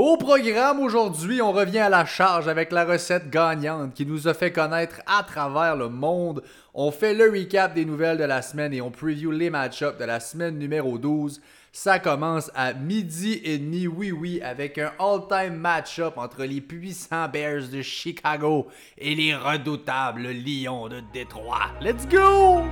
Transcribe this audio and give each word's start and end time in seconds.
Au 0.00 0.16
programme 0.16 0.78
aujourd'hui, 0.78 1.42
on 1.42 1.50
revient 1.50 1.80
à 1.80 1.88
la 1.88 2.04
charge 2.04 2.46
avec 2.46 2.70
la 2.70 2.84
recette 2.84 3.30
gagnante 3.30 3.94
qui 3.94 4.06
nous 4.06 4.28
a 4.28 4.32
fait 4.32 4.52
connaître 4.52 5.00
à 5.06 5.24
travers 5.24 5.74
le 5.74 5.88
monde. 5.88 6.44
On 6.72 6.92
fait 6.92 7.14
le 7.14 7.28
recap 7.28 7.74
des 7.74 7.84
nouvelles 7.84 8.18
de 8.18 8.22
la 8.22 8.40
semaine 8.40 8.72
et 8.72 8.80
on 8.80 8.92
preview 8.92 9.32
les 9.32 9.50
match-ups 9.50 9.98
de 9.98 10.04
la 10.04 10.20
semaine 10.20 10.56
numéro 10.56 10.98
12. 10.98 11.40
Ça 11.72 11.98
commence 11.98 12.48
à 12.54 12.74
midi 12.74 13.40
et 13.42 13.58
demi, 13.58 13.88
oui 13.88 14.12
oui, 14.12 14.40
avec 14.40 14.78
un 14.78 14.92
all-time 15.00 15.56
match-up 15.56 16.12
entre 16.16 16.44
les 16.44 16.60
puissants 16.60 17.28
Bears 17.28 17.66
de 17.66 17.82
Chicago 17.82 18.68
et 18.98 19.16
les 19.16 19.34
redoutables 19.34 20.28
Lions 20.28 20.86
de 20.86 21.02
Détroit. 21.12 21.72
Let's 21.80 22.06
go! 22.06 22.62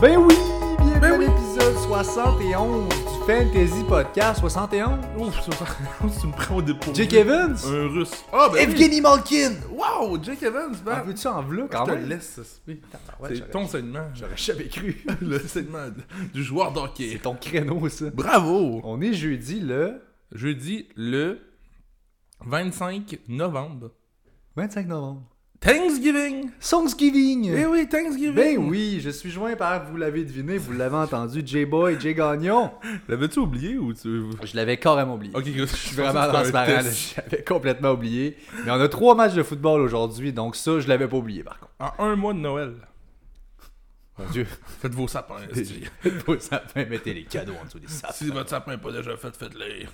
Ben 0.00 0.16
oui, 0.18 0.34
71 1.88 2.88
du 2.88 2.94
Fantasy 3.26 3.84
Podcast 3.88 4.40
71. 4.40 4.98
Ouf, 5.18 5.40
ça- 5.40 5.50
tu 6.20 6.26
me 6.26 6.32
prends 6.32 6.56
au 6.56 6.62
dépôt. 6.62 6.92
Jake 6.92 7.12
Evans? 7.12 7.54
Un 7.64 7.88
russe. 7.88 8.24
Ah, 8.32 8.48
ben 8.52 8.68
oui. 8.68 8.74
Evgeny 8.74 9.00
Malkin! 9.00 9.52
Wow, 9.70 10.20
Jake 10.22 10.42
Evans, 10.42 10.74
En 10.74 10.84
ben. 10.84 11.02
veux-tu 11.06 11.26
en 11.28 11.42
v'là 11.42 11.62
Je 11.70 11.76
quand 11.76 11.84
te 11.84 11.90
même? 11.92 12.08
laisse, 12.08 12.28
ça 12.28 12.42
se 12.44 12.58
fait. 12.66 12.80
ouais, 13.20 13.28
C'est 13.36 13.50
ton 13.52 13.68
segment. 13.68 14.08
J'aurais 14.14 14.36
jamais 14.36 14.66
cru. 14.68 15.04
Le 15.22 15.38
segment 15.38 15.86
du 16.34 16.42
joueur 16.42 16.72
d'hockey. 16.72 17.10
C'est 17.12 17.22
ton 17.22 17.34
créneau, 17.36 17.88
ça. 17.88 18.06
Bravo! 18.10 18.80
On 18.82 19.00
est 19.00 19.12
jeudi 19.12 19.60
le 19.60 20.02
Jeudi 20.32 20.88
le 20.96 21.38
25 22.44 23.20
novembre. 23.28 23.92
25 24.56 24.88
novembre. 24.88 25.22
Thanksgiving! 25.66 26.50
Thanksgiving! 26.60 27.52
Eh 27.52 27.66
oui, 27.66 27.88
Thanksgiving! 27.88 28.34
Ben 28.36 28.56
oui, 28.56 29.00
je 29.02 29.10
suis 29.10 29.32
joint 29.32 29.56
par, 29.56 29.84
vous 29.90 29.96
l'avez 29.96 30.22
deviné, 30.22 30.58
vous 30.58 30.72
l'avez 30.72 30.94
entendu, 30.94 31.42
J-Boy, 31.44 31.96
J 31.98 32.14
Gagnon. 32.14 32.70
L'avais-tu 33.08 33.40
oublié 33.40 33.76
ou 33.76 33.92
tu. 33.92 34.26
Je 34.44 34.54
l'avais 34.54 34.76
carrément 34.76 35.14
oublié. 35.14 35.34
Ok, 35.34 35.42
je 35.44 35.64
suis 35.64 35.96
vraiment 35.96 36.28
transparent, 36.28 36.82
j'avais 37.16 37.42
complètement 37.42 37.90
oublié. 37.90 38.36
Mais 38.64 38.70
on 38.70 38.80
a 38.80 38.86
trois 38.88 39.16
matchs 39.16 39.34
de 39.34 39.42
football 39.42 39.80
aujourd'hui, 39.80 40.32
donc 40.32 40.54
ça, 40.54 40.78
je 40.78 40.86
l'avais 40.86 41.08
pas 41.08 41.16
oublié 41.16 41.42
par 41.42 41.58
contre. 41.58 41.72
En 41.98 42.04
un 42.04 42.14
mois 42.14 42.32
de 42.32 42.38
Noël. 42.38 42.74
Mon 44.18 44.24
Dieu. 44.30 44.46
Faites 44.80 44.94
vos 44.94 45.08
sapins. 45.08 45.36
esti. 45.54 45.84
Vos 46.26 46.38
sapins, 46.38 46.86
mettez 46.86 47.12
les 47.12 47.24
cadeaux 47.24 47.52
en 47.60 47.66
dessous 47.66 47.78
des 47.78 47.88
sapins. 47.88 48.14
si 48.14 48.30
votre 48.30 48.48
sapin 48.48 48.72
n'est 48.72 48.78
pas 48.78 48.92
déjà 48.92 49.16
fait, 49.16 49.36
faites-le. 49.36 49.86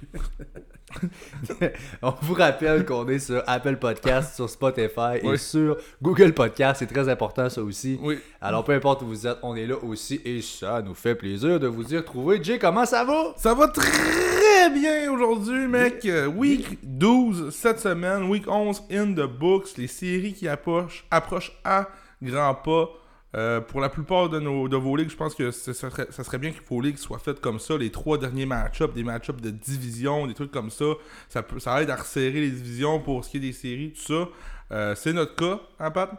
On 2.03 2.15
vous 2.23 2.35
rappelle 2.35 2.85
qu'on 2.85 3.09
est 3.09 3.19
sur 3.19 3.43
Apple 3.47 3.77
Podcast, 3.77 4.37
sur 4.37 4.49
Spotify 4.49 5.19
et 5.23 5.37
sur 5.37 5.77
Google 6.01 6.33
Podcast. 6.35 6.79
C'est 6.79 6.93
très 6.93 7.09
important 7.09 7.49
ça 7.49 7.63
aussi. 7.63 7.99
Oui. 8.01 8.19
Alors 8.41 8.63
peu 8.65 8.73
importe 8.73 9.03
où 9.03 9.07
vous 9.07 9.27
êtes, 9.27 9.39
on 9.43 9.57
est 9.57 9.67
là 9.67 9.77
aussi 9.83 10.21
et 10.25 10.41
ça 10.41 10.83
nous 10.83 10.95
fait 10.95 11.17
plaisir 11.17 11.59
de 11.59 11.67
vous 11.67 11.93
y 11.93 11.97
retrouver. 11.97 12.43
Jay, 12.43 12.59
comment 12.59 12.87
ça 12.87 13.05
va? 13.05 13.35
Ça 13.37 13.55
va 13.55 13.69
très 13.69 14.71
bien 14.71 15.11
aujourd'hui, 15.11 15.67
mec. 15.67 16.05
Euh, 16.05 16.27
Week 16.27 16.79
12 16.83 17.51
cette 17.51 17.81
semaine, 17.81 18.25
Week 18.25 18.47
11 18.47 18.85
in 18.91 19.13
the 19.13 19.27
books, 19.27 19.77
les 19.77 19.89
séries 19.89 20.35
qui 20.35 20.47
approchent, 20.47 21.05
approchent 21.11 21.53
à 21.65 21.89
grands 22.23 22.55
pas. 22.55 22.89
Euh, 23.35 23.61
pour 23.63 23.81
la 23.81 23.89
plupart 23.89 24.29
de, 24.29 24.39
nos, 24.39 24.69
de 24.69 24.77
vos 24.77 24.95
ligues, 24.95 25.11
je 25.11 25.17
pense 25.17 25.35
que 25.35 25.51
serait, 25.51 26.07
ça 26.11 26.23
serait 26.23 26.39
bien 26.39 26.51
que 26.51 26.61
vos 26.69 26.81
ligues 26.81 26.99
soient 26.99 27.19
faites 27.19 27.41
comme 27.41 27.59
ça. 27.59 27.79
Les 27.79 27.91
trois 27.91 28.19
derniers 28.19 28.45
match-ups, 28.45 28.93
des 28.95 29.05
match-ups 29.05 29.41
de 29.41 29.51
division, 29.51 30.27
des 30.27 30.35
trucs 30.35 30.51
comme 30.51 30.71
ça. 30.71 30.85
Ça, 31.29 31.43
peut, 31.43 31.59
ça 31.59 31.83
aide 31.83 31.91
à 31.91 31.97
resserrer 31.97 32.41
les 32.41 32.51
divisions 32.51 33.01
pour 33.01 33.25
ce 33.25 33.31
qui 33.31 33.39
est 33.39 33.41
des 33.41 33.53
séries, 33.53 33.93
tout 33.93 34.03
ça. 34.03 34.29
Euh, 34.73 34.95
C'est 34.95 35.13
notre 35.15 35.35
cas, 35.35 35.61
hein, 35.79 35.91
Pat? 35.91 36.11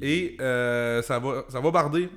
Et 0.00 0.36
euh, 0.40 1.02
ça, 1.02 1.18
va, 1.18 1.44
ça 1.48 1.60
va 1.60 1.70
barder. 1.70 2.08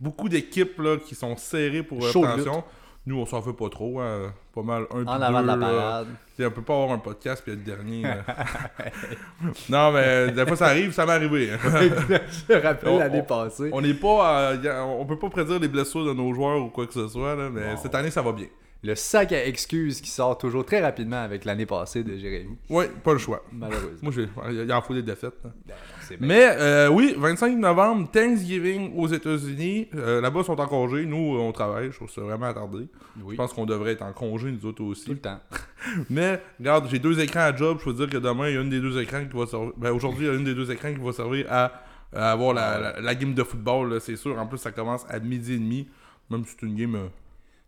Beaucoup 0.00 0.28
d'équipes 0.28 0.78
là, 0.78 0.96
qui 0.96 1.16
sont 1.16 1.36
serrées 1.36 1.82
pour 1.82 2.00
l'obtention. 2.00 2.62
Nous, 3.06 3.18
on 3.18 3.26
s'en 3.26 3.42
fait 3.42 3.52
pas 3.52 3.68
trop. 3.68 4.00
hein. 4.00 4.32
Pas 4.54 4.62
mal 4.62 4.84
un 4.94 5.04
En 5.06 5.20
avant 5.20 5.42
de 5.42 5.46
la 5.46 5.56
parade. 5.56 6.06
Sais, 6.36 6.46
On 6.46 6.50
peut 6.50 6.62
pas 6.62 6.74
avoir 6.74 6.92
un 6.92 6.98
podcast 6.98 7.42
puis 7.44 7.52
être 7.52 7.62
dernier. 7.64 8.02
non, 9.68 9.92
mais 9.92 10.30
des 10.30 10.46
fois, 10.46 10.56
ça 10.56 10.66
arrive, 10.66 10.92
ça 10.92 11.04
m'est 11.04 11.12
arrivé. 11.12 11.50
je 11.62 12.52
me 12.54 12.62
rappelle 12.62 12.98
l'année 12.98 13.22
passée. 13.22 13.70
on 13.72 13.80
n'est 13.80 13.94
pas. 13.94 14.52
euh, 14.52 14.80
on 14.82 15.04
peut 15.04 15.18
pas 15.18 15.28
prédire 15.28 15.58
les 15.58 15.68
blessures 15.68 16.04
de 16.06 16.12
nos 16.14 16.32
joueurs 16.32 16.62
ou 16.62 16.68
quoi 16.68 16.86
que 16.86 16.94
ce 16.94 17.08
soit, 17.08 17.34
là, 17.34 17.48
mais 17.50 17.76
cette 17.76 17.94
année, 17.94 18.10
ça 18.10 18.22
va 18.22 18.32
bien. 18.32 18.46
Le 18.84 18.94
sac 18.94 19.32
à 19.32 19.46
excuses 19.46 20.00
qui 20.02 20.10
sort 20.10 20.36
toujours 20.36 20.64
très 20.66 20.80
rapidement 20.82 21.22
avec 21.22 21.44
l'année 21.46 21.64
passée 21.64 22.04
de 22.04 22.16
Jérémy. 22.18 22.56
Ouais, 22.68 22.90
pas 23.02 23.14
le 23.14 23.18
choix. 23.18 23.42
Malheureusement. 23.50 23.98
Moi, 24.02 24.12
j'ai- 24.14 24.28
il 24.50 24.68
y 24.68 24.72
en 24.72 24.82
faut 24.82 24.92
des 24.92 25.02
défaites. 25.02 25.32
là. 25.42 25.50
Ben, 25.66 25.74
non. 26.10 26.16
Mais 26.20 26.46
euh, 26.50 26.88
oui, 26.90 27.14
25 27.16 27.56
novembre, 27.56 28.10
Thanksgiving 28.12 28.92
aux 28.96 29.06
États-Unis. 29.08 29.88
Euh, 29.94 30.20
Là-bas, 30.20 30.40
ils 30.40 30.44
sont 30.44 30.60
en 30.60 30.66
congé. 30.66 31.06
Nous, 31.06 31.16
on 31.16 31.50
travaille. 31.52 31.90
Je 31.90 31.96
trouve 31.96 32.10
ça 32.10 32.20
vraiment 32.20 32.44
attardé. 32.46 32.86
Oui, 33.22 33.30
Je 33.32 33.36
pense 33.36 33.54
qu'on 33.54 33.64
devrait 33.64 33.92
être 33.92 34.02
en 34.02 34.12
congé, 34.12 34.52
nous 34.52 34.66
autres 34.66 34.76
tout 34.76 34.84
aussi. 34.84 35.08
le 35.08 35.16
temps. 35.18 35.40
Mais, 36.10 36.42
regarde, 36.58 36.86
j'ai 36.90 36.98
deux 36.98 37.18
écrans 37.20 37.40
à 37.40 37.56
job. 37.56 37.78
Je 37.80 37.84
peux 37.84 37.94
dire 37.94 38.10
que 38.10 38.18
demain, 38.18 38.48
il 38.50 38.54
y 38.54 38.58
a 38.58 38.60
une 38.60 38.68
des 38.70 38.80
deux 38.80 39.00
écrans 39.00 39.24
qui 39.24 39.34
va 39.36 39.46
servir. 39.46 39.72
Ben, 39.78 39.92
aujourd'hui, 39.92 40.26
il 40.26 40.28
y 40.28 40.30
a 40.30 40.34
une 40.36 40.44
des 40.44 40.54
deux 40.54 40.70
écrans 40.70 40.92
qui 40.92 41.00
va 41.00 41.12
servir 41.12 41.46
à, 41.50 41.72
à 42.12 42.32
avoir 42.32 42.52
la, 42.52 42.78
la, 42.78 43.00
la 43.00 43.14
game 43.14 43.32
de 43.32 43.42
football, 43.42 43.98
c'est 44.00 44.16
sûr. 44.16 44.38
En 44.38 44.46
plus, 44.46 44.58
ça 44.58 44.72
commence 44.72 45.06
à 45.08 45.18
midi 45.20 45.54
et 45.54 45.58
demi. 45.58 45.88
Même 46.30 46.44
si 46.44 46.54
c'est 46.60 46.66
une 46.66 46.76
game 46.76 46.94
euh, 46.96 47.06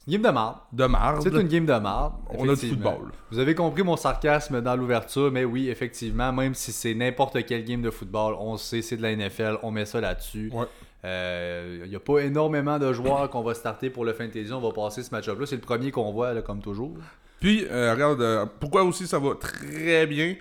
Game 0.09 0.23
de 0.23 0.29
marde. 0.29 0.57
de 0.73 0.85
marde. 0.85 1.23
C'est 1.23 1.35
une 1.35 1.49
game 1.49 1.67
de 1.67 1.73
marde. 1.73 2.15
On 2.31 2.49
a 2.49 2.55
du 2.55 2.69
football. 2.69 3.11
Vous 3.31 3.39
avez 3.39 3.55
compris 3.55 3.83
mon 3.83 3.97
sarcasme 3.97 4.61
dans 4.61 4.77
l'ouverture, 4.77 5.33
mais 5.33 5.45
oui, 5.45 5.69
effectivement, 5.69 6.33
même 6.33 6.55
si 6.55 6.71
c'est 6.71 6.95
n'importe 6.95 7.45
quel 7.45 7.65
game 7.65 7.83
de 7.83 7.91
football, 7.91 8.35
on 8.39 8.57
sait 8.57 8.83
c'est 8.83 8.97
de 8.97 9.03
la 9.03 9.17
NFL, 9.17 9.59
on 9.63 9.71
met 9.71 9.85
ça 9.85 10.01
là-dessus. 10.01 10.53
Ouais. 10.53 10.67
Il 11.05 11.89
n'y 11.89 11.97
a 11.97 12.01
pas 12.01 12.19
énormément 12.21 12.79
de 12.79 12.93
joueurs 12.93 13.31
qu'on 13.31 13.43
va 13.43 13.55
starter 13.55 13.91
pour 13.91 14.05
le 14.05 14.13
fantasy. 14.13 14.53
On 14.53 14.61
va 14.61 14.73
passer 14.73 15.03
ce 15.03 15.11
match-up 15.11 15.39
là. 15.39 15.47
C'est 15.47 15.57
le 15.57 15.61
premier 15.61 15.91
qu'on 15.91 16.13
voit, 16.13 16.33
là, 16.33 16.43
comme 16.43 16.61
toujours. 16.61 16.95
Puis, 17.41 17.67
euh, 17.71 17.93
regarde, 17.93 18.21
euh, 18.23 18.47
pourquoi 18.61 18.83
aussi 18.83 19.07
ça 19.07 19.19
va 19.19 19.35
très 19.35 20.07
bien? 20.07 20.37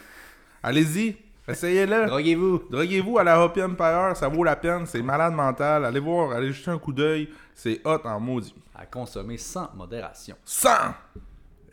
Allez-y, 0.61 1.15
essayez-le. 1.47 2.07
Droguez-vous. 2.07 2.63
Droguez-vous 2.69 3.17
à 3.17 3.23
la 3.23 3.41
Hobby 3.41 3.63
Empire, 3.63 4.11
ça 4.15 4.27
vaut 4.27 4.43
la 4.43 4.57
peine, 4.57 4.85
c'est 4.85 5.01
malade 5.01 5.33
mental. 5.33 5.85
Allez 5.85 6.01
voir, 6.01 6.31
allez 6.31 6.51
jeter 6.51 6.71
un 6.71 6.79
coup 6.79 6.93
d'œil, 6.93 7.29
c'est 7.53 7.79
hot 7.85 8.01
en 8.03 8.19
maudit. 8.19 8.53
À 8.75 8.85
consommer 8.85 9.37
sans 9.37 9.69
modération. 9.73 10.35
100! 10.43 10.69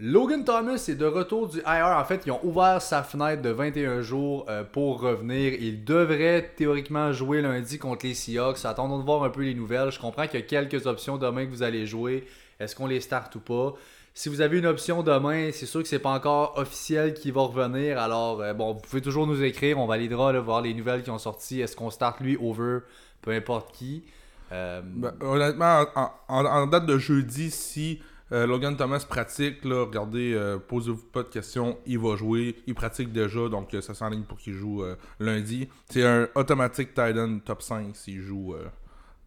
Logan 0.05 0.43
Thomas 0.43 0.85
est 0.89 0.97
de 0.97 1.07
retour 1.07 1.47
du 1.47 1.59
IR. 1.59 1.97
En 1.97 2.05
fait, 2.05 2.23
ils 2.27 2.33
ont 2.33 2.41
ouvert 2.43 2.83
sa 2.83 3.05
fenêtre 3.05 3.41
de 3.41 3.51
21 3.51 4.03
jours 4.03 4.47
euh, 4.49 4.65
pour 4.65 5.01
revenir. 5.01 5.53
Il 5.53 5.85
devrait 5.85 6.55
théoriquement 6.57 7.13
jouer 7.13 7.41
lundi 7.41 7.79
contre 7.79 8.05
les 8.05 8.15
Seahawks. 8.15 8.65
Attendons 8.65 8.99
de 8.99 9.05
voir 9.05 9.23
un 9.23 9.31
peu 9.31 9.43
les 9.43 9.55
nouvelles. 9.55 9.93
Je 9.93 10.01
comprends 10.01 10.27
qu'il 10.27 10.41
y 10.41 10.43
a 10.43 10.47
quelques 10.47 10.89
options 10.89 11.19
demain 11.19 11.47
que 11.47 11.53
vous 11.53 11.63
allez 11.63 11.87
jouer. 11.87 12.27
Est-ce 12.59 12.75
qu'on 12.75 12.89
les 12.89 13.01
start 13.01 13.33
ou 13.37 13.39
pas? 13.39 13.75
Si 14.13 14.29
vous 14.29 14.41
avez 14.41 14.59
une 14.59 14.67
option 14.67 15.05
demain, 15.05 15.51
c'est 15.53 15.67
sûr 15.67 15.81
que 15.85 15.89
c'est 15.89 16.01
pas 16.01 16.11
encore 16.11 16.59
officiel 16.59 17.15
qui 17.15 17.31
va 17.31 17.43
revenir. 17.43 18.01
Alors, 18.01 18.41
euh, 18.41 18.55
bon, 18.55 18.73
vous 18.73 18.81
pouvez 18.81 19.03
toujours 19.03 19.29
nous 19.29 19.41
écrire. 19.45 19.79
On 19.79 19.87
validera, 19.87 20.33
là, 20.33 20.41
voir 20.41 20.63
les 20.63 20.75
nouvelles 20.75 21.05
qui 21.05 21.11
ont 21.11 21.19
sorti. 21.19 21.61
Est-ce 21.61 21.77
qu'on 21.77 21.91
start 21.91 22.19
lui 22.19 22.37
over, 22.41 22.81
peu 23.21 23.31
importe 23.31 23.71
qui. 23.71 24.03
Euh, 24.51 24.81
Ben, 24.85 25.13
honnêtement, 25.21 25.85
en, 26.27 26.67
date 26.67 26.87
de 26.87 26.99
jeudi, 26.99 27.53
si 27.53 28.03
euh, 28.33 28.47
Logan 28.47 28.77
Thomas 28.77 29.05
pratique, 29.07 29.65
là, 29.65 29.85
regardez, 29.85 30.33
euh, 30.33 30.59
posez-vous 30.59 31.05
pas 31.13 31.23
de 31.23 31.29
questions, 31.29 31.77
il 31.87 31.99
va 31.99 32.17
jouer, 32.17 32.57
il 32.67 32.75
pratique 32.75 33.13
déjà, 33.13 33.49
donc 33.49 33.75
euh, 33.75 33.83
ça 33.83 33.93
s'enligne 33.93 34.23
pour 34.23 34.39
qu'il 34.39 34.55
joue 34.55 34.83
euh, 34.83 34.97
lundi. 35.21 35.69
C'est 35.91 36.07
un 36.07 36.29
automatique 36.35 36.95
Titan 36.95 37.41
top 37.45 37.61
5 37.63 37.95
s'il 37.95 38.21
joue 38.21 38.55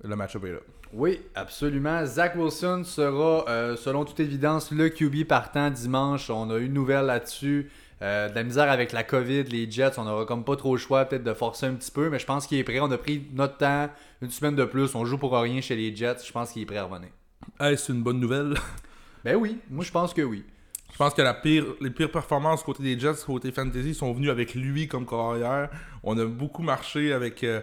le 0.04 0.16
match-up 0.16 0.44
là. 0.44 0.60
Oui, 0.94 1.22
absolument. 1.36 2.06
Zach 2.06 2.36
Wilson 2.36 2.84
sera, 2.84 3.76
selon 3.76 4.06
toute 4.06 4.20
évidence, 4.20 4.72
le 4.72 4.90
QB 4.90 5.26
partant 5.28 5.70
dimanche. 5.70 6.30
On 6.30 6.50
a 6.50 6.58
eu 6.58 6.66
une 6.66 6.74
nouvelle 6.74 7.06
là-dessus. 7.06 7.70
De 8.02 8.34
la 8.34 8.44
misère 8.44 8.70
avec 8.70 8.92
la 8.92 9.04
COVID, 9.04 9.44
les 9.44 9.70
Jets, 9.70 9.98
on 9.98 10.08
aura 10.08 10.26
comme 10.26 10.44
pas 10.44 10.56
trop 10.56 10.76
le 10.76 10.80
choix 10.80 11.06
peut-être 11.06 11.24
de 11.24 11.34
forcer 11.34 11.66
un 11.66 11.74
petit 11.74 11.92
peu, 11.92 12.10
mais 12.10 12.20
je 12.20 12.26
pense 12.26 12.48
qu'il 12.48 12.58
est 12.58 12.64
prêt. 12.64 12.80
On 12.80 12.92
a 12.92 12.98
pris 12.98 13.28
notre 13.34 13.58
temps, 13.58 13.90
une 14.22 14.32
semaine 14.32 14.56
de 14.56 14.66
plus. 14.66 14.96
On 14.96 15.06
joue 15.06 15.18
pour 15.18 15.34
rien 15.34 15.60
chez 15.62 15.76
les 15.76 15.96
Jets. 15.96 16.24
Je 16.26 16.32
pense 16.32 16.52
qu'il 16.52 16.62
est 16.62 16.66
prêt 16.66 16.78
à 16.78 16.86
revenir. 16.86 17.10
C'est 17.60 17.90
une 17.90 18.04
bonne 18.04 18.20
nouvelle. 18.20 18.56
Ben 19.24 19.36
oui, 19.38 19.58
moi 19.72 19.84
je 19.84 19.92
pense 19.92 20.14
que 20.14 20.22
oui. 20.22 20.46
Je 20.92 20.98
pense 20.98 21.16
que 21.16 21.22
la 21.24 21.34
pire, 21.34 21.66
les 21.82 21.90
pires 21.90 22.12
performances 22.12 22.62
côté 22.62 22.84
des 22.84 23.00
Jets, 23.00 23.24
côté 23.26 23.52
fantasy, 23.52 23.96
sont 23.96 24.14
venues 24.14 24.30
avec 24.30 24.54
lui 24.54 24.88
comme 24.88 25.04
carrière. 25.08 25.70
On 26.04 26.16
a 26.20 26.26
beaucoup 26.26 26.62
marché 26.62 27.12
avec 27.12 27.44
euh, 27.44 27.60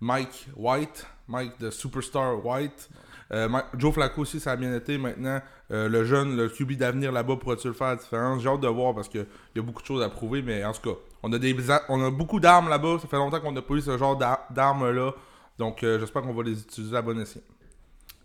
Mike 0.00 0.46
White, 0.56 1.04
Mike 1.26 1.58
de 1.58 1.70
Superstar 1.70 2.46
White. 2.46 2.88
Euh, 3.32 3.48
Joe 3.76 3.92
Flacco 3.92 4.22
aussi, 4.22 4.38
ça 4.38 4.52
a 4.52 4.56
bien 4.56 4.72
été. 4.72 4.98
Maintenant, 4.98 5.40
euh, 5.72 5.88
le 5.88 6.04
jeune, 6.04 6.36
le 6.36 6.48
QB 6.48 6.72
d'avenir 6.74 7.10
là-bas, 7.10 7.34
pourra-tu 7.36 7.66
le 7.66 7.74
faire? 7.74 7.88
La 7.88 7.96
différence 7.96 8.40
J'ai 8.40 8.48
hâte 8.48 8.60
de 8.60 8.68
voir 8.68 8.94
parce 8.94 9.08
qu'il 9.08 9.26
y 9.56 9.58
a 9.58 9.62
beaucoup 9.62 9.82
de 9.82 9.86
choses 9.86 10.02
à 10.04 10.08
prouver. 10.08 10.42
Mais 10.42 10.64
en 10.64 10.72
tout 10.72 10.90
cas, 10.92 10.96
on 11.24 11.32
a, 11.32 11.38
des, 11.40 11.70
a- 11.72 11.82
on 11.88 12.00
a 12.06 12.10
beaucoup 12.12 12.38
d'armes 12.38 12.68
là-bas. 12.68 12.98
Ça 13.02 13.08
fait 13.08 13.16
longtemps 13.16 13.40
qu'on 13.40 13.50
n'a 13.52 13.62
pas 13.62 13.74
eu 13.74 13.80
ce 13.80 13.98
genre 13.98 14.16
d'ar- 14.16 14.46
d'armes-là. 14.50 15.12
Donc, 15.58 15.82
euh, 15.82 15.98
j'espère 15.98 16.22
qu'on 16.22 16.32
va 16.34 16.44
les 16.44 16.60
utiliser 16.60 16.96
à 16.96 17.02
bon 17.02 17.18
escient. 17.20 17.42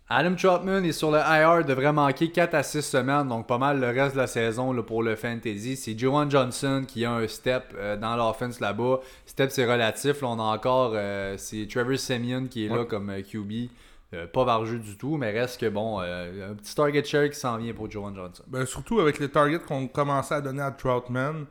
Adam 0.08 0.36
Trotman 0.36 0.84
est 0.84 0.92
sur 0.92 1.10
le 1.10 1.18
IR, 1.18 1.64
devrait 1.64 1.92
manquer 1.92 2.30
4 2.30 2.54
à 2.54 2.62
6 2.62 2.82
semaines, 2.82 3.26
donc 3.26 3.48
pas 3.48 3.58
mal 3.58 3.80
le 3.80 3.88
reste 3.88 4.14
de 4.14 4.20
la 4.20 4.28
saison 4.28 4.72
là, 4.72 4.84
pour 4.84 5.02
le 5.02 5.16
fantasy. 5.16 5.76
C'est 5.76 5.98
Johan 5.98 6.30
Johnson 6.30 6.84
qui 6.86 7.04
a 7.04 7.12
un 7.12 7.26
step 7.26 7.74
euh, 7.76 7.96
dans 7.96 8.14
l'offense 8.14 8.60
là-bas. 8.60 9.00
Step 9.26 9.50
c'est 9.50 9.64
relatif, 9.64 10.22
là, 10.22 10.28
on 10.28 10.38
a 10.38 10.44
encore 10.44 10.92
euh, 10.94 11.34
c'est 11.38 11.66
Trevor 11.68 11.98
Simeon 11.98 12.46
qui 12.46 12.66
est 12.66 12.68
là 12.68 12.84
comme 12.84 13.10
euh, 13.10 13.20
QB. 13.20 13.68
Euh, 14.14 14.28
pas 14.28 14.44
vargeux 14.44 14.78
du 14.78 14.96
tout, 14.96 15.16
mais 15.16 15.32
reste 15.32 15.60
que 15.60 15.68
bon, 15.68 15.98
un 15.98 16.54
petit 16.54 16.76
target 16.76 17.02
share 17.02 17.28
qui 17.28 17.40
s'en 17.40 17.56
vient 17.56 17.74
pour 17.74 17.90
Johan 17.90 18.14
Johnson. 18.14 18.44
Ben, 18.46 18.64
surtout 18.64 19.00
avec 19.00 19.18
les 19.18 19.28
targets 19.28 19.58
qu'on 19.58 19.88
commençait 19.88 20.36
à 20.36 20.40
donner 20.40 20.62
à 20.62 20.70
Troutman. 20.70 21.46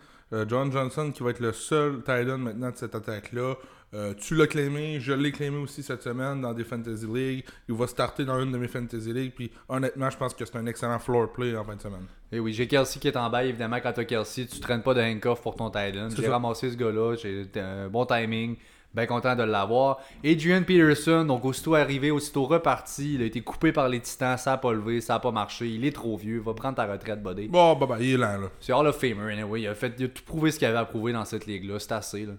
John 0.47 0.71
Johnson 0.71 1.11
qui 1.13 1.23
va 1.23 1.31
être 1.31 1.39
le 1.39 1.51
seul 1.51 1.97
Titan 1.97 2.37
maintenant 2.37 2.71
de 2.71 2.77
cette 2.77 2.95
attaque-là. 2.95 3.55
Euh, 3.95 4.13
tu 4.13 4.35
l'as 4.35 4.47
claimé, 4.47 4.99
je 4.99 5.13
l'ai 5.13 5.31
claimé 5.31 5.57
aussi 5.57 5.81
cette 5.81 6.03
semaine 6.03 6.41
dans 6.41 6.53
des 6.53 6.65
Fantasy 6.65 7.07
League. 7.07 7.45
Il 7.69 7.75
va 7.75 7.87
starter 7.87 8.25
dans 8.25 8.41
une 8.41 8.51
de 8.51 8.57
mes 8.57 8.67
Fantasy 8.67 9.13
League. 9.13 9.31
Puis 9.33 9.49
honnêtement, 9.69 10.09
je 10.09 10.17
pense 10.17 10.33
que 10.33 10.43
c'est 10.43 10.57
un 10.57 10.65
excellent 10.65 10.99
floor 10.99 11.31
play 11.31 11.55
en 11.55 11.63
fin 11.63 11.75
de 11.75 11.81
semaine. 11.81 12.05
Et 12.31 12.39
oui, 12.39 12.51
j'ai 12.51 12.67
Kelsey 12.67 12.99
qui 12.99 13.07
est 13.07 13.15
en 13.15 13.29
bail, 13.29 13.49
évidemment, 13.49 13.77
quand 13.81 13.93
t'as 13.93 14.03
Kelsey, 14.03 14.47
tu 14.47 14.59
traînes 14.59 14.81
pas 14.81 14.93
de 14.93 15.01
handcuff 15.01 15.41
pour 15.41 15.55
ton. 15.55 15.71
C'est 15.73 15.93
J'ai 16.15 16.27
ramassé 16.27 16.71
ce 16.71 16.75
gars-là, 16.75 17.15
j'ai 17.15 17.47
un 17.55 17.87
bon 17.87 18.05
timing, 18.05 18.57
bien 18.95 19.05
content 19.05 19.35
de 19.35 19.43
l'avoir. 19.43 19.99
Adrian 20.23 20.63
Peterson, 20.63 21.25
donc 21.25 21.45
aussitôt 21.45 21.75
arrivé, 21.75 22.11
aussitôt 22.11 22.45
reparti, 22.45 23.15
il 23.15 23.21
a 23.21 23.25
été 23.25 23.41
coupé 23.41 23.71
par 23.71 23.89
les 23.89 23.99
titans, 23.99 24.37
ça 24.37 24.53
a 24.53 24.57
pas 24.57 24.73
levé, 24.73 25.01
ça 25.01 25.15
a 25.15 25.19
pas 25.19 25.31
marché, 25.31 25.67
il 25.67 25.85
est 25.85 25.91
trop 25.91 26.17
vieux, 26.17 26.39
va 26.39 26.53
prendre 26.53 26.75
ta 26.75 26.85
retraite, 26.85 27.21
buddy. 27.21 27.47
Bon, 27.47 27.75
bah, 27.75 27.85
bah, 27.87 27.97
il 27.99 28.13
est 28.13 28.17
lent, 28.17 28.37
là. 28.37 28.49
C'est 28.59 28.73
Hall 28.73 28.87
of 28.87 28.97
Famer, 28.97 29.33
anyway, 29.33 29.61
il 29.61 29.67
a, 29.67 29.75
fait, 29.75 29.93
il 29.99 30.05
a 30.05 30.07
tout 30.07 30.23
prouvé 30.23 30.51
ce 30.51 30.59
qu'il 30.59 30.67
avait 30.67 30.77
à 30.77 30.85
prouver 30.85 31.13
dans 31.13 31.25
cette 31.25 31.45
ligue-là, 31.45 31.79
c'est 31.79 31.91
assez, 31.91 32.25
là. 32.25 32.33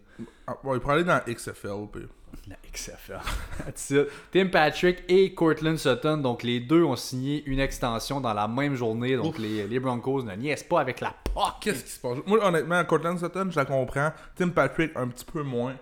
Ah, 0.47 0.57
bon, 0.63 0.75
il 0.75 0.81
pourrait 0.81 0.95
aller 0.95 1.05
dans 1.05 1.21
XFL. 1.27 1.89
Puis... 1.93 2.03
La 2.49 2.57
XFL. 2.73 4.07
Tim 4.31 4.47
Patrick 4.47 5.03
et 5.09 5.35
Cortland 5.35 5.77
Sutton, 5.77 6.19
donc 6.19 6.43
les 6.43 6.61
deux 6.61 6.85
ont 6.85 6.95
signé 6.95 7.43
une 7.47 7.59
extension 7.59 8.21
dans 8.21 8.33
la 8.33 8.47
même 8.47 8.75
journée, 8.75 9.17
donc 9.17 9.39
les, 9.39 9.67
les 9.67 9.81
Broncos 9.81 10.23
ne 10.23 10.35
niaisent 10.35 10.63
pas 10.63 10.81
avec 10.81 11.01
la 11.01 11.13
POC. 11.25 11.55
Qu'est-ce 11.61 11.85
qui 11.85 11.91
se 11.91 12.01
passe? 12.01 12.19
Moi, 12.27 12.45
honnêtement, 12.45 12.85
Cortland 12.85 13.19
Sutton, 13.19 13.49
je 13.51 13.57
la 13.57 13.65
comprends. 13.65 14.13
Tim 14.37 14.51
Patrick, 14.51 14.93
un 14.95 15.09
petit 15.09 15.25
peu 15.25 15.43
moins. 15.43 15.75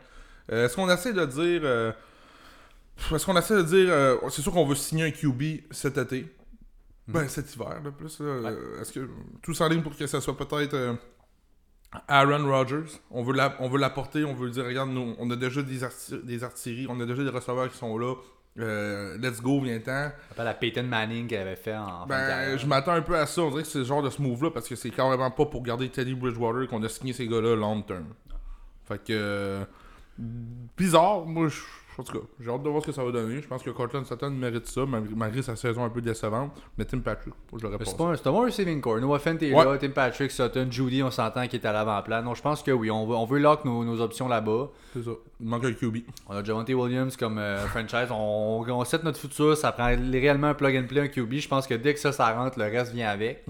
Euh, 0.53 0.67
Est-ce 0.67 0.77
qu'on 0.77 0.91
essaie 0.91 1.13
de 1.13 1.25
dire. 1.25 1.61
euh, 1.65 1.93
Est-ce 3.13 3.25
qu'on 3.27 3.37
essaie 3.37 3.57
de 3.57 3.63
dire. 3.63 3.87
euh, 3.91 4.17
c'est 4.31 4.43
sûr 4.43 4.53
qu'on 4.53 4.67
veut 4.67 4.75
signer 4.75 5.05
un 5.05 5.11
QB 5.11 5.63
cet 5.71 5.99
été. 5.99 6.27
Ben, 7.09 7.29
cet 7.29 7.55
hiver, 7.55 7.83
de 7.83 7.91
plus. 7.91 8.19
là. 8.21 8.27
Euh, 8.27 8.81
Est-ce 8.81 8.93
que. 8.93 9.09
Tout 9.43 9.55
s'enligne 9.55 9.83
pour 9.83 9.97
que 9.97 10.07
ça 10.07 10.21
soit 10.21 10.37
peut-être. 10.37 10.97
Aaron 12.09 12.45
Rodgers? 12.51 12.91
On 13.11 13.23
veut 13.23 13.35
la- 13.35 13.55
on 13.61 13.69
veut 13.69 13.79
l'apporter, 13.79 14.25
on 14.25 14.35
veut 14.35 14.51
dire, 14.51 14.65
regarde, 14.65 14.91
nous, 14.91 15.15
on 15.19 15.31
a 15.31 15.37
déjà 15.37 15.63
des, 15.63 15.85
arti- 15.85 16.21
des 16.25 16.43
artilleries, 16.43 16.87
on 16.89 16.99
a 17.01 17.07
déjà 17.07 17.23
des 17.23 17.31
receveurs 17.31 17.71
qui 17.71 17.77
sont 17.79 17.97
là. 17.99 18.15
Euh, 18.59 19.17
let's 19.19 19.41
go, 19.41 19.61
viens-t'en. 19.61 20.11
rappelle 20.31 20.47
à 20.47 20.55
Peyton 20.55 20.85
Manning 20.85 21.27
qu'elle 21.27 21.41
avait 21.47 21.57
fait 21.57 21.77
en 21.77 22.07
Ben, 22.07 22.57
je 22.57 22.67
m'attends 22.67 22.93
un 22.93 23.03
peu 23.03 23.17
à 23.17 23.27
ça. 23.27 23.43
On 23.43 23.51
dirait 23.51 23.63
que 23.63 23.69
c'est 23.69 23.79
ce 23.81 23.85
genre 23.85 24.03
de 24.03 24.11
ce 24.11 24.21
move-là 24.23 24.51
parce 24.51 24.69
que 24.69 24.77
c'est 24.77 24.91
carrément 24.91 25.31
pas 25.31 25.47
pour 25.47 25.63
garder 25.63 25.89
Teddy 25.89 26.15
Bridgewater 26.15 26.69
qu'on 26.69 26.83
a 26.85 26.89
signé 26.89 27.13
ces 27.13 27.27
gars-là 27.29 27.55
long 27.57 27.83
term. 27.83 28.07
Fait 28.89 29.03
que. 29.03 29.61
Bizarre. 30.19 31.25
Moi, 31.27 31.49
je. 31.49 31.61
En 31.97 32.03
tout 32.03 32.13
cas, 32.19 32.25
j'ai 32.41 32.51
hâte 32.51 32.65
de 32.65 32.69
voir 32.69 32.83
ce 32.83 32.89
que 32.89 32.93
ça 32.93 33.05
va 33.05 33.13
donner. 33.13 33.41
Je 33.41 33.47
pense 33.47 33.63
que 33.63 33.71
Cortland 33.71 34.05
Sutton 34.05 34.31
mérite 34.31 34.67
ça, 34.67 34.81
malgré, 34.85 35.43
sa 35.43 35.55
saison 35.55 35.85
un 35.85 35.91
peu 35.91 36.01
décevante. 36.01 36.51
Mais 36.77 36.85
Tim 36.85 36.99
Patrick, 36.99 37.33
je 37.57 37.63
l'aurais 37.63 37.79
pas. 37.79 37.85
C'est 37.85 37.97
pas 37.97 38.07
un, 38.07 38.17
c'est 38.17 38.27
un 38.27 38.33
bon 38.33 38.41
receiving 38.45 38.81
core. 38.81 38.99
Noah 38.99 39.21
Fent 39.21 39.37
est 39.41 39.55
Ouais. 39.55 39.65
là, 39.65 39.79
Tim 39.79 39.91
Patrick, 39.91 40.33
Sutton, 40.33 40.67
Judy, 40.69 41.05
on 41.05 41.13
s'entend 41.13 41.47
qu'il 41.47 41.61
est 41.61 41.67
à 41.67 41.71
l'avant-plan. 41.73 42.25
Donc 42.25 42.35
je 42.35 42.43
pense 42.43 42.65
que 42.65 42.73
oui, 42.73 42.91
on 42.91 43.07
veut, 43.07 43.15
on 43.15 43.27
veut 43.27 43.39
lock 43.39 43.65
nos, 43.65 43.85
nos 43.85 44.01
options 44.01 44.27
là-bas. 44.27 44.71
C'est 44.93 45.05
ça. 45.05 45.13
Il 45.39 45.47
manque 45.47 45.67
un 45.67 45.73
QB. 45.73 45.99
On 46.29 46.35
a 46.35 46.43
Javante 46.43 46.69
Williams 46.71 47.17
comme 47.17 47.39
euh, 47.39 47.65
franchise. 47.69 48.09
On, 48.11 48.65
on 48.69 48.85
set 48.85 49.05
notre 49.05 49.21
futur. 49.21 49.57
Ça 49.57 49.71
prend 49.71 49.87
réellement 49.87 50.49
un 50.49 50.55
plug 50.55 50.77
and 50.77 50.89
play, 50.89 51.01
un 51.03 51.07
QB. 51.07 51.35
Je 51.35 51.47
pense 51.49 51.69
que 51.69 51.75
dès 51.75 51.95
que 51.95 52.01
ça, 52.01 52.11
ça 52.11 52.33
rentre, 52.35 52.59
le 52.59 52.65
reste 52.65 52.93
vient 52.93 53.09
avec. 53.09 53.45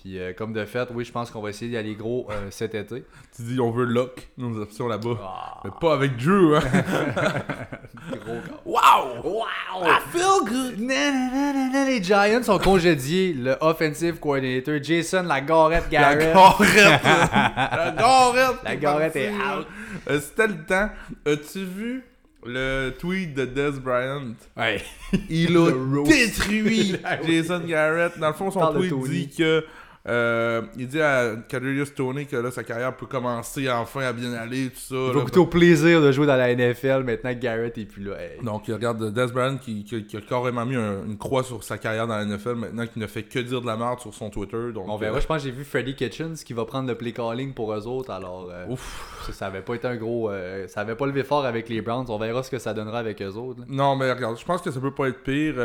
Puis 0.00 0.18
euh, 0.18 0.32
comme 0.32 0.54
de 0.54 0.64
fait, 0.64 0.88
oui, 0.94 1.04
je 1.04 1.12
pense 1.12 1.30
qu'on 1.30 1.42
va 1.42 1.50
essayer 1.50 1.70
d'y 1.70 1.76
aller 1.76 1.94
gros 1.94 2.26
euh, 2.30 2.46
cet 2.50 2.74
été. 2.74 3.04
Tu 3.36 3.42
dis, 3.42 3.60
on 3.60 3.70
veut 3.70 3.84
lock 3.84 4.28
nos 4.38 4.58
options 4.60 4.88
là-bas. 4.88 5.18
Ah, 5.22 5.60
Mais 5.64 5.70
pas 5.78 5.92
avec 5.92 6.16
Drew, 6.16 6.56
hein. 6.56 6.60
gros 8.24 8.38
wow! 8.64 9.22
Wow! 9.22 9.84
I 9.84 9.98
feel 10.10 10.44
good! 10.46 10.80
Na, 10.80 11.10
na, 11.10 11.30
na, 11.30 11.52
na, 11.52 11.68
na, 11.72 11.84
Les 11.84 12.02
Giants 12.02 12.48
ont 12.48 12.58
congédié 12.58 13.34
le 13.34 13.56
offensive 13.60 14.18
coordinator 14.18 14.82
Jason 14.82 15.22
Lagarette 15.24 15.84
La 15.92 16.14
Garrett. 16.16 16.34
garette! 16.34 17.02
la 17.04 17.94
garette! 17.96 18.56
La 18.64 18.76
garette 18.76 19.16
est 19.16 19.30
out. 19.30 19.66
Euh, 20.08 20.18
C'était 20.20 20.46
le 20.46 20.64
temps. 20.64 20.88
As-tu 21.26 21.64
vu 21.64 22.04
le 22.46 22.90
tweet 22.98 23.34
de 23.34 23.44
Des 23.44 23.72
Bryant? 23.78 24.32
Ouais. 24.56 24.80
Il 25.28 25.56
a 25.58 25.70
détruit. 26.04 26.96
Jason 27.26 27.60
Garrett. 27.66 28.18
Dans 28.18 28.28
le 28.28 28.34
fond, 28.34 28.50
son 28.50 28.72
tweet 28.72 28.94
dit 29.04 29.28
que. 29.36 29.62
Euh, 30.08 30.62
il 30.78 30.88
dit 30.88 31.00
à 31.00 31.36
Kadarius 31.48 31.94
Tony 31.94 32.26
que 32.26 32.34
là, 32.36 32.50
sa 32.50 32.64
carrière 32.64 32.96
peut 32.96 33.04
commencer 33.04 33.70
enfin 33.70 34.00
à 34.00 34.12
bien 34.14 34.32
aller, 34.32 34.70
tout 34.70 34.78
ça. 34.80 34.94
Il 34.94 35.06
là. 35.08 35.12
va 35.12 35.20
goûter 35.20 35.38
au 35.40 35.46
plaisir 35.46 36.00
de 36.00 36.10
jouer 36.10 36.26
dans 36.26 36.36
la 36.36 36.54
NFL 36.54 37.02
maintenant 37.04 37.34
que 37.34 37.38
Garrett 37.38 37.76
est 37.76 37.84
plus 37.84 38.04
là. 38.04 38.12
Hey. 38.18 38.42
Donc, 38.42 38.66
il 38.68 38.72
regarde 38.74 39.12
Des 39.12 39.26
Bryant 39.26 39.58
qui, 39.58 39.84
qui- 39.84 40.06
qui 40.06 40.16
a 40.16 40.20
carrément 40.22 40.64
mis 40.64 40.76
un- 40.76 41.04
une 41.04 41.18
croix 41.18 41.42
sur 41.42 41.62
sa 41.62 41.76
carrière 41.76 42.06
dans 42.06 42.16
la 42.16 42.24
NFL 42.24 42.54
maintenant 42.54 42.86
qu'il 42.86 43.02
ne 43.02 43.06
fait 43.06 43.24
que 43.24 43.40
dire 43.40 43.60
de 43.60 43.66
la 43.66 43.76
merde 43.76 44.00
sur 44.00 44.14
son 44.14 44.30
Twitter. 44.30 44.72
Donc, 44.72 44.86
On 44.88 44.96
verra, 44.96 45.18
euh, 45.18 45.20
je 45.20 45.26
pense 45.26 45.42
que 45.42 45.48
j'ai 45.48 45.54
vu 45.54 45.64
Freddie 45.64 45.94
Kitchens 45.94 46.36
qui 46.46 46.54
va 46.54 46.64
prendre 46.64 46.88
le 46.88 46.94
play 46.94 47.12
calling 47.12 47.52
pour 47.52 47.72
eux 47.74 47.86
autres. 47.86 48.10
Alors, 48.10 48.48
euh, 48.50 48.66
ouf. 48.70 49.22
ça, 49.26 49.32
ça 49.34 49.46
avait 49.48 49.60
pas 49.60 49.74
été 49.74 49.86
un 49.86 49.96
gros. 49.96 50.30
euh, 50.30 50.66
ça 50.66 50.80
avait 50.80 50.94
pas 50.94 51.06
levé 51.06 51.24
fort 51.24 51.44
avec 51.44 51.68
les 51.68 51.82
Browns. 51.82 52.06
On 52.08 52.16
verra 52.18 52.42
ce 52.42 52.50
que 52.50 52.58
ça 52.58 52.72
donnera 52.72 53.00
avec 53.00 53.20
eux 53.20 53.34
autres. 53.34 53.60
là. 53.60 53.66
Non, 53.68 53.96
mais 53.96 54.10
regarde, 54.10 54.38
je 54.38 54.44
pense 54.46 54.62
que 54.62 54.70
ça 54.70 54.80
peut 54.80 54.94
pas 54.94 55.08
être 55.08 55.22
pire. 55.22 55.56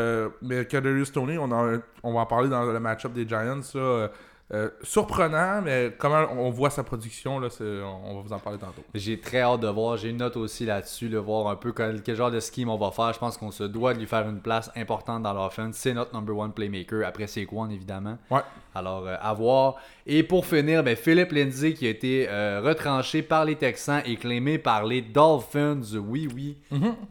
mais 0.42 0.66
Kadarius 0.66 1.12
Tony, 1.14 1.38
on, 1.38 1.50
en- 1.52 1.80
on 2.04 2.14
va 2.14 2.20
en 2.20 2.26
parler 2.26 2.50
dans 2.50 2.66
le 2.66 2.80
match-up 2.82 3.14
des 3.14 3.26
Giants. 3.28 3.62
là, 3.76 4.10
euh, 4.54 4.70
surprenant, 4.84 5.64
mais 5.64 5.92
comment 5.98 6.28
on 6.38 6.52
voit 6.52 6.70
sa 6.70 6.84
production, 6.84 7.40
là, 7.40 7.48
on 7.60 8.16
va 8.16 8.22
vous 8.22 8.32
en 8.32 8.38
parler 8.38 8.60
tantôt. 8.60 8.84
J'ai 8.94 9.20
très 9.20 9.42
hâte 9.42 9.62
de 9.62 9.68
voir. 9.68 9.98
J'ai 9.98 10.10
une 10.10 10.18
note 10.18 10.38
aussi 10.38 10.66
là-dessus, 10.66 11.10
de 11.10 11.18
voir 11.18 11.48
un 11.48 11.56
peu 11.56 11.72
quel, 11.72 12.04
quel 12.04 12.16
genre 12.16 12.30
de 12.30 12.40
scheme 12.40 12.70
on 12.70 12.78
va 12.78 12.92
faire. 12.92 13.12
Je 13.12 13.18
pense 13.18 13.38
qu'on 13.38 13.50
se 13.50 13.64
doit 13.64 13.96
de 13.96 14.00
lui 14.00 14.06
faire 14.06 14.30
une 14.30 14.42
place 14.42 14.70
importante 14.76 15.24
dans 15.24 15.34
l'offense. 15.34 15.78
C'est 15.78 15.96
notre 15.96 16.14
number 16.14 16.38
one 16.38 16.54
playmaker. 16.54 17.08
Après, 17.08 17.26
c'est 17.26 17.46
quoi, 17.46 17.68
évidemment. 17.72 18.20
Ouais. 18.30 18.42
Alors, 18.76 19.08
euh, 19.08 19.16
à 19.20 19.34
voir. 19.34 19.78
Et 20.06 20.22
pour 20.22 20.46
finir, 20.46 20.84
ben, 20.84 20.96
Philippe 20.96 21.32
Lindsay 21.32 21.74
qui 21.74 21.88
a 21.88 21.90
été 21.90 22.28
euh, 22.30 22.62
retranché 22.64 23.24
par 23.24 23.46
les 23.46 23.56
Texans 23.56 24.04
et 24.06 24.16
claimé 24.16 24.60
par 24.60 24.86
les 24.86 25.02
Dolphins. 25.02 25.82
Oui, 25.98 26.30
oui. 26.36 26.58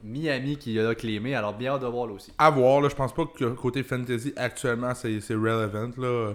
Miami 0.05 0.57
qui 0.57 0.75
l'a 0.75 0.95
claimé. 0.95 1.35
Alors, 1.35 1.55
bien 1.55 1.73
hâte 1.73 1.83
de 1.83 1.87
voir 1.89 2.07
là 2.07 2.13
aussi. 2.13 2.33
À 2.39 2.49
voir, 2.51 2.81
là, 2.81 2.89
je 2.89 2.95
pense 2.95 3.13
pas 3.13 3.25
que 3.27 3.47
côté 3.55 3.83
fantasy, 3.83 4.33
actuellement, 4.37 4.95
c'est 4.95 5.21
c'est 5.21 5.35
relevant. 5.35 5.91
Là. 5.97 6.35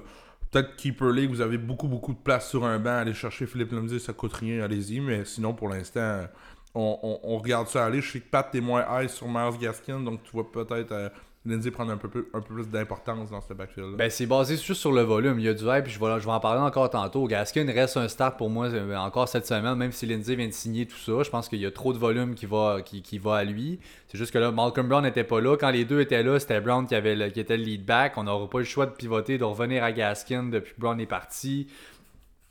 Peut-être 0.52 0.76
Keeper 0.78 1.12
League, 1.12 1.30
vous 1.30 1.42
avez 1.42 1.58
beaucoup, 1.58 1.88
beaucoup 1.88 2.14
de 2.14 2.18
place 2.20 2.50
sur 2.50 2.66
un 2.66 2.80
banc. 2.80 2.98
Aller 2.98 3.14
chercher 3.14 3.46
Philippe 3.46 3.72
Lindsay, 3.72 4.00
ça 4.00 4.14
coûte 4.14 4.34
rien, 4.34 4.64
allez-y. 4.64 5.00
Mais 5.00 5.26
sinon, 5.26 5.54
pour 5.54 5.70
l'instant, 5.70 6.26
on, 6.74 7.20
on- 7.24 7.38
regarde 7.38 7.68
ça 7.68 7.86
aller. 7.86 8.02
Je 8.02 8.12
sais 8.14 8.20
que 8.22 8.30
Pat, 8.30 8.50
t'es 8.52 8.62
moins 8.62 8.86
high 8.90 9.10
sur 9.10 9.28
Miles 9.28 9.60
Gaskin, 9.60 10.00
donc 10.02 10.24
tu 10.24 10.36
vas 10.36 10.44
peut-être 10.44 10.92
euh, 10.92 11.10
Lindsay 11.46 11.72
prendre 11.72 11.92
un 11.92 11.98
peu, 11.98 12.10
plus- 12.10 12.28
un 12.34 12.42
peu 12.42 12.54
plus 12.54 12.68
d'importance 12.68 13.32
dans 13.32 13.40
ce 13.40 13.54
backfield-là. 13.54 13.96
Ben, 13.98 14.10
c'est 14.10 14.26
basé 14.26 14.58
juste 14.58 14.74
sur 14.82 14.92
le 14.92 15.02
volume. 15.04 15.40
Il 15.40 15.46
y 15.46 15.48
a 15.48 15.54
du 15.54 15.64
hype, 15.64 15.86
puis 15.86 15.94
je 15.94 16.00
vais, 16.00 16.20
je 16.20 16.26
vais 16.26 16.32
en 16.32 16.40
parler 16.42 16.60
encore 16.62 16.90
tantôt. 16.90 17.26
Gaskin 17.28 17.66
reste 17.72 17.96
un 17.96 18.10
start 18.10 18.38
pour 18.38 18.50
moi 18.50 18.68
euh, 18.68 18.96
encore 18.98 19.30
cette 19.30 19.48
semaine, 19.48 19.76
même 19.76 19.94
si 19.94 20.06
Lindsay 20.06 20.36
vient 20.36 20.48
de 20.48 20.54
signer 20.54 20.86
tout 20.86 20.98
ça. 20.98 21.24
Je 21.24 21.30
pense 21.30 21.48
qu'il 21.48 21.60
y 21.60 21.66
a 21.66 21.72
trop 21.72 21.94
de 21.94 21.98
volume 21.98 22.36
qui 22.36 22.46
va, 22.46 22.82
qui, 22.84 23.02
qui 23.02 23.18
va 23.20 23.38
à 23.38 23.44
lui. 23.46 23.80
C'est 24.08 24.18
juste 24.18 24.32
que 24.34 24.38
là, 24.38 24.52
Malcolm 24.52 24.90
Brown 24.90 25.04
n'était 25.04 25.24
pas 25.24 25.40
là. 25.40 25.56
Quand 25.56 25.70
les 25.72 25.86
deux 25.86 26.02
étaient 26.02 26.24
là, 26.24 26.40
c'était 26.40 26.60
Brown 26.60 26.86
qui, 26.86 26.94
avait 26.96 27.16
le- 27.16 27.30
qui 27.30 27.40
était 27.40 27.56
le 27.58 27.64
lead 27.64 27.86
back. 27.86 28.18
On 28.18 28.26
n'aura 28.26 28.50
pas 28.50 28.60
le 28.60 28.66
choix 28.66 28.86
de 28.86 28.92
pivoter, 28.92 29.38
de 29.38 29.46
revenir 29.46 29.84
à 29.84 29.94
Gaskin 29.94 30.44
depuis 30.44 30.74
que 30.76 30.80
Brown 30.82 31.00
est 31.00 31.06
parti. 31.06 31.68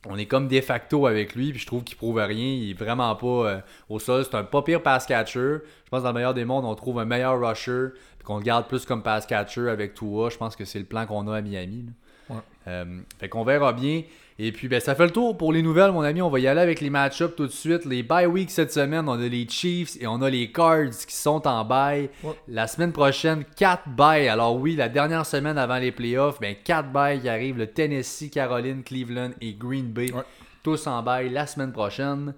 On 0.07 0.17
est 0.17 0.27
comme 0.27 0.47
de 0.47 0.61
facto 0.61 1.07
avec 1.07 1.35
lui, 1.35 1.51
puis 1.51 1.61
je 1.61 1.67
trouve 1.67 1.83
qu'il 1.83 1.97
prouve 1.97 2.19
rien. 2.19 2.37
Il 2.37 2.71
est 2.71 2.79
vraiment 2.79 3.15
pas 3.17 3.27
euh, 3.27 3.61
au 3.89 3.99
sol. 3.99 4.25
C'est 4.25 4.37
un 4.37 4.45
pas 4.45 4.63
pire 4.63 4.83
pass 4.83 5.07
catcher. 5.07 5.59
Je 5.85 5.91
pense 5.91 6.01
que 6.01 6.05
dans 6.05 6.11
le 6.11 6.15
meilleur 6.15 6.35
des 6.35 6.45
mondes, 6.45 6.65
on 6.65 6.75
trouve 6.75 7.01
un 7.01 7.05
meilleur 7.05 7.41
rusher, 7.41 7.89
puis 8.17 8.25
qu'on 8.25 8.39
le 8.39 8.45
garde 8.45 8.69
plus 8.69 8.85
comme 8.85 9.03
pass 9.03 9.27
catcher 9.27 9.69
avec 9.69 9.95
Tua. 9.95 10.31
Je 10.31 10.37
pense 10.37 10.55
que 10.55 10.65
c'est 10.65 10.79
le 10.79 10.85
plan 10.85 11.05
qu'on 11.07 11.27
a 11.29 11.39
à 11.39 11.41
Miami. 11.41 11.87
Ouais. 12.31 12.37
Euh, 12.69 13.01
fait 13.19 13.29
qu'on 13.29 13.43
verra 13.43 13.73
bien. 13.73 14.03
Et 14.41 14.53
puis, 14.53 14.69
ben, 14.69 14.79
ça 14.79 14.95
fait 14.95 15.05
le 15.05 15.11
tour 15.11 15.37
pour 15.37 15.53
les 15.53 15.63
nouvelles, 15.63 15.91
mon 15.91 16.03
ami. 16.03 16.23
On 16.23 16.31
va 16.31 16.39
y 16.39 16.47
aller 16.47 16.61
avec 16.61 16.81
les 16.81 16.91
match-ups 16.91 17.35
tout 17.35 17.49
de 17.49 17.53
suite. 17.53 17.85
Les 17.85 18.05
bye 18.05 18.27
week 18.27 18.53
cette 18.53 18.73
semaine, 18.73 19.09
on 19.09 19.21
a 19.21 19.27
les 19.27 19.49
Chiefs 19.49 20.01
et 20.01 20.07
on 20.07 20.23
a 20.23 20.31
les 20.31 20.53
Cards 20.53 20.91
qui 20.91 21.17
sont 21.17 21.45
en 21.49 21.65
bye. 21.65 22.09
Ouais. 22.23 22.35
La 22.47 22.69
semaine 22.69 22.93
prochaine, 22.93 23.45
4 23.57 23.89
bye. 23.89 24.29
Alors 24.29 24.55
oui, 24.55 24.77
la 24.77 24.89
dernière 24.89 25.27
semaine 25.27 25.59
avant 25.59 25.79
les 25.79 25.91
playoffs, 25.91 26.39
ben 26.39 26.55
4 26.63 26.93
bye 26.93 27.21
qui 27.21 27.29
arrivent. 27.29 27.59
Le 27.59 27.67
Tennessee, 27.67 28.31
Caroline, 28.31 28.85
Cleveland 28.85 29.31
et 29.41 29.55
Green 29.55 29.87
Bay. 29.87 30.13
Ouais. 30.13 30.23
Tous 30.63 30.87
en 30.87 31.03
bye 31.03 31.29
la 31.29 31.49
semaine 31.49 31.73
prochaine. 31.73 32.33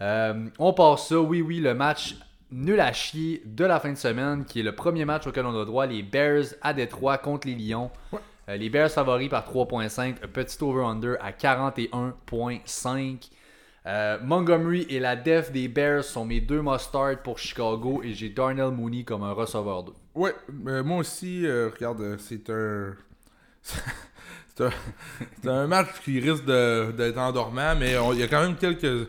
Euh, 0.00 0.46
on 0.60 0.72
passe 0.72 1.08
ça. 1.08 1.18
Oui, 1.18 1.42
oui, 1.42 1.58
le 1.58 1.74
match 1.74 2.14
nul 2.52 2.78
à 2.78 2.92
chier 2.92 3.42
de 3.44 3.64
la 3.64 3.80
fin 3.80 3.90
de 3.90 3.98
semaine, 3.98 4.44
qui 4.44 4.60
est 4.60 4.64
le 4.64 4.76
premier 4.76 5.04
match 5.04 5.26
auquel 5.26 5.46
on 5.46 5.60
a 5.60 5.64
droit. 5.64 5.86
Les 5.86 6.04
Bears 6.04 6.44
à 6.62 6.72
Détroit 6.72 7.18
contre 7.18 7.48
les 7.48 7.56
Lions. 7.56 7.90
Ouais. 8.12 8.20
Euh, 8.50 8.56
les 8.56 8.68
Bears 8.68 8.90
favoris 8.90 9.28
par 9.28 9.44
3.5, 9.48 10.16
un 10.24 10.28
petit 10.28 10.62
over-under 10.62 11.16
à 11.20 11.30
41.5. 11.32 13.30
Euh, 13.86 14.18
Montgomery 14.22 14.86
et 14.90 14.98
la 15.00 15.16
def 15.16 15.52
des 15.52 15.68
Bears 15.68 16.04
sont 16.04 16.24
mes 16.26 16.40
deux 16.40 16.60
must-start 16.60 17.22
pour 17.22 17.38
Chicago 17.38 18.02
et 18.04 18.12
j'ai 18.12 18.28
Darnell 18.28 18.70
Mooney 18.72 19.04
comme 19.04 19.22
un 19.22 19.32
receveur 19.32 19.84
2. 19.84 19.92
Ouais, 20.14 20.34
moi 20.82 20.98
aussi, 20.98 21.46
euh, 21.46 21.70
regarde, 21.72 22.16
c'est 22.18 22.50
un. 22.50 22.94
c'est 23.62 24.64
un, 25.46 25.50
un 25.50 25.66
match 25.66 25.88
qui 26.04 26.18
risque 26.20 26.44
d'être 26.44 27.18
endormant, 27.18 27.74
mais 27.76 27.94
il 28.12 28.18
y 28.18 28.22
a 28.22 28.28
quand 28.28 28.42
même 28.42 28.56
quelques. 28.56 29.08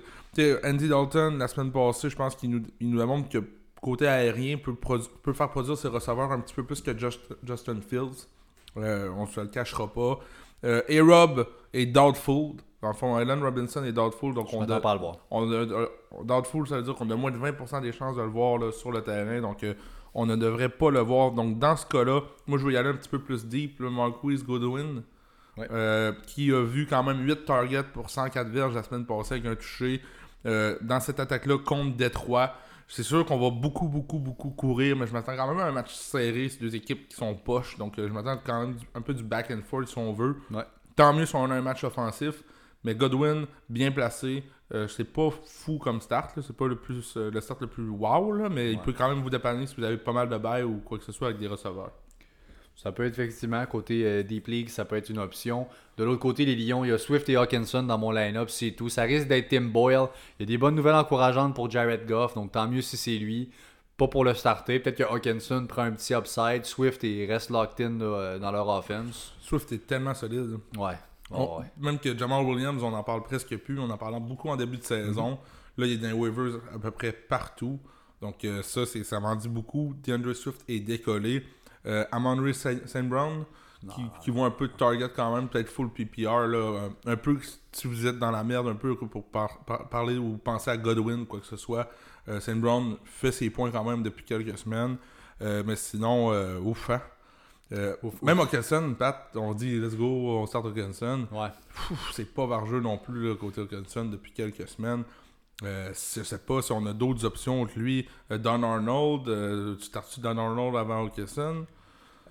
Andy 0.64 0.88
Dalton, 0.88 1.38
la 1.38 1.48
semaine 1.50 1.72
passée, 1.74 2.10
je 2.10 2.16
pense 2.16 2.36
qu'il 2.38 2.52
nous, 2.52 2.64
il 2.80 2.90
nous 2.90 3.24
que 3.24 3.40
côté 3.82 4.08
aérien 4.08 4.58
peut, 4.58 4.76
peut 4.76 5.34
faire 5.34 5.50
produire 5.50 5.76
ses 5.78 5.90
receveurs 5.90 6.32
un 6.32 6.40
petit 6.40 6.54
peu 6.54 6.64
plus 6.64 6.80
que 6.82 6.98
Just- 6.98 7.36
Justin 7.44 7.82
Fields. 7.82 8.28
Euh, 8.78 9.10
on 9.18 9.26
se 9.26 9.40
le 9.42 9.48
cachera 9.48 9.88
pas. 9.88 10.20
Euh, 10.64 10.82
A-Rob 10.90 11.48
est 11.74 11.86
doubtful. 11.88 12.54
Dans 12.82 12.88
le 12.90 12.94
fond, 12.96 13.16
Allen 13.16 13.44
Robinson 13.44 13.84
est 13.84 13.92
doubtful. 13.92 14.34
Donc 14.34 14.50
Je 14.52 14.56
on, 14.56 14.62
a- 14.70 14.80
pas 14.80 14.94
le 14.94 15.00
voir. 15.00 15.18
on 15.30 15.52
a, 15.52 15.66
doubtful, 16.24 16.68
ça 16.68 16.78
veut 16.78 16.84
dire 16.84 16.96
qu'on 16.96 17.10
a 17.10 17.16
moins 17.16 17.32
de 17.32 17.38
20% 17.38 17.82
des 17.82 17.92
chances 17.92 18.16
de 18.16 18.22
le 18.22 18.28
voir 18.30 18.58
là, 18.58 18.72
sur 18.72 18.92
le 18.92 19.02
terrain. 19.02 19.40
Donc, 19.42 19.64
euh, 19.64 19.74
on 20.14 20.26
ne 20.26 20.36
devrait 20.36 20.70
pas 20.70 20.90
le 20.90 21.00
voir. 21.00 21.32
Donc, 21.32 21.60
dans 21.60 21.76
ce 21.76 21.86
cas-là, 21.86 22.22
moi, 22.48 22.58
je 22.58 22.66
vais 22.66 22.74
y 22.74 22.78
aller 22.78 22.90
un 22.90 22.96
petit 22.96 23.10
peu 23.10 23.20
plus 23.20 23.46
deep. 23.46 23.80
Le 23.80 23.90
Marquise 23.90 24.44
Godwin, 24.44 25.04
Ouais. 25.58 25.68
euh, 25.72 26.14
qui 26.28 26.52
a 26.54 26.64
vu 26.64 26.88
quand 26.88 27.04
même 27.04 27.26
8 27.28 27.46
targets 27.46 27.84
pour 27.84 28.10
104 28.10 28.48
verges 28.50 28.74
la 28.74 28.84
semaine 28.84 29.06
passée 29.06 29.34
avec 29.36 29.46
un 29.46 29.56
touché. 29.56 30.02
Euh, 30.46 30.76
dans 30.82 31.00
cette 31.00 31.20
attaque-là 31.20 31.58
contre 31.60 31.96
Détroit, 31.98 32.54
c'est 32.92 33.04
sûr 33.04 33.26
qu'on 33.26 33.40
va 33.40 33.50
beaucoup, 33.50 33.88
beaucoup, 33.88 34.20
beaucoup 34.20 34.50
courir, 34.50 34.98
mais 34.98 35.08
je 35.08 35.14
m'attends 35.14 35.38
quand 35.38 35.48
même 35.48 35.60
à 35.60 35.68
un 35.68 35.72
match 35.72 35.94
serré. 35.94 36.50
C'est 36.50 36.60
deux 36.60 36.76
équipes 36.76 37.08
qui 37.08 37.16
sont 37.16 37.34
poches. 37.36 37.78
Donc, 37.78 37.98
euh, 37.98 38.06
je 38.10 38.14
m'attends 38.14 38.38
quand 38.46 38.68
même 38.68 38.76
un 38.94 39.02
peu 39.02 39.14
du 39.14 39.24
back 39.24 39.50
and 39.50 39.62
forth 39.66 39.88
si 39.88 39.98
on 39.98 40.12
veut. 40.12 40.36
Ouais. 40.52 40.66
Tant 40.98 41.14
mieux 41.14 41.26
si 41.26 41.34
on 41.38 41.50
a 41.50 41.56
un 41.56 41.62
match 41.62 41.86
offensif. 41.86 42.44
Mais 42.84 42.94
Godwin, 42.94 43.46
bien 43.70 43.94
placé, 43.94 44.44
euh, 44.74 44.90
c'est 44.90 45.06
pas 45.06 45.30
fou 45.46 45.78
comme 45.78 46.02
start. 46.02 46.38
C'est 46.42 46.56
pas 46.56 46.68
le 46.68 46.76
plus 46.76 47.16
euh, 47.16 47.32
le 47.32 47.40
start 47.40 47.62
le 47.62 47.68
plus 47.68 47.88
wow, 47.88 48.34
là, 48.34 48.50
mais 48.50 48.74
il 48.74 48.80
peut 48.80 48.92
quand 48.92 49.08
même 49.08 49.22
vous 49.22 49.30
dépanner 49.30 49.68
si 49.68 49.76
vous 49.78 49.86
avez 49.86 49.98
pas 49.98 50.12
mal 50.12 50.28
de 50.28 50.38
bails 50.38 50.64
ou 50.64 50.80
quoi 50.80 50.98
que 50.98 51.06
ce 51.06 51.14
soit 51.14 51.28
avec 51.28 51.40
des 51.40 51.48
receveurs. 51.48 51.94
Ça 52.76 52.92
peut 52.92 53.06
être 53.06 53.14
effectivement 53.20 53.64
côté 53.68 54.04
euh, 54.06 54.24
Deep 54.24 54.48
League, 54.48 54.70
ça 54.70 54.86
peut 54.86 54.96
être 54.96 55.10
une 55.10 55.20
option. 55.20 55.68
De 55.98 56.04
l'autre 56.04 56.20
côté, 56.22 56.46
les 56.46 56.56
Lions, 56.56 56.84
il 56.84 56.90
y 56.90 56.92
a 56.92 56.98
Swift 56.98 57.30
et 57.30 57.36
Hawkinson 57.36 57.84
dans 57.84 57.98
mon 58.00 58.12
line-up, 58.12 58.50
c'est 58.50 58.72
tout. 58.72 58.90
Ça 58.90 59.04
risque 59.04 59.28
d'être 59.28 59.50
Tim 59.50 59.62
Boyle. 59.62 60.08
Il 60.40 60.44
y 60.44 60.44
a 60.44 60.46
des 60.48 60.58
bonnes 60.58 60.74
nouvelles 60.76 60.96
encourageantes 60.96 61.54
pour 61.54 61.70
Jared 61.70 62.08
Goff, 62.08 62.34
donc 62.34 62.52
tant 62.54 62.68
mieux 62.68 62.82
si 62.82 62.98
c'est 62.98 63.18
lui. 63.18 63.52
Pas 63.98 64.08
pour 64.08 64.24
le 64.24 64.34
starter. 64.34 64.80
Peut-être 64.80 64.98
que 64.98 65.04
Hawkinson 65.04 65.68
prend 65.68 65.84
un 65.84 65.92
petit 65.92 66.16
upside. 66.16 66.66
Swift 66.66 67.04
et 67.04 67.28
reste 67.28 67.52
locked 67.52 67.86
in 67.86 68.00
là, 68.00 68.40
dans 68.40 68.52
leur 68.52 68.68
offense. 68.68 69.34
Swift 69.42 69.72
est 69.74 69.86
tellement 69.86 70.16
solide. 70.16 70.58
Ouais. 70.76 70.88
Ouais, 70.90 70.96
On- 71.32 71.60
ouais. 71.60 71.66
Même 71.80 72.00
que 72.00 72.18
Jamal 72.18 72.44
Williams, 72.44 72.82
on 72.82 72.94
en 72.94 73.04
parle 73.04 73.22
presque 73.22 73.56
plus. 73.58 73.78
On 73.80 73.90
en 73.92 73.98
parlait 73.98 74.20
beaucoup 74.20 74.50
en 74.50 74.56
début 74.56 74.78
de 74.78 74.84
saison. 74.84 75.38
Là, 75.78 75.86
il 75.86 75.94
est 75.94 75.98
dans 75.98 76.08
les 76.08 76.14
waivers 76.14 76.60
à 76.74 76.80
peu 76.80 76.90
près 76.90 77.12
partout. 77.12 77.80
Donc, 78.22 78.44
euh, 78.44 78.64
ça, 78.64 78.86
c'est, 78.88 79.04
ça 79.04 79.20
m'en 79.20 79.36
dit 79.36 79.48
beaucoup. 79.50 79.94
DeAndre 80.04 80.34
Swift 80.36 80.62
est 80.68 80.80
décollé. 80.80 81.44
Euh, 81.86 82.06
Amon 82.12 82.52
St. 82.54 83.04
Brown, 83.10 83.44
qui, 83.96 84.02
qui 84.22 84.30
voit 84.32 84.46
un 84.46 84.52
peu 84.52 84.68
de 84.68 84.74
target 84.74 85.10
quand 85.16 85.36
même, 85.36 85.48
peut-être 85.48 85.70
full 85.70 85.90
PPR. 85.90 86.48
Là, 86.48 86.90
un 87.06 87.16
peu 87.16 87.38
si 87.72 87.88
vous 87.88 88.06
êtes 88.06 88.20
dans 88.20 88.32
la 88.32 88.44
merde, 88.44 88.68
un 88.68 88.76
peu 88.76 88.96
pour 88.96 89.24
par- 89.26 89.60
par- 89.66 89.90
parler 89.90 90.18
ou 90.18 90.38
penser 90.38 90.70
à 90.70 90.78
Godwin, 90.78 91.26
quoi 91.26 91.40
que 91.40 91.46
ce 91.48 91.58
soit. 91.58 91.90
Euh, 92.30 92.40
St. 92.40 92.60
Brown 92.60 92.98
fait 93.04 93.32
ses 93.32 93.50
points 93.50 93.72
quand 93.72 93.84
même 93.84 94.04
depuis 94.04 94.24
quelques 94.24 94.58
semaines. 94.58 94.98
Euh, 95.42 95.64
mais 95.66 95.76
sinon, 95.76 96.32
euh, 96.32 96.60
ouf, 96.60 96.90
hein. 96.92 97.02
Euh, 97.74 97.96
même 98.22 98.40
Hawkinson, 98.42 98.94
Pat, 99.00 99.30
on 99.34 99.54
dit 99.54 99.80
let's 99.80 99.96
go, 99.96 100.06
on 100.06 100.46
start 100.46 100.66
Hawkinson. 100.66 101.26
Ouais. 101.32 101.48
C'est 102.12 102.32
pas 102.34 102.46
vargeux 102.46 102.82
non 102.82 102.98
plus 102.98 103.30
là, 103.30 103.36
côté 103.36 103.62
Hawkinson 103.62 104.06
depuis 104.06 104.34
quelques 104.34 104.68
semaines. 104.68 105.04
Euh, 105.64 105.90
je 105.94 106.24
sais 106.24 106.38
pas 106.40 106.62
si 106.62 106.72
on 106.72 106.86
a 106.88 106.94
d'autres 106.94 107.24
options 107.26 107.66
que 107.66 107.80
lui. 107.80 108.08
Euh, 108.32 108.38
Don 108.38 108.64
Arnold, 108.64 109.28
euh, 109.28 109.76
tu 109.78 110.20
Don 110.20 110.38
Arnold 110.38 110.76
avant 110.76 111.04
Hawkinson? 111.06 111.66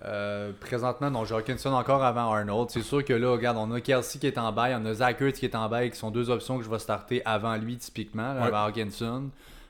Euh, 0.03 0.51
présentement, 0.59 1.11
non, 1.11 1.25
j'ai 1.25 1.35
Hawkinson 1.35 1.71
encore 1.73 2.03
avant 2.03 2.31
Arnold. 2.33 2.69
C'est 2.71 2.81
sûr 2.81 3.05
que 3.05 3.13
là, 3.13 3.31
regarde, 3.31 3.57
on 3.57 3.71
a 3.71 3.79
Kelsey 3.79 4.19
qui 4.19 4.27
est 4.27 4.37
en 4.37 4.51
bail, 4.51 4.75
on 4.79 4.85
a 4.85 4.93
Zach 4.95 5.21
Ertz 5.21 5.39
qui 5.39 5.45
est 5.45 5.55
en 5.55 5.69
bail, 5.69 5.91
qui 5.91 5.97
sont 5.97 6.09
deux 6.11 6.29
options 6.29 6.57
que 6.57 6.63
je 6.63 6.69
vais 6.69 6.79
starter 6.79 7.21
avant 7.23 7.55
lui, 7.55 7.77
typiquement, 7.77 8.33
là, 8.33 8.41
Ouais. 8.41 8.47
avant 8.47 8.65
Hawkinson. 8.65 9.29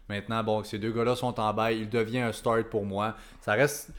Maintenant, 0.10 0.44
bon, 0.44 0.63
ces 0.63 0.80
deux 0.80 0.91
gars-là 0.91 1.15
sont 1.15 1.39
en 1.39 1.53
bail, 1.53 1.80
il 1.82 1.89
devient 1.89 2.20
un 2.20 2.32
start 2.32 2.63
pour 2.63 2.86
moi. 2.86 3.15
Ça 3.41 3.53
reste, 3.53 3.91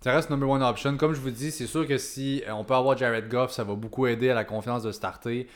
ça 0.00 0.12
reste 0.12 0.30
number 0.30 0.48
one 0.48 0.62
option. 0.62 0.96
Comme 0.96 1.14
je 1.14 1.20
vous 1.20 1.30
dis, 1.30 1.50
c'est 1.50 1.66
sûr 1.66 1.86
que 1.86 1.98
si 1.98 2.42
euh, 2.48 2.52
on 2.52 2.64
peut 2.64 2.74
avoir 2.74 2.96
Jared 2.96 3.28
Goff, 3.28 3.50
ça 3.52 3.62
va 3.64 3.74
beaucoup 3.74 4.06
aider 4.06 4.30
à 4.30 4.34
la 4.34 4.44
confiance 4.44 4.82
de 4.84 4.92
starter. 4.92 5.48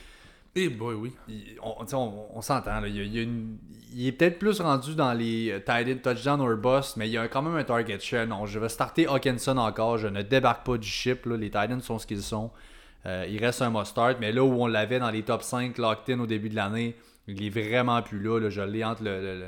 Eh 0.59 0.69
boy, 0.69 0.95
oui. 0.95 1.11
Il- 1.27 1.57
on, 1.61 1.75
on- 1.93 2.25
on 2.35 2.41
s'entend. 2.41 2.79
là. 2.79 2.87
Il, 2.87 3.57
il 3.93 4.07
est 4.07 4.11
peut-être 4.11 4.39
plus 4.39 4.59
rendu 4.59 4.95
dans 4.95 5.13
les 5.13 5.51
euh, 5.51 5.59
tight 5.59 5.87
end 5.87 5.99
touchdown 6.11 6.41
or 6.41 6.55
bust, 6.57 6.97
mais 6.97 7.07
il 7.07 7.11
y 7.13 7.17
a 7.17 7.27
quand 7.27 7.41
même 7.41 7.55
un 7.55 7.63
target 7.63 7.99
share. 7.99 8.25
Non, 8.27 8.45
je 8.45 8.57
vais 8.59 8.69
starter 8.69 9.07
Hawkinson 9.07 9.57
encore. 9.57 9.97
Je 9.97 10.07
ne 10.07 10.21
débarque 10.23 10.65
pas 10.65 10.77
du 10.77 10.87
ship. 10.87 11.25
là. 11.25 11.37
Les 11.37 11.49
tight 11.49 11.71
ends 11.71 11.79
sont 11.81 11.99
ce 11.99 12.07
qu'ils 12.07 12.21
sont. 12.23 12.51
Euh, 13.05 13.25
il 13.29 13.37
reste 13.43 13.61
un 13.61 13.69
must-start, 13.69 14.17
mais 14.19 14.31
là 14.31 14.43
où 14.43 14.51
on 14.61 14.67
l'avait 14.67 14.99
dans 14.99 15.11
les 15.11 15.21
top 15.23 15.43
5 15.43 15.77
locked 15.77 16.13
in 16.13 16.19
au 16.19 16.25
début 16.27 16.49
de 16.49 16.55
l'année, 16.55 16.95
il 17.27 17.41
est 17.45 17.49
vraiment 17.49 18.01
plus 18.01 18.19
là. 18.21 18.39
là. 18.39 18.49
Je 18.49 18.61
l'ai 18.61 18.83
entre 18.83 19.03
le, 19.03 19.21
le- 19.21 19.39
le- 19.39 19.45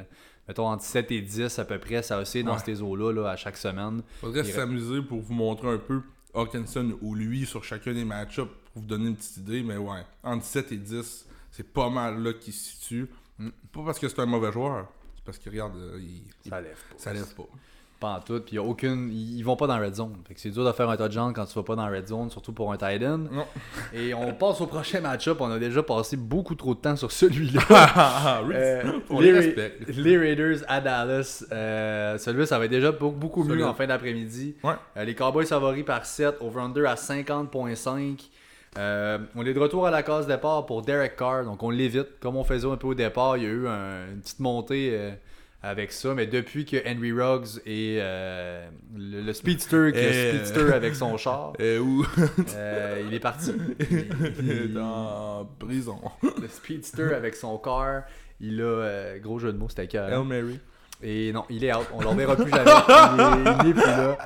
mettons 0.48 0.68
entre 0.68 0.84
7 0.84 1.12
et 1.12 1.22
10 1.22 1.60
à 1.60 1.66
peu 1.66 1.80
près. 1.80 2.02
Ça 2.04 2.20
aussi 2.20 2.44
dans 2.44 2.54
Ouais. 2.54 2.60
ces 2.64 2.82
eaux-là 2.82 3.12
là, 3.12 3.32
à 3.32 3.36
chaque 3.36 3.58
semaine. 3.58 4.02
Faudrait 4.22 4.44
s'amuser 4.44 5.02
pour 5.02 5.20
vous 5.22 5.34
montrer 5.34 5.68
un 5.70 5.78
peu 5.80 6.02
Hawkinson 6.34 6.94
ou 7.02 7.16
lui 7.16 7.46
sur 7.46 7.64
chacun 7.64 7.92
des 7.94 8.06
match-ups 8.06 8.52
pour 8.74 8.82
vous 8.82 8.88
donner 8.88 9.08
une 9.08 9.16
petite 9.16 9.38
idée. 9.38 9.64
Mais 9.64 9.78
ouais, 9.78 10.02
entre 10.24 10.44
7 10.44 10.72
et 10.72 10.78
10, 10.78 11.26
c'est 11.52 11.68
pas 11.68 11.90
mal 11.90 12.22
là 12.22 12.34
qu'il 12.34 12.54
se 12.54 12.72
situe. 12.72 13.10
Mm. 13.38 13.50
Pas 13.72 13.82
parce 13.86 14.00
que 14.00 14.08
c'est 14.08 14.20
un 14.20 14.26
mauvais 14.26 14.52
joueur, 14.52 14.88
c'est 15.16 15.24
parce 15.24 15.38
qu'il 15.38 15.52
regarde, 15.52 15.76
euh, 15.76 16.00
il, 16.00 16.50
Ça 16.50 16.62
lève 16.62 16.74
pas. 16.74 16.96
ça 16.98 17.14
lève 17.14 17.34
pas. 17.36 17.48
Pas 18.00 18.16
en 18.16 18.20
tout. 18.22 18.40
Puis 18.40 18.54
il 18.54 18.56
y 18.56 18.58
a 18.58 18.64
aucune. 18.64 19.12
Ils 19.12 19.44
vont 19.44 19.58
pas 19.58 19.68
dans 19.68 19.78
Red 19.78 19.96
Zone. 19.96 20.16
Fait 20.26 20.34
que 20.34 20.40
c'est 20.40 20.52
dur 20.52 20.64
de 20.64 20.72
faire 20.72 20.90
un 20.90 20.96
touchdown 20.96 21.34
quand 21.34 21.46
tu 21.46 21.54
vas 21.56 21.64
pas 21.64 21.76
dans 21.76 21.86
Red 21.90 22.08
Zone, 22.08 22.30
surtout 22.30 22.54
pour 22.54 22.72
un 22.72 22.78
tight 22.78 23.04
end. 23.04 23.18
Non. 23.30 23.46
Et 23.94 24.14
on 24.14 24.34
passe 24.34 24.62
au 24.62 24.68
prochain 24.68 25.02
match-up. 25.02 25.38
On 25.42 25.52
a 25.52 25.60
déjà 25.60 25.84
passé 25.84 26.16
beaucoup 26.16 26.56
trop 26.56 26.74
de 26.76 26.80
temps 26.80 26.96
sur 26.96 27.12
celui-là. 27.12 27.62
Euh, 28.50 29.00
on 29.10 29.20
les, 29.20 29.54
les 29.88 30.18
Raiders 30.18 30.60
à 30.68 30.80
Dallas. 30.82 31.46
Euh, 31.52 32.18
celui-là, 32.18 32.46
ça 32.46 32.58
va 32.58 32.66
être 32.66 32.72
déjà 32.72 32.92
beaucoup, 32.92 33.16
beaucoup 33.16 33.44
mieux 33.44 33.66
en 33.66 33.74
fin 33.74 33.86
d'après-midi. 33.86 34.56
Ouais. 34.64 34.74
Euh, 34.98 35.04
les 35.04 35.16
Cowboys 35.16 35.46
favoris 35.46 35.84
par 35.84 36.06
7, 36.06 36.38
over-under 36.40 36.86
à 36.88 36.96
50.5. 36.96 38.30
Euh, 38.78 39.18
on 39.36 39.46
est 39.46 39.54
de 39.54 39.60
retour 39.60 39.88
à 39.88 39.92
la 39.92 40.04
case 40.04 40.28
départ 40.28 40.66
pour 40.66 40.82
Derek 40.84 41.16
Carr, 41.16 41.44
donc 41.44 41.64
on 41.64 41.70
l'évite. 41.72 42.20
Comme 42.20 42.36
on 42.36 42.44
faisait 42.44 42.68
un 42.68 42.78
peu 42.78 42.88
au 42.88 42.94
départ, 42.94 43.38
il 43.38 43.44
y 43.44 43.46
a 43.48 43.50
eu 43.50 43.68
un- 43.68 44.12
une 44.12 44.22
petite 44.22 44.40
montée 44.40 44.92
euh, 44.94 45.12
avec 45.64 45.92
ça, 45.92 46.14
mais 46.14 46.28
depuis 46.28 46.66
que 46.66 46.78
Henry 46.88 47.12
Ruggs 47.12 47.58
et 47.66 47.98
euh, 48.00 48.68
le, 48.96 49.22
le 49.22 49.34
speedster, 49.34 49.92
qui 49.92 49.98
est 50.00 50.30
speedster 50.36 50.72
avec 50.74 50.96
son 50.96 51.18
char, 51.18 51.54
où? 51.82 52.06
il 53.08 53.14
est 53.14 53.20
parti. 53.20 53.54
Il- 54.40 54.74
Dans 54.74 55.50
prison. 55.60 56.00
le 56.24 56.48
speedster 56.48 57.14
avec 57.16 57.36
son 57.36 57.58
car, 57.58 58.04
il 58.40 58.62
a 58.62 59.18
gros 59.20 59.40
jeu 59.40 59.52
de 59.52 59.58
mots, 59.58 59.68
c'était 59.70 59.88
cœur. 59.88 60.08
Hail 60.14 60.26
Mary. 60.26 60.60
Et 61.02 61.32
non, 61.32 61.46
il 61.50 61.64
est 61.64 61.74
out. 61.74 61.88
On 61.94 62.02
l'en 62.02 62.14
verra 62.14 62.36
plus 62.36 62.50
jamais. 62.52 62.70
Il 63.16 63.22
est, 63.48 63.54
il 63.64 63.70
est 63.70 63.74
plus 63.74 63.82
là. 63.84 64.18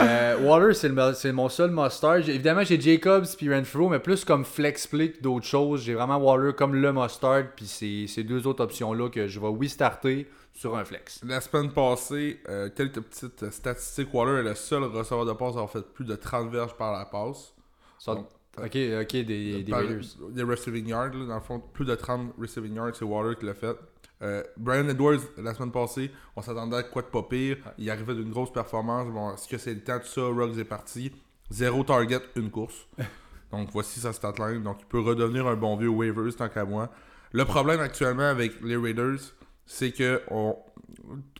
Euh, 0.00 0.36
Waller, 0.40 0.74
c'est 0.74 0.88
le- 0.88 1.12
c'est 1.14 1.32
mon 1.32 1.48
seul 1.48 1.70
mustard. 1.70 2.20
J'ai- 2.22 2.34
Évidemment, 2.34 2.64
j'ai 2.64 2.80
Jacobs 2.80 3.26
puis 3.36 3.52
Renfro, 3.54 3.88
mais 3.88 3.98
plus 4.00 4.24
comme 4.24 4.44
flex 4.44 4.86
play 4.86 5.12
que 5.12 5.20
d'autres 5.22 5.46
choses. 5.46 5.82
J'ai 5.82 5.94
vraiment 5.94 6.16
Waller 6.16 6.52
comme 6.54 6.74
le 6.74 6.92
mustard, 6.92 7.44
puis 7.54 7.66
c'est 7.66 8.06
ces 8.08 8.24
deux 8.24 8.46
autres 8.46 8.62
options-là 8.64 9.08
que 9.10 9.26
je 9.28 9.38
vais, 9.38 9.46
oui, 9.48 9.68
starter 9.68 10.26
sur 10.52 10.76
un 10.76 10.84
flex. 10.84 11.20
La 11.26 11.40
semaine 11.40 11.70
passée, 11.72 12.40
euh, 12.48 12.68
quelques 12.74 13.00
petites 13.00 13.42
euh, 13.44 13.50
statistiques. 13.50 14.12
Waller 14.12 14.40
est 14.40 14.48
le 14.48 14.54
seul 14.54 14.82
receveur 14.84 15.24
de 15.26 15.32
passe 15.32 15.48
à 15.54 15.58
avoir 15.58 15.70
fait 15.70 15.82
plus 15.94 16.04
de 16.04 16.16
30 16.16 16.50
verges 16.50 16.74
par 16.74 16.92
la 16.92 17.04
passe. 17.04 17.52
Ça- 17.98 18.14
Donc, 18.14 18.26
ok, 18.58 18.64
ok, 18.66 19.12
des, 19.12 19.62
des 19.62 19.70
Par-. 19.70 19.82
Des 20.30 20.42
receiving 20.42 20.88
yards, 20.88 21.14
là, 21.14 21.26
dans 21.26 21.34
le 21.36 21.40
fond, 21.40 21.60
plus 21.72 21.84
de 21.84 21.94
30 21.94 22.32
receiving 22.40 22.74
yards, 22.74 22.94
c'est 22.94 23.04
Waller 23.04 23.36
qui 23.36 23.46
l'a 23.46 23.54
fait. 23.54 23.76
Euh, 24.24 24.42
Brian 24.56 24.88
Edwards, 24.88 25.20
la 25.36 25.54
semaine 25.54 25.70
passée, 25.70 26.10
on 26.34 26.42
s'attendait 26.42 26.76
à 26.78 26.82
quoi 26.82 27.02
de 27.02 27.08
pas 27.08 27.22
pire. 27.22 27.58
Il 27.78 27.88
arrivait 27.90 28.14
d'une 28.14 28.30
grosse 28.30 28.52
performance. 28.52 29.08
Bon, 29.12 29.32
est-ce 29.34 29.46
que 29.46 29.58
c'est 29.58 29.74
le 29.74 29.80
temps 29.84 29.98
de 29.98 30.04
ça? 30.04 30.22
Ruggs 30.22 30.58
est 30.58 30.64
parti. 30.64 31.12
Zéro 31.50 31.84
target, 31.84 32.20
une 32.36 32.50
course. 32.50 32.86
Donc 33.52 33.68
voici 33.72 34.00
sa 34.00 34.12
statline. 34.12 34.62
Donc 34.62 34.78
il 34.80 34.86
peut 34.86 35.00
redevenir 35.00 35.46
un 35.46 35.56
bon 35.56 35.76
vieux 35.76 35.88
waivers 35.90 36.34
tant 36.34 36.48
qu'à 36.48 36.64
moi. 36.64 36.90
Le 37.32 37.44
problème 37.44 37.80
actuellement 37.80 38.28
avec 38.28 38.60
les 38.62 38.76
Raiders, 38.76 39.18
c'est 39.66 39.92
que 39.92 40.22
on- 40.30 40.56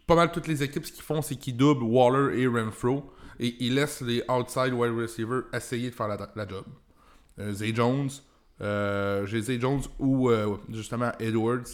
pas 0.07 0.14
mal 0.17 0.31
toutes 0.31 0.47
les 0.49 0.62
équipes, 0.62 0.85
ce 0.85 0.93
qu'ils 0.93 1.03
font, 1.03 1.23
c'est 1.23 1.37
qu'ils 1.37 1.57
doublent 1.57 1.85
Waller 1.85 2.38
et 2.41 2.47
Renfro. 2.47 3.11
Et 3.41 3.57
ils 3.64 3.75
laissent 3.75 4.03
les 4.03 4.23
outside 4.29 4.73
wide 4.75 4.93
receivers 4.95 5.45
essayer 5.53 5.91
de 5.91 5.95
faire 5.95 6.09
la, 6.09 6.19
la 6.37 6.47
job. 6.47 6.64
Euh, 7.38 7.53
Zay 7.53 7.75
Jones, 7.75 8.11
euh, 8.61 9.25
j'ai 9.26 9.41
Zay 9.41 9.59
Jones 9.59 9.81
ou 9.99 10.31
justement 10.71 11.11
Edwards, 11.19 11.64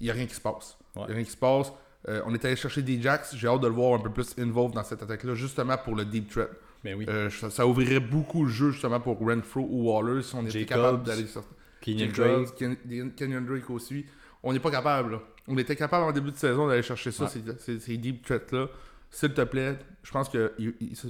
il 0.00 0.04
n'y 0.04 0.10
a 0.10 0.14
rien 0.14 0.26
qui 0.26 0.34
se 0.34 0.40
passe. 0.40 0.76
Il 0.96 1.00
Ouais. 1.00 1.06
n'y 1.06 1.12
a 1.12 1.14
rien 1.16 1.24
qui 1.24 1.30
se 1.30 1.36
passe. 1.36 1.72
Euh, 2.08 2.22
on 2.26 2.34
est 2.34 2.44
allé 2.44 2.56
chercher 2.56 2.82
des 2.82 3.00
Jacks, 3.00 3.26
j'ai 3.34 3.46
hâte 3.46 3.60
de 3.60 3.66
le 3.68 3.74
voir 3.74 4.00
un 4.00 4.02
peu 4.02 4.10
plus 4.10 4.34
involved 4.38 4.74
dans 4.74 4.82
cette 4.82 5.02
attaque-là, 5.02 5.34
justement 5.34 5.76
pour 5.76 5.94
le 5.94 6.04
deep 6.06 6.30
threat. 6.30 6.48
Ben 6.82 6.94
oui. 6.96 7.04
Euh, 7.08 7.28
ça, 7.28 7.50
ça 7.50 7.66
ouvrirait 7.66 8.00
beaucoup 8.00 8.44
le 8.44 8.50
jeu 8.50 8.70
justement 8.70 8.98
pour 9.00 9.18
Renfro 9.18 9.60
ou 9.68 9.90
Waller 9.92 10.22
si 10.22 10.34
on 10.34 10.40
était 10.46 10.60
Jacobs, 10.60 10.68
capable 10.68 11.02
d'aller 11.04 11.26
sortir. 11.26 11.52
Kenyon 11.82 12.08
Drake. 12.12 12.54
Ken- 12.56 13.12
Kenyon 13.14 13.42
Drake 13.42 13.68
aussi. 13.70 14.06
On 14.42 14.52
n'est 14.54 14.60
pas 14.60 14.70
capable. 14.70 15.12
là. 15.12 15.22
On 15.46 15.58
était 15.58 15.76
capable 15.76 16.04
en 16.04 16.12
début 16.12 16.30
de 16.30 16.36
saison 16.36 16.66
d'aller 16.68 16.82
chercher 16.82 17.10
ça, 17.10 17.24
Ouais. 17.24 17.30
ces, 17.30 17.42
ces- 17.58 17.80
ces 17.80 17.96
deep 17.98 18.24
threats-là. 18.24 18.68
S'il 19.10 19.34
te 19.34 19.42
plaît, 19.42 19.76
je 20.02 20.10
pense 20.10 20.28
qu'ils 20.30 20.50
ils, 20.80 20.96
se- 20.96 21.08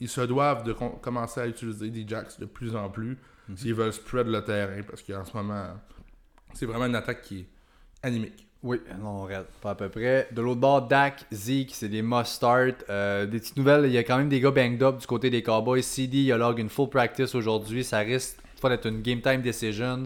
ils 0.00 0.08
se 0.08 0.20
doivent 0.22 0.64
de 0.64 0.72
com- 0.72 0.94
commencer 1.00 1.40
à 1.40 1.46
utiliser 1.46 1.90
des 1.90 2.04
jacks 2.08 2.40
de 2.40 2.46
plus 2.46 2.74
en 2.74 2.88
plus 2.88 3.16
Mhm. 3.48 3.56
s'ils 3.56 3.74
veulent 3.74 3.92
spread 3.92 4.26
le 4.26 4.42
terrain 4.42 4.82
parce 4.82 5.02
qu'en 5.02 5.24
ce 5.24 5.36
moment, 5.36 5.74
c'est 6.54 6.66
vraiment 6.66 6.86
une 6.86 6.96
attaque 6.96 7.22
qui 7.22 7.40
est 7.40 7.46
animique. 8.04 8.46
Oui, 8.62 8.80
non, 8.98 9.08
on 9.08 9.24
reste 9.24 9.46
pas 9.60 9.70
à 9.70 9.74
peu 9.74 9.90
près. 9.90 10.26
De 10.32 10.40
l'autre 10.40 10.60
bord, 10.60 10.82
Dak, 10.82 11.26
Zeke, 11.30 11.72
c'est 11.74 11.88
des 11.90 12.00
must-start. 12.00 12.84
Euh, 12.88 13.26
des 13.26 13.38
petites 13.38 13.58
nouvelles, 13.58 13.84
il 13.84 13.92
y 13.92 13.98
a 13.98 14.04
quand 14.04 14.16
même 14.16 14.30
des 14.30 14.40
gars 14.40 14.52
banged 14.52 14.82
up 14.82 14.98
du 14.98 15.06
côté 15.06 15.28
des 15.28 15.42
Cowboys. 15.42 15.82
CD, 15.82 16.18
il 16.18 16.32
a 16.32 16.38
log 16.38 16.58
une 16.58 16.70
full 16.70 16.88
practice 16.88 17.34
aujourd'hui. 17.34 17.84
Ça 17.84 17.98
risque 17.98 18.38
d'être 18.68 18.86
une 18.86 19.02
game 19.02 19.20
time 19.20 19.42
decision. 19.42 20.04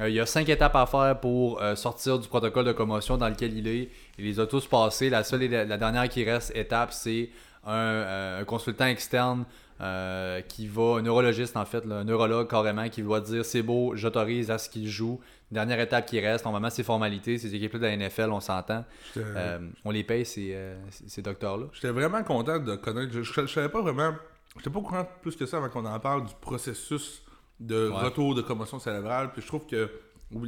Euh, 0.00 0.08
il 0.08 0.14
y 0.14 0.20
a 0.20 0.26
cinq 0.26 0.48
étapes 0.48 0.76
à 0.76 0.86
faire 0.86 1.18
pour 1.20 1.62
euh, 1.62 1.76
sortir 1.76 2.18
du 2.18 2.28
protocole 2.28 2.64
de 2.64 2.72
commotion 2.72 3.16
dans 3.16 3.28
lequel 3.28 3.56
il 3.56 3.68
est. 3.68 3.88
Il 4.18 4.24
les 4.24 4.40
a 4.40 4.46
tous 4.46 4.66
passés. 4.66 5.08
La 5.08 5.24
seule 5.24 5.42
et 5.44 5.48
la, 5.48 5.64
la 5.64 5.78
dernière 5.78 6.08
qui 6.08 6.24
reste 6.24 6.54
étape, 6.54 6.92
c'est 6.92 7.30
un, 7.64 7.72
euh, 7.72 8.40
un 8.42 8.44
consultant 8.44 8.86
externe 8.86 9.44
euh, 9.80 10.40
qui 10.42 10.66
va, 10.68 10.96
un 10.98 11.02
neurologiste 11.02 11.56
en 11.56 11.64
fait, 11.64 11.84
là, 11.84 11.96
un 11.96 12.04
neurologue 12.04 12.48
carrément, 12.48 12.88
qui 12.88 13.02
va 13.02 13.20
dire 13.20 13.44
c'est 13.44 13.62
beau, 13.62 13.92
j'autorise 13.96 14.50
à 14.50 14.58
ce 14.58 14.68
qu'il 14.70 14.88
joue. 14.88 15.20
Dernière 15.50 15.78
étape 15.80 16.06
qui 16.06 16.18
reste, 16.20 16.44
normalement 16.44 16.70
c'est 16.70 16.82
formalité, 16.82 17.38
ces 17.38 17.54
équipes-là 17.54 17.78
de 17.78 17.84
la 17.86 17.96
NFL, 18.08 18.30
on 18.30 18.40
s'entend. 18.40 18.84
Euh, 19.16 19.58
on 19.84 19.90
les 19.90 20.04
paye 20.04 20.24
ces, 20.24 20.52
euh, 20.54 20.76
ces- 20.90 21.08
ces 21.08 21.22
docteurs-là. 21.22 21.66
j'étais 21.72 21.90
vraiment 21.90 22.22
content 22.22 22.58
de 22.58 22.76
connaître. 22.76 23.12
Je, 23.12 23.22
je, 23.22 23.32
je 23.42 23.46
savais 23.46 23.68
pas 23.68 23.82
vraiment. 23.82 24.12
J'étais 24.56 24.70
pas 24.70 24.78
au 24.78 24.82
courant 24.82 25.06
plus 25.22 25.34
que 25.36 25.46
ça 25.46 25.56
avant 25.58 25.68
qu'on 25.68 25.84
en 25.84 25.98
parle 26.00 26.24
du 26.26 26.34
processus 26.40 27.22
de 27.60 27.88
Ouais. 27.88 27.96
retour 28.04 28.34
de 28.34 28.42
commotion 28.42 28.78
cérébrale. 28.78 29.30
Puis 29.32 29.42
je 29.42 29.46
trouve 29.46 29.66
que 29.66 29.90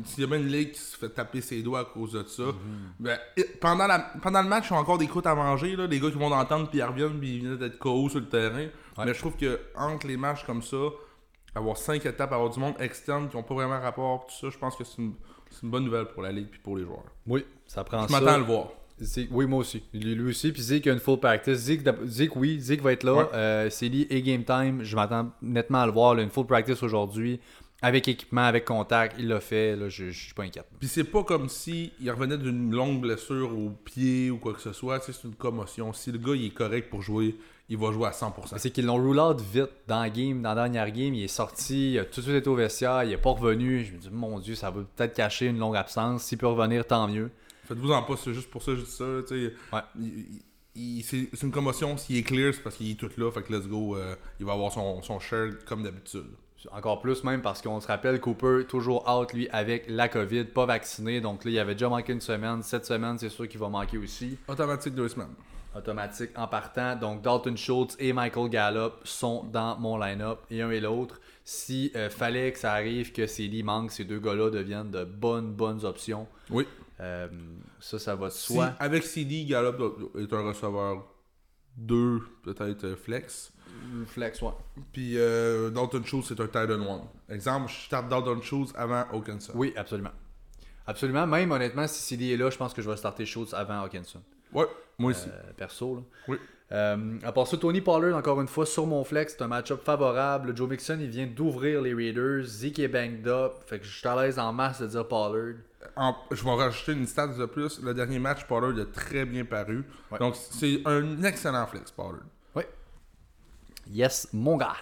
s'il 0.04 0.20
y 0.22 0.24
a 0.24 0.26
bien 0.26 0.38
une 0.38 0.48
ligue 0.48 0.72
qui 0.72 0.80
se 0.80 0.96
fait 0.96 1.08
taper 1.08 1.40
ses 1.40 1.62
doigts 1.62 1.80
à 1.80 1.84
cause 1.84 2.12
de 2.12 2.24
ça, 2.24 2.42
Mhm. 2.44 2.52
ben, 2.98 3.18
pendant, 3.60 3.86
la, 3.86 3.98
pendant 4.22 4.42
le 4.42 4.48
match, 4.48 4.66
ils 4.70 4.72
ont 4.72 4.78
encore 4.78 4.98
des 4.98 5.06
croûtes 5.06 5.26
à 5.26 5.34
manger. 5.34 5.76
Là, 5.76 5.86
les 5.86 6.00
gars 6.00 6.10
qui 6.10 6.16
vont 6.16 6.32
entendre 6.32 6.68
puis 6.68 6.78
ils 6.78 6.82
reviennent 6.82 7.18
puis 7.18 7.36
ils 7.36 7.40
viennent 7.40 7.56
d'être 7.56 7.78
KO 7.78 8.08
sur 8.08 8.18
le 8.20 8.26
terrain. 8.28 8.66
Mais 9.04 9.14
je 9.14 9.18
trouve 9.18 9.36
que 9.36 9.60
entre 9.74 10.06
les 10.06 10.16
matchs 10.16 10.44
comme 10.44 10.62
ça, 10.62 10.76
avoir 11.54 11.76
cinq 11.76 12.04
étapes, 12.06 12.32
avoir 12.32 12.50
du 12.50 12.58
monde 12.60 12.74
externe 12.80 13.28
qui 13.28 13.36
n'ont 13.36 13.42
pas 13.42 13.54
vraiment 13.54 13.80
rapport, 13.80 14.26
tout 14.26 14.34
ça, 14.40 14.48
je 14.50 14.58
pense 14.58 14.76
que 14.76 14.84
c'est 14.84 14.98
une, 14.98 15.14
c'est 15.50 15.62
une 15.62 15.70
bonne 15.70 15.84
nouvelle 15.84 16.06
pour 16.06 16.22
la 16.22 16.32
ligue 16.32 16.48
puis 16.50 16.60
pour 16.60 16.76
les 16.76 16.84
joueurs. 16.84 17.04
Oui, 17.26 17.44
ça 17.66 17.82
prend 17.84 18.06
Je 18.06 18.12
m'attends 18.12 18.26
à 18.34 18.38
le 18.38 18.44
voir. 18.44 18.68
Zeke- 19.00 19.28
oui, 19.30 19.46
moi 19.46 19.58
aussi. 19.60 19.82
Lui, 19.92 20.14
lui 20.14 20.30
aussi. 20.30 20.52
Puis 20.52 20.62
Zeke 20.62 20.86
a 20.86 20.92
une 20.92 20.98
full 21.00 21.18
practice. 21.20 21.58
Zeke, 21.58 21.82
Zeke, 22.06 22.34
oui. 22.36 22.58
Zeke 22.60 22.80
va 22.80 22.92
être 22.92 23.04
là. 23.04 23.14
Ouais. 23.14 23.24
Euh, 23.34 23.70
c'est 23.70 23.88
lui 23.90 24.06
et 24.08 24.22
game 24.22 24.42
time. 24.42 24.82
Je 24.82 24.96
m'attends 24.96 25.30
nettement 25.42 25.82
à 25.82 25.86
le 25.86 25.92
voir. 25.92 26.14
là, 26.14 26.22
une 26.22 26.30
full 26.30 26.46
practice 26.46 26.82
aujourd'hui. 26.82 27.38
Avec 27.82 28.08
équipement, 28.08 28.44
avec 28.44 28.64
contact. 28.64 29.16
Il 29.18 29.28
l'a 29.28 29.40
fait. 29.40 29.76
Là, 29.76 29.90
je, 29.90 30.08
je 30.08 30.24
suis 30.24 30.32
pas 30.32 30.44
inquiet. 30.44 30.62
Puis 30.78 30.88
c'est 30.88 31.04
pas 31.04 31.22
comme 31.24 31.50
si 31.50 31.92
il 32.00 32.10
revenait 32.10 32.38
d'une 32.38 32.74
longue 32.74 33.02
blessure 33.02 33.52
au 33.58 33.68
pied 33.68 34.30
ou 34.30 34.38
quoi 34.38 34.54
que 34.54 34.62
ce 34.62 34.72
soit. 34.72 34.98
Tu 35.00 35.12
sais, 35.12 35.18
c'est 35.20 35.28
une 35.28 35.34
commotion. 35.34 35.92
Si 35.92 36.10
le 36.10 36.16
gars 36.18 36.34
il 36.34 36.46
est 36.46 36.54
correct 36.54 36.88
pour 36.88 37.02
jouer, 37.02 37.36
il 37.68 37.76
va 37.76 37.90
jouer 37.92 38.06
à 38.06 38.10
100%. 38.12 38.58
C'est 38.58 38.70
qu'ils 38.70 38.86
l'ont 38.86 38.96
rule 38.96 39.18
out 39.18 39.40
vite 39.40 39.70
dans 39.88 40.00
la 40.00 40.10
game, 40.10 40.40
dans 40.42 40.50
la 40.54 40.68
dernière 40.68 40.90
game. 40.90 41.14
Il 41.14 41.24
est 41.24 41.28
sorti, 41.28 41.92
il 41.94 41.98
a 41.98 42.04
tout 42.04 42.20
de 42.20 42.26
suite 42.26 42.36
été 42.36 42.48
au 42.48 42.54
vestiaire, 42.54 43.02
il 43.04 43.12
est 43.12 43.16
pas 43.16 43.30
revenu. 43.30 43.84
Je 43.84 43.92
me 43.92 43.98
dis, 43.98 44.08
mon 44.10 44.38
Dieu, 44.38 44.54
ça 44.54 44.70
va 44.70 44.82
peut-être 44.82 45.14
cacher 45.14 45.46
une 45.46 45.58
longue 45.58 45.76
absence. 45.76 46.22
S'il 46.24 46.38
peut 46.38 46.46
revenir, 46.46 46.86
tant 46.86 47.08
mieux. 47.08 47.30
Faites-vous 47.64 47.90
en 47.90 48.02
pas, 48.02 48.14
c'est 48.16 48.32
juste 48.32 48.50
pour 48.50 48.62
ça 48.62 48.72
que 48.72 48.78
je 48.78 48.84
dis 48.84 48.90
ça. 48.90 49.04
là, 49.04 49.22
tu 49.26 49.28
sais. 49.48 49.52
Ouais. 49.72 49.80
Il- 49.98 50.06
il- 50.76 50.98
il- 50.98 51.02
c'est 51.02 51.28
c'est 51.32 51.42
une 51.46 51.50
commotion. 51.52 51.96
S'il 51.96 52.16
est 52.16 52.22
clear, 52.22 52.54
c'est 52.54 52.62
parce 52.62 52.76
qu'il 52.76 52.90
est 52.90 52.94
tout 52.94 53.10
là. 53.16 53.30
Fait 53.32 53.42
que 53.42 53.52
let's 53.52 53.66
go. 53.66 53.96
euh, 53.96 54.14
il 54.38 54.46
va 54.46 54.52
avoir 54.52 54.70
son, 54.70 55.02
son 55.02 55.18
share 55.18 55.48
comme 55.66 55.82
d'habitude. 55.82 56.26
Encore 56.72 57.00
plus 57.00 57.22
même 57.22 57.42
parce 57.42 57.62
qu'on 57.62 57.80
se 57.80 57.86
rappelle 57.86 58.20
Cooper 58.20 58.64
toujours 58.68 59.04
out 59.08 59.32
lui 59.32 59.48
avec 59.50 59.84
la 59.88 60.08
COVID, 60.08 60.44
pas 60.46 60.66
vacciné. 60.66 61.20
Donc 61.20 61.44
là, 61.44 61.50
il 61.50 61.58
avait 61.60 61.74
déjà 61.74 61.88
manqué 61.88 62.12
une 62.12 62.20
semaine. 62.20 62.62
Cette 62.62 62.84
semaine, 62.86 63.18
c'est 63.18 63.28
sûr 63.28 63.46
qu'il 63.48 63.60
va 63.60 63.68
manquer 63.68 63.98
aussi. 63.98 64.36
Automatique 64.48 64.94
deux 64.94 65.08
semaines. 65.08 65.34
Automatique 65.76 66.30
en 66.36 66.46
partant. 66.46 66.96
Donc 66.96 67.22
Dalton 67.22 67.56
Schultz 67.56 67.96
et 67.98 68.12
Michael 68.12 68.48
Gallup 68.48 68.92
sont 69.04 69.44
dans 69.44 69.78
mon 69.78 69.98
line-up 69.98 70.40
et 70.50 70.62
un 70.62 70.70
et 70.70 70.80
l'autre. 70.80 71.20
Si 71.44 71.92
euh, 71.94 72.10
fallait 72.10 72.52
que 72.52 72.58
ça 72.58 72.72
arrive 72.72 73.12
que 73.12 73.26
CD 73.26 73.62
manque, 73.62 73.92
ces 73.92 74.04
deux 74.04 74.18
gars-là 74.18 74.50
deviennent 74.50 74.90
de 74.90 75.04
bonnes, 75.04 75.52
bonnes 75.52 75.84
options. 75.84 76.26
Oui. 76.50 76.66
Euh, 77.00 77.28
ça, 77.78 77.98
ça 77.98 78.14
va 78.16 78.28
de 78.28 78.32
Si, 78.32 78.54
soi. 78.54 78.72
avec 78.78 79.04
CD, 79.04 79.44
Gallup 79.44 79.76
est 80.18 80.32
un 80.32 80.42
receveur 80.42 81.04
2, 81.76 82.20
peut-être 82.42 82.84
euh, 82.84 82.96
flex. 82.96 83.52
Flex, 84.06 84.40
ouais. 84.40 84.52
Puis 84.92 85.18
euh, 85.18 85.70
Dalton 85.70 86.02
Schultz, 86.04 86.28
c'est 86.28 86.40
un 86.40 86.46
Titan 86.46 87.02
1. 87.28 87.34
Exemple, 87.34 87.70
je 87.70 87.84
starte 87.84 88.08
Dalton 88.08 88.40
Schultz 88.42 88.72
avant 88.74 89.04
Hawkinson. 89.12 89.52
Oui, 89.54 89.72
absolument. 89.76 90.12
Absolument. 90.86 91.26
Même 91.26 91.50
honnêtement, 91.50 91.86
si 91.86 92.00
CD 92.00 92.32
est 92.32 92.36
là, 92.36 92.48
je 92.48 92.56
pense 92.56 92.72
que 92.72 92.80
je 92.80 92.88
vais 92.88 92.96
starter 92.96 93.26
Schultz 93.26 93.52
avant 93.52 93.82
Hawkinson. 93.82 94.22
Ouais, 94.52 94.66
moi 94.98 95.10
aussi. 95.10 95.28
Euh, 95.28 95.52
perso. 95.56 95.96
Là. 95.96 96.02
Oui. 96.28 96.36
Euh, 96.72 97.18
à 97.22 97.30
part 97.30 97.46
ça, 97.46 97.56
Tony 97.56 97.80
Pollard, 97.80 98.16
encore 98.16 98.40
une 98.40 98.48
fois, 98.48 98.66
sur 98.66 98.86
mon 98.86 99.04
flex, 99.04 99.34
c'est 99.38 99.42
un 99.44 99.46
match-up 99.48 99.82
favorable. 99.84 100.56
Joe 100.56 100.68
Mixon, 100.68 100.98
il 101.00 101.08
vient 101.08 101.26
d'ouvrir 101.26 101.80
les 101.82 101.94
Raiders. 101.94 102.42
Zeke 102.44 102.80
est 102.80 102.88
banged 102.88 103.26
up. 103.28 103.52
Fait 103.66 103.78
que 103.78 103.84
je 103.84 103.96
suis 103.98 104.08
à 104.08 104.20
l'aise 104.20 104.38
en 104.38 104.52
masse 104.52 104.80
de 104.80 104.86
dire 104.88 105.06
Pollard. 105.06 105.54
En- 105.94 106.16
je 106.32 106.42
vais 106.42 106.50
rajouter 106.54 106.92
une 106.92 107.06
stat 107.06 107.28
de 107.28 107.46
plus. 107.46 107.80
Le 107.80 107.94
dernier 107.94 108.18
match, 108.18 108.44
Pollard 108.46 108.76
a 108.80 108.84
très 108.86 109.24
bien 109.24 109.44
paru. 109.44 109.84
Ouais. 110.10 110.18
Donc, 110.18 110.34
c'est 110.34 110.80
un 110.86 111.22
excellent 111.22 111.66
flex, 111.68 111.92
Pollard. 111.92 112.22
Oui. 112.56 112.64
Yes, 113.88 114.28
mon 114.32 114.56
gars. 114.56 114.74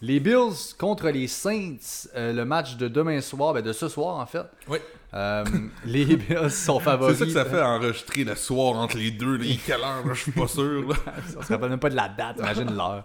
Les 0.00 0.20
Bills 0.20 0.74
contre 0.78 1.08
les 1.10 1.26
Saints, 1.26 2.08
euh, 2.14 2.32
le 2.32 2.44
match 2.44 2.76
de 2.76 2.86
demain 2.88 3.20
soir, 3.20 3.52
ben 3.54 3.62
de 3.62 3.72
ce 3.72 3.88
soir 3.88 4.16
en 4.16 4.26
fait. 4.26 4.46
Oui. 4.68 4.78
Euh, 5.14 5.44
les 5.84 6.04
Bills 6.16 6.50
sont 6.50 6.80
favoris. 6.80 7.18
C'est 7.18 7.24
ça 7.24 7.26
que 7.26 7.32
ça 7.32 7.44
fait 7.44 7.62
enregistrer 7.62 8.24
le 8.24 8.34
soir 8.34 8.76
entre 8.76 8.96
les 8.96 9.10
deux. 9.10 9.36
Là. 9.36 9.44
Quelle 9.66 9.80
heure, 9.80 10.06
là? 10.06 10.14
Je 10.14 10.20
suis 10.22 10.32
pas 10.32 10.46
sûr. 10.46 10.88
Là. 10.88 10.94
On 11.38 11.42
se 11.42 11.52
rappelle 11.52 11.70
même 11.70 11.78
pas 11.78 11.90
de 11.90 11.96
la 11.96 12.08
date, 12.08 12.38
imagine 12.38 12.74
l'heure. 12.74 13.04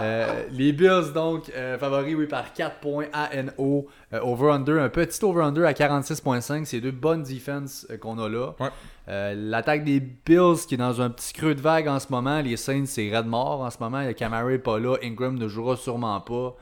Euh, 0.00 0.44
les 0.50 0.72
Bills, 0.72 1.12
donc, 1.14 1.50
euh, 1.56 1.78
favoris, 1.78 2.14
oui, 2.14 2.26
par 2.26 2.52
4 2.52 2.80
points 2.80 3.06
ANO. 3.12 3.86
Euh, 4.12 4.20
over-under, 4.20 4.82
un 4.82 4.88
petit 4.88 5.24
over-under 5.24 5.64
à 5.64 5.72
46.5. 5.72 6.64
C'est 6.66 6.80
deux 6.80 6.90
bonnes 6.90 7.22
defenses 7.22 7.86
euh, 7.90 7.96
qu'on 7.96 8.18
a 8.18 8.28
là. 8.28 8.52
Ouais. 8.60 8.68
L'attaque 9.34 9.84
des 9.84 10.00
Bills 10.00 10.66
qui 10.68 10.74
est 10.74 10.78
dans 10.78 11.00
un 11.00 11.08
petit 11.08 11.32
creux 11.32 11.54
de 11.54 11.62
vague 11.62 11.88
en 11.88 11.98
ce 11.98 12.08
moment. 12.10 12.42
Les 12.42 12.58
Saints, 12.58 12.84
c'est 12.84 13.10
red 13.16 13.24
mort 13.24 13.62
en 13.62 13.70
ce 13.70 13.78
moment. 13.80 14.02
Le 14.02 14.12
Camara 14.12 14.52
est 14.52 14.58
pas 14.58 14.78
là. 14.78 14.96
Ingram 15.02 15.38
ne 15.38 15.48
jouera 15.48 15.76
sûrement 15.78 16.20
pas. 16.20 16.56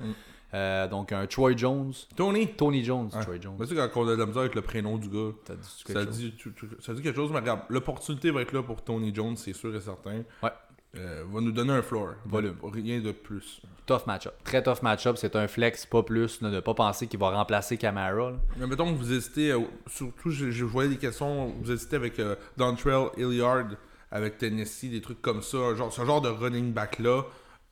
Euh, 0.57 0.89
donc, 0.89 1.13
un 1.13 1.27
Troy 1.27 1.55
Jones. 1.57 1.93
Tony. 2.17 2.49
Tony 2.49 2.83
Jones. 2.83 3.11
Troy 3.11 3.39
Jones. 3.41 3.57
Mais 3.59 3.67
tu 3.67 3.77
sais, 3.77 3.89
quand 3.93 4.01
on 4.01 4.09
a 4.09 4.13
de 4.13 4.21
la 4.21 4.27
misère 4.27 4.41
avec 4.43 4.55
le 4.55 4.63
prénom 4.63 4.97
du 4.97 5.09
gars, 5.09 5.33
dit 5.51 5.93
ça 5.93 6.05
dit, 6.07 6.35
tu- 6.39 6.53
tu- 6.55 6.69
ça 6.81 6.95
dit 6.95 7.03
quelque 7.03 7.17
chose. 7.17 7.31
Mais 7.31 7.41
regarde, 7.41 7.61
l'opportunité 7.69 8.31
va 8.31 8.41
être 8.41 8.53
là 8.53 8.63
pour 8.63 8.83
Tony 8.83 9.15
Jones, 9.15 9.37
c'est 9.37 9.53
sûr 9.53 9.75
et 9.77 9.81
certain. 9.81 10.23
Ouais. 10.43 10.51
Euh, 10.97 11.25
va 11.31 11.41
nous 11.43 11.53
donner 11.53 11.75
un 11.75 11.83
floor. 11.83 12.15
Volume. 12.25 12.57
Rien 12.63 13.01
de 13.01 13.13
plus. 13.13 13.61
Tough 13.85 14.07
match-up. 14.07 14.33
Très 14.45 14.63
tough 14.63 14.81
match-up. 14.83 15.17
C'est 15.19 15.37
un 15.37 15.47
flex, 15.47 15.85
pas 15.85 16.03
plus. 16.03 16.41
de 16.43 16.49
ne 16.49 16.61
pas 16.61 16.73
penser 16.73 17.07
qu'il 17.07 17.21
va 17.21 17.31
remplacer 17.31 17.77
Camara. 17.77 18.31
là. 18.31 18.33
Mais 18.57 18.67
mettons 18.67 18.91
que 18.95 18.99
vous 18.99 19.13
hésitez, 19.13 19.51
euh, 19.53 19.61
surtout, 19.89 20.31
je, 20.31 20.51
je 20.51 20.65
voyais 20.65 20.89
des 20.89 20.97
questions, 20.97 21.53
vous 21.61 21.71
hésitez 21.71 21.97
avec 21.97 22.19
euh, 22.19 22.35
Dontrell 22.57 23.09
Hilliard, 23.19 23.67
avec 24.11 24.39
Tennessee, 24.39 24.89
des 24.91 25.03
trucs 25.03 25.21
comme 25.21 25.43
ça, 25.43 25.75
genre, 25.75 25.93
ce 25.93 26.03
genre 26.03 26.23
de 26.23 26.29
running 26.31 26.73
back-là. 26.73 27.25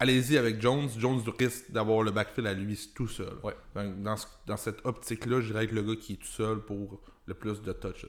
Allez-y 0.05 0.39
avec 0.39 0.61
Jones. 0.61 0.89
Jones 0.97 1.21
risque 1.39 1.71
d'avoir 1.71 2.03
le 2.03 2.11
backfield 2.11 2.47
à 2.47 2.55
lui 2.55 2.79
tout 2.95 3.09
seul. 3.09 3.35
Ouais. 3.43 3.55
Donc, 3.75 4.03
dans, 4.03 4.17
ce- 4.17 4.27
dans 4.47 4.57
cette 4.57 4.85
optique-là, 4.85 5.41
je 5.41 5.47
dirais 5.53 5.67
que 5.67 5.75
le 5.75 5.83
gars 5.83 5.97
qui 6.01 6.13
est 6.15 6.17
tout 6.17 6.27
seul 6.27 6.61
pour 6.61 7.01
le 7.27 7.35
plus 7.35 7.61
de 7.63 7.73
touches. 7.73 8.07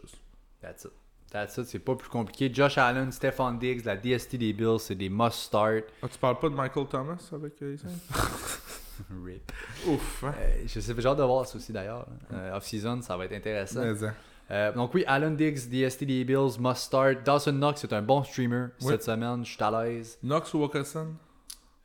That's 0.62 0.84
it. 0.86 0.92
That's 1.32 1.58
it, 1.58 1.66
c'est 1.66 1.80
pas 1.80 1.96
plus 1.96 2.08
compliqué. 2.10 2.54
Josh 2.54 2.78
Allen, 2.78 3.12
Stephon 3.12 3.54
Diggs, 3.54 3.84
la 3.84 3.98
DST 3.98 4.36
des 4.38 4.54
Bills, 4.54 4.80
c'est 4.80 4.96
des 4.96 5.10
must-start. 5.10 5.84
Ah, 6.02 6.08
tu 6.10 6.18
parles 6.20 6.40
pas 6.40 6.50
de 6.50 6.54
Michael 6.56 6.88
Thomas 6.88 7.30
avec 7.34 7.62
euh, 7.62 7.76
les? 7.76 7.78
Rip. 9.26 9.52
Ouf, 9.88 10.24
hein? 10.24 10.34
Euh, 10.40 10.64
je 10.68 10.80
sais, 10.80 10.94
j'ai 10.98 11.08
hâte 11.08 11.18
de 11.18 11.24
voir 11.24 11.46
ça 11.46 11.58
aussi 11.58 11.74
d'ailleurs. 11.74 12.08
Euh, 12.32 12.56
Off-season, 12.56 13.02
ça 13.02 13.18
va 13.18 13.26
être 13.26 13.34
intéressant. 13.34 13.82
Mais, 13.84 14.04
hein. 14.06 14.14
Euh, 14.52 14.72
donc 14.74 14.94
oui, 14.94 15.04
Allen 15.08 15.36
Diggs, 15.36 15.68
DST 15.70 16.04
des 16.06 16.24
Bills, 16.24 16.58
must 16.60 16.78
start. 16.84 17.24
Dawson 17.26 17.52
Knox 17.54 17.84
est 17.84 17.92
un 17.94 18.02
bon 18.02 18.24
streamer 18.24 18.68
Oui. 18.82 18.88
cette 18.92 19.04
semaine, 19.04 19.44
je 19.44 19.52
suis 19.52 19.64
à 19.64 19.84
l'aise. 19.84 20.18
Knox 20.24 20.54
ou 20.54 20.60
Wilkerson? 20.62 21.08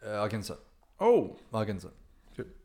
Euh, 0.04 0.22
Hawkinson. 0.22 0.56
Oh! 0.98 1.36
Hawkinson. 1.52 1.90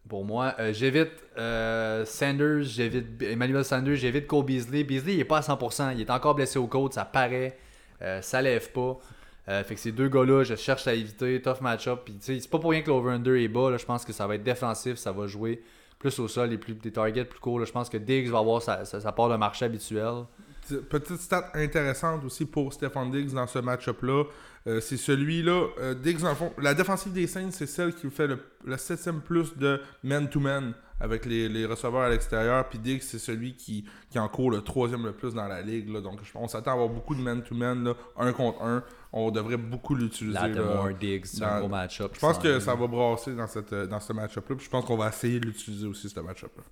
Pour 0.07 0.23
moi, 0.23 0.53
euh, 0.59 0.71
j'évite 0.71 1.11
euh, 1.37 2.05
Sanders, 2.05 2.61
j'évite 2.63 3.21
Emmanuel 3.23 3.65
Sanders, 3.65 3.95
j'évite 3.95 4.27
Cole 4.27 4.45
Beasley. 4.45 4.83
Beasley, 4.83 5.15
il 5.15 5.19
est 5.19 5.25
pas 5.25 5.39
à 5.39 5.41
100%, 5.41 5.93
il 5.95 6.01
est 6.01 6.11
encore 6.11 6.35
blessé 6.35 6.59
au 6.59 6.67
côte, 6.67 6.93
ça 6.93 7.05
paraît, 7.05 7.57
euh, 8.01 8.21
ça 8.21 8.41
lève 8.41 8.71
pas. 8.71 8.97
Fait 9.47 9.75
que 9.75 9.79
ces 9.79 9.91
deux 9.91 10.09
gars-là, 10.09 10.43
je 10.43 10.55
cherche 10.55 10.87
à 10.87 10.95
éviter, 10.95 11.39
tough 11.39 11.61
match-up. 11.61 12.01
Puis, 12.03 12.15
tu 12.15 12.25
sais, 12.25 12.39
c'est 12.39 12.49
pas 12.49 12.57
pour 12.57 12.71
rien 12.71 12.81
que 12.81 12.87
l'over-under 12.89 13.35
est 13.35 13.47
bas. 13.47 13.69
là. 13.69 13.77
Je 13.77 13.85
pense 13.85 14.03
que 14.03 14.11
ça 14.11 14.25
va 14.25 14.35
être 14.35 14.43
défensif, 14.43 14.95
ça 14.95 15.11
va 15.11 15.27
jouer 15.27 15.61
plus 15.99 16.17
au 16.17 16.27
sol, 16.27 16.49
les 16.49 16.57
plus, 16.57 16.73
des 16.73 16.91
targets 16.91 17.25
plus 17.25 17.39
courts. 17.39 17.59
là. 17.59 17.65
Je 17.65 17.71
pense 17.71 17.87
que 17.87 17.97
Diggs 17.97 18.27
va 18.27 18.39
avoir 18.39 18.63
sa, 18.63 18.85
sa, 18.85 18.99
sa 18.99 19.11
part 19.11 19.29
de 19.29 19.35
marché 19.35 19.65
habituel. 19.65 20.23
Petite 20.89 21.17
stat 21.17 21.51
intéressante 21.53 22.23
aussi 22.25 22.45
pour 22.45 22.73
Stephon 22.73 23.05
Diggs 23.05 23.33
dans 23.33 23.45
ce 23.45 23.59
match-up-là. 23.59 24.23
Euh, 24.67 24.81
c'est 24.81 24.97
celui-là. 24.97 25.67
euh, 25.79 25.93
Diggs, 25.93 26.19
dans 26.21 26.29
le 26.29 26.35
fond, 26.35 26.51
la 26.57 26.73
défensive 26.73 27.13
des 27.13 27.27
Saints, 27.27 27.51
c'est 27.51 27.67
celle 27.67 27.93
qui 27.93 28.09
fait 28.09 28.25
le, 28.27 28.39
le 28.65 28.77
septième 28.77 29.21
plus 29.21 29.55
de 29.57 29.79
man-to-man 30.03 30.73
avec 30.99 31.25
les, 31.25 31.47
les 31.49 31.65
receveurs 31.67 32.01
à 32.01 32.09
l'extérieur. 32.09 32.67
Puis 32.67 32.79
Diggs, 32.79 33.01
c'est 33.01 33.19
celui 33.19 33.55
qui, 33.55 33.85
qui 34.09 34.17
en 34.17 34.27
court 34.27 34.49
le 34.49 34.61
troisième 34.61 35.05
le 35.05 35.11
plus 35.11 35.33
dans 35.35 35.47
la 35.47 35.61
ligue. 35.61 35.89
là. 35.89 36.01
Donc, 36.01 36.19
on 36.33 36.47
s'attend 36.47 36.71
à 36.71 36.73
avoir 36.73 36.89
beaucoup 36.89 37.13
de 37.13 37.21
man-to-man, 37.21 37.83
là, 37.83 37.93
un 38.17 38.33
contre 38.33 38.63
un. 38.63 38.83
On 39.13 39.29
devrait 39.29 39.57
beaucoup 39.57 39.93
l'utiliser. 39.93 40.33
là. 40.39 40.47
Lattimore, 40.47 40.89
Diggs, 40.99 41.25
c'est 41.25 41.43
un 41.43 41.59
gros 41.59 41.69
match-up. 41.69 42.11
Je 42.15 42.19
pense 42.19 42.39
que 42.39 42.59
ça 42.59 42.73
va 42.73 42.87
brasser 42.87 43.35
dans, 43.35 43.47
cette, 43.47 43.73
dans 43.73 43.99
ce 43.99 44.13
match-up-là. 44.13 44.55
Puis 44.55 44.65
je 44.65 44.69
pense 44.71 44.85
qu'on 44.85 44.97
va 44.97 45.09
essayer 45.09 45.39
de 45.39 45.45
l'utiliser 45.45 45.85
aussi, 45.85 46.09
ce 46.09 46.19
match-up-là. 46.19 46.63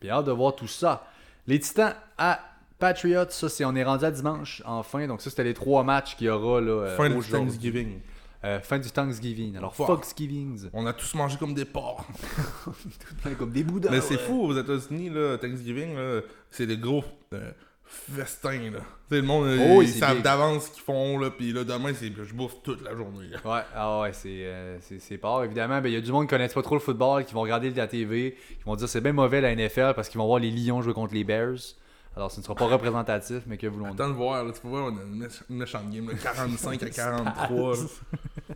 Puis 0.00 0.10
hâte 0.10 0.24
de 0.26 0.32
voir 0.32 0.56
tout 0.56 0.66
ça. 0.66 1.06
Les 1.46 1.60
Titans 1.60 1.94
à 2.18 2.40
Patriots, 2.82 3.30
ça 3.30 3.48
c'est 3.48 3.64
on 3.64 3.74
est 3.76 3.84
rendu 3.84 4.04
à 4.04 4.10
dimanche 4.10 4.60
enfin. 4.66 5.06
Donc 5.06 5.20
ça 5.22 5.30
c'était 5.30 5.44
les 5.44 5.54
trois 5.54 5.84
matchs 5.84 6.16
qu'il 6.16 6.26
y 6.26 6.30
aura 6.30 6.60
là. 6.60 6.70
euh, 6.72 6.96
Fin 6.96 7.08
du. 7.10 7.20
Thanksgiving. 7.24 8.00
Euh, 8.44 8.58
fin 8.60 8.78
du 8.80 8.90
Thanksgiving. 8.90 9.56
Alors 9.56 9.74
Fuck. 9.76 9.86
Foxgivings. 9.86 10.68
On 10.72 10.84
a 10.86 10.92
tous 10.92 11.14
mangé 11.14 11.36
comme 11.38 11.54
des 11.54 11.64
porcs. 11.64 12.04
Comme 13.38 13.50
des 13.52 13.62
boudins. 13.62 13.88
Mais 13.90 14.00
c'est 14.00 14.14
ouais. 14.16 14.20
fou 14.20 14.42
aux 14.48 14.56
États-Unis, 14.58 15.10
là, 15.10 15.38
Thanksgiving, 15.38 15.94
là, 15.94 16.20
c'est 16.50 16.66
des 16.66 16.76
gros 16.76 17.04
euh, 17.34 17.52
festins. 17.84 18.70
Là. 18.72 18.80
Tu 19.08 19.14
sais, 19.14 19.20
le 19.20 19.22
monde, 19.22 19.46
Oh 19.70 19.80
ils 19.82 19.88
savent 19.88 20.22
d'avance 20.22 20.64
ce 20.66 20.70
qu'ils 20.72 20.82
font, 20.82 21.18
là, 21.18 21.30
puis 21.30 21.52
là, 21.52 21.62
demain, 21.64 21.92
c'est, 21.94 22.10
je 22.12 22.34
bouffe 22.34 22.56
toute 22.64 22.82
la 22.82 22.96
journée. 22.96 23.28
là. 23.28 23.38
Ouais, 23.44 23.62
ah 23.76 24.00
ouais, 24.00 24.12
c'est 24.12 24.28
euh, 24.44 24.76
c'est- 24.80 24.98
c'est 24.98 25.18
pas. 25.18 25.44
Évidemment, 25.44 25.80
ben, 25.80 25.88
il 25.88 25.94
y 25.94 25.96
a 25.96 26.00
du 26.00 26.10
monde 26.10 26.24
qui 26.24 26.30
connaît 26.30 26.48
pas 26.48 26.62
trop 26.62 26.74
le 26.74 26.80
football, 26.80 27.24
qui 27.24 27.34
vont 27.34 27.42
regarder 27.42 27.70
la 27.70 27.86
TV, 27.86 28.36
qui 28.58 28.64
vont 28.64 28.74
dire 28.74 28.88
c'est 28.88 29.00
bien 29.00 29.12
mauvais 29.12 29.40
la 29.40 29.54
NFL 29.54 29.92
parce 29.94 30.08
qu'ils 30.08 30.18
vont 30.18 30.26
voir 30.26 30.40
les 30.40 30.50
Lions 30.50 30.82
jouer 30.82 30.94
contre 30.94 31.14
les 31.14 31.22
Bears. 31.24 31.58
Alors 32.16 32.30
ce 32.30 32.40
ne 32.40 32.44
sera 32.44 32.54
pas 32.54 32.66
représentatif, 32.66 33.42
mais 33.46 33.56
que 33.56 33.66
voulons-nous? 33.66 33.94
Attends 33.94 34.08
de 34.08 34.14
voir, 34.14 34.44
là, 34.44 34.52
tu 34.52 34.60
peux 34.60 34.68
voir, 34.68 34.84
on 34.92 34.96
a 34.98 35.02
une, 35.02 35.24
méch- 35.24 35.42
une 35.48 35.56
méchante 35.56 35.90
game, 35.90 36.08
là, 36.08 36.14
45 36.22 36.82
à 36.82 36.90
43. 36.90 37.76
là. 37.76 37.82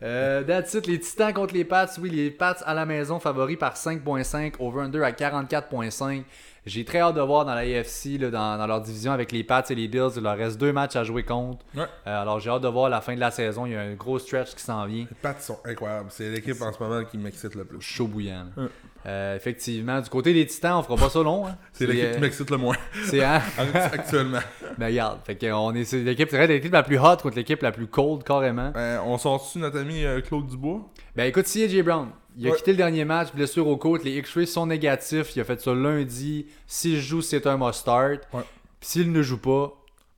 Euh, 0.00 0.44
that's 0.44 0.74
it, 0.74 0.86
les 0.86 1.00
Titans 1.00 1.32
contre 1.34 1.54
les 1.54 1.64
Pats. 1.64 1.88
Oui, 2.00 2.10
les 2.10 2.30
Pats 2.30 2.56
à 2.64 2.72
la 2.72 2.86
maison, 2.86 3.18
favoris 3.18 3.58
par 3.58 3.74
5.5, 3.74 4.54
over-under 4.60 5.02
à 5.02 5.10
44.5. 5.10 6.22
J'ai 6.66 6.84
très 6.84 7.00
hâte 7.00 7.16
de 7.16 7.20
voir 7.20 7.44
dans 7.44 7.54
la 7.54 7.62
AFC, 7.62 8.16
là, 8.20 8.30
dans, 8.30 8.58
dans 8.58 8.66
leur 8.68 8.80
division 8.80 9.10
avec 9.10 9.32
les 9.32 9.42
Pats 9.42 9.64
et 9.68 9.74
les 9.74 9.88
Bills. 9.88 10.10
Il 10.16 10.22
leur 10.22 10.36
reste 10.36 10.56
deux 10.56 10.72
matchs 10.72 10.94
à 10.94 11.02
jouer 11.02 11.24
contre. 11.24 11.64
Ouais. 11.74 11.82
Euh, 12.06 12.22
alors 12.22 12.38
j'ai 12.38 12.48
hâte 12.48 12.62
de 12.62 12.68
voir 12.68 12.88
la 12.90 13.00
fin 13.00 13.16
de 13.16 13.20
la 13.20 13.32
saison. 13.32 13.66
Il 13.66 13.72
y 13.72 13.74
a 13.74 13.80
un 13.80 13.94
gros 13.94 14.20
stretch 14.20 14.54
qui 14.54 14.62
s'en 14.62 14.86
vient. 14.86 15.06
Les 15.10 15.16
Pats 15.20 15.34
sont 15.40 15.58
incroyables. 15.64 16.10
C'est 16.10 16.30
l'équipe 16.30 16.62
en 16.62 16.72
ce 16.72 16.80
moment 16.80 17.04
qui 17.04 17.18
m'excite 17.18 17.56
le 17.56 17.64
plus. 17.64 17.80
Chaud 17.80 18.06
bouillant. 18.06 18.46
Ouais. 18.56 18.66
Euh, 19.08 19.36
effectivement, 19.36 20.00
du 20.00 20.10
côté 20.10 20.34
des 20.34 20.44
Titans, 20.46 20.74
on 20.76 20.82
fera 20.82 20.96
pas 20.96 21.08
ça 21.08 21.22
long. 21.22 21.46
hein. 21.46 21.56
C'est 21.72 21.86
l'équipe 21.86 22.04
euh, 22.04 22.14
qui 22.14 22.20
m'excite 22.20 22.50
le 22.50 22.56
moins 22.58 22.76
C'est 23.06 23.24
hein? 23.24 23.40
actuellement. 23.92 24.40
Mais 24.76 24.86
regarde, 24.86 25.20
fait 25.24 25.36
que 25.36 25.50
on 25.50 25.72
est 25.74 25.84
c'est 25.84 26.02
l'équipe, 26.02 26.28
c'est 26.30 26.36
vrai, 26.36 26.46
l'équipe 26.46 26.72
la 26.72 26.82
plus 26.82 26.98
hot 26.98 27.16
contre 27.22 27.36
l'équipe 27.36 27.62
la 27.62 27.72
plus 27.72 27.86
cold 27.86 28.22
carrément. 28.22 28.72
Euh, 28.76 28.98
on 29.04 29.16
sort-tu 29.16 29.58
notre 29.58 29.78
ami 29.78 30.04
euh, 30.04 30.20
Claude 30.20 30.46
Dubois? 30.46 30.82
Ben 31.16 31.24
écoute, 31.24 31.46
si 31.46 31.62
AJ 31.64 31.82
Brown, 31.82 32.08
il 32.36 32.46
a 32.46 32.50
Ouais. 32.50 32.56
quitté 32.56 32.72
le 32.72 32.76
dernier 32.76 33.04
match, 33.04 33.28
blessure 33.34 33.66
au 33.66 33.76
côte, 33.78 34.04
les 34.04 34.18
X-rays 34.18 34.46
sont 34.46 34.66
négatifs, 34.66 35.34
il 35.34 35.40
a 35.40 35.44
fait 35.44 35.60
ça 35.60 35.72
lundi. 35.74 36.46
S'il 36.66 37.00
joue, 37.00 37.22
c'est 37.22 37.46
un 37.46 37.56
must 37.56 37.80
start. 37.80 38.20
Ouais. 38.34 38.42
Puis 38.80 38.90
s'il 38.90 39.10
ne 39.10 39.22
joue 39.22 39.38
pas, 39.38 39.72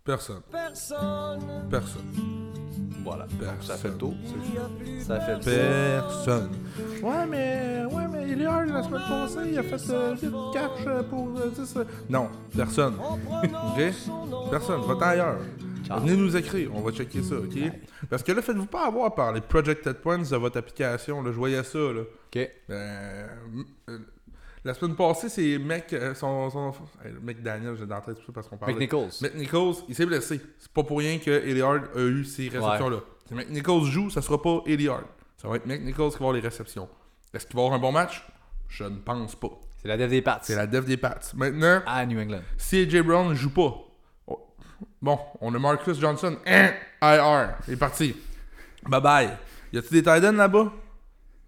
Personne. 0.04 0.40
Personne, 0.50 1.68
Personne. 1.70 2.39
Voilà. 3.04 3.26
Personne. 3.38 3.60
Ça 3.62 3.76
fait 3.76 3.88
le 3.88 3.94
tour. 3.94 4.14
Ça 5.06 5.20
fait 5.20 5.32
le 5.34 5.40
tour. 5.40 6.04
Personne. 6.08 6.50
Ouais, 7.02 7.26
mais, 7.28 7.84
ouais, 7.90 8.04
mais 8.12 8.28
Eliard, 8.30 8.66
la 8.66 8.82
semaine 8.82 9.00
passée, 9.08 9.50
il 9.52 9.58
a 9.58 9.62
fait 9.62 9.90
euh, 9.92 10.14
8 10.22 10.30
cash 10.52 10.70
euh, 10.86 11.02
pour 11.04 11.28
euh, 11.38 11.50
10. 11.54 11.76
euh, 11.76 11.84
Non, 12.08 12.28
personne. 12.56 12.94
ok? 13.42 14.50
Personne. 14.50 14.80
Va 14.82 15.06
ailleurs. 15.08 15.36
Ciao. 15.86 16.00
Venez 16.00 16.16
nous 16.16 16.36
écrire, 16.36 16.70
on 16.74 16.82
va 16.82 16.92
checker 16.92 17.22
ça, 17.22 17.34
ok? 17.36 17.58
Parce 18.08 18.22
que 18.22 18.30
là, 18.32 18.42
faites-vous 18.42 18.66
pas 18.66 18.86
avoir 18.86 19.12
par 19.14 19.32
les 19.32 19.40
projected 19.40 19.94
points 19.94 20.18
de 20.18 20.36
votre 20.36 20.58
application. 20.58 21.20
Là, 21.22 21.32
je 21.32 21.36
voyais 21.36 21.62
ça, 21.64 21.78
là. 21.78 22.02
Ok. 22.02 22.48
Euh, 22.70 23.26
m- 23.52 23.64
euh, 23.88 23.98
la 24.64 24.74
semaine 24.74 24.94
passée, 24.94 25.28
c'est 25.28 25.58
mec, 25.58 25.92
euh, 25.92 26.14
son, 26.14 26.50
son, 26.50 26.74
mec 27.22 27.42
Daniel, 27.42 27.76
j'ai 27.78 27.86
dans 27.86 27.94
la 27.96 28.00
tête 28.02 28.16
tout 28.16 28.26
ça 28.26 28.32
parce 28.32 28.48
qu'on 28.48 28.58
parlait. 28.58 28.74
McNichols. 28.74 29.08
Mick 29.22 29.34
Nichols, 29.34 29.74
il 29.88 29.94
s'est 29.94 30.06
blessé. 30.06 30.40
C'est 30.58 30.72
pas 30.72 30.82
pour 30.82 30.98
rien 30.98 31.18
que 31.18 31.30
Eliard 31.30 31.80
a 31.94 32.00
eu 32.00 32.24
ces 32.24 32.48
réceptions-là. 32.48 32.98
Si 33.26 33.34
Mick 33.34 33.50
Nichols 33.50 33.84
joue, 33.84 34.10
ça 34.10 34.20
sera 34.20 34.40
pas 34.40 34.62
Eliard. 34.66 35.04
Ça 35.38 35.48
va 35.48 35.56
être 35.56 35.66
Mick 35.66 35.82
Nichols 35.82 36.10
qui 36.10 36.18
va 36.18 36.24
avoir 36.26 36.32
les 36.34 36.40
réceptions. 36.40 36.88
Est-ce 37.32 37.46
qu'il 37.46 37.56
va 37.56 37.62
avoir 37.62 37.78
un 37.78 37.80
bon 37.80 37.92
match? 37.92 38.26
Je 38.68 38.84
ne 38.84 38.98
pense 38.98 39.34
pas. 39.34 39.50
C'est 39.80 39.88
la 39.88 39.96
dev 39.96 40.10
des 40.10 40.20
Pats. 40.20 40.40
C'est 40.42 40.56
la 40.56 40.66
dev 40.66 40.84
des 40.84 40.98
Pats. 40.98 41.20
Maintenant, 41.34 41.80
À 41.86 42.04
New 42.04 42.20
England. 42.20 42.42
si 42.58 42.82
AJ 42.82 43.00
Brown 43.02 43.30
ne 43.30 43.34
joue 43.34 43.50
pas, 43.50 43.74
oh, 44.26 44.46
bon, 45.00 45.18
on 45.40 45.54
a 45.54 45.58
Marcus 45.58 45.98
Johnson, 45.98 46.36
hein, 46.46 46.72
IR, 47.00 47.56
il 47.66 47.74
est 47.74 47.76
parti. 47.78 48.14
Bye 48.86 49.00
bye. 49.00 49.30
Y 49.72 49.78
a-tu 49.78 49.94
des 49.94 50.02
tight 50.02 50.24
ends 50.24 50.32
là-bas? 50.32 50.72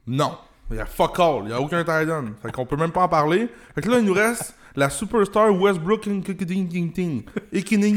Non. 0.06 0.38
Il 0.72 0.78
y 0.78 0.80
a 0.80 0.86
fuck 0.86 1.18
all. 1.20 1.42
Il 1.44 1.50
y 1.50 1.52
a 1.52 1.60
aucun 1.60 1.84
tight 1.84 2.08
end. 2.08 2.32
Fait 2.42 2.50
qu'on 2.50 2.66
peut 2.66 2.76
même 2.76 2.92
pas 2.92 3.02
en 3.02 3.08
parler. 3.08 3.48
Fait 3.74 3.82
que 3.82 3.90
là, 3.90 3.98
il 3.98 4.04
nous 4.04 4.14
reste 4.14 4.54
la 4.74 4.88
superstar 4.90 5.54
Westbrook 5.54 6.00
King 6.00 6.22
King 6.22 6.92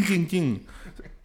King 0.04 0.28
King. 0.28 0.60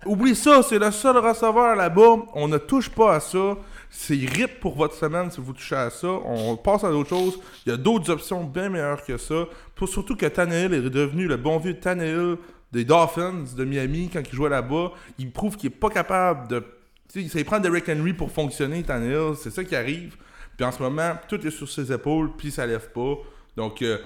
Oublie 0.07 0.35
ça, 0.35 0.63
c'est 0.63 0.79
le 0.79 0.91
seul 0.91 1.19
receveur 1.19 1.77
là-bas. 1.77 2.17
On 2.35 2.49
ne 2.49 2.57
touche 2.57 2.89
pas 2.89 3.17
à 3.17 3.21
ça. 3.21 3.57
C'est 3.91 4.15
rip 4.15 4.61
pour 4.61 4.77
votre 4.77 4.95
semaine 4.95 5.31
si 5.31 5.41
vous 5.41 5.53
touchez 5.53 5.75
à 5.75 5.91
ça. 5.91 6.09
On 6.09 6.57
passe 6.57 6.85
à 6.85 6.91
d'autres 6.91 7.11
choses. 7.11 7.39
Il 7.67 7.71
y 7.71 7.73
a 7.73 7.77
d'autres 7.77 8.11
options 8.11 8.45
bien 8.45 8.71
meilleures 8.71 9.05
que 9.05 9.19
ça. 9.19 9.47
Surtout 9.87 10.17
que 10.17 10.27
Tannehill 10.27 10.73
est 10.73 10.89
devenu 10.89 11.27
le 11.27 11.37
bon 11.37 11.59
vieux 11.59 11.79
Tannehill 11.79 12.37
des 12.73 12.85
Dolphins 12.85 13.45
de 13.57 13.65
Miami 13.65 14.09
quand 14.13 14.21
il 14.21 14.35
jouait 14.35 14.49
là-bas. 14.49 14.93
Il 15.19 15.33
prouve 15.33 15.57
qu'il 15.57 15.67
est 15.67 15.75
pas 15.75 15.91
capable 15.91 16.49
de. 16.49 16.65
Tu 17.13 17.29
sais, 17.29 17.39
lui 17.39 17.45
prend 17.45 17.59
Derrick 17.59 17.89
Henry 17.89 18.13
pour 18.13 18.31
fonctionner, 18.31 18.83
Tannehill. 18.83 19.35
C'est 19.37 19.51
ça 19.51 19.65
qui 19.65 19.75
arrive. 19.75 20.17
Puis 20.61 20.67
en 20.67 20.73
ce 20.73 20.83
moment, 20.83 21.15
tout 21.27 21.41
est 21.47 21.51
sur 21.51 21.67
ses 21.67 21.91
épaules, 21.91 22.33
puis 22.37 22.51
ça 22.51 22.67
lève 22.67 22.91
pas. 22.91 23.15
Donc, 23.57 23.81
euh, 23.81 23.97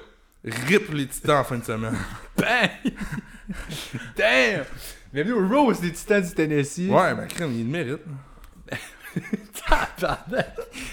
rip 0.45 0.89
les 0.93 1.09
titans 1.09 1.41
en 1.41 1.43
fin 1.43 1.59
de 1.59 1.65
semaine. 1.65 1.97
Bang! 2.37 2.95
Damn! 4.17 4.65
Bienvenue 5.13 5.33
au 5.33 5.49
Rose 5.49 5.81
des 5.81 5.91
Titans 5.91 6.23
du 6.23 6.33
Tennessee. 6.33 6.89
Ouais, 6.89 7.13
ben, 7.13 7.27
crème, 7.27 7.51
il 7.51 7.65
le 7.65 7.73
mérite. 7.73 8.03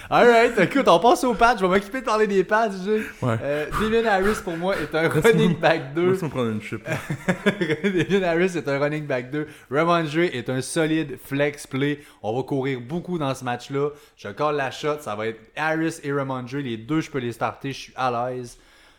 Alright, 0.10 0.60
écoute, 0.60 0.88
on 0.88 1.00
passe 1.00 1.24
aux 1.24 1.34
patchs. 1.34 1.60
Je 1.60 1.66
vais 1.66 1.72
m'occuper 1.72 2.02
de 2.02 2.06
parler 2.06 2.28
des 2.28 2.44
patchs. 2.44 2.74
Jay. 2.86 3.02
Ouais. 3.22 3.36
Euh, 3.42 3.66
Damien 3.80 4.06
Harris 4.06 4.42
pour 4.44 4.58
moi 4.58 4.76
est 4.78 4.94
un 4.94 5.10
running 5.10 5.58
back 5.58 5.94
2. 5.94 6.12
Laisse-moi 6.12 6.30
prendre 6.30 6.50
une 6.52 6.62
chip. 6.62 6.84
Damien 8.10 8.24
Harris 8.24 8.58
est 8.58 8.68
un 8.68 8.80
running 8.80 9.06
back 9.06 9.32
2. 9.32 9.48
Ramondre 9.70 10.20
est 10.20 10.50
un 10.50 10.62
solide 10.62 11.18
flex 11.24 11.68
play. 11.68 12.00
On 12.22 12.36
va 12.36 12.44
courir 12.44 12.80
beaucoup 12.82 13.18
dans 13.18 13.34
ce 13.34 13.44
match-là. 13.44 13.90
Je 14.18 14.30
colle 14.30 14.56
la 14.56 14.72
shot. 14.72 15.00
Ça 15.00 15.16
va 15.16 15.28
être 15.28 15.40
Harris 15.56 16.00
et 16.04 16.12
Ramondre. 16.12 16.58
Les 16.58 16.78
deux, 16.78 17.02
je 17.02 17.10
peux 17.10 17.20
les 17.20 17.32
starter. 17.32 17.72
Je 17.72 17.80
suis 17.80 17.94
à 17.96 18.30
l'aise. 18.30 18.58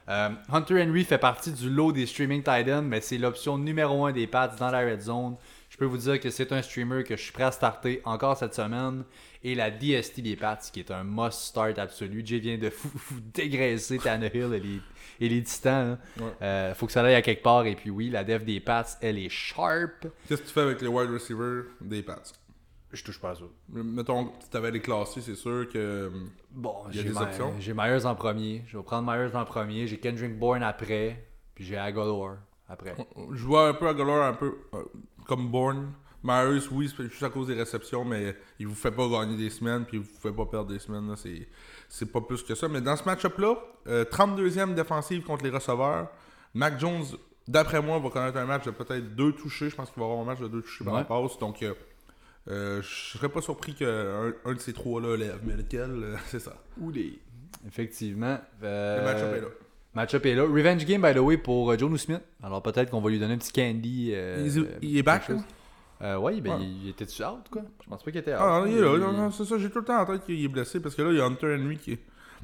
Euh, 0.09 0.31
Hunter 0.53 0.83
Henry 0.83 1.05
fait 1.05 1.19
partie 1.19 1.53
du 1.53 1.71
lot 1.71 1.93
des 1.93 2.07
streaming 2.07 2.43
tight 2.43 2.69
ends, 2.69 2.83
mais 2.83 3.01
c'est 3.01 3.19
l'option 3.19 3.57
numéro 3.57 4.05
1 4.05 4.13
des 4.13 4.27
Pats 4.27 4.49
dans 4.59 4.71
la 4.71 4.81
red 4.81 5.01
zone. 5.01 5.37
Je 5.83 5.87
peux 5.89 5.91
vous 5.91 5.99
dire 5.99 6.21
que 6.21 6.31
c'est 6.31 6.53
un 6.53 6.63
streamer 6.63 7.03
que 7.03 7.17
je 7.17 7.23
suis 7.23 7.33
prêt 7.33 7.43
à 7.43 7.51
starter 7.51 8.01
encore 8.05 8.37
cette 8.37 8.55
semaine. 8.55 9.03
Et 9.43 9.57
la 9.57 9.69
DST 9.73 10.21
des 10.21 10.37
Pats, 10.37 10.57
qui 10.73 10.79
est 10.79 10.93
un 10.93 11.03
must 11.03 11.41
start 11.41 11.77
absolu. 11.77 12.23
Jay 12.25 12.39
vient 12.39 12.57
de 12.57 12.69
vous, 12.85 12.91
vous 12.95 13.21
dégraisser 13.35 13.99
Tannehill 13.99 14.55
et 14.55 14.61
les, 14.61 14.81
et 15.19 15.29
les 15.29 15.43
Titans. 15.43 15.99
hein. 16.21 16.23
Ouais. 16.23 16.31
Euh, 16.43 16.75
faut 16.77 16.87
que 16.87 16.93
ça 16.93 17.03
aille 17.05 17.17
à 17.17 17.23
quelque 17.23 17.43
part. 17.43 17.67
Et 17.67 17.75
puis 17.75 17.91
oui, 17.91 18.11
la 18.11 18.23
dev 18.23 18.45
des 18.45 18.61
Pats, 18.61 18.87
elle 19.01 19.19
est 19.19 19.29
sharp. 19.29 20.07
Qu'est-ce 20.29 20.43
que 20.43 20.47
tu 20.47 20.53
fais 20.53 20.61
avec 20.61 20.81
les 20.83 20.87
wide 20.87 21.11
receivers 21.11 21.65
des 21.81 22.03
Pats? 22.05 22.23
Je 22.93 23.03
touche 23.03 23.19
pas 23.21 23.31
à 23.31 23.35
ça. 23.35 23.43
Mettons, 23.71 24.31
si 24.41 24.51
t'avais 24.51 24.71
les 24.71 24.81
classés, 24.81 25.21
c'est 25.21 25.35
sûr 25.35 25.69
que. 25.69 26.13
Bon, 26.53 26.77
Il 26.91 26.95
y 26.97 26.99
a 27.01 27.03
j'ai 27.03 27.09
des 27.09 27.15
My- 27.15 27.23
options. 27.23 27.55
J'ai 27.59 27.75
Myers 27.75 28.07
en 28.07 28.15
premier. 28.15 28.63
Je 28.69 28.77
vais 28.79 28.85
prendre 28.85 29.11
Myers 29.13 29.35
en 29.35 29.45
premier. 29.45 29.89
J'ai 29.89 29.99
Kendrick 29.99 30.39
Bourne 30.39 30.63
après. 30.63 31.27
Puis 31.57 31.65
j'ai 31.65 31.77
Aguilar 31.77 32.37
après. 32.69 32.95
Je 33.33 33.43
vois 33.45 33.69
un 33.69 33.75
peu 33.75 33.89
Aguilar 33.89 34.23
un 34.29 34.35
peu 34.35 34.55
euh, 34.75 34.85
comme 35.27 35.49
Bourne. 35.51 35.93
Myers, 36.25 36.61
oui, 36.71 36.89
c'est 36.97 37.03
juste 37.11 37.23
à 37.25 37.31
cause 37.31 37.49
des 37.49 37.55
réceptions, 37.55 38.05
mais 38.05 38.37
il 38.61 38.69
vous 38.69 38.77
fait 38.77 38.93
pas 38.93 39.09
gagner 39.09 39.37
des 39.37 39.51
semaines, 39.51 39.85
puis 39.85 39.97
il 39.97 40.03
vous 40.05 40.21
fait 40.21 40.31
pas 40.33 40.47
perdre 40.47 40.71
des 40.71 40.79
semaines. 40.79 41.09
là, 41.09 41.17
C'est, 41.17 41.49
c'est 41.89 42.07
pas 42.13 42.21
plus 42.21 42.43
que 42.45 42.55
ça. 42.55 42.69
Mais 42.69 42.81
dans 42.81 42.95
ce 42.97 43.03
match-up-là, 43.05 43.57
euh, 43.89 44.05
32e 44.05 44.75
défensive 44.75 45.25
contre 45.25 45.43
les 45.45 45.51
receveurs. 45.51 46.09
Mac 46.55 46.79
Jones, 46.79 47.03
d'après 47.49 47.83
moi, 47.83 47.99
va 47.99 48.09
connaître 48.11 48.39
un 48.39 48.45
match 48.47 48.65
de 48.67 48.71
peut-être 48.71 49.17
deux 49.17 49.33
touchés. 49.33 49.69
Je 49.71 49.75
pense 49.75 49.91
qu'il 49.91 49.99
va 50.01 50.07
avoir 50.07 50.21
un 50.21 50.25
match 50.25 50.39
de 50.39 50.47
deux 50.49 50.63
touchés 50.63 50.85
par 50.85 50.95
Ouais. 50.95 51.01
la 51.01 51.05
passe. 51.07 51.37
Donc, 51.39 51.61
euh, 51.63 51.75
euh, 52.49 52.83
je 52.83 52.89
serais 53.17 53.29
pas 53.29 53.41
surpris 53.41 53.75
qu'un 53.75 54.33
un 54.45 54.55
de 54.55 54.61
ces 54.61 54.73
trois-là 54.73 55.17
lève. 55.17 55.41
Mais 55.43 55.57
lequel, 55.57 55.91
euh, 55.91 56.17
c'est 56.29 56.39
ça. 56.41 56.55
Ou 56.79 56.91
les. 56.93 57.19
Effectivement. 57.67 58.39
Euh, 58.63 58.99
Le 58.99 59.05
match-up 59.05 59.35
est 59.37 59.41
là. 59.41 59.47
Match-up 59.95 60.25
est 60.27 60.35
là. 60.35 60.45
Revenge 60.45 60.85
game, 60.87 61.03
by 61.03 61.13
the 61.15 61.19
way, 61.19 61.37
pour 61.37 61.71
euh, 61.71 61.77
Jonu 61.79 61.99
Smith. 61.99 62.23
Alors 62.43 62.63
peut-être 62.63 62.91
qu'on 62.91 63.01
va 63.01 63.11
lui 63.11 63.19
donner 63.19 63.35
un 63.35 63.39
petit 63.39 63.53
candy. 63.53 64.11
euh, 64.15 64.47
Il- 64.83 64.91
il 64.91 64.97
est 64.97 65.03
back, 65.03 65.25
chose. 65.27 65.41
Euh, 66.01 66.17
ouais, 66.19 66.41
ben, 66.41 66.57
Ouais. 66.59 66.65
il, 66.83 66.89
était-tu 66.89 67.23
out, 67.23 67.45
quoi? 67.51 67.63
Je 67.85 67.89
pense 67.89 68.03
pas 68.03 68.11
qu'il 68.11 68.21
était 68.21 68.33
out. 68.33 68.39
Ah, 68.41 68.61
non, 68.61 68.67
il 68.67 68.77
est 68.79 68.81
là. 68.81 68.99
Non, 68.99 69.13
non, 69.13 69.31
c'est 69.31 69.45
ça. 69.45 69.57
J'ai 69.59 69.71
tout 69.71 69.79
le 69.79 69.85
temps 69.85 70.01
en 70.01 70.05
tête 70.07 70.25
qu'il 70.25 70.43
est 70.45 70.49
blessé 70.49 70.81
parce 70.81 70.95
que 70.95 71.03
là, 71.03 71.11
il 71.13 71.19
y 71.19 71.21
a 71.21 71.25
Hunter 71.27 71.55
Henry 71.61 71.77
qui 71.77 71.93
est. 71.93 71.99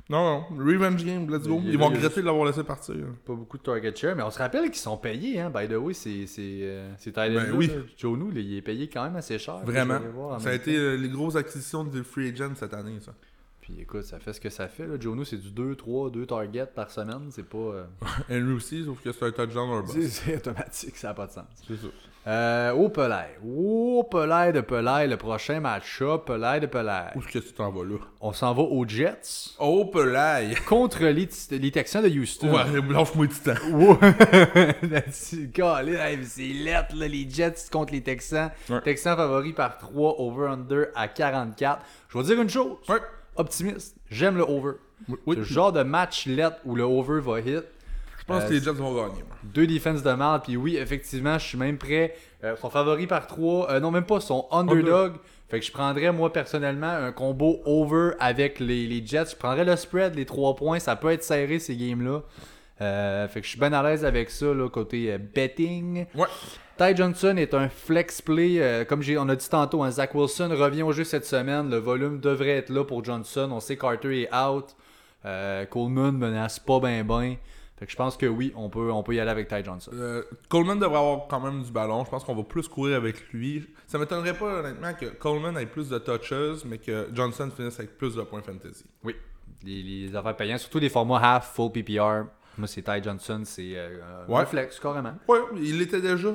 Non, 0.08 0.44
non. 0.50 0.64
Revenge 0.64 1.04
game, 1.04 1.28
let's 1.28 1.48
go. 1.48 1.60
Il 1.64 1.70
Ils 1.70 1.78
vont 1.78 1.88
regretter 1.88 2.20
de 2.20 2.26
l'avoir 2.26 2.46
laissé 2.46 2.62
partir. 2.62 2.94
Pas 3.26 3.34
beaucoup 3.34 3.58
de 3.58 3.62
target 3.62 3.94
share, 3.96 4.14
mais 4.14 4.22
on 4.22 4.30
se 4.30 4.38
rappelle 4.38 4.66
qu'ils 4.66 4.76
sont 4.76 4.96
payés, 4.96 5.40
hein. 5.40 5.50
By 5.50 5.66
the 5.66 5.72
way, 5.76 5.92
c'est 5.92 6.26
c'est 6.26 6.60
euh, 6.62 6.94
Ben 7.16 7.52
oui. 7.56 7.68
Jonu, 7.96 8.30
il 8.36 8.56
est 8.58 8.62
payé 8.62 8.88
quand 8.88 9.02
même 9.02 9.16
assez 9.16 9.38
cher. 9.38 9.56
Vraiment. 9.64 9.98
Ça 10.38 10.50
a 10.50 10.54
été 10.54 10.96
les 10.96 11.08
grosses 11.08 11.34
acquisitions 11.34 11.82
de 11.82 12.02
free 12.02 12.28
agent 12.28 12.54
cette 12.54 12.74
année, 12.74 13.00
ça. 13.00 13.12
Puis 13.70 13.82
écoute, 13.82 14.04
ça 14.04 14.18
fait 14.18 14.32
ce 14.32 14.40
que 14.40 14.48
ça 14.48 14.66
fait. 14.66 14.86
Là. 14.86 14.94
Jonu, 14.98 15.26
c'est 15.26 15.36
du 15.36 15.50
2, 15.50 15.74
3, 15.76 16.08
2 16.10 16.24
targets 16.24 16.64
par 16.74 16.90
semaine. 16.90 17.28
C'est 17.30 17.46
pas. 17.46 17.58
euh, 17.58 17.84
Henry 18.30 18.52
aussi, 18.54 18.82
sauf 18.84 18.98
que 19.02 19.12
c'est 19.12 19.24
un 19.26 19.30
touchdown 19.30 19.68
ou 19.68 19.72
un 19.74 19.86
c'est- 19.86 19.98
boss. 19.98 20.08
c'est 20.24 20.36
automatique, 20.36 20.96
ça 20.96 21.08
n'a 21.08 21.14
pas 21.14 21.26
de 21.26 21.32
sens. 21.32 21.44
C'est 21.66 21.76
ça. 21.76 21.88
Euh, 22.26 22.72
au 22.72 22.88
Pelay. 22.88 23.38
Au 23.44 24.04
Pelay 24.10 24.52
de 24.52 24.60
Pelay, 24.62 25.06
le 25.06 25.16
prochain 25.16 25.60
match-up, 25.60 26.24
Pelay 26.26 26.60
de 26.60 26.66
Pelay. 26.66 27.12
Où 27.14 27.20
est-ce 27.20 27.28
que 27.28 27.38
tu 27.38 27.52
t'en 27.52 27.70
vas 27.70 27.84
là? 27.84 27.96
On 28.20 28.32
s'en 28.32 28.52
va 28.54 28.62
aux 28.62 28.86
Jets 28.86 29.50
Oh, 29.58 29.84
Pelay! 29.86 30.54
contre 30.68 31.04
les, 31.04 31.28
les 31.50 31.70
Texans 31.70 32.02
de 32.02 32.08
Houston. 32.08 32.52
Ouais, 32.52 32.64
lâche-moi 32.90 33.26
du 33.26 33.34
temps. 33.34 33.52
C'est 35.10 36.42
lettre, 36.42 36.96
là, 36.96 37.08
les 37.08 37.28
Jets 37.30 37.54
contre 37.70 37.92
les 37.92 38.02
Texans. 38.02 38.50
Ouais. 38.68 38.80
Texans 38.82 39.16
favoris 39.16 39.54
par 39.54 39.78
3, 39.78 40.16
over-under 40.20 40.86
à 40.94 41.08
44. 41.08 41.82
Je 42.08 42.18
vais 42.18 42.24
dire 42.24 42.40
une 42.42 42.50
chose. 42.50 42.76
Ouais. 42.88 42.96
Optimiste, 43.38 43.96
j'aime 44.10 44.36
le 44.36 44.42
over. 44.42 44.72
Oui, 45.08 45.16
C'est 45.28 45.36
le 45.36 45.42
genre 45.44 45.72
de 45.72 45.82
match 45.82 46.26
lettre 46.26 46.56
où 46.64 46.74
le 46.74 46.82
over 46.82 47.20
va 47.20 47.40
hit. 47.40 47.64
je 48.18 48.24
pense 48.26 48.42
Euh, 48.42 48.48
que 48.48 48.52
les 48.52 48.60
Jets 48.60 48.72
vont 48.72 48.94
gagner. 48.94 49.22
Deux 49.44 49.66
défenses 49.66 50.02
de 50.02 50.10
merde, 50.12 50.42
puis 50.44 50.56
oui, 50.56 50.76
effectivement, 50.76 51.38
je 51.38 51.46
suis 51.46 51.56
même 51.58 51.78
prêt. 51.78 52.14
Euh, 52.44 52.56
sont 52.56 52.68
favoris 52.68 53.06
par 53.06 53.26
3, 53.26 53.80
non 53.80 53.90
même 53.90 54.04
pas, 54.04 54.20
sont 54.20 54.46
underdog. 54.50 55.14
Fait 55.48 55.60
que 55.60 55.64
je 55.64 55.72
prendrais, 55.72 56.12
moi, 56.12 56.30
personnellement, 56.32 56.90
un 56.90 57.10
combo 57.12 57.60
over 57.64 58.10
avec 58.20 58.60
les, 58.60 58.86
les 58.86 59.06
Jets. 59.06 59.30
Je 59.30 59.36
prendrais 59.36 59.64
le 59.64 59.76
spread, 59.76 60.14
les 60.14 60.26
3 60.26 60.56
points. 60.56 60.78
Ça 60.78 60.94
peut 60.96 61.10
être 61.10 61.22
serré, 61.24 61.58
ces 61.58 61.74
games-là. 61.76 62.22
Euh, 62.80 63.26
fait 63.28 63.40
que 63.40 63.46
je 63.46 63.50
suis 63.50 63.58
bien 63.58 63.72
à 63.72 63.82
l'aise 63.82 64.04
avec 64.04 64.30
ça, 64.30 64.52
là, 64.52 64.68
côté 64.68 65.12
euh, 65.12 65.18
betting. 65.18 66.06
Ouais. 66.14 66.26
Ty 66.78 66.94
Johnson 66.96 67.36
est 67.36 67.54
un 67.54 67.68
flex 67.68 68.22
play. 68.22 68.62
euh, 68.62 68.84
comme 68.84 69.02
on 69.18 69.28
a 69.28 69.34
dit 69.34 69.48
tantôt, 69.48 69.82
hein, 69.82 69.90
Zach 69.90 70.14
Wilson 70.14 70.50
revient 70.56 70.84
au 70.84 70.92
jeu 70.92 71.02
cette 71.02 71.24
semaine. 71.24 71.68
Le 71.68 71.78
volume 71.78 72.20
devrait 72.20 72.50
être 72.50 72.70
là 72.70 72.84
pour 72.84 73.04
Johnson. 73.04 73.48
On 73.52 73.58
sait 73.58 73.76
Carter 73.76 74.22
est 74.22 74.34
out. 74.34 74.76
Euh, 75.24 75.66
Coleman 75.66 76.12
menace 76.16 76.60
pas 76.60 76.78
ben 76.78 77.04
ben. 77.04 77.34
Fait 77.76 77.86
que 77.86 77.90
je 77.92 77.96
pense 77.96 78.16
que 78.16 78.26
oui, 78.26 78.52
on 78.56 78.68
peut, 78.70 78.92
on 78.92 79.02
peut 79.02 79.14
y 79.14 79.20
aller 79.20 79.30
avec 79.30 79.48
Ty 79.48 79.64
Johnson. 79.64 79.90
Euh, 79.92 80.22
Coleman 80.48 80.78
devrait 80.78 80.98
avoir 80.98 81.26
quand 81.26 81.40
même 81.40 81.62
du 81.64 81.72
ballon. 81.72 82.04
Je 82.04 82.10
pense 82.10 82.22
qu'on 82.22 82.36
va 82.36 82.44
plus 82.44 82.68
courir 82.68 82.96
avec 82.96 83.32
lui. 83.32 83.66
Ça 83.88 83.98
m'étonnerait 83.98 84.34
pas, 84.34 84.60
honnêtement, 84.60 84.94
que 84.94 85.06
Coleman 85.06 85.58
ait 85.58 85.66
plus 85.66 85.88
de 85.88 85.98
touches, 85.98 86.64
mais 86.64 86.78
que 86.78 87.08
Johnson 87.12 87.50
finisse 87.54 87.78
avec 87.80 87.98
plus 87.98 88.14
de 88.14 88.22
points 88.22 88.42
fantasy. 88.42 88.84
Oui. 89.02 89.16
Les, 89.64 89.82
les 89.82 90.14
affaires 90.14 90.36
payantes, 90.36 90.60
surtout 90.60 90.78
les 90.78 90.88
formats 90.88 91.20
half, 91.20 91.52
full 91.54 91.72
PPR. 91.72 92.26
Moi, 92.58 92.66
c'est 92.66 92.82
Ty 92.82 93.02
Johnson, 93.02 93.42
c'est 93.44 93.72
euh, 93.76 93.98
un 94.28 94.32
Ouais. 94.32 94.44
flex, 94.46 94.78
carrément. 94.80 95.14
Ouais, 95.28 95.38
il 95.56 95.80
était 95.80 96.00
déjà 96.00 96.34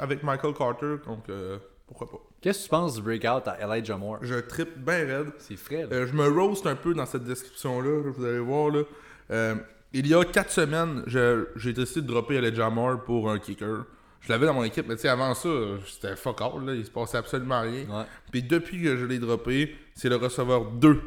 avec 0.00 0.22
Michael 0.22 0.54
Carter, 0.54 0.96
donc 1.06 1.28
euh, 1.28 1.58
pourquoi 1.86 2.10
pas. 2.10 2.18
Qu'est-ce 2.40 2.60
que 2.60 2.64
tu 2.64 2.70
penses 2.70 2.94
du 2.96 3.02
breakout 3.02 3.46
à 3.46 3.58
Elijah 3.60 3.96
Moore? 3.96 4.18
Je 4.22 4.36
trippe 4.36 4.78
bien 4.78 5.04
raide. 5.06 5.32
C'est 5.38 5.56
frais. 5.56 5.86
Euh, 5.92 6.06
je 6.06 6.12
me 6.14 6.26
roast 6.28 6.66
un 6.66 6.74
peu 6.74 6.94
dans 6.94 7.06
cette 7.06 7.24
description-là, 7.24 8.02
là, 8.04 8.10
vous 8.10 8.24
allez 8.24 8.38
voir. 8.38 8.70
Là. 8.70 8.82
Euh, 9.30 9.54
il 9.92 10.06
y 10.06 10.14
a 10.14 10.24
4 10.24 10.50
semaines, 10.50 11.04
j'ai 11.06 11.72
décidé 11.74 12.00
de 12.00 12.06
dropper 12.06 12.36
Elijah 12.36 12.70
Moore 12.70 13.02
pour 13.04 13.30
un 13.30 13.38
kicker. 13.38 13.84
Je 14.20 14.32
l'avais 14.32 14.46
dans 14.46 14.54
mon 14.54 14.64
équipe, 14.64 14.86
mais 14.88 14.94
tu 14.94 15.02
sais, 15.02 15.08
avant 15.08 15.34
ça, 15.34 15.48
c'était 15.86 16.16
fuck 16.16 16.40
all, 16.40 16.64
là, 16.64 16.74
il 16.74 16.84
se 16.86 16.90
passait 16.90 17.18
absolument 17.18 17.60
rien. 17.60 17.82
Ouais. 17.90 18.04
Puis 18.30 18.42
depuis 18.42 18.82
que 18.82 18.96
je 18.96 19.04
l'ai 19.04 19.18
droppé, 19.18 19.76
c'est 19.94 20.08
le 20.08 20.16
receveur 20.16 20.64
2 20.70 21.00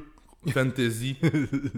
Fantasy. 0.51 1.15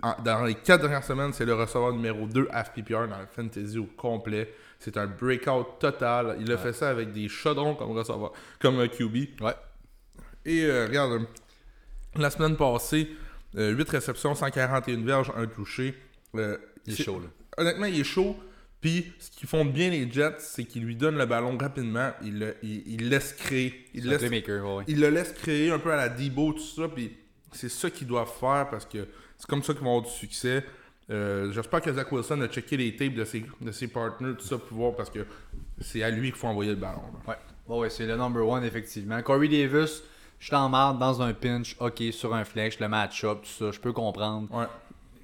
En- 0.02 0.16
dans 0.24 0.44
les 0.44 0.56
4 0.56 0.82
dernières 0.82 1.04
semaines, 1.04 1.34
c'est 1.34 1.46
le 1.46 1.54
receveur 1.54 1.94
numéro 1.94 2.26
2 2.28 2.48
FPPR 2.52 3.08
dans 3.08 3.20
le 3.20 3.28
Fantasy 3.32 3.78
au 3.78 3.86
complet. 3.98 4.54
C'est 4.80 4.98
un 4.98 5.08
breakout 5.08 5.80
total. 5.80 6.38
Il 6.40 6.52
a 6.52 6.58
fait 6.58 6.74
ça 6.74 6.90
avec 6.90 7.12
des 7.14 7.28
chaudrons 7.28 7.76
comme 7.76 7.92
receveur, 7.92 8.32
comme 8.60 8.80
euh, 8.80 8.88
QB. 8.88 9.42
Ouais. 9.42 9.54
Et 10.46 10.64
euh, 10.66 10.86
regarde, 10.88 11.12
euh, 11.14 11.20
la 12.16 12.30
semaine 12.30 12.56
passée, 12.58 13.10
8 13.56 13.90
réceptions, 13.90 14.36
141 14.36 15.04
verges, 15.04 15.32
un 15.36 15.48
touché. 15.48 15.96
Euh, 16.36 16.58
Il 16.86 16.94
est 16.94 17.04
chaud, 17.04 17.20
là. 17.20 17.28
Honnêtement, 17.58 17.86
il 17.88 18.00
est 18.00 18.04
chaud. 18.04 18.38
Puis, 18.80 19.12
ce 19.18 19.32
qu'ils 19.32 19.50
font 19.50 19.66
bien 19.66 19.90
les 19.90 20.10
Jets, 20.12 20.36
c'est 20.38 20.64
qu'ils 20.64 20.84
lui 20.84 20.96
donnent 20.96 21.18
le 21.18 21.26
ballon 21.26 21.58
rapidement. 21.58 22.12
Il, 22.22 22.38
le- 22.38 22.56
il, 22.62 22.84
il 22.86 23.10
laisse 23.10 23.34
créer. 23.34 23.88
Il 23.96 24.08
un 24.08 24.12
laisse, 24.12 24.22
ouais. 24.32 24.84
il 24.88 25.00
le 25.00 25.10
laisse 25.10 25.34
créer 25.34 25.72
un 25.72 25.80
peu 25.80 25.92
à 25.92 25.96
la 25.96 26.10
Debo, 26.10 26.54
tout 26.54 26.60
ça. 26.60 26.88
Puis, 26.88 27.12
c'est 27.52 27.70
ça 27.70 27.90
qu'ils 27.90 28.08
doivent 28.08 28.32
faire 28.40 28.68
parce 28.70 28.86
que 28.86 29.08
c'est 29.38 29.48
comme 29.48 29.64
ça 29.64 29.74
qu'ils 29.74 29.84
vont 29.84 29.98
avoir 29.98 30.06
du 30.12 30.18
succès. 30.18 30.64
Euh, 31.10 31.52
J'espère 31.54 31.82
que 31.82 31.94
Zach 31.94 32.12
Wilson 32.12 32.42
a 32.42 32.48
checké 32.48 32.76
les 32.78 32.96
tapes 32.96 33.14
de 33.14 33.24
ses, 33.24 33.46
de 33.62 33.72
ses 33.72 33.88
partners, 33.88 34.34
tout 34.38 34.46
ça, 34.46 34.58
pour 34.58 34.78
voir 34.78 34.96
parce 34.96 35.10
que 35.10 35.26
c'est 35.80 36.04
à 36.04 36.10
lui 36.10 36.30
qu'il 36.32 36.40
faut 36.40 36.48
envoyer 36.48 36.72
le 36.72 36.78
ballon. 36.78 37.02
là. 37.14 37.32
Ouais. 37.34 37.38
Bon, 37.68 37.80
ouais, 37.82 37.90
c'est 37.90 38.06
le 38.06 38.16
number 38.18 38.46
one, 38.48 38.64
effectivement. 38.64 39.22
Corey 39.22 39.48
Davis, 39.48 40.02
je 40.40 40.50
t'en 40.52 40.68
marre 40.70 40.96
dans 40.96 41.22
un 41.22 41.34
pinch, 41.34 41.76
ok, 41.80 42.04
sur 42.12 42.34
un 42.34 42.44
flex, 42.44 42.80
le 42.80 42.88
match-up, 42.90 43.40
tout 43.44 43.50
ça, 43.66 43.72
je 43.72 43.80
peux 43.80 43.94
comprendre. 43.94 44.48
Ouais. 44.54 44.66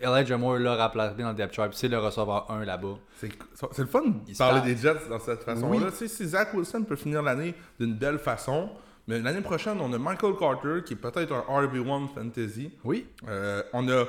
Elijah 0.01 0.38
Moore 0.38 0.57
l'a 0.59 0.75
rappelé 0.75 1.09
dans 1.23 1.29
le 1.29 1.36
depth 1.36 1.53
chart, 1.53 1.69
c'est 1.73 1.88
le 1.88 1.97
receveur 1.97 2.51
1 2.51 2.65
là-bas. 2.65 2.95
C'est 3.17 3.29
c'est 3.71 3.81
le 3.83 3.88
fun 3.88 4.01
de 4.01 4.38
parler 4.38 4.59
parle. 4.59 4.63
des 4.63 4.75
Jets 4.75 5.07
dans 5.09 5.19
cette 5.19 5.43
façon-là. 5.43 5.88
Oui. 6.01 6.07
Si 6.09 6.25
Zach 6.27 6.53
Wilson 6.53 6.83
peut 6.83 6.97
finir 6.97 7.21
l'année 7.21 7.53
d'une 7.79 7.93
belle 7.93 8.19
façon, 8.19 8.69
mais 9.07 9.19
l'année 9.19 9.41
prochaine, 9.41 9.79
on 9.81 9.91
a 9.93 9.97
Michael 9.97 10.35
Carter 10.37 10.81
qui 10.85 10.93
est 10.93 10.97
peut-être 10.97 11.33
un 11.33 11.61
RB1 11.61 12.13
fantasy. 12.13 12.71
Oui. 12.83 13.05
Euh, 13.27 13.61
on 13.73 13.87
a 13.89 14.05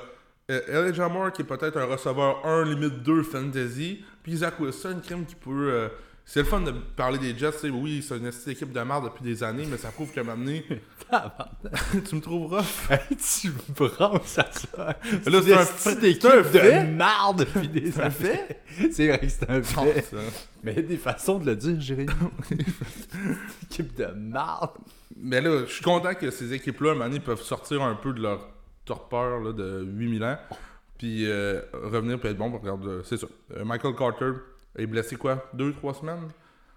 euh, 0.50 0.86
Elijah 0.86 1.08
Moore 1.08 1.32
qui 1.32 1.42
est 1.42 1.46
peut-être 1.46 1.76
un 1.78 1.86
receveur 1.86 2.46
1, 2.46 2.64
limite 2.64 3.02
2 3.02 3.22
fantasy. 3.22 4.04
Puis 4.22 4.36
Zach 4.36 4.60
Wilson, 4.60 5.00
crime 5.04 5.24
qui 5.24 5.34
peut. 5.34 5.90
C'est 6.26 6.40
le 6.40 6.46
fun 6.46 6.60
de 6.60 6.70
parler 6.70 7.18
des 7.18 7.36
Jets. 7.36 7.52
tu 7.52 7.58
sais, 7.58 7.70
Oui, 7.70 8.02
c'est 8.06 8.16
une 8.16 8.24
petite 8.30 8.48
équipe 8.48 8.72
de 8.72 8.80
merde 8.80 9.04
depuis 9.04 9.22
des 9.24 9.42
années, 9.42 9.66
mais 9.70 9.76
ça 9.76 9.90
prouve 9.90 10.10
qu'à 10.10 10.22
un 10.22 10.24
moment 10.24 10.38
donné, 10.44 10.64
tu 12.08 12.14
me 12.16 12.20
trouveras. 12.20 12.64
Hey, 12.90 13.16
tu 13.16 13.48
me 13.48 13.74
branches 13.88 14.38
à 14.38 14.50
ça. 14.50 14.96
Là, 15.26 15.40
c'est 15.42 15.54
un 15.54 15.60
une 15.60 15.66
fait- 15.66 16.04
équipe 16.10 16.22
de 16.52 16.96
marde 16.96 17.40
depuis 17.40 17.68
des 17.68 17.98
années. 18.00 18.40
C'est 18.90 19.06
vrai 19.06 19.20
que 19.20 19.28
c'est 19.28 19.48
un 19.48 19.62
fait. 19.62 20.00
Ça. 20.02 20.16
Mais 20.64 20.72
il 20.72 20.76
y 20.76 20.78
a 20.80 20.82
des 20.82 20.96
façons 20.96 21.38
de 21.38 21.46
le 21.46 21.54
dire, 21.54 21.80
Jérémy. 21.80 22.10
équipe 23.70 23.94
de 23.96 24.06
marde. 24.06 24.70
Mais 25.16 25.40
là, 25.40 25.64
je 25.66 25.72
suis 25.72 25.84
content 25.84 26.14
que 26.14 26.30
ces 26.30 26.52
équipes-là, 26.52 26.90
à 26.90 26.92
un 26.92 26.96
moment 26.96 27.08
donné, 27.08 27.20
peuvent 27.20 27.42
sortir 27.42 27.82
un 27.82 27.94
peu 27.94 28.12
de 28.12 28.20
leur 28.20 28.48
torpeur 28.84 29.40
là, 29.40 29.52
de 29.52 29.84
8000 29.84 30.24
ans. 30.24 30.38
Puis 30.98 31.26
euh, 31.26 31.60
revenir 31.72 32.18
puis 32.18 32.30
être 32.30 32.36
bon. 32.38 32.50
Regarde, 32.50 33.02
c'est 33.04 33.16
ça. 33.16 33.26
Euh, 33.56 33.64
Michael 33.64 33.94
Carter 33.94 34.32
est 34.76 34.86
blessé 34.86 35.16
quoi? 35.16 35.44
2-3 35.56 35.94
semaines? 36.00 36.28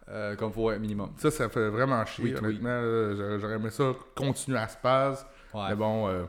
Euh, 0.09 0.35
comme 0.35 0.53
faut, 0.53 0.71
minimum. 0.79 1.09
Ça, 1.17 1.29
ça 1.31 1.49
fait 1.49 1.67
vraiment 1.69 2.05
chier. 2.05 2.25
Oui, 2.25 2.35
honnêtement, 2.35 2.81
j'aurais- 3.39 3.55
aimé 3.55 3.69
ça 3.69 3.93
continuer 4.15 4.57
à 4.57 4.67
se 4.69 4.77
passe. 4.77 5.25
Ouais. 5.53 5.63
Mais 5.69 5.75
bon, 5.75 6.07
euh, 6.07 6.23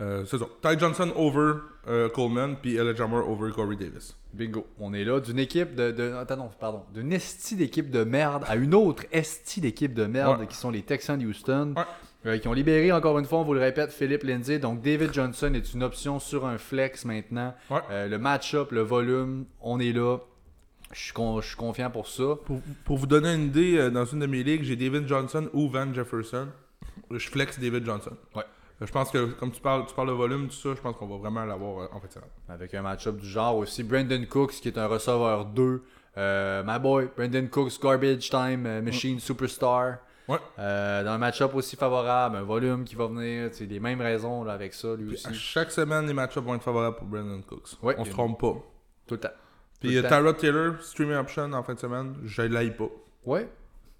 euh, 0.00 0.24
c'est 0.24 0.38
ça. 0.38 0.46
Ty 0.62 0.78
Johnson 0.78 1.12
over 1.16 1.54
euh, 1.88 2.08
Coleman, 2.08 2.56
puis 2.60 2.76
Elijah 2.76 3.06
Moore 3.06 3.28
over 3.28 3.50
Corey 3.52 3.76
Davis. 3.76 4.16
Bingo. 4.32 4.66
On 4.80 4.92
est 4.92 5.04
là 5.04 5.20
d'une 5.20 5.38
équipe 5.38 5.74
de. 5.76 5.92
de 5.92 6.12
attends, 6.14 6.50
pardon. 6.58 6.82
D'une 6.92 7.12
esti 7.12 7.54
d'équipe 7.56 7.90
de 7.90 8.02
merde 8.02 8.44
à 8.48 8.56
une 8.56 8.74
autre 8.74 9.04
esti 9.12 9.60
d'équipe 9.60 9.94
de 9.94 10.06
merde 10.06 10.40
Ouais. 10.40 10.46
qui 10.46 10.56
sont 10.56 10.70
les 10.70 10.82
Texans 10.82 11.18
de 11.18 11.26
Houston. 11.26 11.74
Ouais. 11.76 11.82
euh, 12.26 12.38
qui 12.38 12.48
ont 12.48 12.52
libéré, 12.54 12.90
encore 12.90 13.18
une 13.18 13.26
fois, 13.26 13.38
on 13.40 13.44
vous 13.44 13.54
le 13.54 13.60
répète, 13.60 13.92
Philippe 13.92 14.22
Lindsay. 14.24 14.58
Donc, 14.58 14.80
David 14.80 15.12
Johnson 15.12 15.52
est 15.54 15.74
une 15.74 15.82
option 15.82 16.18
sur 16.18 16.46
un 16.46 16.56
flex 16.58 17.04
maintenant. 17.04 17.54
Ouais. 17.70 17.80
Euh, 17.90 18.08
le 18.08 18.18
match-up, 18.18 18.72
le 18.72 18.80
volume, 18.80 19.44
on 19.60 19.78
est 19.78 19.92
là. 19.92 20.18
Je 20.94 21.00
suis, 21.04 21.12
con- 21.12 21.40
je 21.40 21.48
suis 21.48 21.56
confiant 21.56 21.90
pour 21.90 22.06
ça. 22.08 22.36
Pour, 22.44 22.60
pour 22.84 22.96
vous 22.96 23.06
donner 23.06 23.34
une 23.34 23.46
idée, 23.48 23.76
euh, 23.78 23.90
dans 23.90 24.04
une 24.06 24.20
de 24.20 24.26
mes 24.26 24.42
ligues, 24.42 24.62
j'ai 24.62 24.76
David 24.76 25.06
Johnson 25.06 25.48
ou 25.52 25.68
Van 25.68 25.92
Jefferson. 25.92 26.48
je 27.10 27.28
flex 27.28 27.58
David 27.58 27.84
Johnson. 27.84 28.12
Ouais. 28.34 28.44
Euh, 28.82 28.86
Je 28.86 28.92
pense 28.92 29.10
que, 29.10 29.26
comme 29.32 29.50
tu 29.50 29.60
parles, 29.60 29.84
tu 29.86 29.94
parles 29.94 30.08
de 30.08 30.12
volume, 30.14 30.48
tout 30.48 30.54
ça, 30.54 30.70
je 30.74 30.80
pense 30.80 30.96
qu'on 30.96 31.06
va 31.06 31.16
vraiment 31.18 31.44
l'avoir 31.44 31.78
euh, 31.82 31.86
en 31.92 32.00
fait. 32.00 32.18
Avec 32.48 32.72
un 32.74 32.82
match-up 32.82 33.16
du 33.16 33.26
genre 33.28 33.56
aussi. 33.56 33.82
Brandon 33.82 34.24
Cooks, 34.28 34.52
qui 34.52 34.68
est 34.68 34.78
un 34.78 34.86
receveur 34.86 35.44
2. 35.46 35.82
Euh, 36.16 36.62
my 36.64 36.78
boy, 36.78 37.08
Brandon 37.16 37.46
Cooks, 37.50 37.80
Garbage 37.82 38.30
Time, 38.30 38.80
Machine 38.82 39.18
Superstar. 39.18 39.96
Ouais. 40.28 40.38
Euh, 40.58 41.02
dans 41.04 41.10
un 41.10 41.18
match-up 41.18 41.54
aussi 41.54 41.76
favorable, 41.76 42.36
un 42.36 42.42
volume 42.44 42.84
qui 42.84 42.94
va 42.94 43.08
venir. 43.08 43.50
C'est 43.52 43.66
les 43.66 43.80
mêmes 43.80 44.00
raisons 44.00 44.42
là, 44.44 44.52
avec 44.54 44.72
ça, 44.74 44.94
lui 44.94 45.12
aussi. 45.14 45.26
À 45.26 45.32
chaque 45.32 45.70
semaine, 45.72 46.06
les 46.06 46.14
match-ups 46.14 46.46
vont 46.46 46.54
être 46.54 46.62
favorables 46.62 46.96
pour 46.96 47.06
Brandon 47.08 47.42
Cooks. 47.42 47.82
Ouais. 47.82 47.94
On 47.98 48.04
se 48.04 48.10
trompe 48.10 48.40
pas. 48.40 48.54
Tout 49.06 49.14
le 49.14 49.20
temps. 49.20 49.28
Puis 49.88 49.98
euh. 49.98 50.08
Tyrod 50.08 50.36
Taylor, 50.36 50.74
streaming 50.82 51.16
option 51.16 51.52
en 51.52 51.62
fin 51.62 51.74
de 51.74 51.78
semaine, 51.80 52.14
je 52.24 52.42
l'aille 52.42 52.74
pas. 52.74 52.88
Ouais. 53.24 53.48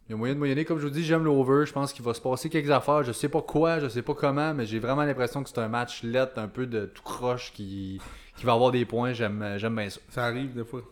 Il 0.09 0.13
y 0.13 0.15
a 0.15 0.17
moyen 0.19 0.35
de 0.35 0.39
moyenner. 0.39 0.65
Comme 0.65 0.79
je 0.79 0.85
vous 0.87 0.93
dis, 0.93 1.03
j'aime 1.03 1.25
l'over. 1.25 1.65
Je 1.67 1.73
pense 1.73 1.93
qu'il 1.93 2.05
va 2.05 2.13
se 2.13 2.21
passer 2.21 2.51
quelques 2.51 2.71
affaires. 2.71 3.03
Je 3.03 3.13
sais 3.13 3.29
pas 3.29 3.41
quoi, 3.41 3.81
je 3.81 3.89
sais 3.89 4.03
pas 4.03 4.15
comment, 4.15 4.53
mais 4.53 4.67
j'ai 4.67 4.79
vraiment 4.79 5.03
l'impression 5.05 5.43
que 5.43 5.49
c'est 5.49 5.59
un 5.59 5.69
match 5.69 6.03
let, 6.03 6.29
un 6.37 6.49
peu 6.49 6.67
de 6.67 6.87
tout 6.87 7.03
croche 7.03 7.53
qui, 7.55 8.01
qui 8.37 8.45
va 8.45 8.53
avoir 8.53 8.71
des 8.71 8.85
points. 8.85 9.13
J'aime 9.15 9.55
j'aime 9.57 9.77
bien 9.77 9.89
ça. 9.89 10.01
Ça 10.11 10.25
arrive 10.27 10.55
des 10.55 10.65
fois. 10.65 10.83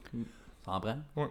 Ça 0.65 0.73
en 0.73 0.81
prend? 0.81 0.97
Ouais. 1.17 1.29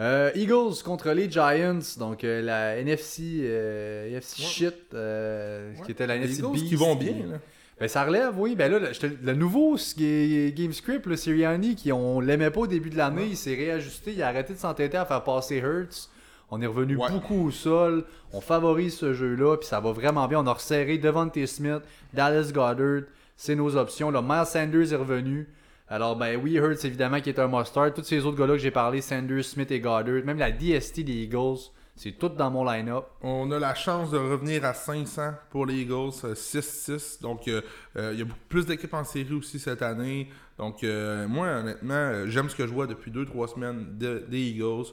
Euh, 0.00 0.30
Eagles 0.34 0.82
contre 0.82 1.10
les 1.10 1.30
Giants, 1.30 1.78
donc 1.98 2.24
euh, 2.24 2.40
la 2.40 2.78
NFC, 2.78 3.40
euh, 3.42 4.08
NFC 4.08 4.40
Ouais. 4.42 4.48
shit, 4.48 4.74
euh, 4.94 5.74
qui 5.84 5.90
était 5.92 6.06
la 6.06 6.16
Les 6.16 6.24
NFC 6.24 6.38
Eagles 6.38 6.52
Beast, 6.52 6.66
qui 6.68 6.76
vont 6.76 6.96
bien. 6.96 7.12
Là. 7.12 7.38
Ben 7.82 7.88
ça 7.88 8.04
relève, 8.04 8.38
oui. 8.38 8.54
Ben 8.54 8.70
là, 8.70 8.78
le, 8.78 8.90
le 9.24 9.34
nouveau 9.34 9.76
ce 9.76 9.96
qui 9.96 10.04
est- 10.06 10.56
game 10.56 10.72
script, 10.72 11.04
le 11.06 11.16
Sirianni, 11.16 11.74
qui 11.74 11.90
on 11.90 12.20
l'aimait 12.20 12.52
pas 12.52 12.60
au 12.60 12.66
début 12.68 12.90
de 12.90 12.96
l'année, 12.96 13.26
il 13.30 13.36
s'est 13.36 13.56
réajusté, 13.56 14.12
il 14.12 14.22
a 14.22 14.28
arrêté 14.28 14.52
de 14.54 14.58
s'entêter 14.60 14.96
à 14.96 15.04
faire 15.04 15.24
passer 15.24 15.56
Hurts. 15.56 16.08
On 16.52 16.62
est 16.62 16.66
revenu 16.66 16.94
Ouais. 16.96 17.10
beaucoup 17.10 17.46
au 17.46 17.50
sol, 17.50 18.04
on 18.32 18.40
favorise 18.40 18.94
ce 18.96 19.12
jeu-là, 19.14 19.56
puis 19.56 19.66
ça 19.66 19.80
va 19.80 19.90
vraiment 19.90 20.28
bien. 20.28 20.38
On 20.38 20.46
a 20.46 20.52
resserré 20.52 20.96
Devontae 20.98 21.46
Smith, 21.46 21.80
Dallas 22.14 22.52
Goddard, 22.54 23.02
c'est 23.36 23.56
nos 23.56 23.74
options. 23.76 24.12
Là, 24.12 24.22
Miles 24.22 24.46
Sanders 24.46 24.92
est 24.92 24.96
revenu. 24.96 25.48
Alors, 25.88 26.14
ben 26.14 26.38
oui, 26.40 26.52
Hurts 26.58 26.84
évidemment 26.84 27.20
qui 27.20 27.30
est 27.30 27.40
un 27.40 27.48
must-start. 27.48 27.94
Tous 27.96 28.04
ces 28.04 28.24
autres 28.24 28.38
gars-là 28.38 28.52
que 28.52 28.60
j'ai 28.62 28.70
parlé, 28.70 29.00
Sanders, 29.00 29.44
Smith 29.44 29.72
et 29.72 29.80
Goddard, 29.80 30.22
même 30.24 30.38
la 30.38 30.52
DST 30.52 31.02
des 31.02 31.24
Eagles, 31.24 31.58
c'est 31.94 32.12
tout 32.12 32.30
dans 32.30 32.50
mon 32.50 32.64
line-up. 32.64 33.04
On 33.20 33.50
a 33.52 33.58
la 33.58 33.74
chance 33.74 34.10
de 34.10 34.16
revenir 34.18 34.64
à 34.64 34.72
500 34.74 35.34
pour 35.50 35.66
les 35.66 35.74
Eagles, 35.82 36.10
euh, 36.24 36.34
6-6. 36.34 37.20
Donc, 37.20 37.46
euh, 37.48 37.60
euh, 37.96 38.10
il 38.12 38.18
y 38.18 38.22
a 38.22 38.24
beaucoup 38.24 38.38
plus 38.48 38.66
d'équipes 38.66 38.94
en 38.94 39.04
série 39.04 39.34
aussi 39.34 39.58
cette 39.58 39.82
année. 39.82 40.28
Donc, 40.58 40.82
euh, 40.84 41.28
moi, 41.28 41.48
honnêtement, 41.48 41.94
euh, 41.94 42.26
j'aime 42.28 42.48
ce 42.48 42.56
que 42.56 42.66
je 42.66 42.72
vois 42.72 42.86
depuis 42.86 43.10
2-3 43.10 43.48
semaines 43.48 43.98
de- 43.98 44.24
des 44.28 44.40
Eagles. 44.40 44.86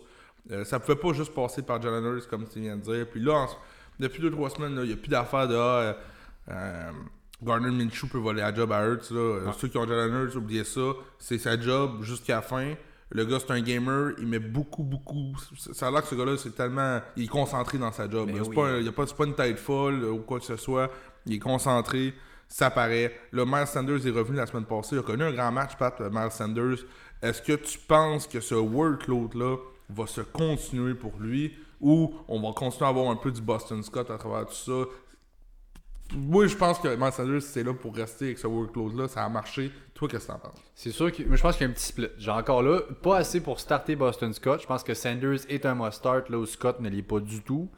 Euh, 0.51 0.63
ça 0.65 0.77
ne 0.77 0.81
pouvait 0.81 0.97
pas 0.97 1.13
juste 1.13 1.33
passer 1.33 1.61
par 1.61 1.81
Jalen 1.81 2.03
Hurts, 2.03 2.27
comme 2.29 2.47
tu 2.47 2.59
viens 2.59 2.75
de 2.77 2.81
dire. 2.81 3.07
Puis 3.09 3.21
là, 3.21 3.33
en 3.33 3.47
depuis 3.99 4.21
2-3 4.21 4.49
semaines, 4.49 4.77
il 4.81 4.87
n'y 4.87 4.93
a 4.93 4.97
plus 4.97 5.09
d'affaires 5.09 5.47
de 5.47 5.55
ah, 5.55 5.59
euh, 5.59 5.93
euh, 6.49 6.91
Gardner 7.43 7.71
Minshew 7.71 8.07
peut 8.07 8.17
voler 8.17 8.41
la 8.41 8.53
job 8.53 8.71
à 8.71 8.85
Hurts. 8.85 9.11
Là. 9.11 9.19
Euh, 9.19 9.51
Ceux 9.57 9.67
qui 9.67 9.77
ont 9.77 9.87
Jalen 9.87 10.11
Hurts, 10.13 10.35
oubliez 10.37 10.63
ça. 10.63 10.81
C'est 11.17 11.37
sa 11.37 11.59
job 11.59 12.01
jusqu'à 12.03 12.35
la 12.35 12.41
fin. 12.41 12.73
Le 13.11 13.25
gars, 13.25 13.39
c'est 13.39 13.51
un 13.51 13.61
gamer. 13.61 14.11
Il 14.19 14.27
met 14.27 14.39
beaucoup, 14.39 14.83
beaucoup. 14.83 15.35
Ça 15.73 15.87
a 15.87 15.91
l'air 15.91 16.01
que 16.03 16.07
ce 16.07 16.15
gars-là, 16.15 16.37
c'est 16.37 16.55
tellement. 16.55 16.99
Il 17.15 17.23
est 17.23 17.27
concentré 17.27 17.77
dans 17.77 17.91
sa 17.91 18.09
job. 18.09 18.27
Ben. 18.27 18.43
C'est 18.43 18.49
oui. 18.49 18.91
pas, 18.91 19.05
pas, 19.05 19.13
pas 19.13 19.25
une 19.25 19.35
tête 19.35 19.57
folle 19.57 20.03
ou 20.03 20.19
quoi 20.19 20.39
que 20.39 20.45
ce 20.45 20.57
soit. 20.57 20.91
Il 21.25 21.33
est 21.33 21.39
concentré. 21.39 22.13
Ça 22.47 22.71
paraît. 22.71 23.15
Le 23.31 23.45
Miles 23.45 23.67
Sanders 23.67 24.05
est 24.05 24.11
revenu 24.11 24.37
la 24.37 24.47
semaine 24.47 24.65
passée. 24.65 24.95
Il 24.95 24.99
a 24.99 25.03
connu 25.03 25.23
un 25.23 25.31
grand 25.31 25.51
match, 25.51 25.75
Pat, 25.77 25.99
euh, 26.01 26.09
Miles 26.11 26.31
Sanders. 26.31 26.79
Est-ce 27.21 27.41
que 27.41 27.53
tu 27.53 27.77
penses 27.77 28.27
que 28.27 28.39
ce 28.39 28.55
workload-là 28.55 29.57
va 29.89 30.07
se 30.07 30.21
continuer 30.21 30.95
pour 30.95 31.13
lui 31.19 31.53
ou 31.81 32.13
on 32.27 32.41
va 32.41 32.53
continuer 32.53 32.85
à 32.85 32.89
avoir 32.89 33.09
un 33.11 33.15
peu 33.15 33.31
du 33.31 33.41
Boston 33.41 33.83
Scott 33.83 34.09
à 34.09 34.17
travers 34.17 34.45
tout 34.47 34.53
ça? 34.53 34.89
Moi, 36.15 36.47
je 36.47 36.55
pense 36.55 36.79
que 36.79 36.95
Sanders, 37.11 37.41
c'est 37.41 37.63
là 37.63 37.73
pour 37.73 37.95
rester 37.95 38.25
avec 38.25 38.39
ce 38.39 38.47
workload-là. 38.47 39.07
Ça 39.07 39.23
a 39.23 39.29
marché. 39.29 39.71
Toi, 39.93 40.07
qu'est-ce 40.07 40.27
que 40.27 40.31
t'en 40.31 40.39
penses? 40.39 40.59
C'est 40.73 40.91
sûr 40.91 41.11
que. 41.11 41.23
Je 41.23 41.41
pense 41.41 41.55
qu'il 41.55 41.65
y 41.65 41.67
a 41.67 41.71
un 41.71 41.73
petit 41.73 41.85
split. 41.85 42.07
J'ai 42.17 42.31
encore 42.31 42.63
là, 42.63 42.81
pas 43.01 43.17
assez 43.17 43.41
pour 43.41 43.59
starter 43.59 43.95
Boston 43.95 44.33
Scott. 44.33 44.61
Je 44.61 44.67
pense 44.67 44.83
que 44.83 44.93
Sanders 44.93 45.39
est 45.49 45.65
un 45.65 45.75
must-start, 45.75 46.29
là 46.29 46.39
où 46.39 46.45
Scott 46.45 46.79
ne 46.79 46.89
l'est 46.89 47.03
pas 47.03 47.19
du 47.19 47.41
tout. 47.41 47.69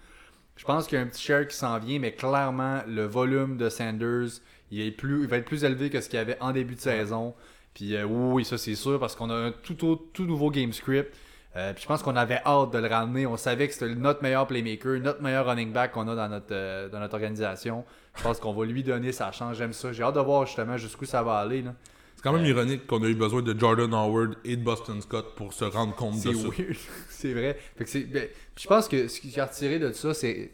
Je 0.56 0.66
pense 0.66 0.88
qu'il 0.88 0.98
y 0.98 1.02
a 1.02 1.04
un 1.04 1.08
petit 1.08 1.22
share 1.22 1.48
qui 1.48 1.56
s'en 1.56 1.80
vient, 1.80 2.00
mais 2.00 2.14
clairement, 2.14 2.82
le 2.88 3.06
volume 3.06 3.58
de 3.58 3.70
Sanders, 3.70 4.28
il, 4.70 4.82
est 4.82 4.92
plus, 4.92 5.24
il 5.24 5.28
va 5.28 5.38
être 5.38 5.46
plus 5.46 5.64
élevé 5.64 5.90
que 5.90 6.00
ce 6.00 6.08
qu'il 6.08 6.18
y 6.18 6.22
avait 6.22 6.38
en 6.40 6.52
début 6.52 6.76
de 6.76 6.80
saison. 6.80 7.34
Puis 7.74 7.96
euh, 7.96 8.06
oui, 8.06 8.34
oui, 8.34 8.46
ça 8.46 8.58
c'est 8.58 8.76
sûr, 8.76 9.00
parce 9.00 9.16
qu'on 9.16 9.30
a 9.30 9.36
un 9.36 9.52
tout, 9.52 9.74
tout 10.14 10.26
nouveau 10.26 10.52
game 10.52 10.72
script. 10.72 11.16
Euh, 11.56 11.74
puis 11.74 11.84
je 11.84 11.88
pense 11.88 12.02
qu'on 12.02 12.16
avait 12.16 12.40
hâte 12.46 12.72
de 12.72 12.78
le 12.78 12.88
ramener. 12.88 13.26
On 13.28 13.36
savait 13.36 13.68
que 13.68 13.74
c'était 13.74 13.94
notre 13.94 14.24
meilleur 14.24 14.48
playmaker, 14.48 15.00
notre 15.02 15.22
meilleur 15.22 15.46
running 15.46 15.74
back 15.74 15.92
qu'on 15.92 16.08
a 16.08 16.16
dans 16.16 16.30
notre, 16.30 16.46
euh, 16.52 16.88
dans 16.90 17.00
notre 17.00 17.14
organisation. 17.16 17.84
Je 18.16 18.24
pense 18.24 18.40
qu'on 18.40 18.54
va 18.54 18.66
lui 18.66 18.84
donner 18.84 19.12
sa 19.12 19.32
chance. 19.32 19.58
J'aime 19.58 19.74
ça. 19.74 19.92
J'ai 19.92 20.04
hâte 20.04 20.16
de 20.16 20.22
voir 20.22 20.46
justement 20.46 20.78
jusqu'où 20.78 21.06
ça 21.06 21.22
va 21.24 21.40
aller. 21.40 21.62
Là. 21.62 21.74
C'est 22.16 22.24
quand 22.24 22.34
même 22.34 22.46
ironique 22.46 22.88
qu'on 22.88 23.04
a 23.04 23.08
eu 23.08 23.16
besoin 23.16 23.42
de 23.42 23.58
Jordan 23.60 23.94
Howard 23.94 24.36
et 24.46 24.56
de 24.56 24.64
Boston 24.64 25.02
Scott 25.02 25.36
pour 25.36 25.54
se 25.54 25.66
rendre 25.66 25.96
compte 25.96 26.24
de 26.24 26.34
ça. 26.34 26.48
c'est 27.10 27.34
vrai. 27.34 27.58
Fait 27.78 27.84
que 27.84 27.90
c'est- 27.90 28.02
ben, 28.04 28.28
je 28.58 28.68
pense 28.68 28.88
que 28.88 29.08
ce 29.08 29.20
qui 29.20 29.38
a 29.40 29.46
retiré 29.46 29.80
de 29.80 29.92
ça, 29.92 30.14
c'est 30.14 30.52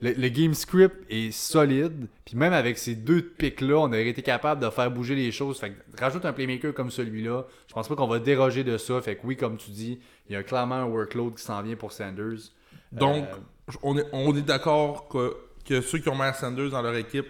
le, 0.00 0.12
le 0.12 0.28
game 0.28 0.54
script 0.54 0.96
est 1.08 1.30
solide. 1.30 2.06
Puis 2.24 2.36
même 2.36 2.52
avec 2.52 2.78
ces 2.78 2.94
deux 2.94 3.22
picks-là, 3.22 3.76
on 3.78 3.88
aurait 3.88 4.08
été 4.08 4.22
capable 4.22 4.62
de 4.62 4.70
faire 4.70 4.90
bouger 4.90 5.14
les 5.14 5.32
choses. 5.32 5.58
Fait 5.60 5.70
que 5.70 6.00
rajoute 6.00 6.24
un 6.24 6.32
playmaker 6.32 6.72
comme 6.74 6.90
celui-là. 6.90 7.44
Je 7.68 7.74
pense 7.74 7.88
pas 7.88 7.96
qu'on 7.96 8.06
va 8.08 8.18
déroger 8.18 8.64
de 8.64 8.76
ça. 8.78 9.00
Fait 9.00 9.16
que 9.16 9.20
oui, 9.26 9.36
comme 9.36 9.56
tu 9.56 9.70
dis, 9.70 10.00
il 10.28 10.32
y 10.32 10.36
a 10.36 10.42
clairement 10.42 10.76
un 10.76 10.86
workload 10.86 11.34
qui 11.36 11.42
s'en 11.42 11.62
vient 11.62 11.76
pour 11.76 11.92
Sanders. 11.92 12.50
Donc, 12.92 13.24
Euh, 13.24 13.72
on 13.82 13.96
est, 13.98 14.06
on 14.12 14.34
est 14.36 14.42
d'accord 14.42 15.08
que, 15.08 15.36
que 15.64 15.80
ceux 15.80 15.98
qui 15.98 16.08
ont 16.08 16.16
Miles 16.16 16.34
Sanders 16.34 16.70
dans 16.70 16.82
leur 16.82 16.96
équipe, 16.96 17.26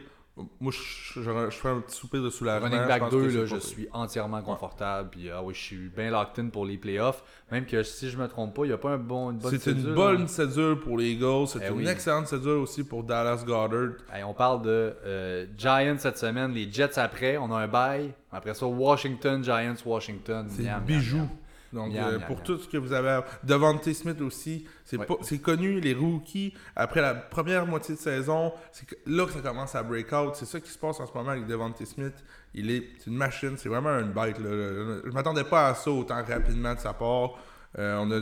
moi, 0.61 0.73
je, 0.73 1.21
je, 1.21 1.51
je 1.51 1.57
fais 1.57 1.69
un 1.69 1.81
petit 1.81 1.97
soupir 1.97 2.23
de 2.23 2.31
soulagement. 2.31 2.69
Running 2.69 2.83
Je 2.83 2.89
back 2.89 3.01
pense 3.01 3.11
2, 3.13 3.29
que 3.33 3.39
là, 3.39 3.47
je 3.47 3.57
suis 3.57 3.89
entièrement 3.93 4.43
confortable. 4.43 5.11
Puis 5.11 5.31
ah 5.31 5.43
oui, 5.43 5.55
je 5.55 5.61
suis 5.61 5.89
bien 5.89 6.11
locked 6.11 6.45
in 6.45 6.49
pour 6.49 6.67
les 6.67 6.77
playoffs. 6.79 7.23
Même 7.51 7.67
que 7.67 7.83
si 7.83 8.11
je 8.11 8.17
me 8.17 8.29
trompe 8.29 8.55
pas, 8.55 8.65
il 8.65 8.69
n'y 8.69 8.75
a 8.75 8.79
pas 8.79 8.91
un 8.91 8.99
bon, 8.99 9.31
une 9.31 9.39
bonne 9.39 9.59
C'est 9.59 9.71
une 9.73 9.95
bonne 9.95 10.23
hein. 10.23 10.27
cédule 10.27 10.77
pour 10.83 10.99
les 10.99 11.11
Eagles. 11.13 11.47
C'est 11.49 11.61
Eh 11.65 11.69
une 11.69 11.79
oui. 11.79 11.89
excellente 11.89 12.27
cédule 12.29 12.51
aussi 12.59 12.85
pour 12.85 13.03
Dallas 13.03 13.43
Goddard. 13.47 13.95
Hey, 14.13 14.23
on 14.25 14.35
parle 14.35 14.63
de 14.63 14.95
euh, 15.05 15.47
Giants 15.57 15.97
cette 15.99 16.19
semaine, 16.19 16.53
les 16.53 16.71
Jets 16.71 16.99
après, 16.99 17.37
on 17.37 17.51
a 17.53 17.57
un 17.59 17.69
bail. 17.69 18.13
Après 18.33 18.55
ça, 18.55 18.67
Washington, 18.67 19.43
Giants, 19.43 19.75
Washington. 19.85 20.47
C'est 20.49 20.65
bijou. 20.87 21.17
miam. 21.19 21.29
Donc, 21.73 21.95
euh, 21.95 22.19
pour 22.27 22.43
tout 22.43 22.59
ce 22.59 22.67
que 22.69 22.77
vous 22.77 22.93
avez. 22.93 23.21
Devante 23.45 23.93
Smith 23.93 24.21
aussi. 24.21 24.67
C'est 24.85 24.97
Ouais. 24.97 25.07
pas- 25.07 25.15
c'est 25.23 25.39
connu, 25.39 25.81
les 25.81 25.95
rookies, 25.95 26.53
après 26.75 27.01
la 27.01 27.15
première 27.15 27.65
moitié 27.67 27.95
de 27.95 28.01
saison, 28.01 28.53
c'est 28.73 28.87
là 29.07 29.25
que 29.27 29.33
ça 29.33 29.41
commence 29.41 29.75
à 29.77 29.83
break 29.85 30.13
out. 30.13 30.35
C'est 30.35 30.47
ça 30.47 30.59
qui 30.61 30.71
se 30.71 30.79
passe 30.79 30.99
en 30.99 31.07
ce 31.07 31.13
moment 31.15 31.31
avec 31.31 31.47
Devante 31.47 31.85
Smith. 31.85 32.15
Il 32.55 32.71
est 32.73 32.89
c'est 32.99 33.09
une 33.11 33.17
machine, 33.17 33.57
c'est 33.57 33.69
vraiment 33.69 33.97
une 34.01 34.13
bête. 34.13 34.39
Là. 34.41 35.01
Je 35.05 35.11
m'attendais 35.13 35.45
pas 35.45 35.69
à 35.69 35.75
ça 35.75 35.91
autant 35.93 36.23
rapidement 36.25 36.75
de 36.75 36.81
sa 36.81 36.93
part. 36.93 37.35
Euh, 37.79 37.99
on 38.01 38.11
a. 38.11 38.21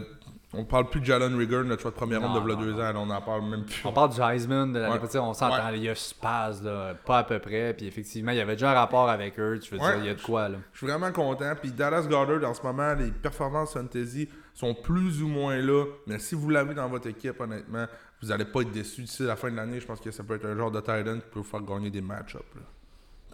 On 0.55 0.65
parle 0.65 0.89
plus 0.89 1.01
de 1.01 1.05
Jalen 1.05 1.37
Rigger, 1.37 1.63
notre 1.65 1.83
choix 1.83 1.91
de 1.91 1.97
première 1.97 2.23
ronde 2.23 2.43
de 2.49 2.55
deux 2.55 2.81
ans, 2.81 2.91
on 2.97 3.05
n'en 3.07 3.21
parle 3.21 3.43
même 3.51 3.65
plus. 3.67 3.83
On 3.85 3.93
parle 3.93 4.15
du 4.15 4.21
Heisman, 4.21 4.73
de 4.73 4.79
l'année 4.79 4.95
Ouais. 4.95 4.99
passée, 4.99 5.19
on 5.19 5.35
s'entend, 5.35 5.57
Ouais. 5.69 5.77
il 5.77 5.83
y 5.85 5.89
a 5.91 5.95
Spaz, 5.95 6.63
là, 6.63 6.95
pas 6.95 7.19
à 7.19 7.25
peu 7.25 7.39
près. 7.39 7.75
Puis 7.75 7.87
effectivement, 7.87 8.33
il 8.33 8.39
y 8.39 8.41
avait 8.41 8.55
déjà 8.55 8.71
un 8.71 8.75
rapport 8.75 9.11
avec 9.11 9.39
eux. 9.39 9.61
Je 9.63 9.71
veux 9.71 9.79
Ouais. 9.79 9.89
dire, 9.93 9.99
il 9.99 10.07
y 10.07 10.09
a 10.09 10.15
de 10.15 10.23
quoi 10.23 10.49
là. 10.49 10.57
Je 10.73 10.79
suis 10.79 10.87
vraiment 10.87 11.13
content. 11.13 11.53
Puis 11.61 11.71
Dallas 11.71 12.07
Goddard, 12.09 12.49
en 12.49 12.55
ce 12.55 12.63
moment, 12.63 12.95
les 12.95 13.11
performances 13.11 13.75
fantasy 13.75 14.27
sont 14.55 14.75
plus 14.75 15.23
ou 15.23 15.29
moins 15.29 15.59
là. 15.59 15.85
Mais 16.07 16.19
si 16.19 16.35
vous 16.35 16.49
l'avez 16.49 16.73
dans 16.75 16.89
votre 16.89 17.09
équipe, 17.09 17.39
honnêtement, 17.39 17.85
vous 18.23 18.29
n'allez 18.29 18.47
pas 18.47 18.63
être 18.63 18.73
déçu 18.73 19.03
d'ici 19.03 19.25
la 19.25 19.37
fin 19.37 19.51
de 19.51 19.57
l'année. 19.57 19.81
Je 19.81 19.87
pense 19.87 20.01
que 20.01 20.11
ça 20.11 20.25
peut 20.25 20.37
être 20.37 20.47
un 20.47 20.57
genre 20.57 20.71
de 20.71 20.81
tight 20.81 21.07
end 21.07 21.17
qui 21.21 21.27
peut 21.31 21.41
vous 21.41 21.45
faire 21.45 21.61
gagner 21.61 21.91
des 21.91 22.01
match-ups. 22.01 22.43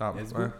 hein? 0.00 0.12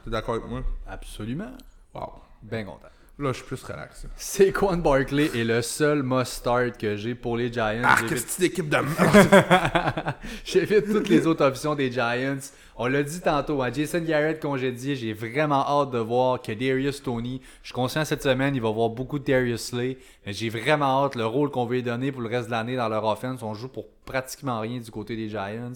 T'es 0.04 0.10
d'accord 0.10 0.36
avec 0.36 0.46
moi? 0.48 0.62
Absolument. 0.86 1.50
Wow. 1.92 2.12
Bien 2.42 2.64
content. 2.64 2.88
Là, 3.16 3.30
je 3.30 3.36
suis 3.38 3.46
plus 3.46 3.62
relax. 3.62 4.06
Saquon 4.16 4.76
Barkley 4.78 5.30
est 5.36 5.44
le 5.44 5.62
seul 5.62 6.02
must-start 6.02 6.76
que 6.76 6.96
j'ai 6.96 7.14
pour 7.14 7.36
les 7.36 7.52
Giants. 7.52 7.82
Ah, 7.84 7.98
qu'est-ce 8.08 8.36
que 8.36 8.40
d'équipe 8.40 8.68
de 8.68 8.76
merde! 8.76 10.14
J'évite 10.44 10.90
toutes 10.90 11.08
les 11.08 11.24
autres 11.24 11.44
options 11.44 11.76
des 11.76 11.92
Giants. 11.92 12.38
On 12.76 12.86
l'a 12.86 13.04
dit 13.04 13.20
tantôt, 13.20 13.62
hein, 13.62 13.70
Jason 13.72 14.00
Garrett 14.00 14.42
congédié, 14.42 14.96
j'ai 14.96 15.12
vraiment 15.12 15.64
hâte 15.64 15.92
de 15.92 15.98
voir 15.98 16.42
que 16.42 16.50
Darius 16.50 17.04
Tony, 17.04 17.40
je 17.62 17.68
suis 17.68 17.74
conscient 17.74 18.04
cette 18.04 18.24
semaine, 18.24 18.56
il 18.56 18.60
va 18.60 18.70
voir 18.70 18.90
beaucoup 18.90 19.20
de 19.20 19.24
Darius 19.24 19.66
Slay, 19.66 19.96
mais 20.26 20.32
j'ai 20.32 20.48
vraiment 20.48 21.04
hâte 21.04 21.14
le 21.14 21.24
rôle 21.24 21.52
qu'on 21.52 21.66
veut 21.66 21.76
lui 21.76 21.82
donner 21.84 22.10
pour 22.10 22.20
le 22.20 22.28
reste 22.28 22.46
de 22.46 22.50
l'année 22.50 22.74
dans 22.74 22.88
leur 22.88 23.04
offense. 23.04 23.44
On 23.44 23.54
joue 23.54 23.68
pour 23.68 23.86
pratiquement 24.04 24.58
rien 24.58 24.80
du 24.80 24.90
côté 24.90 25.14
des 25.14 25.28
Giants. 25.28 25.72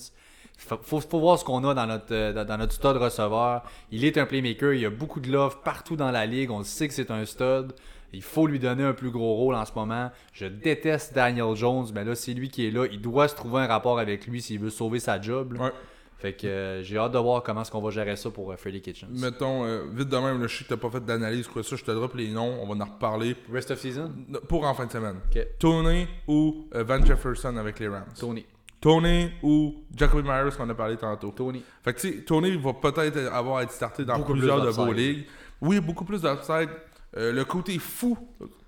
Faut, 0.59 1.01
faut, 1.01 1.21
voir 1.21 1.39
ce 1.39 1.45
qu'on 1.45 1.65
a 1.65 1.73
dans 1.73 1.87
notre, 1.87 2.13
euh, 2.13 2.33
dans, 2.33 2.45
dans 2.45 2.59
notre 2.59 2.73
stud 2.73 2.97
receveur. 2.97 3.63
Il 3.91 4.05
est 4.05 4.19
un 4.19 4.27
playmaker, 4.27 4.75
il 4.75 4.81
y 4.81 4.87
a 4.87 4.91
beaucoup 4.91 5.21
de 5.21 5.31
love 5.31 5.59
partout 5.65 5.97
dans 5.97 6.11
la 6.11 6.27
ligue, 6.27 6.51
on 6.51 6.59
le 6.59 6.65
sait 6.65 6.89
que 6.89 6.95
c'est 6.95 7.11
un 7.11 7.25
stud. 7.25 7.73
Il 8.13 8.23
faut 8.23 8.47
lui 8.47 8.59
donner 8.59 8.85
un 8.85 8.95
plus 8.95 9.11
gros 9.11 9.35
rôle 9.35 9.55
en 9.55 9.65
ce 9.65 9.73
moment. 9.75 10.11
Je 10.33 10.47
déteste 10.47 11.15
Daniel 11.15 11.55
Jones, 11.55 11.87
mais 11.95 12.05
là, 12.05 12.15
c'est 12.15 12.33
lui 12.33 12.49
qui 12.49 12.67
est 12.67 12.71
là. 12.71 12.87
Il 12.91 13.01
doit 13.01 13.29
se 13.29 13.37
trouver 13.37 13.63
un 13.63 13.67
rapport 13.67 13.99
avec 13.99 14.27
lui 14.27 14.41
s'il 14.41 14.59
veut 14.59 14.71
sauver 14.71 14.99
sa 14.99 15.21
job. 15.21 15.57
Ouais. 15.61 15.73
Fait 16.19 16.33
que 16.33 16.49
euh, 16.49 16.83
j'ai 16.83 16.99
hâte 16.99 17.13
de 17.13 17.19
voir 17.19 17.45
comment 17.45 17.63
est-ce 17.63 17.71
qu'on 17.71 17.81
va 17.81 17.91
gérer 17.91 18.17
ça 18.17 18.31
pour 18.31 18.51
euh, 18.51 18.57
Freddy 18.57 18.81
Kitchens. 18.81 19.09
Mettons, 19.13 19.65
euh, 19.65 19.85
vite 19.93 20.09
de 20.09 20.17
même, 20.17 20.41
là, 20.41 20.49
je 20.49 20.59
sais 20.59 20.65
que 20.65 20.71
t'as 20.71 20.77
pas 20.77 20.91
fait 20.91 21.05
d'analyse, 21.05 21.47
quoi 21.47 21.63
ça, 21.63 21.77
je 21.77 21.85
te 21.85 21.93
drop 21.93 22.15
les 22.17 22.29
noms, 22.31 22.59
on 22.61 22.75
va 22.75 22.85
en 22.85 22.89
reparler. 22.89 23.37
Rest 23.53 23.71
of 23.71 23.79
season? 23.79 24.13
Pour 24.49 24.65
en 24.65 24.75
fin 24.75 24.87
de 24.87 24.91
semaine. 24.91 25.21
Tony 25.61 26.09
ou 26.27 26.67
Van 26.73 27.05
Jefferson 27.05 27.57
avec 27.57 27.79
les 27.79 27.87
Rams? 27.87 28.07
Tony. 28.19 28.45
Tony 28.81 29.31
ou 29.43 29.75
Jacoby 29.95 30.23
Myers 30.29 30.51
qu'on 30.57 30.69
a 30.69 30.75
parlé 30.75 30.97
tantôt. 30.97 31.31
Tony. 31.33 31.65
Fait 31.83 31.93
que 31.95 32.01
tu 32.01 32.09
sais, 32.09 32.17
Tony 32.23 32.57
va 32.57 32.73
peut-être 32.75 33.19
avoir 33.33 33.59
à 33.59 33.63
être 33.65 33.73
starté 33.73 34.05
dans 34.05 34.19
Beaucoup 34.19 34.33
plusieurs 34.33 34.61
plus 34.61 34.67
de 34.67 34.71
vos 34.71 34.93
ligues. 34.93 35.27
Oui, 35.61 35.81
beaucoup 35.81 36.05
plus 36.05 36.23
d'upside. 36.23 36.69
Euh, 37.17 37.33
le 37.33 37.45
côté 37.45 37.79
fou 37.79 38.17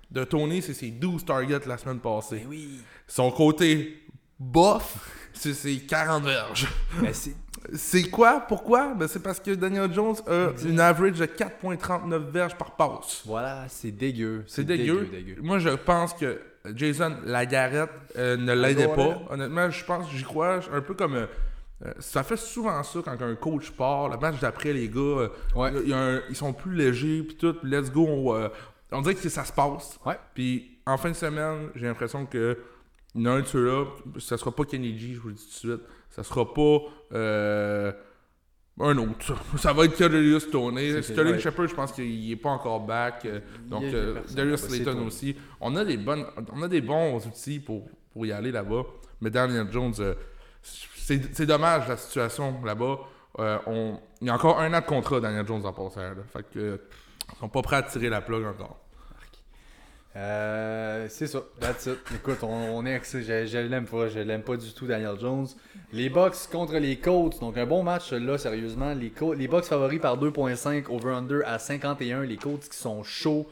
de 0.09 0.23
Tony, 0.23 0.61
c'est 0.61 0.73
ses 0.73 0.91
12 0.91 1.23
targets 1.23 1.59
la 1.65 1.77
semaine 1.77 1.99
passée. 1.99 2.45
oui. 2.47 2.79
Son 3.07 3.31
côté 3.31 4.01
bof, 4.39 4.97
c'est 5.33 5.53
ses 5.53 5.79
40 5.79 6.23
verges. 6.23 6.67
Mais 7.01 7.13
c'est. 7.13 7.35
C'est 7.73 8.09
quoi? 8.09 8.39
Pourquoi? 8.39 8.95
Ben, 8.95 9.07
c'est 9.07 9.21
parce 9.21 9.39
que 9.39 9.51
Daniel 9.51 9.93
Jones 9.93 10.15
a 10.27 10.49
une 10.65 10.79
average 10.79 11.19
de 11.19 11.25
4.39 11.25 12.31
verges 12.31 12.55
par 12.55 12.75
passe. 12.75 13.21
Voilà, 13.25 13.65
c'est 13.69 13.91
dégueu. 13.91 14.43
C'est 14.47 14.63
dégueu. 14.63 15.07
dégueu. 15.11 15.37
Moi, 15.41 15.59
je 15.59 15.69
pense 15.69 16.13
que 16.13 16.39
Jason 16.75 17.17
Lagarette 17.25 17.89
euh, 18.17 18.37
ne 18.37 18.53
l'aidait 18.53 18.87
pas. 18.87 19.19
Honnêtement, 19.29 19.69
je 19.69 19.83
pense, 19.85 20.09
j'y 20.11 20.23
crois, 20.23 20.59
un 20.71 20.81
peu 20.81 20.93
comme. 20.93 21.15
euh, 21.15 21.25
euh, 21.85 21.93
ça 21.99 22.21
fait 22.23 22.37
souvent 22.37 22.81
ça 22.83 22.99
quand 23.03 23.19
un 23.21 23.35
coach 23.35 23.71
part. 23.71 24.09
Le 24.09 24.17
match 24.17 24.39
d'après, 24.39 24.71
les 24.73 24.87
gars, 24.87 24.99
euh, 24.99 25.29
Ouais. 25.55 25.71
il 25.83 25.89
y 25.89 25.93
a 25.93 25.97
un- 25.97 26.21
ils 26.29 26.35
sont 26.35 26.53
plus 26.53 26.75
légers, 26.75 27.23
puis 27.23 27.35
tout. 27.35 27.55
Let's 27.63 27.91
go. 27.91 28.05
On, 28.07 28.49
on 28.91 29.01
dirait 29.01 29.15
que 29.15 29.29
ça 29.29 29.43
se 29.43 29.51
passe. 29.53 29.99
Puis 30.35 30.77
en 30.85 30.97
fin 30.97 31.09
de 31.09 31.15
semaine, 31.15 31.69
j'ai 31.75 31.87
l'impression 31.87 32.25
que 32.25 32.57
il 33.15 33.23
y 33.23 33.27
en 33.27 33.31
a 33.31 33.35
un 33.37 33.41
de 33.41 33.45
ceux-là, 33.45 33.85
ça 34.19 34.37
sera 34.37 34.51
pas 34.55 34.63
Kenny 34.63 34.97
G, 34.97 35.13
je 35.15 35.19
vous 35.19 35.29
le 35.29 35.33
dis 35.33 35.43
tout 35.43 35.67
de 35.67 35.73
suite. 35.73 35.87
Ça 36.11 36.23
sera 36.23 36.53
pas 36.53 36.79
un 38.79 38.97
autre. 38.97 39.35
Ça 39.57 39.73
va 39.73 39.85
être 39.85 39.95
Kadarius 39.97 40.49
Tony. 40.49 40.89
Sterling. 41.03 41.33
Shepard, 41.39 41.67
je 41.67 41.75
pense 41.75 41.91
qu'il 41.91 42.31
est 42.31 42.35
pas 42.35 42.49
encore 42.49 42.79
back. 42.79 43.25
euh, 43.25 43.39
donc 43.65 43.83
euh. 43.93 44.13
Darius 44.35 44.61
Slayton 44.61 45.05
aussi. 45.07 45.35
On 45.59 45.75
a 45.75 45.85
des 45.85 45.97
bonnes, 45.97 46.25
on 46.53 46.61
a 46.63 46.67
des 46.67 46.81
bons 46.81 47.15
outils 47.25 47.59
pour, 47.59 47.87
pour 48.13 48.25
y 48.25 48.31
aller 48.31 48.51
là-bas. 48.51 48.83
Mais 49.19 49.29
Daniel 49.29 49.67
Jones, 49.71 49.93
euh, 49.99 50.15
c'est 50.63 51.45
dommage 51.45 51.87
la 51.87 51.97
situation 51.97 52.59
là-bas. 52.63 52.99
Euh, 53.39 53.57
on- 53.67 53.99
il 54.21 54.27
y 54.27 54.29
a 54.29 54.33
encore 54.35 54.59
un 54.59 54.73
an 54.73 54.79
de 54.81 54.85
contrat 54.85 55.19
Daniel 55.19 55.45
Jones 55.47 55.65
en 55.65 55.73
passant. 55.73 56.01
là. 56.01 56.13
Fait 56.33 56.43
que 56.51 56.79
ils 57.33 57.37
sont 57.39 57.49
pas 57.49 57.61
prêts 57.61 57.77
à 57.77 57.83
tirer 57.83 58.09
la 58.09 58.21
plug 58.21 58.45
encore. 58.45 58.79
Euh, 61.01 61.05
c'est 61.09 61.27
ça, 61.27 61.41
that's 61.59 61.85
it. 61.85 61.97
Écoute, 62.15 62.39
on, 62.43 62.47
on 62.77 62.85
est 62.85 62.93
axé, 62.93 63.21
je, 63.23 63.45
je 63.45 63.57
l'aime 63.57 63.85
pas, 63.85 64.07
je 64.09 64.19
l'aime 64.19 64.41
pas 64.43 64.57
du 64.57 64.71
tout, 64.73 64.85
Daniel 64.87 65.15
Jones. 65.19 65.47
Les 65.93 66.09
Bucks 66.09 66.35
contre 66.51 66.77
les 66.77 66.97
Colts, 66.97 67.39
donc 67.39 67.57
un 67.57 67.65
bon 67.65 67.83
match 67.83 68.11
là, 68.13 68.37
sérieusement. 68.37 68.93
Les, 68.93 69.09
Col- 69.09 69.37
les 69.37 69.47
Bucks 69.47 69.65
favoris 69.65 69.99
par 69.99 70.17
2.5, 70.17 70.85
over-under 70.89 71.41
à 71.45 71.59
51. 71.59 72.23
Les 72.23 72.37
Colts 72.37 72.67
qui 72.69 72.77
sont 72.77 73.03
chauds. 73.03 73.47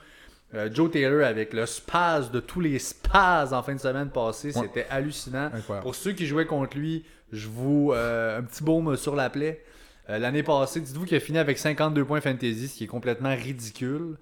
Euh, 0.56 0.68
Joe 0.74 0.89
Taylor 0.89 1.26
avec 1.28 1.54
le 1.54 1.66
spaz 1.68 2.32
de 2.32 2.39
tous 2.39 2.60
les 2.60 2.80
spaz 2.80 3.54
en 3.54 3.62
fin 3.62 3.76
de 3.76 3.80
semaine 3.80 4.10
passée, 4.10 4.47
Ouais. 4.58 4.64
c'était 4.64 4.88
hallucinant. 4.89 5.50
Incroyable. 5.54 5.84
Pour 5.84 5.93
ceux 5.95 6.14
qui 6.14 6.26
jouaient 6.26 6.47
contre 6.47 6.76
lui, 6.78 7.06
je 7.32 7.47
vous. 7.47 7.91
euh, 7.93 8.39
un 8.39 8.41
petit 8.43 8.64
baume 8.64 8.95
sur 8.97 9.16
la 9.16 9.30
plaie. 9.30 9.64
Euh, 10.10 10.18
l'année 10.18 10.41
passée, 10.41 10.80
dites-vous 10.82 11.06
qu'il 11.06 11.18
a 11.18 11.20
fini 11.20 11.38
avec 11.38 11.60
52 11.60 12.04
points 12.04 12.20
fantasy, 12.22 12.68
ce 12.68 12.76
qui 12.78 12.84
est 12.86 12.88
complètement 12.88 13.36
ridicule. 13.36 14.16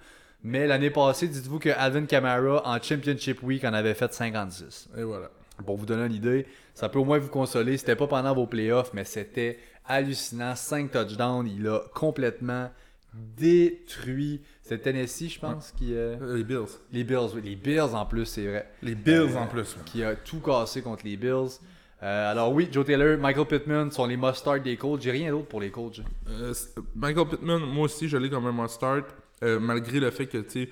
Mais 0.50 0.66
l'année 0.68 0.90
passée, 0.90 1.28
dites-vous 1.28 1.60
que 1.60 1.70
Alvin 1.70 2.06
Kamara 2.06 2.62
en 2.66 2.82
Championship 2.82 3.44
Week 3.44 3.64
en 3.66 3.74
avait 3.74 3.94
fait 3.94 4.14
56. 4.14 4.90
Et 4.98 5.04
voilà. 5.04 5.30
Pour 5.66 5.76
vous 5.78 5.86
donner 5.86 6.06
une 6.06 6.14
idée, 6.14 6.46
ça 6.74 6.88
peut 6.88 7.00
au 7.00 7.06
moins 7.06 7.18
vous 7.18 7.30
consoler. 7.30 7.78
C'était 7.78 7.96
pas 7.96 8.08
pendant 8.08 8.34
vos 8.34 8.46
playoffs, 8.48 8.92
mais 8.94 9.04
c'était 9.04 9.58
hallucinant. 9.86 10.56
5 10.56 10.92
touchdowns, 10.92 11.48
il 11.48 11.68
a 11.68 11.82
complètement 11.94 12.70
détruit. 13.14 14.42
C'est 14.62 14.80
Tennessee, 14.80 15.30
je 15.34 15.40
pense, 15.40 15.72
qui. 15.78 15.94
euh, 15.96 16.16
Euh, 16.22 16.38
Les 16.38 16.44
Bills. 16.44 16.68
Les 16.92 17.04
Bills, 17.04 17.30
oui, 17.36 17.42
les 17.44 17.56
Bills 17.56 17.94
en 17.96 18.06
plus, 18.06 18.26
c'est 18.26 18.46
vrai 18.46 18.68
Les 18.84 18.96
Bills 18.96 19.32
Euh, 19.36 19.38
en 19.40 19.48
plus. 19.48 19.76
ouais. 19.76 19.82
qui 19.86 20.04
a 20.04 20.16
tout 20.16 20.40
cassé 20.40 20.82
contre 20.82 21.04
les 21.06 21.18
Bills. 21.18 21.58
Euh, 22.04 22.32
alors 22.32 22.54
oui, 22.54 22.70
Joe 22.72 22.86
Taylor, 22.86 23.18
Michael 23.18 23.46
Pittman 23.48 23.92
sont 23.92 24.06
les 24.06 24.18
must-start 24.18 24.62
des 24.62 24.78
Colts. 24.78 25.02
J'ai 25.02 25.10
rien 25.12 25.32
d'autre 25.32 25.48
pour 25.48 25.62
les 25.62 25.72
Colts. 25.72 26.02
Euh, 26.30 26.54
c- 26.54 26.70
Michael 26.96 27.28
Pittman, 27.28 27.60
moi 27.62 27.86
aussi, 27.86 28.08
je 28.08 28.18
l'ai 28.18 28.30
comme 28.30 28.46
un 28.46 28.52
must-start, 28.52 29.06
euh, 29.44 29.60
malgré 29.60 30.00
le 30.00 30.10
fait 30.12 30.28
que, 30.28 30.38
tu 30.40 30.66
sais, 30.66 30.70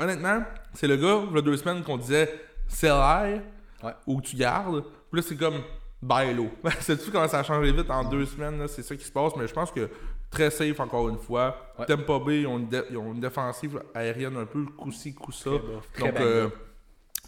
honnêtement, 0.00 0.42
c'est 0.72 0.86
le 0.88 0.96
gars, 0.96 1.22
il 1.30 1.34
y 1.34 1.38
a 1.38 1.42
deux 1.42 1.56
semaines, 1.56 1.82
qu'on 1.82 1.96
disait 1.96 2.32
sell 2.68 2.92
high 2.94 3.40
Ouais. 3.82 3.92
ou 4.06 4.20
tu 4.22 4.34
gardes. 4.36 4.82
Puis 5.10 5.20
là, 5.20 5.22
c'est 5.28 5.36
comme 5.36 5.60
buy 6.02 6.32
low. 6.34 6.48
Sais-tu 6.80 7.10
comment 7.10 7.28
ça 7.28 7.40
a 7.40 7.42
changé 7.42 7.70
vite 7.72 7.90
en 7.90 8.04
deux 8.04 8.24
semaines? 8.24 8.66
C'est 8.68 8.82
ça 8.82 8.96
qui 8.96 9.04
se 9.04 9.12
passe, 9.12 9.36
mais 9.36 9.46
je 9.46 9.52
pense 9.52 9.70
que 9.70 9.90
très 10.30 10.50
safe 10.50 10.80
encore 10.80 11.08
une 11.10 11.18
fois. 11.18 11.72
Ouais. 11.78 11.84
Tampa 11.86 12.18
Bay, 12.18 12.40
ils 12.42 12.46
ont, 12.46 12.58
une 12.58 12.68
dé- 12.68 12.82
ils 12.90 12.96
ont 12.96 13.12
une 13.12 13.20
défensive 13.20 13.82
aérienne 13.94 14.36
un 14.38 14.46
peu 14.46 14.64
coup-ci, 14.64 15.14
coup-ça. 15.14 15.50
Donc, 15.50 16.20
euh. 16.20 16.48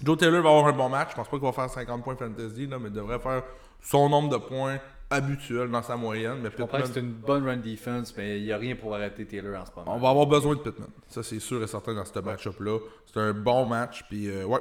Joe 0.02 0.16
Taylor 0.18 0.42
va 0.42 0.48
avoir 0.50 0.66
un 0.66 0.72
bon 0.72 0.88
match. 0.88 1.10
Je 1.10 1.16
pense 1.16 1.28
pas 1.28 1.36
qu'il 1.36 1.46
va 1.46 1.52
faire 1.52 1.68
50 1.70 2.02
points 2.04 2.16
fantasy, 2.16 2.66
là, 2.66 2.78
mais 2.78 2.88
il 2.88 2.94
devrait 2.94 3.18
faire 3.18 3.42
son 3.82 4.08
nombre 4.08 4.28
de 4.30 4.36
points 4.36 4.78
habituel 5.10 5.70
dans 5.70 5.82
sa 5.82 5.96
moyenne. 5.96 6.38
Mais 6.42 6.50
Je 6.50 6.56
comprends 6.56 6.78
que 6.78 6.82
Pittman- 6.84 6.94
c'est 6.94 7.00
une 7.00 7.12
bonne 7.12 7.44
run 7.46 7.56
defense, 7.58 8.14
mais 8.16 8.38
il 8.38 8.44
n'y 8.44 8.52
a 8.52 8.56
rien 8.58 8.74
pour 8.76 8.94
arrêter 8.94 9.24
Taylor 9.26 9.60
en 9.60 9.64
ce 9.64 9.70
moment. 9.76 9.94
on 9.94 9.98
va 10.00 10.10
avoir 10.10 10.26
besoin 10.26 10.54
de 10.54 10.60
Pittman. 10.60 10.88
Ça, 11.08 11.22
c'est 11.22 11.38
sûr 11.40 11.62
et 11.62 11.66
certain 11.66 11.94
dans 11.94 12.04
ce 12.04 12.18
match-up-là. 12.18 12.78
C'est 13.06 13.20
un 13.20 13.32
bon 13.32 13.66
match. 13.66 14.04
Puis, 14.08 14.28
euh, 14.28 14.44
ouais. 14.44 14.60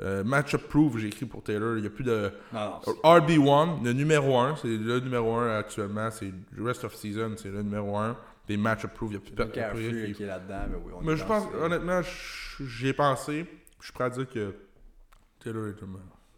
Euh, 0.00 0.24
match-up 0.24 0.62
proof, 0.68 0.98
j'ai 0.98 1.06
écrit 1.06 1.24
pour 1.24 1.44
Taylor. 1.44 1.76
Il 1.76 1.82
n'y 1.82 1.86
a 1.86 1.90
plus 1.90 2.02
de. 2.02 2.32
Non, 2.52 2.60
non, 2.60 2.80
c'est- 2.84 2.90
RB1, 3.04 3.84
le 3.84 3.92
numéro 3.92 4.36
1, 4.36 4.56
c'est 4.56 4.66
le 4.66 4.98
numéro 4.98 5.34
1 5.36 5.56
actuellement. 5.58 6.10
C'est 6.10 6.32
le 6.50 6.64
rest 6.64 6.82
of 6.82 6.94
season, 6.96 7.34
c'est 7.36 7.50
le 7.50 7.62
numéro 7.62 7.96
1. 7.96 8.16
Des 8.48 8.56
match 8.56 8.84
proof, 8.88 9.10
il 9.10 9.12
n'y 9.12 9.16
a 9.16 9.20
plus 9.20 9.30
de 9.30 9.42
McCaffrey 9.44 10.12
qui 10.12 10.22
est 10.24 10.26
là-dedans, 10.26 10.64
mais 10.68 10.76
oui. 10.84 10.92
on 10.96 11.00
Mais 11.02 11.12
est 11.12 11.16
je 11.16 11.24
pense, 11.24 11.44
honnêtement, 11.62 12.00
j'y 12.60 12.88
ai 12.88 12.92
pensé. 12.92 13.46
Je 13.78 13.84
suis 13.84 13.92
prêt 13.92 14.04
à 14.04 14.10
dire 14.10 14.28
que 14.28 14.54
Taylor 15.38 15.68
est 15.68 15.82
un 15.82 15.86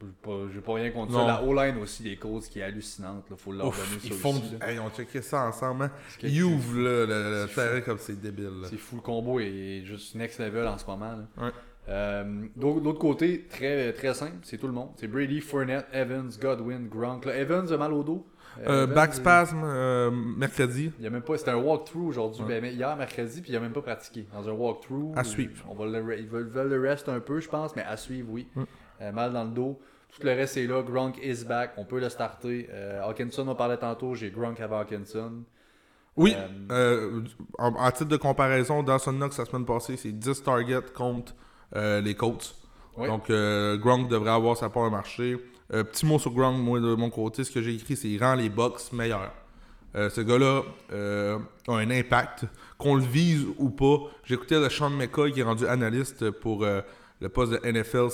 meilleur. 0.00 0.48
J'ai 0.52 0.60
pas- 0.60 0.74
rien 0.74 0.90
contre 0.90 1.12
Non. 1.12 1.20
ça. 1.20 1.26
La 1.26 1.42
O-line 1.42 1.76
aussi 1.78 2.02
des 2.02 2.16
Colts 2.16 2.44
qui 2.48 2.60
est 2.60 2.62
hallucinante. 2.62 3.24
Il 3.30 3.36
faut 3.36 3.52
leur 3.52 3.68
Ouf, 3.68 3.76
donner 3.78 4.00
ils 4.04 4.12
ça 4.12 4.18
font 4.18 4.30
aussi. 4.30 4.48
du- 4.50 4.58
là. 4.58 4.70
Hey, 4.72 4.78
on 4.78 4.90
checké 4.90 5.22
ça 5.22 5.46
ensemble. 5.46 5.84
Hein? 5.84 5.90
que 6.18 6.26
Ils 6.26 6.42
ouvrent 6.42 6.78
là, 6.78 7.06
le, 7.06 7.42
le 7.44 7.48
terrain 7.54 7.80
comme 7.80 7.98
c'est 7.98 8.20
débile. 8.20 8.60
là. 8.62 8.68
C'est 8.70 8.76
fou, 8.76 8.96
le 8.96 9.02
combo 9.02 9.40
est 9.40 9.82
juste 9.84 10.14
next 10.14 10.38
level 10.40 10.66
en 10.66 10.78
ce 10.78 10.86
moment. 10.86 11.12
là. 11.36 11.44
Ouais. 11.46 11.50
Euh, 11.88 12.46
D'autre 12.56 12.80
d'autre 12.80 12.98
côté, 12.98 13.46
très, 13.48 13.92
très 13.92 14.12
simple, 14.12 14.38
c'est 14.42 14.58
tout 14.58 14.66
le 14.66 14.72
monde. 14.72 14.88
C'est 14.96 15.06
Brady, 15.06 15.40
Fournette, 15.40 15.86
Evans, 15.92 16.30
Godwin, 16.40 16.88
Gronk. 16.88 17.24
Là, 17.26 17.36
Evans 17.36 17.70
a 17.72 17.76
mal 17.76 17.92
au 17.92 18.02
dos. 18.02 18.26
Euh, 18.66 18.84
Evans, 18.84 18.94
backspasm 18.94 19.62
euh, 19.64 20.10
mercredi. 20.10 20.90
Il 20.98 21.04
y 21.04 21.06
a 21.06 21.10
même 21.10 21.22
pas, 21.22 21.36
c'était 21.36 21.50
un 21.50 21.56
walkthrough 21.56 22.08
aujourd'hui, 22.08 22.42
Ouais. 22.42 22.48
ben, 22.48 22.62
mais 22.62 22.72
hier 22.74 22.96
mercredi, 22.96 23.40
puis 23.42 23.52
il 23.52 23.56
a 23.56 23.60
même 23.60 23.72
pas 23.72 23.82
pratiqué. 23.82 24.26
Dans 24.32 24.48
un 24.48 24.52
walkthrough. 24.52 25.12
À 25.16 25.24
suivre. 25.24 25.64
On 25.68 25.74
va 25.74 25.86
le, 25.86 26.18
ils 26.18 26.26
veulent, 26.28 26.68
le 26.68 26.80
rest 26.80 27.08
un 27.08 27.20
peu, 27.20 27.40
je 27.40 27.48
pense, 27.48 27.74
mais 27.76 27.82
à 27.82 27.96
suivre, 27.96 28.28
oui. 28.30 28.48
Mm. 28.54 28.62
Euh, 29.02 29.12
mal 29.12 29.32
dans 29.32 29.44
le 29.44 29.50
dos. 29.50 29.78
Tout 30.14 30.22
le 30.24 30.30
reste 30.32 30.56
est 30.56 30.66
là. 30.66 30.82
Gronk 30.82 31.18
is 31.22 31.44
back. 31.44 31.72
On 31.76 31.84
peut 31.84 32.00
le 32.00 32.08
starter. 32.08 32.68
Euh, 32.72 33.02
Hawkinson, 33.02 33.46
on 33.48 33.54
parlait 33.54 33.76
tantôt. 33.76 34.14
J'ai 34.14 34.30
Gronk 34.30 34.58
avant 34.60 34.78
Hawkinson. 34.80 35.42
Oui, 36.16 36.34
Euh, 36.34 37.20
euh, 37.20 37.24
en, 37.58 37.74
en 37.74 37.90
titre 37.90 38.08
de 38.08 38.16
comparaison, 38.16 38.82
Dawson 38.82 39.12
Knox 39.12 39.36
la 39.38 39.44
semaine 39.44 39.66
passée, 39.66 39.98
c'est 39.98 40.12
10 40.12 40.42
targets 40.42 40.80
contre 40.94 41.34
euh, 41.74 42.00
les 42.00 42.14
Colts. 42.14 42.56
Oui. 42.96 43.06
Donc, 43.08 43.28
euh, 43.28 43.76
Gronk 43.76 44.08
devrait 44.08 44.30
avoir 44.30 44.56
sa 44.56 44.70
part 44.70 44.86
de 44.86 44.90
marché. 44.90 45.36
Euh, 45.72 45.82
petit 45.84 46.06
mot 46.06 46.18
sur 46.18 46.32
Gronk, 46.32 46.58
moi, 46.58 46.80
de 46.80 46.94
mon 46.94 47.10
côté, 47.10 47.44
ce 47.44 47.50
que 47.50 47.62
j'ai 47.62 47.74
écrit, 47.74 47.96
c'est 47.96 48.08
il 48.08 48.22
rend 48.22 48.34
les 48.34 48.48
Bucks 48.48 48.92
meilleurs. 48.92 49.32
Euh, 49.94 50.10
ce 50.10 50.20
gars-là 50.20 50.62
euh, 50.92 51.38
a 51.68 51.72
un 51.72 51.90
impact, 51.90 52.44
qu'on 52.78 52.94
le 52.94 53.02
vise 53.02 53.46
ou 53.58 53.70
pas. 53.70 53.98
J'écoutais 54.24 54.60
le 54.60 54.68
Sean 54.68 54.90
McCoy 54.90 55.32
qui 55.32 55.40
est 55.40 55.44
rendu 55.44 55.66
analyste 55.66 56.30
pour 56.30 56.64
le 56.64 57.28
poste 57.28 57.52
de 57.52 57.70
NFL 57.70 58.10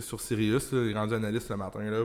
sur 0.00 0.20
Sirius. 0.20 0.70
Il 0.72 0.90
est 0.90 0.98
rendu 0.98 1.14
analyste 1.14 1.50
le 1.50 1.56
matin. 1.56 1.80
Là, 1.80 2.04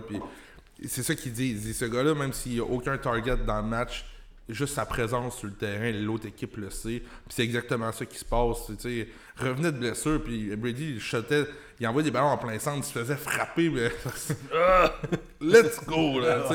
c'est 0.85 1.03
ça 1.03 1.15
qu'il 1.15 1.31
dit. 1.31 1.51
Il 1.51 1.59
dit 1.59 1.73
ce 1.73 1.85
gars-là, 1.85 2.13
même 2.13 2.33
s'il 2.33 2.53
n'y 2.53 2.59
a 2.59 2.65
aucun 2.65 2.97
target 2.97 3.37
dans 3.37 3.61
le 3.61 3.67
match, 3.67 4.05
juste 4.49 4.75
sa 4.75 4.85
présence 4.85 5.37
sur 5.39 5.47
le 5.47 5.53
terrain, 5.53 5.91
l'autre 5.91 6.27
équipe 6.27 6.57
le 6.57 6.69
sait. 6.69 6.99
Puis 7.01 7.29
c'est 7.29 7.43
exactement 7.43 7.91
ça 7.91 8.05
qui 8.05 8.17
se 8.17 8.25
passe. 8.25 8.67
Tu 8.67 8.75
sais, 8.79 9.07
revenait 9.37 9.71
de 9.71 9.77
blessure, 9.79 10.21
puis 10.23 10.55
Brady, 10.55 10.93
il 10.95 10.99
shotait, 10.99 11.45
il 11.79 11.87
envoyait 11.87 12.05
des 12.05 12.11
ballons 12.11 12.27
en 12.27 12.37
plein 12.37 12.57
centre, 12.59 12.77
il 12.77 12.83
se 12.83 12.91
faisait 12.99 13.15
frapper. 13.17 13.69
mais- 13.69 13.91
Ah! 14.53 14.93
Let's 15.41 15.83
go, 15.85 16.19
là. 16.19 16.47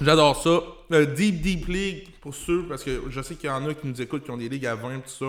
J'adore 0.00 0.40
ça. 0.42 0.60
Deep, 1.04 1.40
Deep 1.42 1.66
League, 1.68 2.08
pour 2.20 2.34
ceux, 2.34 2.64
parce 2.64 2.84
que 2.84 3.02
je 3.08 3.20
sais 3.20 3.34
qu'il 3.34 3.48
y 3.48 3.52
en 3.52 3.66
a 3.68 3.74
qui 3.74 3.86
nous 3.86 4.00
écoutent, 4.00 4.24
qui 4.24 4.30
ont 4.30 4.36
des 4.36 4.48
ligues 4.48 4.66
à 4.66 4.74
20, 4.74 5.00
tout 5.00 5.08
ça. 5.10 5.26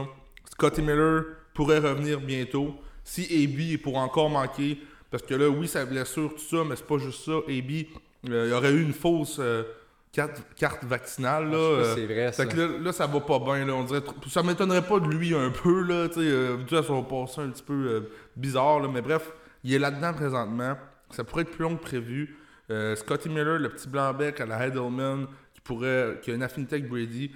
Scotty 0.51 0.81
Miller 0.81 1.23
pourrait 1.53 1.79
revenir 1.79 2.19
bientôt. 2.21 2.75
Si 3.03 3.23
AB 3.43 3.81
pour 3.81 3.97
encore 3.97 4.29
manquer, 4.29 4.79
parce 5.09 5.23
que 5.23 5.33
là, 5.33 5.49
oui, 5.49 5.67
sa 5.67 5.85
blessure, 5.85 6.31
tout 6.35 6.39
ça, 6.57 6.63
mais 6.63 6.75
c'est 6.75 6.85
pas 6.85 6.99
juste 6.99 7.25
ça. 7.25 7.31
AB, 7.47 7.85
euh, 8.29 8.45
il 8.47 8.53
aurait 8.53 8.71
eu 8.71 8.81
une 8.83 8.93
fausse 8.93 9.37
euh, 9.39 9.63
carte, 10.11 10.41
carte 10.55 10.83
vaccinale, 10.83 11.49
là. 11.49 11.77
pas 11.77 11.83
si 11.83 11.89
euh, 11.89 11.95
c'est 11.95 12.05
vrai, 12.05 12.31
ça. 12.31 12.43
fait 12.45 12.49
que 12.53 12.59
là, 12.59 12.67
là, 12.79 12.91
ça 12.91 13.07
va 13.07 13.19
pas 13.19 13.39
bien. 13.39 13.65
Là, 13.65 13.73
on 13.73 13.83
dirait 13.83 14.01
Ça 14.27 14.43
m'étonnerait 14.43 14.81
pas 14.85 14.99
de 14.99 15.07
lui 15.07 15.33
un 15.35 15.49
peu, 15.51 15.81
là, 15.83 16.07
tu 16.09 16.15
sais, 16.15 16.19
euh, 16.21 16.83
son 16.83 17.03
passé 17.03 17.41
un 17.41 17.49
petit 17.49 17.63
peu 17.63 17.73
euh, 17.73 18.01
bizarre, 18.35 18.79
là, 18.81 18.87
mais 18.91 19.01
bref, 19.01 19.31
il 19.63 19.73
est 19.73 19.79
là-dedans 19.79 20.13
présentement. 20.13 20.77
Ça 21.11 21.23
pourrait 21.23 21.43
être 21.43 21.51
plus 21.51 21.63
long 21.63 21.75
que 21.75 21.81
prévu. 21.83 22.37
Euh, 22.69 22.95
Scotty 22.95 23.27
Miller, 23.29 23.59
le 23.59 23.69
petit 23.69 23.87
blanc-bec 23.89 24.39
à 24.39 24.45
la 24.45 24.65
Heidelman, 24.65 25.27
qui 25.53 25.61
pourrait, 25.61 26.19
qui 26.21 26.31
a 26.31 26.35
une 26.35 26.43
affinité 26.43 26.75
avec 26.75 26.87
Brady. 26.89 27.31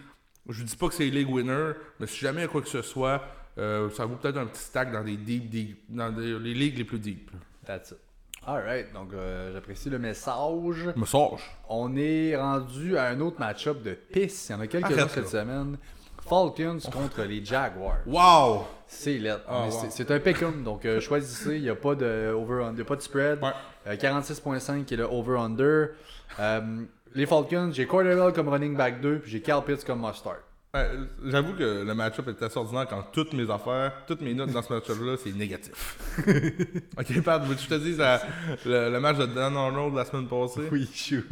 Je 0.47 0.63
dis 0.63 0.75
pas 0.77 0.87
que 0.87 0.93
c'est 0.93 1.05
league 1.09 1.29
winner, 1.29 1.71
mais 1.99 2.07
si 2.07 2.19
jamais 2.19 2.39
il 2.41 2.43
y 2.43 2.45
a 2.45 2.47
quoi 2.47 2.61
que 2.61 2.69
ce 2.69 2.81
soit, 2.81 3.21
euh, 3.57 3.89
ça 3.89 4.05
vaut 4.05 4.15
peut-être 4.15 4.37
un 4.37 4.45
petit 4.45 4.61
stack 4.61 4.91
dans 4.91 5.03
des 5.03 5.17
deep, 5.17 5.49
deep- 5.49 5.79
dans 5.89 6.11
des- 6.11 6.37
les 6.39 6.53
ligues 6.53 6.77
les 6.77 6.83
plus 6.83 6.99
deep. 6.99 7.31
That's 7.65 7.91
it. 7.91 7.97
Alright, 8.47 8.93
donc 8.93 9.11
euh, 9.13 9.51
j'apprécie 9.53 9.89
le 9.89 9.97
message. 9.97 10.89
Message. 10.95 11.39
On 11.67 11.95
est 11.95 12.35
rendu 12.35 12.97
à 12.97 13.05
un 13.07 13.19
autre 13.19 13.39
match-up 13.39 13.81
de 13.81 13.93
pisse. 13.93 14.49
Il 14.49 14.51
y 14.51 14.55
en 14.55 14.59
a 14.61 14.67
quelques-uns 14.67 15.07
cette 15.07 15.29
semaine. 15.29 15.77
Falcons 16.21 16.77
contre 16.91 17.23
les 17.23 17.43
Jaguars. 17.43 17.99
Wow! 18.05 18.65
C'est 18.87 19.17
lettre. 19.17 19.43
Ah, 19.47 19.65
wow. 19.67 19.85
c'est- 19.89 20.11
un 20.11 20.19
pick'em, 20.19 20.63
donc 20.63 20.85
euh, 20.85 20.99
choisissez. 20.99 21.55
Il 21.57 21.63
n'y 21.63 21.69
a 21.69 21.75
pas 21.75 21.95
de 21.95 22.31
over 22.35 22.67
il 22.71 22.77
y 22.77 22.81
a 22.81 22.85
pas 22.85 22.95
de 22.95 23.01
spread. 23.01 23.41
Ouais. 23.43 23.51
Euh, 23.87 23.95
46.5 23.95 24.85
qui 24.85 24.93
est 24.95 24.97
le 24.97 25.05
over-under. 25.05 25.89
Les 27.15 27.25
Falcons, 27.25 27.71
j'ai 27.71 27.87
Cordell 27.87 28.33
comme 28.33 28.49
running 28.49 28.75
back 28.75 28.99
2, 28.99 29.19
puis 29.19 29.31
j'ai 29.31 29.41
Cal 29.41 29.63
Pitts 29.63 29.85
comme 29.85 30.01
must-start. 30.01 30.39
Ouais, 30.75 30.89
J'avoue 31.25 31.53
que 31.53 31.83
le 31.85 31.93
match-up 31.95 32.27
est 32.27 32.43
assez 32.43 32.57
ordinaire 32.57 32.85
quand 32.89 33.01
toutes 33.13 33.33
mes 33.33 33.49
affaires, 33.49 33.93
toutes 34.07 34.21
mes 34.21 34.33
notes 34.33 34.51
dans 34.51 34.61
ce 34.61 34.73
match-up-là, 34.73 35.15
c'est 35.23 35.31
négatif. 35.35 35.97
ok, 36.99 37.21
Pat, 37.23 37.41
veux-tu 37.45 37.67
que 37.67 37.75
je 37.75 37.79
te 37.79 37.83
dise 37.83 37.97
la- 37.97 38.21
le, 38.65 38.91
le 38.91 38.99
match 38.99 39.17
de 39.17 39.25
Dan 39.27 39.55
Arnold 39.55 39.95
la 39.95 40.05
semaine 40.05 40.27
passée? 40.27 40.67
Oui, 40.71 40.87
shoot. 40.93 41.23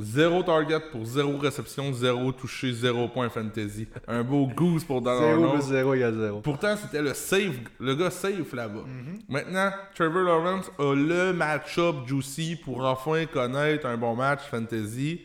Zéro 0.00 0.42
target 0.42 0.78
pour 0.92 1.04
zéro 1.06 1.38
réception, 1.38 1.92
zéro 1.94 2.30
touché, 2.30 2.72
zéro 2.72 3.08
point 3.08 3.28
fantasy. 3.30 3.88
Un 4.06 4.22
beau 4.22 4.46
goose 4.46 4.84
pour 4.84 5.00
Dan 5.00 5.18
0 5.18 5.34
plus 5.36 5.44
Arnold. 5.46 5.62
0 5.62 5.94
égale 5.94 6.14
0. 6.14 6.40
Pourtant, 6.42 6.76
c'était 6.76 7.02
le 7.02 7.14
save, 7.14 7.56
le 7.80 7.94
gars 7.96 8.10
safe 8.10 8.52
là-bas. 8.52 8.84
Maintenant, 9.28 9.70
Trevor 9.94 10.22
Lawrence 10.22 10.70
a 10.78 10.94
le 10.94 11.32
match-up 11.32 11.96
juicy 12.06 12.56
pour 12.62 12.84
enfin 12.84 13.24
connaître 13.26 13.86
un 13.86 13.96
bon 13.96 14.14
match 14.14 14.42
fantasy, 14.50 15.22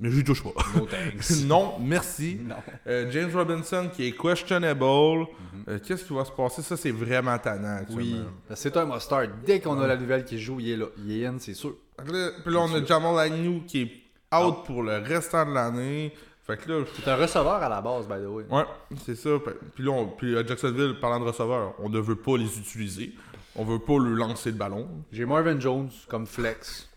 mais 0.00 0.10
j'y 0.10 0.24
touche 0.24 0.42
pas. 0.42 0.50
No 0.74 0.86
thanks. 0.86 1.44
non, 1.44 1.74
merci. 1.80 2.40
non. 2.42 2.56
Euh, 2.86 3.10
James 3.10 3.30
Robinson 3.34 3.88
qui 3.94 4.06
est 4.08 4.12
questionable. 4.12 5.26
Euh, 5.68 5.78
Qu'est-ce 5.86 6.04
qui 6.04 6.14
va 6.14 6.24
se 6.24 6.32
passer? 6.32 6.62
Ça, 6.62 6.76
c'est 6.76 6.90
vraiment 6.90 7.38
tannant. 7.38 7.80
Oui, 7.90 8.16
c'est 8.54 8.76
un 8.76 8.86
must-start. 8.86 9.28
Dès 9.46 9.60
qu'on 9.60 9.78
a 9.80 9.86
la 9.86 9.96
nouvelle 9.96 10.24
qui 10.24 10.38
joue, 10.40 10.58
il 10.60 10.70
est 10.70 10.76
là. 10.76 10.86
Il 10.98 11.22
est 11.22 11.26
in, 11.26 11.36
c'est 11.38 11.54
sûr. 11.54 11.74
Là- 12.04 12.30
Puis 12.44 12.52
là, 12.52 12.60
on 12.60 12.74
a 12.74 12.84
Jamal 12.84 13.18
Agnew 13.18 13.62
qui 13.66 13.82
est 13.82 14.36
out 14.36 14.64
pour 14.64 14.82
le 14.82 14.98
restant 14.98 15.44
de 15.46 15.52
l'année. 15.52 16.12
Fait 16.46 16.56
que 16.56 16.70
là, 16.72 16.84
C'est 16.96 17.08
un 17.10 17.16
receveur 17.16 17.54
à 17.62 17.68
la 17.68 17.80
base, 17.80 18.06
by 18.08 18.14
the 18.14 18.26
way. 18.28 18.44
ouais, 18.50 18.64
c'est 19.04 19.14
ça. 19.14 19.30
Puis 19.74 19.84
là, 19.84 19.92
on- 19.92 20.08
puis 20.08 20.36
à 20.36 20.44
Jacksonville, 20.44 20.96
parlant 21.00 21.20
de 21.20 21.24
receveurs, 21.26 21.74
on 21.78 21.88
ne 21.88 22.00
veut 22.00 22.16
pas 22.16 22.36
les 22.36 22.58
utiliser. 22.58 23.12
On 23.56 23.64
veut 23.64 23.78
pas 23.78 23.98
leur 23.98 24.28
lancer 24.28 24.50
le 24.50 24.56
ballon. 24.56 24.88
J'ai 25.12 25.26
Marvin 25.26 25.58
Jones 25.60 25.90
comme 26.08 26.26
flex. 26.26 26.88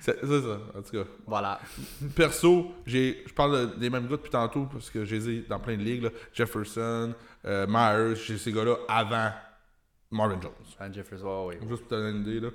C'est 0.00 0.20
ça, 0.20 0.58
en 0.76 0.82
tout 0.82 0.90
cas. 0.92 1.04
Voilà. 1.26 1.60
Perso, 2.16 2.72
j'ai, 2.86 3.22
je 3.26 3.32
parle 3.32 3.70
de- 3.72 3.76
des 3.78 3.90
mêmes 3.90 4.04
gars 4.04 4.16
depuis 4.16 4.30
tantôt 4.30 4.66
parce 4.66 4.90
que 4.90 5.04
j'ai 5.04 5.16
ai 5.28 5.40
dans 5.42 5.58
plein 5.60 5.76
de 5.76 5.82
ligues. 5.82 6.02
là. 6.04 6.10
Jefferson, 6.32 7.14
euh, 7.44 7.66
Myers, 7.68 8.16
j'ai 8.16 8.38
ces 8.38 8.52
gars-là 8.52 8.76
avant 8.88 9.30
Marvin 10.10 10.40
Jones. 10.40 10.52
Van 10.78 10.92
Jefferson, 10.92 11.46
ouais. 11.46 11.58
Juste 11.68 11.80
pour 11.82 11.88
te 11.88 11.94
donner 11.94 12.10
une 12.18 12.22
idée. 12.22 12.40
Là. 12.40 12.48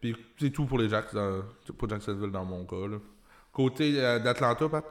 Puis 0.00 0.16
c'est 0.38 0.50
tout 0.50 0.64
pour 0.66 0.78
les 0.78 0.88
Jacks, 0.88 1.14
dans- 1.14 1.42
pour 1.78 1.88
Jacksonville 1.88 2.30
dans 2.30 2.44
mon 2.44 2.64
cas. 2.64 2.88
Là. 2.88 2.96
Côté 3.52 3.94
euh, 4.02 4.18
d'Atlanta, 4.18 4.68
Pat? 4.68 4.84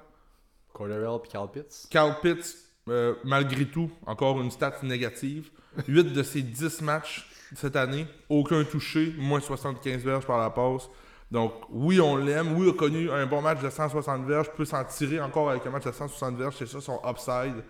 Cordell 0.74 1.08
puis 1.22 1.32
Cal 1.32 1.50
Pitts. 1.52 1.88
Carl 1.90 2.16
Pitts, 2.22 2.56
euh, 2.90 3.16
malgré 3.24 3.66
tout, 3.66 3.90
encore 4.06 4.42
une 4.42 4.52
stat 4.52 4.76
négative. 4.84 5.50
8 5.88 6.14
de 6.14 6.24
ses 6.24 6.42
10 6.42 6.82
matchs 6.82 7.30
cette 7.56 7.76
année, 7.76 8.08
aucun 8.30 8.64
touché, 8.64 9.14
moins 9.18 9.40
75 9.40 10.04
verges 10.04 10.26
par 10.26 10.38
la 10.40 10.50
passe. 10.50 10.90
Donc, 11.32 11.54
oui, 11.70 12.00
on 12.00 12.16
l'aime. 12.18 12.56
Oui, 12.58 12.68
il 12.68 12.70
a 12.70 12.74
connu 12.74 13.10
un 13.10 13.26
bon 13.26 13.42
match 13.42 13.62
de 13.62 13.70
160 13.70 14.26
verges. 14.26 14.52
peut 14.52 14.66
s'en 14.66 14.84
tirer 14.86 15.20
encore 15.20 15.50
avec 15.50 15.66
un 15.66 15.70
match 15.72 15.84
de 15.86 15.92
160 15.92 16.38
verges. 16.38 16.56
C'est 16.58 16.68
ça 16.68 16.80
son 16.82 17.02
upside. 17.06 17.64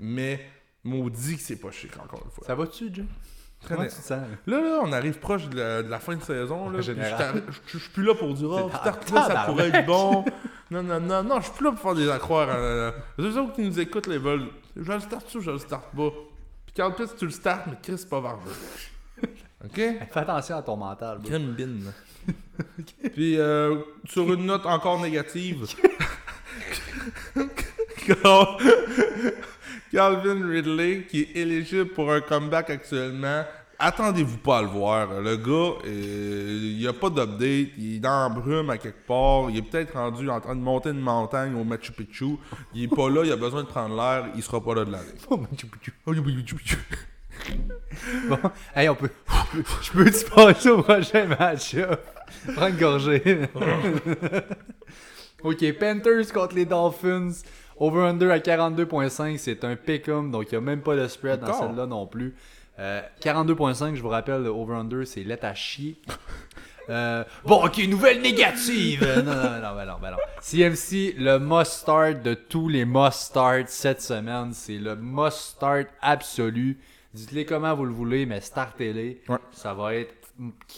Mais, 0.00 0.44
maudit 0.84 1.36
que 1.36 1.42
c'est 1.42 1.56
pas 1.56 1.70
chic, 1.70 1.96
encore 1.98 2.22
une 2.24 2.30
fois. 2.30 2.44
Ça 2.46 2.54
va-tu? 2.54 2.90
Comment 3.66 3.80
Très 3.80 3.90
sens? 3.90 4.10
là? 4.10 4.60
Là, 4.60 4.80
on 4.82 4.92
arrive 4.92 5.18
proche 5.18 5.48
de 5.48 5.56
la, 5.56 5.82
de 5.82 5.88
la 5.88 5.98
fin 5.98 6.14
de 6.14 6.22
saison. 6.22 6.68
Là, 6.68 6.80
je 6.82 6.92
suis 7.78 7.90
plus 7.90 8.04
là 8.04 8.14
pour 8.14 8.34
dire 8.34 8.48
Oh, 8.50 8.68
là, 8.68 8.92
ça 9.26 9.44
pourrait 9.46 9.68
être 9.68 9.86
bon. 9.86 10.24
Non, 10.70 10.82
non, 10.82 11.00
non, 11.00 11.22
non, 11.22 11.40
je 11.40 11.44
suis 11.46 11.54
plus 11.54 11.64
là 11.64 11.70
pour 11.72 11.80
faire 11.80 11.94
des 11.94 12.10
accroires. 12.10 12.48
Euh, 12.50 12.90
les 13.18 13.36
autres 13.36 13.54
qui 13.54 13.62
nous 13.62 13.80
écoutent, 13.80 14.08
les 14.08 14.18
veulent. 14.18 14.48
Je 14.76 14.92
le 14.92 15.00
start 15.00 15.34
ou 15.34 15.40
je 15.40 15.50
le 15.52 15.58
start 15.58 15.84
pas? 15.96 16.10
Puis 16.66 16.74
quand 16.76 16.92
tu 17.16 17.24
le 17.24 17.30
startes, 17.30 17.66
mais 17.68 17.76
Chris, 17.82 17.98
c'est 17.98 18.08
pas 18.10 18.20
vargeux. 18.20 18.50
Ok? 19.64 19.74
Fais 19.74 20.18
attention 20.20 20.56
à 20.56 20.62
ton 20.62 20.76
mental. 20.76 21.18
bro. 21.18 21.28
Crème 21.28 21.54
bin. 22.26 22.64
Puis, 23.14 23.38
euh, 23.38 23.76
sur 24.08 24.32
une 24.32 24.46
note 24.46 24.66
encore 24.66 25.00
négative, 25.00 25.66
Cal- 28.06 28.56
Calvin 29.92 30.48
Ridley, 30.48 31.06
qui 31.08 31.22
est 31.22 31.36
éligible 31.36 31.86
pour 31.90 32.12
un 32.12 32.20
comeback 32.20 32.70
actuellement, 32.70 33.44
attendez-vous 33.78 34.38
pas 34.38 34.58
à 34.58 34.62
le 34.62 34.68
voir. 34.68 35.20
Le 35.20 35.36
gars, 35.36 35.78
euh, 35.86 36.58
il 36.72 36.78
n'y 36.78 36.86
a 36.86 36.92
pas 36.92 37.08
d'update, 37.10 37.68
il 37.78 37.96
est 37.96 37.98
dans 38.00 38.28
la 38.28 38.34
brume 38.34 38.70
à 38.70 38.78
quelque 38.78 39.06
part, 39.06 39.50
il 39.50 39.58
est 39.58 39.62
peut-être 39.62 39.94
rendu 39.94 40.28
en 40.30 40.40
train 40.40 40.54
de 40.56 40.60
monter 40.60 40.90
une 40.90 41.00
montagne 41.00 41.54
au 41.54 41.64
Machu 41.64 41.92
Picchu, 41.92 42.36
il 42.74 42.84
est 42.84 42.88
pas 42.94 43.08
là, 43.08 43.22
il 43.24 43.32
a 43.32 43.36
besoin 43.36 43.62
de 43.62 43.68
prendre 43.68 43.96
l'air, 43.96 44.26
il 44.34 44.42
sera 44.42 44.62
pas 44.62 44.74
là 44.74 44.84
de 44.84 44.92
l'année. 44.92 45.04
Oh, 45.30 45.40
Bon, 48.28 48.38
hey, 48.74 48.88
on 48.88 48.94
peut. 48.94 49.10
Je 49.82 49.92
peux-tu 49.92 50.24
passer 50.30 50.68
au 50.70 50.82
prochain 50.82 51.26
match? 51.26 51.76
Prends 52.54 52.68
une 52.68 52.76
gorgée. 52.76 53.22
ok, 55.42 55.72
Panthers 55.78 56.32
contre 56.32 56.54
les 56.54 56.64
Dolphins. 56.64 57.32
Over-under 57.78 58.30
à 58.30 58.38
42.5, 58.38 59.36
c'est 59.36 59.62
un 59.64 59.76
pick-em, 59.76 60.30
donc 60.30 60.46
il 60.50 60.54
n'y 60.54 60.58
a 60.58 60.60
même 60.62 60.80
pas 60.80 60.96
de 60.96 61.06
spread 61.08 61.40
dans 61.40 61.52
celle-là 61.52 61.86
non 61.86 62.06
plus. 62.06 62.34
Euh, 62.78 63.02
42.5, 63.20 63.94
je 63.94 64.02
vous 64.02 64.08
rappelle, 64.08 64.42
le 64.42 64.48
over-under, 64.48 65.06
c'est 65.06 65.24
let 65.24 65.44
à 65.44 65.54
chier. 65.54 65.96
Euh, 66.88 67.24
bon, 67.44 67.64
ok, 67.64 67.78
nouvelle 67.88 68.20
négative. 68.22 69.02
Euh, 69.02 69.20
non, 69.20 69.34
non, 69.34 69.60
non, 69.60 69.74
ben 69.74 69.86
non, 69.86 69.98
ben 70.00 70.10
non. 70.12 70.16
CMC, 70.40 71.16
le 71.18 71.38
must-start 71.38 72.22
de 72.22 72.34
tous 72.34 72.68
les 72.68 72.84
must-start 72.84 73.66
cette 73.66 74.00
semaine. 74.00 74.52
C'est 74.52 74.78
le 74.78 74.94
must-start 74.94 75.88
absolu. 76.00 76.78
Dites-les 77.12 77.44
comment 77.44 77.74
vous 77.74 77.86
le 77.86 77.92
voulez, 77.92 78.24
mais 78.24 78.40
startez-les. 78.40 79.20
Ouais. 79.28 79.38
Ça 79.50 79.74
va 79.74 79.96
être 79.96 80.15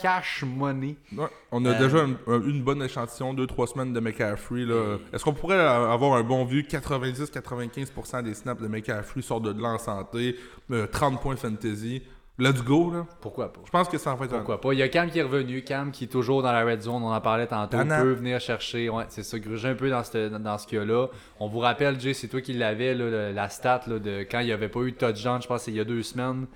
cash 0.00 0.44
money. 0.46 0.96
Ouais, 1.16 1.26
on 1.52 1.64
a 1.64 1.70
Euh, 1.70 1.78
déjà 1.78 1.98
une, 2.04 2.16
une 2.48 2.62
bonne 2.62 2.82
échantillon, 2.82 3.34
2-3 3.34 3.66
semaines 3.72 3.92
de 3.92 4.00
McCaffrey. 4.00 4.64
là. 4.64 4.96
Est-ce 5.12 5.24
qu'on 5.24 5.32
pourrait 5.34 5.58
avoir 5.60 6.14
un 6.14 6.22
bon 6.22 6.44
vu 6.44 6.62
90-95% 6.62 8.22
des 8.22 8.34
snaps 8.34 8.60
de 8.62 8.68
McCaffrey 8.68 9.22
sortent 9.22 9.44
de 9.44 9.60
là 9.62 9.70
en 9.70 9.78
santé, 9.78 10.36
euh, 10.70 10.86
30 10.86 11.20
points 11.20 11.36
fantasy? 11.36 12.02
Let's 12.40 12.62
go, 12.62 12.92
là. 12.92 13.04
Pourquoi 13.20 13.52
pas? 13.52 13.60
Je 13.66 13.70
pense 13.72 13.88
que 13.88 13.98
ça 13.98 14.12
en 14.12 14.16
fait 14.16 14.26
un. 14.26 14.36
Pourquoi 14.36 14.60
pas? 14.60 14.72
Il 14.72 14.78
y 14.78 14.82
a 14.82 14.88
Cam 14.88 15.10
qui 15.10 15.18
est 15.18 15.22
revenu. 15.24 15.62
Cam 15.64 15.90
qui 15.90 16.04
est 16.04 16.06
toujours 16.06 16.40
dans 16.40 16.52
la 16.52 16.64
red 16.64 16.80
zone. 16.82 17.02
On 17.02 17.12
en 17.12 17.20
parlait 17.20 17.48
tantôt. 17.48 17.76
Tannant. 17.76 18.00
peut 18.00 18.12
venir 18.12 18.38
chercher. 18.38 18.88
Ouais, 18.88 19.06
c'est 19.08 19.24
ça. 19.24 19.40
Gruger 19.40 19.70
un 19.70 19.74
peu 19.74 19.90
dans 19.90 20.04
ce, 20.04 20.28
dans 20.28 20.56
ce 20.56 20.68
cas-là. 20.68 21.08
On 21.40 21.48
vous 21.48 21.58
rappelle, 21.58 21.98
Jay, 22.00 22.14
c'est 22.14 22.28
toi 22.28 22.40
qui 22.40 22.52
l'avais, 22.52 22.94
la 22.94 23.48
stat 23.48 23.80
là, 23.88 23.98
de 23.98 24.20
quand 24.20 24.38
il 24.38 24.46
n'y 24.46 24.52
avait 24.52 24.68
pas 24.68 24.78
eu 24.82 24.92
de 24.92 24.96
touchdown. 24.96 25.42
Je 25.42 25.48
pense 25.48 25.58
que 25.62 25.64
c'est 25.64 25.70
il 25.72 25.78
y 25.78 25.80
a 25.80 25.84
deux 25.84 26.04
semaines. 26.04 26.46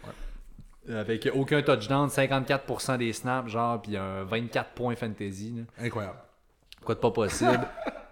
Avec 0.88 1.28
aucun 1.34 1.62
touchdown, 1.62 2.08
54% 2.08 2.98
des 2.98 3.12
snaps, 3.12 3.50
genre, 3.50 3.80
puis 3.80 3.96
un 3.96 4.24
24 4.24 4.70
points 4.70 4.96
fantasy. 4.96 5.54
là. 5.56 5.86
Incroyable. 5.86 6.18
Quoi 6.84 6.94
de 6.96 7.00
pas 7.00 7.10
possible? 7.10 7.60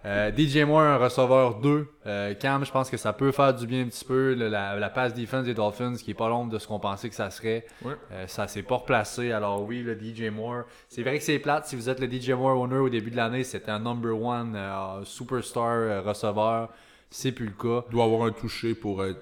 Euh, 0.07 0.33
DJ 0.35 0.65
Moore, 0.65 0.81
un 0.81 0.97
receveur 0.97 1.57
2. 1.57 1.87
Euh, 2.07 2.33
Cam, 2.33 2.65
je 2.65 2.71
pense 2.73 2.89
que 2.89 2.97
ça 2.97 3.13
peut 3.13 3.33
faire 3.33 3.53
du 3.53 3.67
bien 3.67 3.83
un 3.83 3.89
petit 3.89 4.03
peu. 4.07 4.33
la, 4.33 4.75
la 4.77 4.89
passe 4.89 5.13
defense 5.13 5.45
des 5.45 5.53
Dolphins, 5.53 5.95
qui 5.97 6.13
est 6.13 6.15
pas 6.15 6.31
l'ombre 6.31 6.51
de 6.51 6.59
ce 6.59 6.67
qu'on 6.67 6.81
pensait 6.81 7.11
que 7.11 7.15
ça 7.15 7.29
serait. 7.29 7.67
Ouais. 7.85 7.93
Euh, 8.13 8.27
ça 8.27 8.49
s'est 8.49 8.63
pas 8.63 8.77
replacé. 8.77 9.31
Alors 9.31 9.63
oui, 9.63 9.83
le 9.83 9.95
DJ 10.01 10.31
Moore. 10.31 10.63
C'est 10.89 11.03
vrai 11.03 11.19
que 11.19 11.23
c'est 11.23 11.39
plate. 11.39 11.67
Si 11.67 11.77
vous 11.77 11.91
êtes 11.91 12.01
le 12.01 12.11
DJ 12.11 12.31
Moore 12.31 12.59
owner 12.59 12.79
au 12.79 12.89
début 12.89 13.11
de 13.11 13.17
l'année, 13.17 13.45
c'était 13.45 13.73
un 13.73 13.81
number 13.81 14.19
one 14.19 14.55
euh, 14.57 15.05
superstar 15.05 15.67
euh, 15.67 16.01
receveur. 16.01 16.71
C'est 17.11 17.33
plus 17.33 17.49
le 17.49 17.53
cas. 17.53 17.87
doit 17.91 18.05
avoir 18.05 18.23
un 18.23 18.33
touché 18.33 18.75
pour 18.75 19.05
être, 19.05 19.21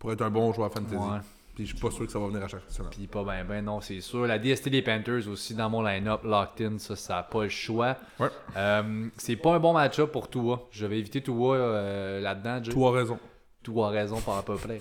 pour 0.00 0.10
être 0.10 0.22
un 0.22 0.30
bon 0.30 0.52
joueur 0.52 0.72
fantasy. 0.72 0.96
Ouais. 0.96 1.20
Puis 1.58 1.66
je 1.66 1.74
suis 1.74 1.82
pas 1.84 1.90
sûr 1.90 2.06
que 2.06 2.12
ça 2.12 2.20
va 2.20 2.28
venir 2.28 2.44
à 2.44 2.46
chaque 2.46 2.62
semaine. 2.68 2.92
Puis 2.92 3.08
pas 3.08 3.24
ben 3.24 3.44
ben 3.44 3.64
non, 3.64 3.80
c'est 3.80 4.00
sûr. 4.00 4.28
La 4.28 4.38
DST 4.38 4.68
des 4.68 4.80
Panthers 4.80 5.26
aussi 5.28 5.56
dans 5.56 5.68
mon 5.68 5.82
line-up, 5.82 6.22
locked 6.22 6.64
in, 6.64 6.78
ça, 6.78 6.94
ça 6.94 7.14
n'a 7.14 7.22
pas 7.24 7.42
le 7.42 7.48
choix. 7.48 7.96
Ouais. 8.20 8.28
Euh, 8.56 9.08
c'est 9.16 9.34
pas 9.34 9.54
un 9.54 9.58
bon 9.58 9.72
match-up 9.72 10.12
pour 10.12 10.30
Tua. 10.30 10.68
Je 10.70 10.86
vais 10.86 11.00
éviter 11.00 11.20
Tua 11.20 11.56
euh, 11.56 12.20
là-dedans. 12.20 12.62
Jay. 12.62 12.70
Tu 12.70 12.80
as 12.80 12.90
raison. 12.92 13.18
Tout 13.64 13.82
a 13.82 13.88
raison 13.88 14.20
par 14.20 14.36
à 14.36 14.44
peu 14.44 14.54
près. 14.54 14.78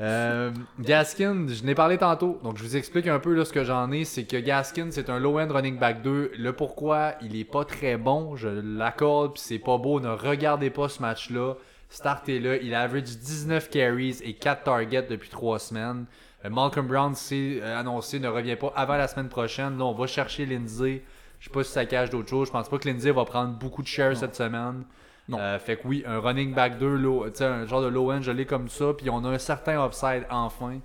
Euh, 0.00 0.50
Gaskin, 0.80 1.46
je 1.46 1.62
n'ai 1.62 1.74
parlé 1.74 1.98
tantôt, 1.98 2.40
donc 2.42 2.56
je 2.56 2.62
vous 2.62 2.76
explique 2.76 3.06
un 3.06 3.18
peu 3.18 3.34
là, 3.34 3.44
ce 3.44 3.52
que 3.52 3.62
j'en 3.62 3.92
ai. 3.92 4.06
C'est 4.06 4.24
que 4.24 4.38
Gaskin, 4.38 4.88
c'est 4.92 5.10
un 5.10 5.18
low-end 5.18 5.48
running 5.52 5.78
back 5.78 6.00
2. 6.00 6.32
Le 6.38 6.52
pourquoi, 6.54 7.16
il 7.20 7.36
est 7.36 7.44
pas 7.44 7.66
très 7.66 7.98
bon, 7.98 8.34
je 8.34 8.48
l'accorde, 8.48 9.34
puis 9.34 9.42
c'est 9.44 9.58
pas 9.58 9.76
beau. 9.76 10.00
Ne 10.00 10.08
regardez 10.08 10.70
pas 10.70 10.88
ce 10.88 11.02
match-là. 11.02 11.56
Startez-le. 11.94 12.62
Il 12.64 12.74
average 12.74 13.04
19 13.18 13.70
carries 13.70 14.18
et 14.24 14.34
4 14.34 14.64
targets 14.64 15.02
depuis 15.08 15.28
3 15.30 15.60
semaines. 15.60 16.06
Euh, 16.44 16.50
Malcolm 16.50 16.88
Brown, 16.88 17.14
c'est 17.14 17.60
euh, 17.62 17.78
annoncé, 17.78 18.18
ne 18.18 18.26
revient 18.26 18.56
pas 18.56 18.72
avant 18.74 18.96
la 18.96 19.06
semaine 19.06 19.28
prochaine. 19.28 19.78
Là, 19.78 19.84
on 19.84 19.92
va 19.94 20.08
chercher 20.08 20.44
Lindsay. 20.44 21.04
Je 21.38 21.44
sais 21.46 21.52
pas 21.52 21.62
si 21.62 21.70
ça 21.70 21.86
cache 21.86 22.10
d'autres 22.10 22.28
choses. 22.28 22.48
Je 22.48 22.52
pense 22.52 22.68
pas 22.68 22.78
que 22.78 22.88
Lindsay 22.88 23.12
va 23.12 23.24
prendre 23.24 23.56
beaucoup 23.56 23.80
de 23.80 23.86
shares 23.86 24.16
cette 24.16 24.34
semaine. 24.34 24.84
Non. 25.28 25.38
Euh, 25.38 25.58
fait 25.60 25.76
que 25.76 25.86
oui, 25.86 26.02
un 26.04 26.18
running 26.18 26.52
back 26.52 26.78
2, 26.78 26.96
low- 26.96 27.30
tu 27.30 27.36
sais, 27.36 27.44
un 27.44 27.64
genre 27.64 27.80
de 27.80 27.86
low 27.86 28.10
end, 28.10 28.22
je 28.22 28.32
l'ai 28.32 28.44
comme 28.44 28.68
ça. 28.68 28.86
Puis 28.98 29.08
on 29.08 29.24
a 29.24 29.28
un 29.28 29.38
certain 29.38 29.86
upside 29.86 30.26
enfin 30.30 30.80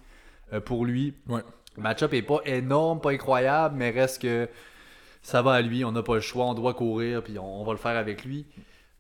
euh, 0.53 0.59
pour 0.59 0.85
lui. 0.85 1.15
Ouais. 1.27 1.41
Le 1.75 1.81
match-up 1.81 2.13
est 2.13 2.21
pas 2.21 2.39
énorme, 2.45 3.01
pas 3.01 3.11
incroyable, 3.11 3.75
mais 3.77 3.89
reste 3.89 4.21
que 4.21 4.47
ça 5.23 5.41
va 5.41 5.53
à 5.53 5.61
lui, 5.61 5.83
on 5.83 5.91
n'a 5.91 6.03
pas 6.03 6.15
le 6.15 6.21
choix, 6.21 6.45
on 6.45 6.53
doit 6.53 6.73
courir, 6.75 7.23
puis 7.23 7.39
on, 7.39 7.61
on 7.61 7.63
va 7.63 7.71
le 7.71 7.77
faire 7.79 7.97
avec 7.97 8.23
lui. 8.25 8.45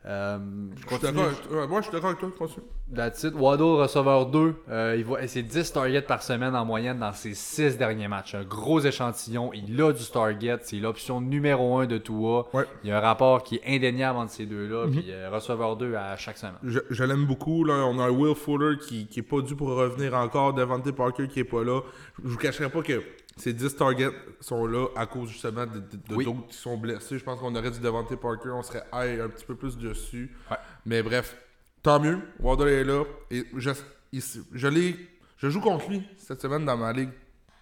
Euh, 0.05 0.37
je 0.75 0.77
suis 0.79 0.87
continue. 0.87 1.11
d'accord 1.11 1.27
avec 1.27 1.41
toi. 1.47 1.57
Ouais, 1.61 1.67
moi, 1.67 1.81
je 1.81 1.83
suis 1.87 1.93
d'accord 1.93 2.09
avec 2.09 2.19
toi. 2.19 2.31
Continue. 2.37 2.65
That's 2.95 3.23
it. 3.23 3.33
Waddle, 3.35 3.63
receveur 3.81 4.25
2. 4.27 4.55
Euh, 4.69 4.95
il 4.97 5.03
voit, 5.03 5.27
c'est 5.27 5.43
10 5.43 5.73
targets 5.73 6.01
par 6.01 6.23
semaine 6.23 6.55
en 6.55 6.63
moyenne 6.65 6.99
dans 6.99 7.11
ses 7.13 7.33
6 7.35 7.77
derniers 7.77 8.07
matchs. 8.07 8.33
Un 8.33 8.43
gros 8.43 8.79
échantillon. 8.79 9.51
Il 9.53 9.79
a 9.81 9.91
du 9.91 10.03
target. 10.05 10.57
C'est 10.63 10.77
l'option 10.77 11.19
numéro 11.21 11.77
1 11.79 11.85
de 11.85 11.97
Tua. 11.97 12.47
Ouais. 12.53 12.63
Il 12.83 12.89
y 12.89 12.93
a 12.93 12.97
un 12.97 13.01
rapport 13.01 13.43
qui 13.43 13.55
est 13.57 13.75
indéniable 13.75 14.19
entre 14.19 14.31
ces 14.31 14.45
deux-là. 14.45 14.87
Puis 14.89 15.05
euh, 15.09 15.29
receveur 15.29 15.75
2 15.75 15.93
à 15.95 16.15
chaque 16.15 16.37
semaine. 16.37 16.55
Je, 16.63 16.79
je 16.89 17.03
l'aime 17.03 17.25
beaucoup. 17.25 17.65
Là. 17.65 17.73
On 17.85 17.99
a 17.99 18.09
Will 18.09 18.35
Fuller 18.35 18.77
qui, 18.77 19.05
qui 19.07 19.19
est 19.19 19.23
pas 19.23 19.41
dû 19.41 19.55
pour 19.55 19.67
revenir 19.69 20.13
encore. 20.15 20.53
Devante 20.53 20.89
Parker 20.91 21.27
qui 21.27 21.41
est 21.41 21.43
pas 21.43 21.63
là. 21.63 21.81
Je 22.23 22.29
vous 22.29 22.37
cacherai 22.37 22.69
pas 22.69 22.81
que 22.81 23.03
ces 23.39 23.53
10 23.53 23.75
targets 23.75 24.11
sont 24.41 24.65
là 24.67 24.87
à 24.95 25.05
cause 25.05 25.29
justement 25.29 25.65
de, 25.65 25.81
Oui. 26.15 26.25
d'autres 26.25 26.47
qui 26.47 26.57
sont 26.57 26.77
blessés. 26.77 27.17
Je 27.17 27.23
pense 27.23 27.39
qu'on 27.39 27.55
aurait 27.55 27.71
du 27.71 27.79
Devante 27.79 28.15
Parker. 28.15 28.49
On 28.51 28.63
serait 28.63 28.83
high 28.93 29.19
un 29.21 29.29
petit 29.29 29.45
peu 29.45 29.55
plus 29.55 29.77
dessus. 29.77 30.35
Ouais. 30.51 30.57
Mais 30.85 31.01
bref, 31.01 31.35
tant 31.81 31.99
mieux. 31.99 32.19
Waddle 32.39 32.67
est 32.67 32.83
là. 32.83 33.03
Et 33.31 33.45
je, 33.55 33.71
il- 34.11 34.21
je, 34.53 34.67
l'ai- 34.67 34.95
je 35.37 35.49
joue 35.49 35.61
contre 35.61 35.89
lui 35.89 36.03
cette 36.17 36.41
semaine 36.41 36.65
dans 36.65 36.77
ma 36.77 36.91
ligue 36.93 37.09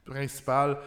principale. 0.05 0.77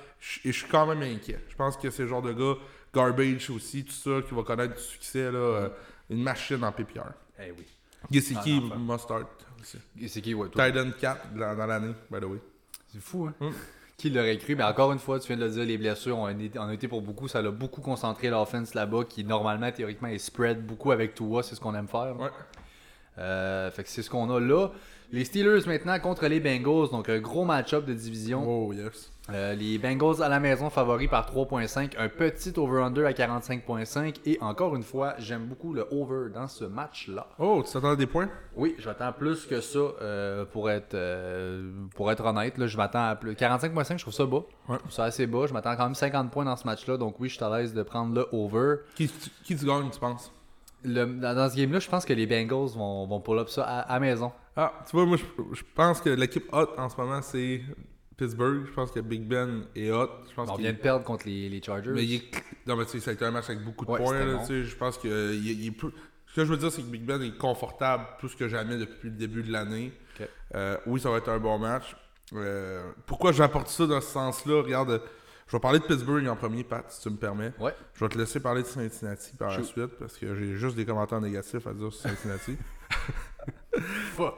Et 0.45 0.53
je 0.53 0.59
suis 0.59 0.68
quand 0.68 0.86
même 0.86 1.03
inquiet. 1.03 1.38
Je 1.49 1.55
pense 1.57 1.76
que 1.76 1.88
c'est 1.91 2.03
le 2.03 2.09
genre 2.09 2.22
de 2.22 2.32
gars, 2.32 2.59
garbage 2.95 3.49
aussi, 3.51 3.84
tout 3.84 3.93
ça, 3.93 4.20
qui 4.26 4.34
va 4.34 4.43
connaître 4.43 4.74
du 4.74 4.82
succès. 4.82 5.30
Là, 5.30 5.38
euh, 5.38 5.68
une 6.11 6.22
machine 6.22 6.62
en 6.64 6.72
PPR. 6.72 7.03
Eh 7.38 7.53
oui. 7.53 7.64
Gesicki, 8.11 8.62
Ah, 8.72 8.76
C'est 10.07 10.20
qui, 10.22 10.34
ouais? 10.34 10.49
Titan 10.49 10.91
4 10.99 11.34
dans, 11.34 11.55
dans 11.57 11.66
l'année, 11.66 11.95
by 12.11 12.18
the 12.20 12.24
way. 12.24 12.38
C'est 12.93 13.01
fou, 13.01 13.26
hein? 13.26 13.34
Mm. 13.41 13.51
Qui 14.01 14.09
l'aurait 14.09 14.38
cru? 14.38 14.57
Mais 14.57 14.64
encore 14.64 14.92
une 14.92 14.98
fois, 14.98 15.20
tu 15.20 15.26
viens 15.26 15.36
de 15.36 15.44
le 15.44 15.51
dire, 15.51 15.62
les 15.62 15.76
blessures 15.76 16.16
ont 16.16 16.26
été, 16.26 16.59
ont 16.59 16.70
été 16.70 16.88
pour 16.88 17.03
beaucoup. 17.03 17.28
Ça 17.28 17.42
l'a 17.42 17.51
beaucoup 17.51 17.82
concentré 17.82 18.30
l'offense 18.30 18.72
là-bas, 18.72 19.05
qui 19.07 19.24
normalement, 19.24 19.70
théoriquement, 19.70 20.09
est 20.09 20.16
spread 20.16 20.64
beaucoup 20.64 20.90
avec 20.90 21.14
Tua. 21.14 21.42
C'est 21.42 21.55
ce 21.55 21.61
qu'on 21.61 21.74
aime 21.74 21.86
faire. 21.86 22.18
Ouais. 22.18 22.30
Euh, 23.18 23.70
fait 23.70 23.82
que 23.82 23.90
c'est 23.90 24.01
ce 24.01 24.09
qu'on 24.09 24.34
a 24.34 24.40
là. 24.40 24.68
Les 25.12 25.26
Steelers 25.26 25.66
maintenant 25.66 25.98
contre 26.01 26.26
les 26.28 26.40
Bengals, 26.40 26.88
donc 26.90 27.11
un 27.11 27.18
gros 27.18 27.44
match-up 27.44 27.84
de 27.84 27.92
division. 27.92 28.42
Oh, 28.48 28.72
yes. 28.72 29.12
Euh, 29.33 29.55
les 29.55 29.78
Bengals 29.78 30.22
à 30.22 30.28
la 30.28 30.41
maison 30.41 30.70
favoris 30.70 31.09
par 31.09 31.31
3.5, 31.31 31.93
un 31.99 32.09
petit 32.09 32.53
over-under 32.59 33.07
à 33.07 33.12
45.5 33.12 34.16
et 34.26 34.39
encore 34.41 34.74
une 34.76 34.83
fois, 34.83 35.14
j'aime 35.18 35.47
beaucoup 35.47 35.72
le 35.72 35.87
over 35.91 36.31
dans 36.33 36.49
ce 36.49 36.64
match-là. 36.64 37.26
Oh, 37.39 37.62
tu 37.64 37.72
t'attends 37.72 37.95
des 37.95 38.07
points? 38.07 38.28
Oui, 38.57 38.74
j'attends 38.78 39.12
plus 39.12 39.47
que 39.47 39.61
ça 39.61 39.78
euh, 39.78 40.45
pour 40.45 40.70
être 40.70 40.95
euh, 40.95 41.70
pour 41.95 42.11
être 42.11 42.24
honnête. 42.24 42.59
Là, 42.59 42.66
je 42.66 42.76
m'attends 42.76 43.07
à 43.09 43.16
plus. 43.16 43.33
45.5, 43.33 43.99
je 43.99 44.03
trouve 44.03 44.14
ça 44.14 44.26
bas. 44.26 44.37
Ouais. 44.68 44.74
Je 44.74 44.74
trouve 44.78 44.93
ça 44.93 45.05
assez 45.05 45.26
bas. 45.26 45.47
Je 45.47 45.53
m'attends 45.53 45.76
quand 45.76 45.85
même 45.85 45.95
50 45.95 46.31
points 46.31 46.45
dans 46.45 46.57
ce 46.57 46.64
match-là. 46.66 46.97
Donc 46.97 47.20
oui, 47.20 47.28
je 47.28 47.35
suis 47.37 47.45
à 47.45 47.59
l'aise 47.59 47.72
de 47.74 47.83
prendre 47.83 48.14
le 48.14 48.26
over. 48.33 48.76
Qui, 48.95 49.09
qui 49.45 49.57
tu 49.57 49.64
gagnes, 49.66 49.91
tu 49.91 50.01
penses? 50.01 50.33
Le- 50.83 51.05
dans, 51.05 51.35
dans 51.37 51.51
ce 51.51 51.57
game-là, 51.57 51.78
je 51.78 51.89
pense 51.89 52.05
que 52.07 52.12
les 52.14 52.26
Bengals 52.26 52.70
vont, 52.76 53.07
vont 53.07 53.20
pull 53.20 53.39
up 53.39 53.49
ça 53.51 53.64
à, 53.64 53.81
à 53.81 54.01
maison. 54.01 54.33
Ah, 54.57 54.72
tu 54.89 54.97
vois, 54.97 55.05
moi, 55.07 55.16
je, 55.18 55.24
je 55.55 55.62
pense 55.74 56.01
que 56.01 56.09
l'équipe 56.11 56.47
hot 56.53 56.68
en 56.78 56.89
ce 56.89 56.97
moment, 56.97 57.20
c'est 57.22 57.61
Pittsburgh. 58.21 58.66
Je 58.66 58.73
pense 58.73 58.91
que 58.91 59.01
Big 59.01 59.27
Ben 59.27 59.64
est 59.75 59.91
hot. 59.91 60.11
Je 60.29 60.35
pense 60.35 60.51
On 60.51 60.57
vient 60.57 60.73
de 60.73 60.79
perdre 60.79 61.05
contre 61.05 61.27
les, 61.27 61.49
les 61.49 61.62
Chargers. 61.62 61.93
Mais 61.93 62.05
il 62.05 62.14
est... 62.16 62.25
Non, 62.66 62.77
mais 62.77 62.85
tu 62.85 62.93
sais, 62.93 63.01
ça 63.01 63.11
a 63.11 63.14
été 63.14 63.25
un 63.25 63.31
match 63.31 63.49
avec 63.49 63.64
beaucoup 63.64 63.87
de 63.87 63.91
Ouais, 63.91 63.99
points. 63.99 64.25
Là, 64.25 64.45
Je 64.47 64.77
pense 64.77 64.99
que 64.99 65.35
il 65.35 65.75
Ce 66.27 66.35
que 66.35 66.45
je 66.45 66.51
veux 66.51 66.59
dire, 66.59 66.71
c'est 66.71 66.83
que 66.83 66.87
Big 66.87 67.03
Ben 67.03 67.23
est 67.23 67.37
confortable 67.39 68.05
plus 68.18 68.35
que 68.35 68.47
jamais 68.47 68.77
depuis 68.77 69.09
le 69.09 69.16
début 69.16 69.43
de 69.43 69.51
l'année. 69.51 69.93
Euh, 70.55 70.77
oui, 70.87 71.01
ça 71.01 71.11
va 71.11 71.16
être 71.16 71.31
un 71.31 71.39
bon 71.39 71.59
match. 71.59 71.97
Euh, 72.35 72.93
pourquoi 73.07 73.33
j'apporte 73.33 73.68
ça 73.68 73.87
dans 73.87 74.01
ce 74.01 74.09
sens-là? 74.09 74.62
Regarde, 74.62 75.01
je 75.47 75.53
vais 75.57 75.61
parler 75.61 75.79
de 75.79 75.85
Pittsburgh 75.85 76.27
en 76.29 76.37
premier, 76.37 76.62
Pat, 76.62 76.85
si 76.91 77.01
tu 77.01 77.11
me 77.11 77.16
permets. 77.16 77.53
Ouais. 77.59 77.75
Je 77.95 78.05
vais 78.05 78.09
te 78.09 78.18
laisser 78.18 78.41
parler 78.41 78.62
de 78.62 78.66
Cincinnati 78.66 79.35
par 79.37 79.57
la 79.57 79.62
suite 79.64 79.99
parce 79.99 80.16
que 80.18 80.35
j'ai 80.35 80.57
juste 80.57 80.77
des 80.77 80.85
commentaires 80.85 81.21
négatifs 81.21 81.66
à 81.66 81.73
dire 81.73 81.93
sur 81.93 82.09
Cincinnati. 82.11 82.57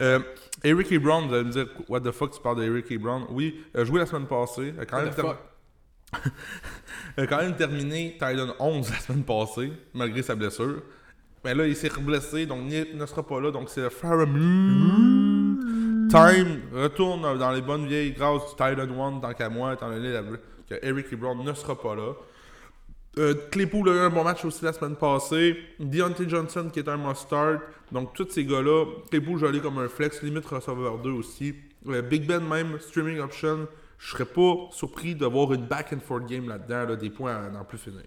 Euh, 0.01 0.20
Eric 0.64 0.92
Ebron, 0.92 1.26
vous 1.26 1.34
allez 1.34 1.44
me 1.44 1.50
dire, 1.50 1.66
what 1.88 2.00
the 2.00 2.10
fuck, 2.12 2.32
tu 2.32 2.40
parles 2.40 2.60
d'Eric 2.60 2.90
Ebron? 2.90 3.26
Oui, 3.30 3.62
euh, 3.76 3.84
joué 3.84 3.98
la 4.00 4.06
semaine 4.06 4.26
passée. 4.26 4.72
a 4.80 4.84
quand 4.84 4.98
What 4.98 5.04
même 5.04 5.14
term- 5.14 5.36
a 7.16 7.26
quand 7.26 7.38
même 7.38 7.56
terminé 7.56 8.12
Titan 8.12 8.54
11 8.58 8.90
la 8.90 8.98
semaine 8.98 9.24
passée, 9.24 9.72
malgré 9.94 10.22
sa 10.22 10.34
blessure. 10.34 10.82
Mais 11.44 11.54
là, 11.54 11.66
il 11.66 11.74
s'est 11.74 11.90
blessé, 12.00 12.46
donc 12.46 12.60
il 12.70 12.96
ne 12.96 13.06
sera 13.06 13.26
pas 13.26 13.40
là. 13.40 13.50
Donc 13.50 13.68
c'est 13.70 13.80
le 13.80 13.88
Faramir. 13.90 14.38
Time 16.10 16.60
retourne 16.74 17.22
dans 17.38 17.50
les 17.52 17.62
bonnes 17.62 17.86
vieilles 17.86 18.12
grâces 18.12 18.42
du 18.44 18.50
Titan 18.50 19.16
1, 19.16 19.20
tant 19.20 19.32
qu'à 19.32 19.48
moi, 19.48 19.72
étant 19.74 19.88
donné 19.90 20.14
que 20.68 20.74
Eric 20.82 21.06
Ebron 21.12 21.42
ne 21.42 21.52
sera 21.54 21.80
pas 21.80 21.94
là. 21.96 22.12
Euh, 23.18 23.34
Claypool 23.50 23.88
a 23.90 23.92
eu 23.92 23.98
un 23.98 24.10
bon 24.10 24.24
match 24.24 24.44
aussi 24.44 24.64
la 24.64 24.72
semaine 24.72 24.96
passée. 24.96 25.56
Deontay 25.78 26.28
Johnson 26.28 26.70
qui 26.72 26.78
est 26.78 26.88
un 26.88 26.96
must-start. 26.96 27.60
Donc, 27.90 28.14
tous 28.14 28.28
ces 28.30 28.44
gars-là, 28.44 28.86
Claypool, 29.10 29.38
je 29.38 29.58
comme 29.58 29.78
un 29.78 29.88
flex, 29.88 30.22
limite 30.22 30.46
receveur 30.46 30.98
2 30.98 31.10
aussi. 31.10 31.54
Euh, 31.88 32.00
Big 32.00 32.26
Ben, 32.26 32.40
même, 32.40 32.78
streaming 32.80 33.18
option. 33.18 33.68
Je 33.98 34.10
serais 34.10 34.24
pas 34.24 34.68
surpris 34.70 35.14
de 35.14 35.26
voir 35.26 35.52
une 35.52 35.66
back 35.66 35.92
and 35.92 36.00
forth 36.00 36.26
game 36.26 36.48
là-dedans, 36.48 36.88
là, 36.88 36.96
des 36.96 37.10
points 37.10 37.36
à 37.36 37.50
n'en 37.50 37.64
plus 37.64 37.78
finir. 37.78 38.02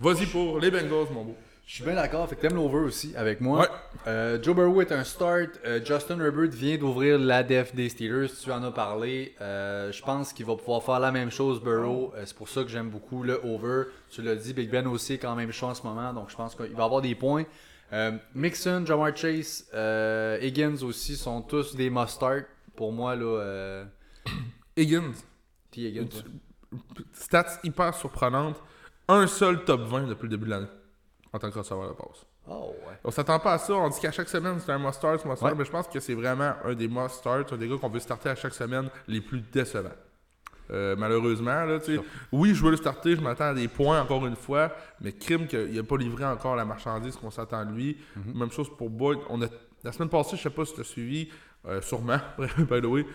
Vas-y 0.00 0.26
pour 0.26 0.58
les 0.58 0.70
Bengals, 0.70 1.06
mon 1.12 1.24
beau. 1.24 1.36
Je 1.66 1.74
suis 1.74 1.84
bien 1.84 1.94
d'accord. 1.94 2.28
Fait 2.28 2.36
que 2.36 2.42
t'aimes 2.42 2.54
l'over 2.54 2.78
aussi 2.78 3.12
avec 3.16 3.40
moi. 3.40 3.60
Ouais. 3.62 3.66
Euh, 4.06 4.38
Joe 4.40 4.54
Burrow 4.54 4.80
est 4.82 4.92
un 4.92 5.02
start. 5.02 5.50
Euh, 5.64 5.84
Justin 5.84 6.20
Herbert 6.20 6.50
vient 6.50 6.78
d'ouvrir 6.78 7.18
la 7.18 7.42
def 7.42 7.74
des 7.74 7.88
Steelers. 7.88 8.28
Tu 8.40 8.52
en 8.52 8.62
as 8.62 8.70
parlé. 8.70 9.34
Euh, 9.40 9.90
je 9.90 10.00
pense 10.00 10.32
qu'il 10.32 10.46
va 10.46 10.54
pouvoir 10.54 10.84
faire 10.84 11.00
la 11.00 11.10
même 11.10 11.32
chose, 11.32 11.60
Burrow. 11.60 12.14
C'est 12.24 12.36
pour 12.36 12.48
ça 12.48 12.62
que 12.62 12.68
j'aime 12.68 12.88
beaucoup 12.88 13.24
le 13.24 13.40
over. 13.44 13.90
Tu 14.10 14.22
l'as 14.22 14.36
dit, 14.36 14.54
Big 14.54 14.70
Ben 14.70 14.86
aussi 14.86 15.14
est 15.14 15.18
quand 15.18 15.34
même 15.34 15.50
chaud 15.50 15.66
en 15.66 15.74
ce 15.74 15.82
moment. 15.82 16.12
Donc 16.12 16.30
je 16.30 16.36
pense 16.36 16.54
qu'il 16.54 16.72
va 16.72 16.84
avoir 16.84 17.02
des 17.02 17.16
points. 17.16 17.44
Mixon, 18.32 18.84
Jamar 18.86 19.16
Chase, 19.16 19.68
Higgins 20.40 20.82
aussi 20.82 21.16
sont 21.16 21.42
tous 21.42 21.74
des 21.74 21.90
must-start. 21.90 22.44
Pour 22.76 22.92
moi, 22.92 23.16
là, 23.16 23.86
Higgins, 24.76 25.14
T. 25.72 25.80
Higgins. 25.80 26.02
ouais. 26.02 26.78
stats 27.12 27.58
hyper 27.64 27.92
surprenantes. 27.92 28.62
Un 29.08 29.26
seul 29.26 29.64
top 29.64 29.80
20 29.80 30.06
depuis 30.06 30.24
le 30.24 30.28
début 30.28 30.44
de 30.44 30.50
l'année 30.50 30.66
en 31.36 31.38
tant 31.38 31.50
que 31.50 31.58
receveur 31.58 31.88
de 31.88 31.94
passe. 31.94 32.24
Oh, 32.48 32.72
ouais. 32.86 32.94
On 33.04 33.10
s'attend 33.10 33.38
pas 33.38 33.54
à 33.54 33.58
ça. 33.58 33.74
On 33.74 33.88
dit 33.88 34.00
qu'à 34.00 34.12
chaque 34.12 34.28
semaine, 34.28 34.58
c'est 34.64 34.72
un 34.72 34.78
must-start, 34.78 35.24
Ouais. 35.24 35.54
mais 35.56 35.64
je 35.64 35.70
pense 35.70 35.88
que 35.88 36.00
c'est 36.00 36.14
vraiment 36.14 36.54
un 36.64 36.74
des 36.74 36.88
must-starts, 36.88 37.52
un 37.52 37.56
des 37.56 37.68
gars 37.68 37.76
qu'on 37.80 37.88
veut 37.88 38.00
starter 38.00 38.30
à 38.30 38.34
chaque 38.34 38.54
semaine 38.54 38.88
les 39.06 39.20
plus 39.20 39.40
décevants. 39.40 39.90
Euh, 40.70 40.96
malheureusement, 40.98 41.64
là, 41.64 41.78
tu 41.78 41.96
sais. 41.96 42.02
Oui, 42.32 42.54
je 42.54 42.64
veux 42.64 42.72
le 42.72 42.76
starter, 42.76 43.14
je 43.14 43.20
m'attends 43.20 43.44
à 43.50 43.54
des 43.54 43.68
points 43.68 44.00
encore 44.00 44.26
une 44.26 44.34
fois, 44.34 44.72
mais 45.00 45.12
crime 45.12 45.46
qu'il 45.46 45.72
n'a 45.72 45.82
pas 45.84 45.96
livré 45.96 46.24
encore 46.24 46.56
la 46.56 46.64
marchandise 46.64 47.16
qu'on 47.16 47.30
s'attend 47.30 47.64
de 47.64 47.72
lui. 47.72 47.96
Mhm. 48.16 48.38
Même 48.38 48.50
chose 48.50 48.68
pour 48.76 48.90
Boyd. 48.90 49.20
On 49.28 49.40
a, 49.42 49.46
la 49.84 49.92
semaine 49.92 50.08
passée, 50.08 50.36
je 50.36 50.42
sais 50.42 50.50
pas 50.50 50.64
si 50.64 50.74
tu 50.74 50.80
as 50.80 50.84
suivi, 50.84 51.28
euh, 51.68 51.80
sûrement, 51.82 52.18
by 52.38 52.80
the 52.80 52.86
way, 52.86 53.06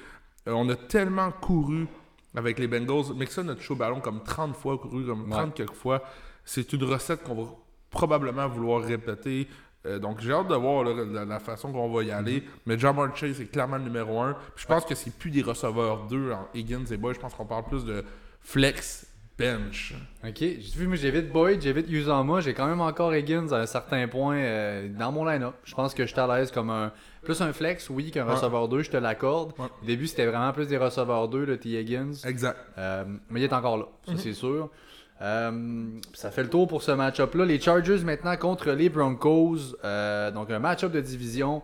euh, 0.47 0.51
on 0.53 0.69
a 0.69 0.75
tellement 0.75 1.31
couru 1.31 1.87
avec 2.35 2.57
les 2.57 2.67
Bengals. 2.67 3.13
Mixon 3.15 3.47
a 3.49 3.55
touché 3.55 3.73
au 3.73 3.77
ballon 3.77 3.99
comme 3.99 4.23
30 4.23 4.55
fois, 4.55 4.77
couru 4.77 5.05
comme 5.05 5.29
30 5.29 5.53
quelques 5.53 5.73
fois. 5.75 6.01
C'est 6.45 6.71
une 6.73 6.83
recette 6.85 7.23
qu'on 7.23 7.35
va 7.35 7.49
probablement 7.91 8.47
vouloir 8.47 8.81
répéter. 8.81 9.47
Euh, 9.85 9.99
donc 9.99 10.19
j'ai 10.21 10.31
hâte 10.31 10.47
de 10.47 10.55
voir 10.55 10.83
là, 10.83 10.93
la, 11.11 11.25
la 11.25 11.39
façon 11.39 11.71
qu'on 11.71 11.91
va 11.91 12.03
y 12.03 12.11
aller. 12.11 12.43
Mais 12.65 12.77
Jamar 12.79 13.15
Chase 13.15 13.39
est 13.41 13.51
clairement 13.51 13.77
le 13.77 13.83
numéro 13.83 14.19
1. 14.19 14.35
je 14.55 14.65
pense 14.65 14.85
que 14.85 14.95
c'est 14.95 15.11
plus 15.13 15.31
des 15.31 15.41
receveurs 15.41 16.07
2 16.07 16.31
en 16.31 16.47
Higgins 16.53 16.85
et 16.91 16.97
Boyd. 16.97 17.15
Je 17.15 17.19
pense 17.21 17.33
qu'on 17.33 17.45
parle 17.45 17.65
plus 17.65 17.83
de 17.85 18.03
flex 18.41 19.07
bench. 19.37 19.95
Ok, 20.23 20.35
j'ai 20.39 20.59
vu, 20.77 20.85
moi 20.85 20.95
j'évite 20.97 21.31
Boyd, 21.31 21.61
j'évite 21.63 21.89
Uzama, 21.89 22.41
j'ai 22.41 22.53
quand 22.53 22.67
même 22.67 22.81
encore 22.81 23.11
Higgins 23.15 23.47
à 23.51 23.55
un 23.61 23.65
certain 23.65 24.07
point 24.07 24.35
euh, 24.37 24.87
dans 24.89 25.11
mon 25.11 25.25
line-up. 25.25 25.55
Je 25.63 25.73
pense 25.73 25.95
que 25.95 26.05
je 26.05 26.11
suis 26.11 26.19
à 26.19 26.27
l'aise 26.37 26.51
comme 26.51 26.69
un 26.69 26.91
plus 27.23 27.41
un 27.41 27.51
flex, 27.51 27.89
oui, 27.89 28.11
qu'un 28.11 28.25
Ouais. 28.27 28.33
receveur 28.33 28.67
2, 28.67 28.83
je 28.83 28.91
te 28.91 28.97
l'accorde. 28.97 29.53
Ouais. 29.57 29.65
Au 29.81 29.85
début, 29.85 30.05
c'était 30.05 30.27
vraiment 30.27 30.51
plus 30.53 30.67
des 30.67 30.77
receveurs 30.77 31.27
2, 31.27 31.45
le 31.45 31.57
T. 31.57 31.69
Higgins. 31.79 32.11
Exact. 32.25 32.57
Euh, 32.77 33.03
mais 33.31 33.39
il 33.39 33.43
est 33.43 33.53
encore 33.53 33.77
là, 33.77 33.85
ça 34.05 34.13
c'est 34.17 34.33
sûr. 34.33 34.69
Euh, 35.21 35.85
ça 36.13 36.31
fait 36.31 36.43
le 36.43 36.49
tour 36.49 36.67
pour 36.67 36.81
ce 36.81 36.91
match-up-là. 36.91 37.45
Les 37.45 37.59
Chargers 37.59 38.03
maintenant 38.03 38.35
contre 38.37 38.71
les 38.71 38.89
Broncos. 38.89 39.75
Euh, 39.83 40.31
donc 40.31 40.49
un 40.49 40.59
match-up 40.59 40.91
de 40.91 41.01
division. 41.01 41.61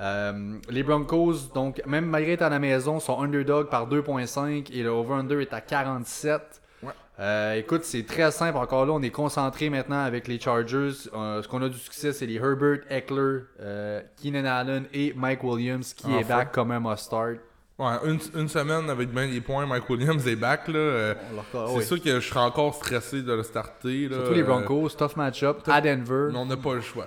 Euh, 0.00 0.58
les 0.68 0.82
Broncos, 0.82 1.48
donc 1.54 1.82
même 1.86 2.04
malgré 2.04 2.32
être 2.32 2.42
à 2.42 2.50
la 2.50 2.58
maison, 2.58 3.00
sont 3.00 3.20
underdog 3.20 3.70
par 3.70 3.88
2.5 3.88 4.70
et 4.72 4.82
le 4.82 4.90
over-under 4.90 5.40
est 5.40 5.54
à 5.54 5.60
47. 5.60 6.60
Ouais. 6.82 6.90
Euh, 7.18 7.54
écoute, 7.54 7.84
c'est 7.84 8.04
très 8.04 8.30
simple. 8.30 8.58
Encore 8.58 8.84
là, 8.84 8.92
on 8.92 9.02
est 9.02 9.10
concentré 9.10 9.70
maintenant 9.70 10.04
avec 10.04 10.28
les 10.28 10.38
Chargers. 10.38 10.92
Ce 10.92 11.48
qu'on 11.48 11.62
a 11.62 11.68
du 11.68 11.78
succès, 11.78 12.12
c'est 12.12 12.26
les 12.26 12.36
Herbert, 12.36 12.80
Eckler, 12.90 13.40
Keenan 14.22 14.44
Allen 14.44 14.84
et 14.92 15.14
Mike 15.16 15.42
Williams 15.42 15.94
qui 15.94 16.12
est 16.12 16.24
back 16.24 16.52
comme 16.52 16.70
un 16.70 16.80
must-start. 16.80 17.38
Ouais, 17.80 17.96
une, 18.04 18.18
une 18.34 18.48
semaine 18.48 18.90
avec 18.90 19.08
bien 19.10 19.26
des 19.26 19.40
points, 19.40 19.64
Mike 19.64 19.88
Williams 19.88 20.26
est 20.26 20.36
back. 20.36 20.68
Là, 20.68 20.74
euh, 20.78 21.14
c'est 21.50 21.58
oui. 21.76 21.82
sûr 21.82 22.02
que 22.02 22.20
je 22.20 22.28
serais 22.28 22.40
encore 22.40 22.74
stressé 22.74 23.22
de 23.22 23.32
le 23.32 23.42
starter. 23.42 24.06
Là, 24.06 24.16
Surtout 24.16 24.34
les 24.34 24.42
euh, 24.42 24.44
Broncos, 24.44 24.90
tough 24.90 25.16
match-up 25.16 25.62
à 25.66 25.80
Denver. 25.80 26.28
mais 26.30 26.38
on 26.38 26.44
n'a 26.44 26.58
pas 26.58 26.74
le 26.74 26.82
choix. 26.82 27.06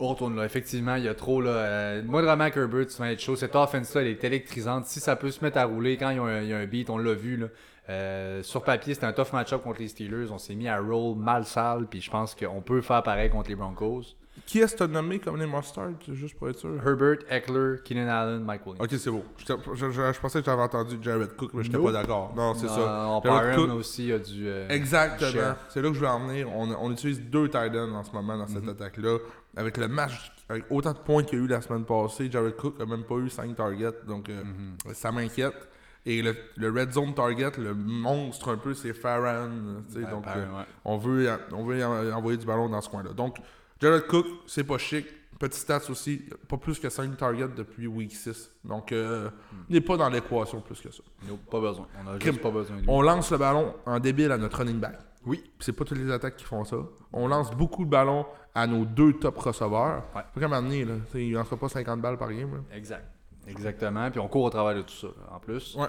On 0.00 0.08
retourne 0.08 0.34
là. 0.36 0.44
Effectivement, 0.44 0.96
il 0.96 1.04
y 1.04 1.08
a 1.08 1.14
trop 1.14 1.40
là. 1.40 1.50
Euh, 1.50 2.02
moi, 2.04 2.20
vraiment, 2.20 2.46
Herbert, 2.46 2.88
tu 2.88 2.96
vas 2.98 3.12
être 3.12 3.20
chaud. 3.20 3.36
Cette 3.36 3.54
offense-là, 3.54 4.00
elle 4.00 4.08
est 4.08 4.24
électrisante. 4.24 4.86
Si 4.86 4.98
ça 4.98 5.14
peut 5.14 5.30
se 5.30 5.42
mettre 5.44 5.58
à 5.58 5.64
rouler 5.66 5.96
quand 5.96 6.10
il 6.10 6.16
y 6.16 6.20
a 6.20 6.24
un, 6.24 6.42
il 6.42 6.48
y 6.48 6.52
a 6.52 6.58
un 6.58 6.66
beat, 6.66 6.90
on 6.90 6.98
l'a 6.98 7.14
vu. 7.14 7.36
Là. 7.36 7.46
Euh, 7.88 8.42
sur 8.42 8.64
papier, 8.64 8.92
c'était 8.92 9.06
un 9.06 9.12
tough 9.12 9.32
match-up 9.32 9.62
contre 9.62 9.80
les 9.80 9.86
Steelers. 9.88 10.32
On 10.32 10.38
s'est 10.38 10.56
mis 10.56 10.66
à 10.68 10.78
roll 10.80 11.16
mal 11.16 11.44
sale, 11.44 11.86
puis 11.88 12.00
je 12.00 12.10
pense 12.10 12.34
qu'on 12.34 12.60
peut 12.60 12.80
faire 12.82 13.04
pareil 13.04 13.30
contre 13.30 13.48
les 13.50 13.54
Broncos. 13.54 14.02
Qui 14.44 14.58
est-ce 14.60 14.74
que 14.74 14.78
t'as 14.80 14.86
nommé 14.86 15.18
comme 15.18 15.38
les 15.38 15.46
Mustard, 15.46 15.90
juste 16.12 16.36
pour 16.36 16.48
être 16.48 16.58
sûr? 16.58 16.70
Herbert, 16.86 17.18
Eckler, 17.30 17.76
Keenan 17.84 18.06
Allen, 18.08 18.44
Mike 18.44 18.66
Williams. 18.66 18.84
Ok, 18.92 18.98
c'est 18.98 19.10
beau. 19.10 19.24
Je, 19.38 19.54
je- 19.74 19.90
je- 19.90 20.12
je 20.12 20.20
pensais 20.20 20.40
que 20.40 20.44
j'avais 20.44 20.62
entendu 20.62 20.98
Jared 21.00 21.34
Cook, 21.36 21.50
mais 21.54 21.64
j'étais 21.64 21.78
Nope. 21.78 21.86
pas 21.86 21.92
d'accord. 21.92 22.32
Non, 22.36 22.54
c'est 22.54 22.68
ça. 22.68 23.08
On 23.08 23.22
Jared 23.22 23.56
Cook- 23.56 23.70
aussi 23.72 24.12
a 24.12 24.18
du. 24.18 24.46
euh, 24.46 24.68
Exactement. 24.68 25.54
C'est 25.68 25.80
là 25.82 25.88
que 25.88 25.94
je 25.94 26.00
vais 26.00 26.06
en 26.06 26.26
venir. 26.26 26.48
On, 26.54 26.68
on 26.80 26.92
utilise 26.92 27.20
deux 27.22 27.48
tight 27.48 27.74
ends 27.74 27.94
en 27.94 28.04
ce 28.04 28.12
moment 28.12 28.36
dans 28.36 28.46
cette 28.46 28.62
Mhm. 28.62 28.68
attaque-là. 28.70 29.18
Avec 29.56 29.78
le 29.78 29.88
match, 29.88 30.32
avec 30.50 30.64
autant 30.70 30.92
de 30.92 30.98
points 30.98 31.22
qu'il 31.22 31.38
y 31.38 31.42
a 31.42 31.44
eu 31.44 31.48
la 31.48 31.62
semaine 31.62 31.84
passée, 31.84 32.30
Jared 32.30 32.56
Cook 32.56 32.78
a 32.80 32.84
même 32.84 33.04
pas 33.04 33.14
eu 33.16 33.30
5 33.30 33.56
targets. 33.56 33.90
Donc 34.06 34.28
euh, 34.28 34.42
Mhm. 34.44 34.92
ça 34.94 35.10
m'inquiète. 35.10 35.70
Et 36.04 36.22
le, 36.22 36.36
le 36.56 36.70
red 36.70 36.92
zone 36.92 37.14
target, 37.14 37.50
le 37.58 37.74
monstre 37.74 38.50
un 38.52 38.58
peu, 38.58 38.74
c'est 38.74 38.92
Farran. 38.92 39.48
tu 39.92 40.02
donc 40.04 40.24
euh, 40.28 40.44
ouais. 40.58 40.64
on 40.84 40.98
veut, 40.98 41.28
on 41.52 41.64
veut 41.64 41.84
en- 41.84 42.12
envoyer 42.16 42.38
du 42.38 42.46
ballon 42.46 42.68
dans 42.68 42.80
ce 42.80 42.88
coin-là. 42.88 43.12
Donc 43.12 43.38
Jared 43.80 44.06
Cook, 44.06 44.26
c'est 44.46 44.64
pas 44.64 44.78
chic. 44.78 45.06
Petit 45.38 45.60
stats 45.60 45.82
aussi, 45.90 46.22
pas 46.48 46.56
plus 46.56 46.78
que 46.78 46.88
5 46.88 47.14
targets 47.18 47.48
depuis 47.54 47.86
week 47.86 48.10
6. 48.10 48.50
Donc 48.64 48.90
euh, 48.90 49.28
il 49.68 49.74
n'est 49.74 49.82
pas 49.82 49.98
dans 49.98 50.08
l'équation 50.08 50.62
plus 50.62 50.80
que 50.80 50.90
ça. 50.90 51.02
Nope, 51.28 51.40
pas 51.50 51.60
besoin. 51.60 51.86
On 52.02 52.08
a 52.14 52.18
Crime. 52.18 52.32
juste 52.32 52.42
pas 52.42 52.50
besoin. 52.50 52.76
On 52.88 53.02
lance 53.02 53.30
le 53.30 53.36
ballon 53.36 53.74
en 53.84 54.00
débile 54.00 54.32
à 54.32 54.38
notre 54.38 54.56
running 54.56 54.80
back. 54.80 54.98
Oui. 55.26 55.44
C'est 55.60 55.72
pas 55.74 55.84
toutes 55.84 55.98
les 55.98 56.10
attaques 56.10 56.36
qui 56.36 56.44
font 56.44 56.64
ça. 56.64 56.76
On 57.12 57.28
lance 57.28 57.50
beaucoup 57.50 57.84
de 57.84 57.90
ballons 57.90 58.24
à 58.54 58.66
nos 58.66 58.86
deux 58.86 59.12
top 59.14 59.36
receveurs. 59.36 60.04
Ouais. 60.14 60.22
Faut 60.32 60.40
qu'à 60.40 60.46
un 60.46 60.48
moment 60.48 60.62
donné, 60.62 60.86
là, 60.86 60.94
il 61.14 61.32
lancera 61.32 61.58
pas 61.58 61.68
50 61.68 62.00
balles 62.00 62.16
par 62.16 62.32
game. 62.32 62.54
là. 62.54 62.60
Exact. 62.74 63.04
Exactement. 63.48 64.10
Puis 64.10 64.18
on 64.20 64.28
court 64.28 64.44
au 64.44 64.50
travers 64.50 64.74
de 64.74 64.82
tout 64.82 64.94
ça, 64.94 65.06
là, 65.08 65.36
en 65.36 65.38
plus. 65.38 65.76
Ouais. 65.76 65.86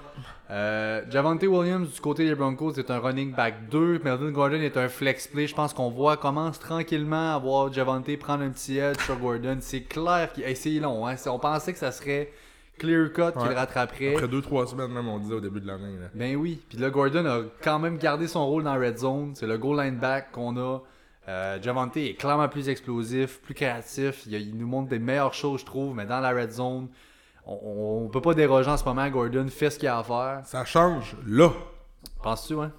Euh, 0.50 1.02
Javante 1.10 1.42
Williams, 1.42 1.92
du 1.92 2.00
côté 2.00 2.24
des 2.24 2.34
Broncos, 2.34 2.72
est 2.74 2.90
un 2.90 2.98
running 2.98 3.34
back 3.34 3.68
2. 3.70 4.00
Melvin 4.04 4.30
Gordon 4.30 4.60
est 4.60 4.76
un 4.76 4.88
flex 4.88 5.26
play. 5.26 5.46
Je 5.46 5.54
pense 5.54 5.72
qu'on 5.74 5.90
voit 5.90 6.16
commence 6.16 6.58
tranquillement 6.58 7.34
à 7.34 7.38
voir 7.38 7.72
Javante 7.72 8.16
prendre 8.18 8.44
un 8.44 8.50
petit 8.50 8.78
edge 8.78 9.00
sur 9.00 9.16
Gordon. 9.18 9.58
C'est 9.60 9.82
clair 9.82 10.32
qu'il 10.32 10.44
hey, 10.44 10.54
c'est 10.56 10.70
long. 10.78 11.06
Hein? 11.06 11.16
On 11.26 11.38
pensait 11.38 11.72
que 11.72 11.78
ça 11.78 11.90
serait 11.92 12.30
clear 12.78 13.12
cut 13.12 13.32
qu'il 13.36 13.48
Ouais. 13.48 13.54
rattraperait. 13.54 14.14
Après 14.14 14.28
2-3 14.28 14.66
semaines, 14.68 14.92
même, 14.92 15.08
on 15.08 15.18
disait 15.18 15.34
au 15.34 15.40
début 15.40 15.60
de 15.60 15.66
l'année. 15.66 15.96
là. 16.00 16.06
Ben 16.14 16.36
oui. 16.36 16.60
Puis 16.68 16.78
là, 16.78 16.90
Gordon 16.90 17.26
a 17.26 17.40
quand 17.62 17.80
même 17.80 17.98
gardé 17.98 18.28
son 18.28 18.46
rôle 18.46 18.62
dans 18.62 18.74
la 18.76 18.86
red 18.86 18.98
zone. 18.98 19.32
C'est 19.34 19.46
le 19.48 19.58
goal 19.58 19.80
line 19.80 19.96
back 19.96 20.30
qu'on 20.30 20.56
a. 20.56 20.78
Euh, 21.28 21.58
Javante 21.60 21.96
est 21.96 22.14
clairement 22.14 22.48
plus 22.48 22.68
explosif, 22.68 23.40
plus 23.42 23.52
créatif. 23.54 24.22
Il, 24.26 24.34
il 24.34 24.56
nous 24.56 24.66
montre 24.68 24.88
des 24.88 24.98
meilleures 25.00 25.34
choses, 25.34 25.60
je 25.60 25.66
trouve. 25.66 25.94
Mais 25.96 26.06
dans 26.06 26.20
la 26.20 26.30
red 26.30 26.52
zone, 26.52 26.86
on, 27.48 28.04
on 28.04 28.08
peut 28.08 28.20
pas 28.20 28.34
déroger 28.34 28.70
en 28.70 28.76
ce 28.76 28.84
moment. 28.84 29.08
Gordon 29.08 29.46
fait 29.48 29.70
ce 29.70 29.78
qu'il 29.78 29.88
a 29.88 29.98
à 29.98 30.02
faire. 30.04 30.42
Ça 30.44 30.64
change 30.64 31.16
là. 31.26 31.50
Penses-tu, 32.22 32.54
hein? 32.60 32.72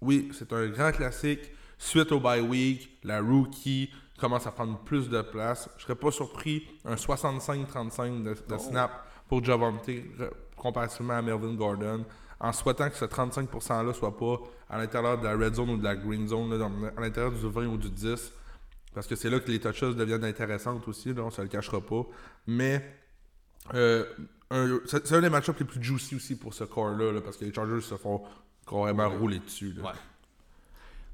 Oui, 0.00 0.30
c'est 0.34 0.52
un 0.52 0.66
grand 0.68 0.92
classique. 0.92 1.40
Suite 1.78 2.12
au 2.12 2.20
bye 2.20 2.40
week, 2.40 2.98
la 3.04 3.20
rookie 3.20 3.90
commence 4.18 4.46
à 4.46 4.52
prendre 4.52 4.78
plus 4.78 5.08
de 5.08 5.20
place. 5.22 5.68
Je 5.76 5.82
serais 5.82 5.94
pas 5.94 6.10
surpris 6.10 6.66
un 6.84 6.94
65-35 6.94 8.22
de, 8.22 8.34
de 8.48 8.58
snap 8.58 8.90
pour 9.28 9.42
Javante 9.44 9.90
comparativement 10.56 11.14
à 11.14 11.22
Melvin 11.22 11.54
Gordon, 11.54 12.04
en 12.40 12.52
souhaitant 12.52 12.88
que 12.88 12.96
ce 12.96 13.04
35%-là 13.04 13.92
soit 13.92 14.16
pas 14.16 14.36
à 14.70 14.78
l'intérieur 14.78 15.18
de 15.18 15.24
la 15.24 15.36
red 15.36 15.54
zone 15.54 15.70
ou 15.70 15.76
de 15.76 15.84
la 15.84 15.96
green 15.96 16.26
zone, 16.28 16.50
là, 16.50 16.58
dans- 16.58 16.72
à 16.96 17.00
l'intérieur 17.00 17.32
du 17.32 17.46
20 17.48 17.66
ou 17.66 17.76
du 17.76 17.90
10. 17.90 18.32
Parce 18.94 19.06
que 19.06 19.16
c'est 19.16 19.28
là 19.28 19.40
que 19.40 19.50
les 19.50 19.58
touches 19.60 19.80
deviennent 19.94 20.24
intéressantes 20.24 20.86
aussi, 20.88 21.12
là, 21.12 21.22
on 21.22 21.30
se 21.30 21.42
le 21.42 21.48
cachera 21.48 21.80
pas. 21.80 22.02
Mais 22.46 22.82
euh, 23.72 24.04
c'est 24.86 25.12
un 25.12 25.20
des 25.20 25.30
match-ups 25.30 25.58
les 25.58 25.64
plus 25.64 25.82
juicy 25.82 26.16
aussi 26.16 26.36
pour 26.36 26.52
ce 26.54 26.64
corps-là, 26.64 27.12
là, 27.12 27.20
parce 27.20 27.36
que 27.36 27.44
les 27.44 27.52
Chargers 27.52 27.80
se 27.80 27.94
font 27.96 28.22
carrément 28.68 29.08
rouler 29.08 29.38
dessus. 29.38 29.72
là. 29.76 29.84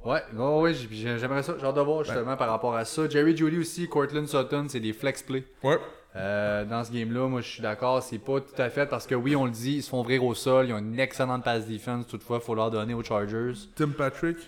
Ouais. 0.05 0.23
Ouais, 0.33 0.75
j'ai- 0.75 1.19
j'aimerais 1.19 1.43
ça. 1.43 1.57
J'ai 1.59 1.67
hâte 1.67 1.75
de 1.77 1.81
voir 1.83 2.05
justement 2.05 2.37
par 2.37 2.49
rapport 2.49 2.75
à 2.75 2.85
ça. 2.87 3.07
Jerry 3.09 3.37
Judy 3.37 3.59
aussi, 3.59 3.87
Cortland 3.89 4.27
Sutton, 4.27 4.67
c'est 4.69 4.81
des 4.81 4.93
flex 4.95 5.23
plays. 5.23 5.45
Ouais. 5.63 5.79
Euh, 6.17 6.65
dans 6.65 6.83
ce 6.83 6.91
game-là, 6.91 7.29
moi 7.29 7.41
je 7.41 7.49
suis 7.49 7.63
d'accord, 7.63 8.03
c'est 8.03 8.19
pas 8.19 8.41
tout 8.41 8.61
à 8.61 8.69
fait 8.71 8.87
parce 8.87 9.07
que 9.07 9.15
oui, 9.15 9.37
on 9.37 9.45
le 9.45 9.51
dit, 9.53 9.77
ils 9.77 9.83
se 9.83 9.91
font 9.91 10.01
ouvrir 10.01 10.25
au 10.25 10.35
sol, 10.35 10.67
ils 10.69 10.73
ont 10.73 10.79
une 10.79 10.99
excellente 10.99 11.45
pass 11.45 11.67
defense, 11.69 12.07
toutefois, 12.09 12.39
il 12.43 12.45
faut 12.45 12.55
leur 12.55 12.71
donner 12.71 12.95
aux 12.95 13.03
Chargers. 13.05 13.53
Tim 13.77 13.91
Patrick? 13.91 14.39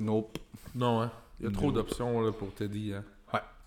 Nope. 0.00 0.36
Non, 0.74 1.02
hein. 1.02 1.12
Il 1.40 1.46
y 1.46 1.48
a 1.48 1.52
trop 1.52 1.70
d'options 1.70 2.20
là, 2.22 2.32
pour 2.32 2.52
Teddy. 2.54 2.94
Hein. 2.94 3.04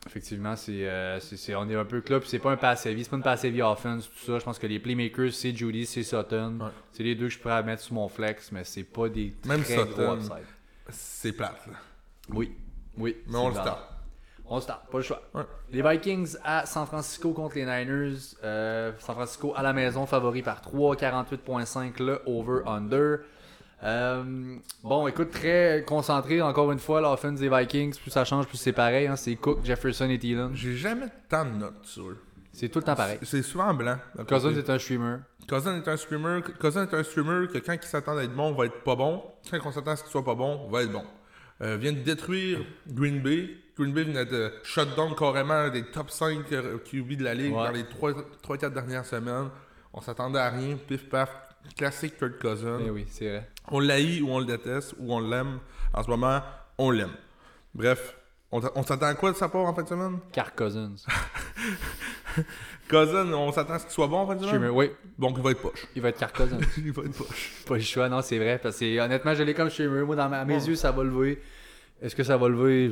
Effectivement, 0.08 0.56
c'est, 0.56 0.88
euh, 0.88 1.20
c'est, 1.20 1.56
on 1.56 1.68
est 1.68 1.76
un 1.76 1.84
peu 1.86 2.00
club, 2.02 2.24
c'est 2.26 2.38
pas 2.38 2.52
un 2.52 2.58
pass 2.58 2.86
heavy, 2.86 3.04
c'est 3.04 3.10
pas 3.10 3.16
une 3.18 3.24
pass 3.24 3.44
heavy 3.44 3.62
offense, 3.64 4.08
tout 4.08 4.26
ça. 4.32 4.38
Je 4.40 4.44
pense 4.44 4.60
que 4.60 4.68
les 4.68 4.78
playmakers, 4.80 5.34
c'est 5.34 5.56
Judy, 5.56 5.86
c'est 5.88 6.04
Sutton. 6.04 6.60
Ouais. 6.62 6.68
C'est 6.92 7.02
les 7.04 7.16
deux 7.16 7.26
que 7.28 7.34
je 7.34 7.40
pourrais 7.40 7.64
mettre 7.64 7.82
sur 7.82 7.96
mon 7.96 8.08
flex, 8.08 8.52
mais 8.52 8.64
c'est 8.64 8.84
pas 8.84 9.10
des 9.10 9.34
Même 9.46 9.64
très 9.64 9.78
Sutton. 9.78 10.18
gros. 10.18 10.36
C'est 10.90 11.32
plate. 11.34 11.66
Là. 11.68 11.74
Oui, 12.30 12.56
oui. 12.98 13.18
Mais 13.28 13.38
on 13.38 13.48
le 13.50 13.56
start. 13.56 13.92
On 14.48 14.60
start, 14.60 14.88
pas 14.92 14.98
le 15.00 15.04
choix. 15.04 15.24
Ouais. 15.34 15.42
Les 15.72 15.82
Vikings 15.82 16.36
à 16.44 16.68
San 16.68 16.86
Francisco 16.86 17.34
contre 17.34 17.56
les 17.56 17.66
Niners. 17.66 18.16
Euh, 18.44 18.92
San 19.00 19.16
Francisco 19.16 19.54
à 19.56 19.64
la 19.64 19.74
maison, 19.74 20.06
favori 20.06 20.44
par 20.44 20.62
3, 20.62 20.96
48.5 20.98 22.04
le 22.04 22.22
over-under. 22.28 23.22
Euh, 23.86 24.56
bon, 24.84 25.08
écoute, 25.08 25.30
très 25.32 25.84
concentré 25.88 26.42
encore 26.42 26.72
une 26.72 26.80
fois 26.80 27.02
l'offense 27.02 27.40
des 27.40 27.50
Vikings. 27.50 27.96
Plus 28.00 28.12
ça 28.12 28.26
change, 28.26 28.48
plus 28.48 28.58
c'est 28.58 28.74
pareil. 28.74 29.08
hein. 29.08 29.16
C'est 29.16 29.36
Cook, 29.36 29.60
Jefferson 29.64 30.10
et 30.10 30.18
Thielen. 30.18 30.52
J'ai 30.56 30.76
jamais 30.76 31.08
tant 31.30 31.46
de 31.46 31.52
notes 31.52 31.86
sur 31.86 32.10
eux. 32.10 32.18
C'est 32.52 32.70
tout 32.70 32.80
le 32.80 32.86
temps 32.86 32.96
pareil. 32.96 33.20
C'est 33.22 33.42
souvent 33.44 33.74
blanc. 33.74 33.98
côté. 34.54 34.60
est 34.60 34.70
un 34.70 34.80
streamer. 34.80 35.18
Cousin 35.48 35.76
est 35.76 35.88
un 35.88 35.98
streamer. 35.98 36.40
Cousin 36.60 36.84
est 36.88 36.94
un 36.96 37.04
streamer 37.04 37.48
que 37.48 37.60
quand 37.60 37.74
il 37.74 37.84
s'attend 37.84 38.18
à 38.18 38.24
être 38.24 38.34
bon, 38.34 38.54
va 38.54 38.66
être 38.66 38.82
pas 38.84 38.96
bon. 38.96 39.22
Quand 39.52 39.60
on 39.66 39.72
s'attend 39.72 39.92
à 39.92 39.96
ce 39.98 40.04
qu'il 40.04 40.12
soit 40.12 40.24
pas 40.26 40.36
bon, 40.36 40.68
va 40.70 40.82
être 40.84 40.92
bon. 40.92 41.04
Euh, 41.62 41.78
vient 41.78 41.92
de 41.94 42.00
détruire 42.00 42.60
Green 42.88 43.22
Bay. 43.22 43.50
Green 43.78 43.94
Bay 43.94 44.06
vient 44.06 44.26
de 44.26 44.52
shutdown 44.64 45.14
carrément 45.16 45.70
des 45.70 45.84
top 45.84 46.10
5 46.10 46.46
QB 46.86 47.18
de 47.18 47.24
la 47.24 47.34
ligue 47.36 47.54
Ouais. 47.54 47.66
dans 47.66 47.72
les 47.72 47.84
3-4 47.84 48.74
dernières 48.74 49.06
semaines. 49.06 49.50
On 49.94 50.02
s'attendait 50.02 50.40
à 50.40 50.50
rien. 50.50 50.78
Pif 50.88 51.08
paf. 51.10 51.30
Classique 51.78 52.18
Kurt 52.18 52.40
Cousin. 52.40 52.80
Eh 52.86 52.90
oui, 52.90 53.06
c'est 53.10 53.30
vrai. 53.30 53.50
On 53.72 53.80
l'haït 53.80 54.22
ou 54.22 54.30
on 54.30 54.40
le 54.40 54.46
déteste 54.46 54.94
ou 55.00 55.14
on 55.14 55.20
l'aime. 55.20 55.60
En 55.94 56.04
ce 56.04 56.10
moment, 56.10 56.42
on 56.78 56.92
l'aime. 56.92 57.14
Bref, 57.74 58.16
on, 58.52 58.62
s'attend 58.84 59.08
à 59.08 59.14
quoi 59.16 59.32
de 59.32 59.38
sa 59.38 59.50
part 59.50 59.62
en 59.66 59.74
fin 59.74 59.84
de 59.84 59.88
semaine? 59.88 60.20
Car 60.32 60.54
Cousins. 60.56 60.94
Cousin, 62.90 63.32
on 63.34 63.52
s'attend 63.52 63.74
à 63.74 63.80
ce 63.80 63.86
qu'il 63.86 63.94
soit 63.94 64.08
bon 64.08 64.18
en 64.20 64.28
fin 64.28 64.36
de 64.36 64.42
Streamer, 64.44 64.68
semaine? 64.68 64.78
oui, 64.78 64.92
Donc 65.18 65.36
il 65.38 65.44
va 65.44 65.52
être 65.52 65.62
poche. 65.62 65.88
il 65.96 66.02
va 66.02 66.10
être 66.10 66.20
Car 66.20 66.32
Cousins. 66.32 66.60
il 66.78 66.92
va 66.92 67.04
être 67.04 67.14
poche. 67.18 67.52
pas 67.66 67.76
le 67.76 67.82
choix, 67.82 68.08
non, 68.10 68.22
c'est 68.22 68.38
vrai. 68.38 68.60
Parce 68.62 68.78
que 68.78 69.00
honnêtement, 69.00 69.34
je 69.34 69.44
l'ai 69.44 69.54
comme 69.56 69.70
streamer. 69.70 70.04
Moi, 70.04 70.16
dans 70.16 70.30
ma- 70.30 70.40
à 70.42 70.46
mes 70.46 70.54
yeux, 70.68 70.76
ça 70.76 70.92
va 70.92 71.04
lever. 71.04 71.42
Est-ce 72.02 72.16
que 72.16 72.24
ça 72.24 72.38
va 72.38 72.48
lever? 72.48 72.92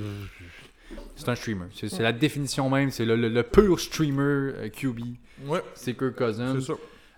C'est 1.16 1.30
un 1.30 1.36
streamer. 1.36 1.66
C'est 1.74 2.00
la 2.02 2.12
définition 2.12 2.70
même. 2.70 2.90
C'est 2.90 3.06
le, 3.06 3.16
le- 3.16 3.30
le 3.30 3.44
pur 3.44 3.80
streamer 3.80 4.54
euh, 4.56 4.70
QB. 4.70 5.00
Ouais, 5.46 5.62
C'est 5.76 5.94
Kirk 5.96 6.16
Cousins. 6.16 6.56
c'est 6.60 6.66
ça. 6.66 6.74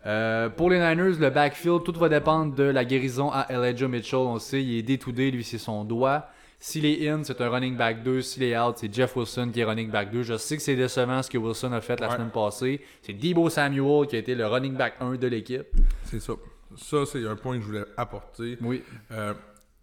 Euh, 0.05 0.49
pour 0.49 0.69
les 0.69 0.77
Niners, 0.77 1.17
le 1.19 1.29
backfield, 1.29 1.83
tout 1.83 1.93
va 1.93 2.09
dépendre 2.09 2.53
de 2.53 2.63
la 2.63 2.85
guérison 2.85 3.31
à 3.31 3.47
Elijah 3.49 3.87
Mitchell. 3.87 4.19
On 4.19 4.37
sait, 4.39 4.63
il 4.63 4.77
est 4.77 4.83
day-to-day, 4.83 5.31
lui, 5.31 5.43
c'est 5.43 5.57
son 5.57 5.83
doigt. 5.83 6.27
S'il 6.59 6.85
est 6.85 7.09
in, 7.09 7.23
c'est 7.23 7.39
un 7.41 7.49
running 7.49 7.75
back 7.75 8.01
2. 8.03 8.21
S'il 8.21 8.43
est 8.43 8.57
out, 8.57 8.75
c'est 8.77 8.91
Jeff 8.93 9.15
Wilson 9.15 9.49
qui 9.53 9.59
est 9.59 9.65
running 9.65 9.89
back 9.91 10.11
2. 10.11 10.23
Je 10.23 10.37
sais 10.37 10.55
que 10.57 10.63
c'est 10.63 10.75
décevant 10.75 11.21
ce 11.21 11.29
que 11.29 11.37
Wilson 11.37 11.71
a 11.73 11.81
fait 11.81 11.99
la 11.99 12.07
Ouais. 12.07 12.13
semaine 12.15 12.29
passée. 12.31 12.81
C'est 13.01 13.13
Debo 13.13 13.49
Samuel 13.49 14.07
qui 14.07 14.15
a 14.15 14.19
été 14.19 14.35
le 14.35 14.47
running 14.47 14.75
back 14.75 14.93
1 14.99 15.15
de 15.15 15.27
l'équipe. 15.27 15.65
C'est 16.03 16.19
ça. 16.21 16.33
Ça, 16.77 17.05
c'est 17.05 17.25
un 17.27 17.35
point 17.35 17.55
que 17.57 17.61
je 17.61 17.67
voulais 17.67 17.85
apporter. 17.97 18.57
Oui. 18.61 18.83
Euh, 19.11 19.33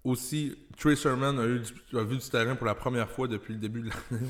aussi, 0.05 0.57
Trey 0.79 0.97
Sermon 0.97 1.39
a, 1.39 1.45
eu 1.47 1.61
du- 1.61 1.99
a 1.99 2.03
vu 2.05 2.17
du 2.17 2.29
terrain 2.29 2.55
pour 2.57 2.67
la 2.67 2.75
première 2.75 3.09
fois 3.09 3.29
depuis 3.29 3.55
le 3.55 3.61
début 3.61 3.83
de 3.83 3.91
l'année, 3.91 4.27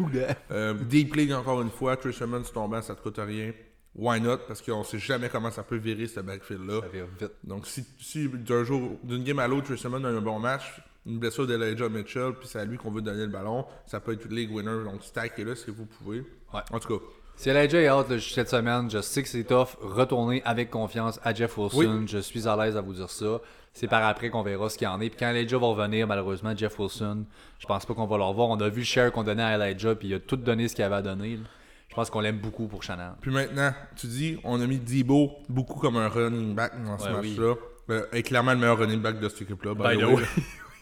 on 0.00 0.08
dirait. 0.08 0.36
Euh, 0.50 0.74
Deep 0.74 1.14
League, 1.14 1.32
encore 1.32 1.60
une 1.62 1.70
fois. 1.70 1.96
Trey 1.96 2.12
Sermon, 2.12 2.42
se 2.42 2.52
tombant, 2.52 2.82
ça 2.82 2.94
te 2.94 3.02
coûte 3.02 3.18
rien. 3.18 3.52
Why 3.94 4.20
not? 4.20 4.38
Parce 4.46 4.62
qu'on 4.62 4.84
sait 4.84 4.98
jamais 4.98 5.28
comment 5.28 5.50
ça 5.50 5.62
peut 5.62 5.76
virer, 5.76 6.06
ce 6.06 6.20
backfield-là. 6.20 6.80
Ça 6.82 6.88
vire 6.88 7.06
vite. 7.20 7.32
Donc, 7.42 7.66
si, 7.66 7.84
si 8.00 8.28
d'un 8.28 8.62
jour, 8.62 8.98
d'une 9.02 9.24
game 9.24 9.38
à 9.40 9.48
l'autre, 9.48 9.74
Sermon 9.76 10.02
a 10.04 10.08
un 10.08 10.20
bon 10.20 10.38
match, 10.38 10.80
une 11.04 11.18
blessure 11.18 11.46
d'Elijah 11.46 11.88
Mitchell, 11.88 12.34
puis 12.38 12.46
c'est 12.48 12.60
à 12.60 12.64
lui 12.64 12.76
qu'on 12.76 12.90
veut 12.92 13.02
donner 13.02 13.22
le 13.22 13.32
ballon, 13.32 13.64
ça 13.86 13.98
peut 13.98 14.12
être 14.12 14.28
league 14.28 14.52
winner. 14.54 14.84
Donc, 14.84 15.02
stackez-le 15.02 15.54
si 15.56 15.70
vous 15.70 15.86
pouvez. 15.86 16.18
Ouais. 16.54 16.60
En 16.70 16.78
tout 16.78 16.98
cas, 16.98 17.04
Si 17.34 17.48
Elijah 17.50 17.80
est 17.80 17.90
out 17.90 18.08
là, 18.08 18.18
cette 18.20 18.48
semaine, 18.50 18.90
je 18.90 19.00
sais 19.00 19.22
que 19.22 19.28
c'est 19.28 19.44
tough. 19.44 19.76
Retournez 19.80 20.42
avec 20.44 20.70
confiance 20.70 21.18
à 21.24 21.34
Jeff 21.34 21.56
Wilson. 21.58 22.04
Je 22.06 22.18
suis 22.18 22.46
à 22.48 22.56
l'aise 22.56 22.76
à 22.76 22.80
vous 22.80 22.94
dire 22.94 23.10
ça. 23.10 23.40
C'est 23.72 23.86
par 23.86 24.04
après 24.04 24.28
qu'on 24.30 24.42
verra 24.42 24.68
ce 24.68 24.76
qu'il 24.78 24.86
y 24.86 24.88
en 24.88 25.00
est. 25.00 25.08
Puis 25.08 25.18
quand 25.20 25.30
Elijah 25.30 25.56
va 25.58 25.66
revenir, 25.68 26.06
malheureusement, 26.06 26.52
Jeff 26.56 26.78
Wilson, 26.78 27.24
je 27.58 27.66
pense 27.66 27.86
pas 27.86 27.94
qu'on 27.94 28.06
va 28.06 28.16
le 28.16 28.24
revoir. 28.24 28.48
On 28.48 28.60
a 28.60 28.68
vu 28.68 28.80
le 28.80 28.84
share 28.84 29.12
qu'on 29.12 29.22
donnait 29.24 29.42
à 29.42 29.56
Elijah, 29.56 29.94
puis 29.94 30.08
il 30.08 30.14
a 30.14 30.20
tout 30.20 30.36
donné 30.36 30.66
ce 30.68 30.74
qu'il 30.74 30.84
avait 30.84 30.96
à 30.96 31.02
donner. 31.02 31.36
là. 31.36 31.42
Je 31.88 31.94
pense 31.94 32.10
qu'on 32.10 32.20
l'aime 32.20 32.38
beaucoup 32.38 32.66
pour 32.68 32.82
Shannon. 32.82 33.12
Puis 33.20 33.30
maintenant, 33.30 33.72
tu 33.96 34.06
dis, 34.06 34.38
on 34.44 34.60
a 34.60 34.66
mis 34.66 34.78
Debo 34.78 35.32
beaucoup 35.48 35.78
comme 35.80 35.96
un 35.96 36.08
running 36.08 36.54
back 36.54 36.72
dans 36.84 36.98
ce 36.98 37.08
Ouais, 37.08 37.12
match-là. 37.14 37.54
Euh, 37.90 38.06
est 38.12 38.22
clairement 38.22 38.52
le 38.52 38.58
meilleur 38.58 38.78
running 38.78 39.00
back 39.00 39.18
de 39.18 39.28
cette 39.28 39.42
équipe-là. 39.42 39.74
by 39.74 39.96
By 39.96 40.02
the 40.02 40.04
way. 40.06 40.24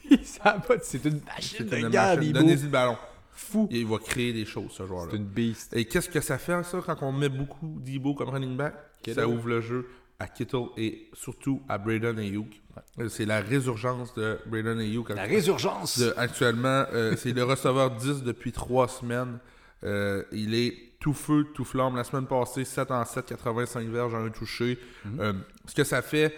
C'est 0.82 1.04
une 1.04 1.20
machine 1.24 1.66
de. 1.66 2.32
Donnez-y 2.32 2.62
le 2.64 2.68
ballon. 2.68 2.96
Fou. 3.32 3.68
Et 3.70 3.80
il 3.80 3.86
va 3.86 3.98
créer 3.98 4.32
des 4.32 4.44
choses, 4.46 4.70
ce 4.72 4.86
joueur-là. 4.86 5.08
C'est 5.10 5.16
une 5.18 5.24
beast. 5.24 5.76
Et 5.76 5.84
qu'est-ce 5.84 6.08
que 6.08 6.20
ça 6.20 6.38
fait, 6.38 6.62
ça, 6.64 6.78
quand 6.84 6.96
on 7.02 7.12
met 7.12 7.28
beaucoup 7.28 7.78
Debo 7.84 8.14
comme 8.14 8.30
running 8.30 8.56
back? 8.56 8.74
Ça 9.14 9.28
ouvre 9.28 9.48
le 9.48 9.60
jeu 9.60 9.86
à 10.18 10.26
Kittle 10.26 10.66
et 10.78 11.10
surtout 11.12 11.60
à 11.68 11.76
Braden 11.78 12.18
Ayuk. 12.18 12.48
Euh, 12.98 13.08
C'est 13.08 13.26
la 13.26 13.40
résurgence 13.40 14.14
de 14.14 14.38
Braden 14.46 14.78
Ayuk. 14.80 15.10
La 15.10 15.24
résurgence! 15.24 15.98
De- 15.98 16.14
actuellement, 16.16 16.86
euh, 16.92 17.14
c'est 17.16 17.32
le 17.32 17.44
receveur 17.44 17.90
10 17.92 18.22
depuis 18.22 18.50
3 18.52 18.88
semaines. 18.88 19.38
Euh, 19.84 20.22
il 20.32 20.54
est 20.54 20.74
tout 21.06 21.12
feu, 21.12 21.46
tout 21.54 21.64
flamme. 21.64 21.94
La 21.94 22.02
semaine 22.02 22.26
passée, 22.26 22.64
7 22.64 22.90
en 22.90 23.04
7, 23.04 23.26
85 23.26 23.86
verges, 23.86 24.12
un 24.12 24.28
touché. 24.28 24.76
Euh, 25.20 25.34
ce 25.64 25.72
que 25.72 25.84
ça 25.84 26.02
fait, 26.02 26.34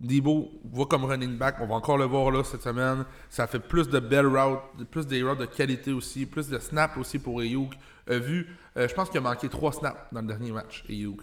Debo 0.00 0.50
va 0.72 0.86
comme 0.86 1.04
running 1.04 1.36
back. 1.36 1.56
On 1.60 1.66
va 1.66 1.74
encore 1.74 1.98
le 1.98 2.06
voir 2.06 2.30
là 2.30 2.42
cette 2.42 2.62
semaine. 2.62 3.04
Ça 3.28 3.46
fait 3.46 3.58
plus 3.58 3.86
de 3.90 4.00
belles 4.00 4.26
routes, 4.26 4.88
plus 4.90 5.06
des 5.06 5.22
routes 5.22 5.40
de 5.40 5.44
qualité 5.44 5.92
aussi, 5.92 6.24
plus 6.24 6.48
de 6.48 6.58
snaps 6.58 6.96
aussi 6.96 7.18
pour 7.18 7.40
Ayuk. 7.40 7.74
Euh, 8.08 8.18
vu, 8.18 8.56
euh, 8.78 8.88
je 8.88 8.94
pense 8.94 9.10
qu'il 9.10 9.18
a 9.18 9.20
manqué 9.20 9.50
3 9.50 9.72
snaps 9.72 9.98
dans 10.10 10.22
le 10.22 10.26
dernier 10.26 10.52
match, 10.52 10.86
Ayuk. 10.88 11.20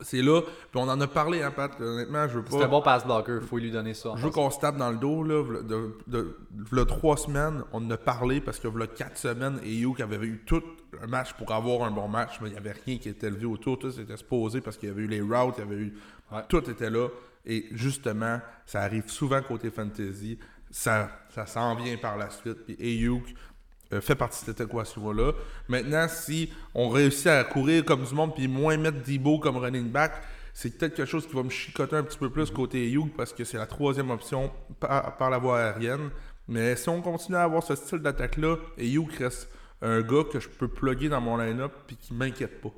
C'est 0.00 0.22
là, 0.22 0.40
puis 0.40 0.80
on 0.80 0.88
en 0.88 0.98
a 1.02 1.06
parlé, 1.06 1.42
hein, 1.42 1.50
Pat. 1.50 1.78
Honnêtement, 1.78 2.28
je 2.28 2.38
veux 2.38 2.44
pas. 2.44 2.52
C'est 2.52 2.62
un 2.62 2.68
bon 2.68 2.80
pass 2.80 3.04
blocker, 3.04 3.40
faut 3.42 3.58
lui 3.58 3.70
donner 3.70 3.92
ça. 3.92 4.14
Je 4.16 4.24
veux 4.24 4.30
qu'on 4.30 4.48
se 4.48 4.58
tape 4.58 4.78
dans 4.78 4.90
le 4.90 4.96
dos, 4.96 5.22
là. 5.22 5.42
De, 5.62 5.94
de, 6.06 6.84
trois 6.84 7.18
semaines, 7.18 7.62
on 7.74 7.84
en 7.84 7.90
a 7.90 7.98
parlé 7.98 8.40
parce 8.40 8.58
que 8.58 8.68
voilà 8.68 8.86
quatre 8.86 9.18
semaines, 9.18 9.60
et 9.64 9.74
Youk 9.74 10.00
avait 10.00 10.16
eu 10.24 10.42
tout 10.46 10.62
un 11.02 11.06
match 11.06 11.32
pour 11.34 11.52
avoir 11.52 11.86
un 11.86 11.90
bon 11.90 12.08
match, 12.08 12.38
mais 12.40 12.48
il 12.48 12.52
n'y 12.52 12.58
avait 12.58 12.74
rien 12.84 12.98
qui 12.98 13.08
était 13.08 13.30
levé 13.30 13.46
autour. 13.46 13.78
Tout 13.78 13.90
s'était 13.90 14.12
exposé 14.12 14.60
parce 14.60 14.76
qu'il 14.76 14.88
y 14.88 14.92
avait 14.92 15.02
eu 15.02 15.06
les 15.06 15.20
routes, 15.20 15.54
il 15.58 15.60
y 15.60 15.62
avait 15.62 15.76
eu. 15.76 15.94
Ouais. 16.32 16.42
Tout 16.48 16.68
était 16.70 16.90
là. 16.90 17.08
Et 17.46 17.66
justement, 17.72 18.40
ça 18.66 18.82
arrive 18.82 19.08
souvent 19.08 19.40
côté 19.42 19.70
fantasy. 19.70 20.38
Ça, 20.70 21.10
ça 21.30 21.46
s'en 21.46 21.74
vient 21.74 21.96
par 21.96 22.16
la 22.16 22.30
suite. 22.30 22.64
Puis 22.66 22.76
Ayuk 22.80 23.34
euh, 23.92 24.00
fait 24.00 24.14
partie 24.14 24.40
de 24.42 24.46
cette 24.46 24.60
équation-là. 24.60 25.32
Maintenant, 25.68 26.06
si 26.08 26.52
on 26.74 26.88
réussit 26.88 27.28
à 27.28 27.44
courir 27.44 27.84
comme 27.84 28.04
du 28.04 28.14
monde 28.14 28.34
puis 28.34 28.46
moins 28.46 28.76
mettre 28.76 29.02
Debo 29.02 29.38
comme 29.38 29.56
running 29.56 29.90
back, 29.90 30.12
c'est 30.52 30.76
peut-être 30.76 30.94
quelque 30.94 31.08
chose 31.08 31.26
qui 31.26 31.34
va 31.34 31.42
me 31.42 31.50
chicoter 31.50 31.96
un 31.96 32.02
petit 32.02 32.18
peu 32.18 32.30
plus 32.30 32.50
côté 32.50 32.84
Ayuk 32.86 33.16
parce 33.16 33.32
que 33.32 33.44
c'est 33.44 33.58
la 33.58 33.66
troisième 33.66 34.10
option 34.10 34.50
par, 34.78 35.16
par 35.16 35.30
la 35.30 35.38
voie 35.38 35.60
aérienne. 35.60 36.10
Mais 36.46 36.76
si 36.76 36.88
on 36.88 37.00
continue 37.00 37.36
à 37.36 37.44
avoir 37.44 37.62
ce 37.62 37.74
style 37.74 38.00
d'attaque-là, 38.00 38.56
Ayuk 38.78 39.12
reste 39.14 39.48
un 39.82 40.00
gars 40.02 40.24
que 40.30 40.40
je 40.40 40.48
peux 40.48 40.68
plugger 40.68 41.08
dans 41.08 41.20
mon 41.20 41.36
line-up 41.36 41.72
puis 41.86 41.96
qui 41.96 42.14
m'inquiète 42.14 42.60
pas. 42.60 42.70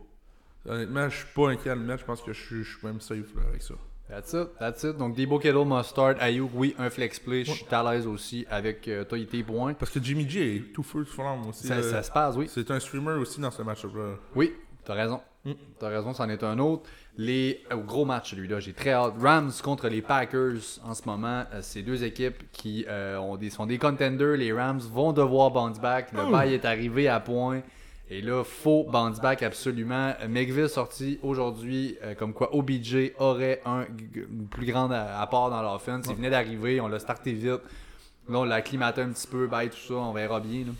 Honnêtement, 0.68 1.08
je 1.08 1.16
suis 1.16 1.26
pas 1.34 1.50
inquiet 1.50 1.70
à 1.70 1.74
le 1.74 1.80
mettre. 1.80 2.00
Je 2.00 2.04
pense 2.06 2.22
que 2.22 2.32
je 2.32 2.40
suis, 2.62 2.86
même 2.86 3.00
safe 3.00 3.34
là, 3.34 3.42
avec 3.48 3.62
ça. 3.62 3.74
That's 4.08 4.32
it, 4.34 4.48
that's 4.58 4.82
it. 4.82 4.96
Donc, 4.96 5.16
Debo 5.16 5.38
Kittle 5.38 5.64
must 5.64 5.90
start. 5.90 6.18
Ayuk, 6.20 6.50
oui, 6.54 6.74
un 6.78 6.90
flex 6.90 7.18
play. 7.18 7.44
Je 7.44 7.52
suis 7.52 7.66
à 7.70 7.82
l'aise 7.82 8.06
aussi 8.06 8.46
avec 8.50 8.86
euh, 8.86 9.04
toi, 9.04 9.18
tes 9.24 9.42
points. 9.42 9.74
Parce 9.74 9.90
que 9.90 10.02
Jimmy 10.02 10.28
G 10.28 10.56
est 10.56 10.72
tout 10.72 10.82
feu, 10.82 11.04
tout 11.04 11.12
flamme 11.12 11.46
aussi. 11.46 11.66
Ça, 11.66 11.76
là. 11.76 11.82
ça 11.82 12.02
se 12.02 12.10
passe, 12.10 12.36
oui. 12.36 12.46
C'est 12.48 12.70
un 12.70 12.78
streamer 12.78 13.14
aussi 13.14 13.40
dans 13.40 13.50
ce 13.50 13.62
match-up-là. 13.62 14.16
Oui, 14.34 14.52
t'as 14.84 14.94
raison. 14.94 15.20
Mm. 15.44 15.52
T'as 15.78 15.88
raison, 15.88 16.12
c'en 16.12 16.28
est 16.28 16.42
un 16.44 16.58
autre. 16.58 16.84
Les 17.18 17.62
euh, 17.72 17.76
gros 17.76 18.04
match 18.04 18.30
celui-là, 18.30 18.60
j'ai 18.60 18.72
très 18.72 18.92
hâte. 18.92 19.14
Rams 19.20 19.50
contre 19.62 19.88
les 19.88 20.00
Packers 20.02 20.60
en 20.84 20.94
ce 20.94 21.02
moment, 21.06 21.44
euh, 21.52 21.58
c'est 21.60 21.82
deux 21.82 22.04
équipes 22.04 22.42
qui 22.52 22.84
euh, 22.88 23.18
ont 23.18 23.36
des, 23.36 23.50
sont 23.50 23.66
des 23.66 23.78
contenders. 23.78 24.36
Les 24.36 24.52
Rams 24.52 24.78
vont 24.80 25.12
devoir 25.12 25.50
bounce 25.50 25.80
back. 25.80 26.12
Le 26.12 26.20
Oh. 26.26 26.30
bail 26.30 26.54
est 26.54 26.64
arrivé 26.64 27.08
à 27.08 27.20
point. 27.20 27.60
Et 28.08 28.20
là, 28.22 28.44
faut 28.44 28.84
bounce 28.84 29.20
back 29.20 29.42
absolument. 29.42 30.12
Euh, 30.20 30.28
McVille 30.28 30.68
sorti 30.68 31.18
aujourd'hui 31.22 31.96
comme 32.18 32.32
quoi 32.34 32.54
OBJ 32.54 33.12
aurait 33.18 33.60
un 33.66 33.84
plus 34.50 34.66
grande 34.66 34.92
a- 34.92 35.20
apport 35.20 35.50
dans 35.50 35.62
l'offense. 35.62 36.04
Il 36.08 36.16
venait 36.16 36.30
d'arriver, 36.30 36.80
on 36.80 36.88
l'a 36.88 36.98
starté 36.98 37.32
vite. 37.32 37.60
Là, 38.28 38.38
on 38.38 38.44
l'a 38.44 38.56
acclimaté 38.56 39.00
un 39.00 39.10
petit 39.10 39.26
peu, 39.26 39.46
bye, 39.48 39.68
tout 39.68 39.76
ça, 39.76 39.94
on 39.94 40.12
verra 40.12 40.38
bien. 40.40 40.60
là. 40.66 40.72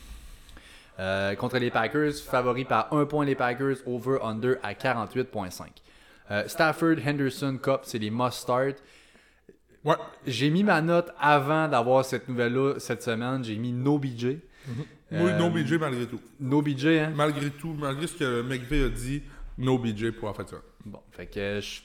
Euh, 1.01 1.35
contre 1.37 1.59
les 1.59 1.71
Packers, 1.71 2.13
favori 2.15 2.65
par 2.67 2.93
1 2.93 3.07
point 3.07 3.25
les 3.25 3.35
Packers, 3.35 3.77
over-under 3.87 4.57
à 4.63 4.75
48.5. 4.75 5.67
Euh, 6.31 6.47
Stafford, 6.47 6.97
Henderson, 7.07 7.59
Cup, 7.63 7.81
c'est 7.85 7.99
les 7.99 8.11
must-start. 8.11 8.77
Ouais. 9.85 9.95
J'ai 10.27 10.51
mis 10.51 10.63
ma 10.63 10.81
note 10.83 11.11
avant 11.19 11.67
d'avoir 11.67 12.05
cette 12.05 12.29
nouvelle-là 12.29 12.75
cette 12.79 13.03
semaine. 13.03 13.43
J'ai 13.43 13.57
mis 13.57 13.73
no 13.73 13.99
BJ. 13.99 14.27
Oui, 14.27 14.37
Euh, 15.13 15.39
no 15.39 15.51
BJ 15.51 15.73
malgré 15.79 16.07
tout. 16.07 16.21
No 16.39 16.63
BJ, 16.63 16.87
hein? 16.87 17.13
Malgré 17.17 17.51
tout, 17.51 17.75
malgré 17.79 18.07
ce 18.07 18.15
que 18.17 18.43
McVeigh 18.43 18.85
a 18.85 18.89
dit, 18.89 19.23
no 19.59 19.79
BJ 19.79 20.11
pour 20.13 20.29
en 20.29 20.35
fait 20.35 20.49
ça. 20.49 20.57
Bon, 20.85 21.01
fait 21.11 21.27
que 21.27 21.61
je 21.61 21.81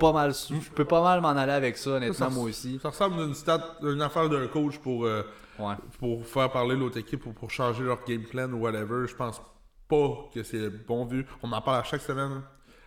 pas 0.00 0.12
mal 0.12 0.32
je 0.32 0.70
peux 0.74 0.84
pas 0.86 1.02
mal 1.02 1.20
m'en 1.20 1.28
aller 1.28 1.52
avec 1.52 1.76
ça, 1.76 1.90
honnêtement, 1.90 2.14
Ça, 2.14 2.24
ça- 2.24 2.30
moi 2.34 2.44
aussi. 2.44 2.78
Ça 2.82 2.88
ressemble 2.88 3.20
à 3.20 3.24
une, 3.24 3.34
stat, 3.34 3.76
une 3.82 4.00
affaire 4.02 4.28
d'un 4.28 4.46
coach 4.48 4.78
pour, 4.78 5.04
euh, 5.04 5.22
Ouais. 5.58 5.74
pour 5.98 6.26
faire 6.26 6.50
parler 6.50 6.76
l'autre 6.76 6.98
équipe 6.98 7.26
ou 7.26 7.32
pour 7.32 7.50
changer 7.50 7.84
leur 7.84 8.04
game 8.04 8.22
plan 8.22 8.50
ou 8.52 8.58
whatever. 8.60 9.06
Je 9.06 9.14
pense 9.14 9.40
pas 9.88 10.28
que 10.34 10.42
c'est 10.42 10.70
bon 10.70 11.04
vu. 11.04 11.26
On 11.42 11.52
en 11.52 11.60
parle 11.60 11.80
à 11.80 11.84
chaque 11.84 12.00
semaine. 12.00 12.42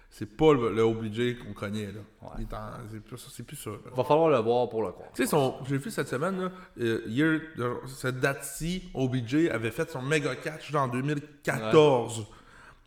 C'est 0.09 0.38
pas 0.38 0.53
le, 0.53 0.74
le 0.74 0.82
OBJ 0.84 1.39
qu'on 1.39 1.53
connaît. 1.53 1.88
là. 1.88 1.99
Ouais. 2.22 2.30
Il 2.39 2.47
C'est 2.89 2.99
plus, 3.03 3.41
plus 3.45 3.55
ça. 3.57 3.72
là. 3.72 3.78
Va 3.95 4.03
falloir 4.05 4.30
le 4.30 4.38
voir 4.38 4.70
pour 4.70 4.82
le 4.84 4.91
croire. 4.91 5.09
Tu 5.13 5.24
sais, 5.24 5.30
son- 5.30 5.55
j'ai 5.66 5.78
vu 5.78 5.91
cette 5.91 6.07
semaine, 6.07 6.39
là, 6.39 6.51
euh, 6.80 7.01
hier, 7.07 7.41
cette 7.88 8.20
date-ci, 8.22 8.89
OBJ 8.93 9.49
avait 9.51 9.72
fait 9.72 9.91
son 9.91 10.01
méga 10.01 10.34
catch 10.38 10.74
en 10.74 10.88
2014. 10.88 12.26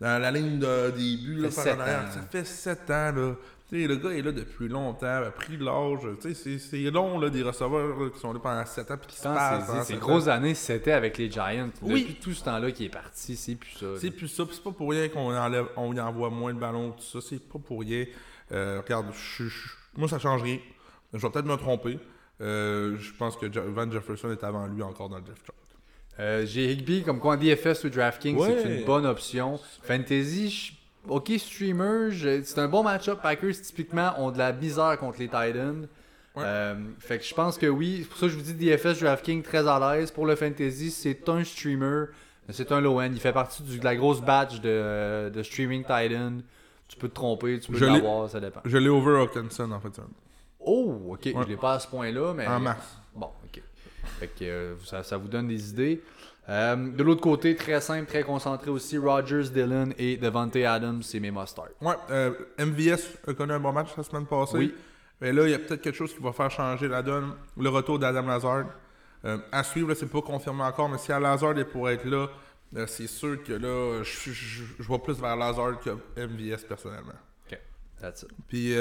Dans 0.01 0.23
la 0.23 0.31
ligne 0.31 0.59
de 0.61 0.91
début, 0.93 1.35
là, 1.43 1.51
Ça 1.51 1.65
par 1.65 1.65
fait 1.65 1.71
en 1.73 1.75
sept 1.75 1.81
arrière. 1.81 2.09
ans. 2.09 2.13
Ça 2.13 2.23
fait 2.23 2.45
7 2.45 2.91
ans, 2.91 3.13
là. 3.13 3.35
Tu 3.69 3.83
sais, 3.83 3.87
le 3.87 3.97
gars 3.97 4.11
est 4.11 4.23
là 4.23 4.33
depuis 4.33 4.67
longtemps, 4.67 5.07
a 5.07 5.31
pris 5.31 5.59
l'âge. 5.59 6.01
C'est- 6.35 6.91
long, 6.91 7.19
là, 7.19 7.29
des 7.29 7.43
receveurs 7.43 7.99
là, 8.01 8.09
qui 8.11 8.19
sont 8.19 8.33
là 8.33 8.41
pendant 8.43 8.65
7 8.65 8.91
ans 8.91 8.97
puis 8.97 9.09
qui 9.09 9.17
se 9.19 9.23
passent. 9.25 9.87
ces 9.87 9.97
grosses 9.97 10.27
années, 10.29 10.55
c'était 10.55 10.93
avec 10.93 11.19
les 11.19 11.31
Giants. 11.31 11.69
Oui. 11.83 12.01
Depuis 12.03 12.15
tout 12.15 12.33
ce 12.33 12.45
temps-là 12.45 12.73
qui 12.73 12.87
est 12.87 12.89
parti, 12.89 13.37
c'est 13.37 13.57
plus 13.57 13.73
ça. 13.73 13.87
C'est 13.99 14.11
plus 14.11 14.29
ça, 14.29 14.45
c'est 14.51 14.63
pas 14.63 14.71
pour 14.73 14.91
rien 14.91 15.09
qu'on 15.11 15.35
enlève, 15.37 15.67
on 15.77 15.95
y 15.95 16.01
envoie 16.01 16.31
moins 16.31 16.55
de 16.55 16.59
ballons, 16.59 16.93
tout 16.93 17.03
ça, 17.05 17.19
c'est 17.21 17.47
pas 17.47 17.59
pour 17.59 17.81
rien. 17.81 18.07
Euh, 18.53 18.81
regarde, 18.83 19.07
je- 19.13 19.45
je- 19.49 19.69
moi 19.97 20.09
ça 20.09 20.19
change 20.19 20.43
rien. 20.43 20.59
Je 21.13 21.19
vais 21.19 21.31
peut-être 21.31 21.45
me 21.47 21.57
tromper. 21.57 21.99
Euh, 22.41 22.97
je 22.99 23.13
pense 23.13 23.37
que 23.37 23.45
Van 23.59 23.91
Jefferson 23.91 24.31
est 24.31 24.45
avant 24.45 24.67
lui 24.67 24.83
encore 24.83 25.11
dans 25.11 25.17
le 25.17 25.23
draft 25.25 25.45
chart. 25.45 25.57
Euh, 26.21 26.47
J'ai 26.47 26.73
Higby 26.73 27.03
comme 27.03 27.21
quoi 27.21 27.35
en 27.35 27.37
DFS 27.37 27.85
ou 27.85 27.91
DraftKings, 27.91 28.37
Ouais. 28.39 28.61
c'est 28.63 28.79
une 28.79 28.85
bonne 28.87 29.05
option. 29.07 29.61
Fantasy, 29.83 30.49
je- 30.51 30.73
ok, 31.07 31.33
streamer, 31.39 32.11
c'est 32.45 32.59
un 32.59 32.69
bon 32.69 32.83
match-up. 32.83 33.21
Packers, 33.23 33.61
typiquement, 33.63 34.15
ont 34.19 34.31
de 34.31 34.39
la 34.39 34.53
misère 34.53 34.97
contre 34.99 35.19
les 35.19 35.27
Titans. 35.27 35.87
Ouais. 36.35 36.43
Euh, 36.45 36.75
fait 37.01 37.19
que 37.19 37.25
je 37.25 37.35
pense 37.35 37.59
que 37.59 37.67
oui, 37.67 38.01
c'est 38.03 38.09
pour 38.09 38.19
ça 38.19 38.27
que 38.27 38.33
je 38.33 38.37
vous 38.37 38.43
dis 38.43 38.55
DFS, 38.55 39.01
DraftKings, 39.01 39.43
très 39.43 39.67
à 39.67 39.79
l'aise. 39.97 40.11
Pour 40.11 40.27
le 40.27 40.37
Fantasy, 40.37 40.91
c'est 40.91 41.29
un 41.29 41.43
streamer, 41.43 42.07
c'est 42.51 42.71
un 42.71 42.81
low-end. 42.81 43.11
Il 43.13 43.21
fait 43.21 43.33
partie 43.33 43.63
du- 43.63 43.79
de 43.79 43.85
la 43.85 43.97
grosse 43.97 44.21
batch 44.21 44.61
de, 44.61 45.31
de 45.35 45.43
streaming 45.43 45.83
Titan. 45.83 46.39
Tu 46.87 46.97
peux 46.97 47.09
te 47.09 47.15
tromper, 47.15 47.59
tu 47.61 47.73
peux 47.73 47.85
l'avoir, 47.85 48.31
ça 48.31 48.41
dépend. 48.41 48.61
Je 48.65 48.79
l'ai 48.79 48.89
over 48.89 49.21
Hawkinson 49.21 49.71
en 49.73 49.81
fait. 49.81 50.01
Oh, 50.61 51.03
ok, 51.11 51.21
Ouais. 51.27 51.33
je 51.43 51.49
l'ai 51.49 51.57
pas 51.57 51.75
à 51.75 51.79
ce 51.81 51.89
point-là, 51.89 52.33
mais. 52.35 52.47
En 52.47 52.61
mars. 52.61 52.99
Bon, 53.15 53.31
ok. 53.45 53.63
Fait 54.21 54.27
que 54.29 54.45
euh, 54.45 54.75
ça, 54.85 55.03
ça 55.03 55.17
vous 55.17 55.29
donne 55.29 55.49
des 55.49 55.71
idées. 55.71 56.03
Euh, 56.49 56.77
de 56.77 57.03
l'autre 57.03 57.21
côté, 57.21 57.55
très 57.57 57.81
simple, 57.81 58.07
très 58.07 58.23
concentré 58.23 58.71
aussi, 58.71 58.97
Rogers, 58.97 59.51
Dillon 59.53 59.91
et 59.99 60.17
Devante 60.17 60.57
Adams, 60.57 61.03
c'est 61.03 61.21
mes 61.21 61.31
must-start. 61.31 61.71
Ouais, 61.83 61.95
euh, 62.11 62.33
MVS 62.59 63.19
a 63.27 63.35
connu 63.35 63.53
un 63.53 63.61
bon 63.61 63.73
match 63.73 63.91
la 63.97 64.03
semaine 64.03 64.25
passée. 64.25 64.57
Oui. 64.57 64.75
Mais 65.21 65.33
là, 65.33 65.45
il 65.45 65.51
y 65.51 65.55
a 65.55 65.59
peut-être 65.59 65.83
quelque 65.83 65.97
chose 65.97 66.15
qui 66.15 66.23
va 66.23 66.33
faire 66.33 66.51
changer 66.51 66.89
la 66.89 67.03
donne. 67.03 67.33
Le 67.59 67.69
retour 67.69 67.99
d'Adam 67.99 68.23
Lazard. 68.27 68.65
Euh, 69.25 69.37
à 69.53 69.63
suivre, 69.65 69.93
c'est 69.95 70.07
pas 70.07 70.23
confirmé 70.23 70.63
encore, 70.63 70.89
mais 70.89 70.97
si 70.99 71.09
Lazard 71.09 71.59
est 71.59 71.65
pour 71.65 71.91
être 71.91 72.05
là, 72.07 72.29
c'est 72.87 73.09
sûr 73.09 73.43
que 73.43 73.53
là, 73.53 74.03
je, 74.05 74.31
je, 74.31 74.63
je 74.79 74.83
vois 74.87 75.03
plus 75.03 75.19
vers 75.21 75.37
Lazard 75.37 75.81
que 75.81 75.91
MVS 76.17 76.65
personnellement. 76.69 77.15
Ok, 77.51 77.59
that's 78.01 78.23
it. 78.23 78.29
Puis 78.47 78.75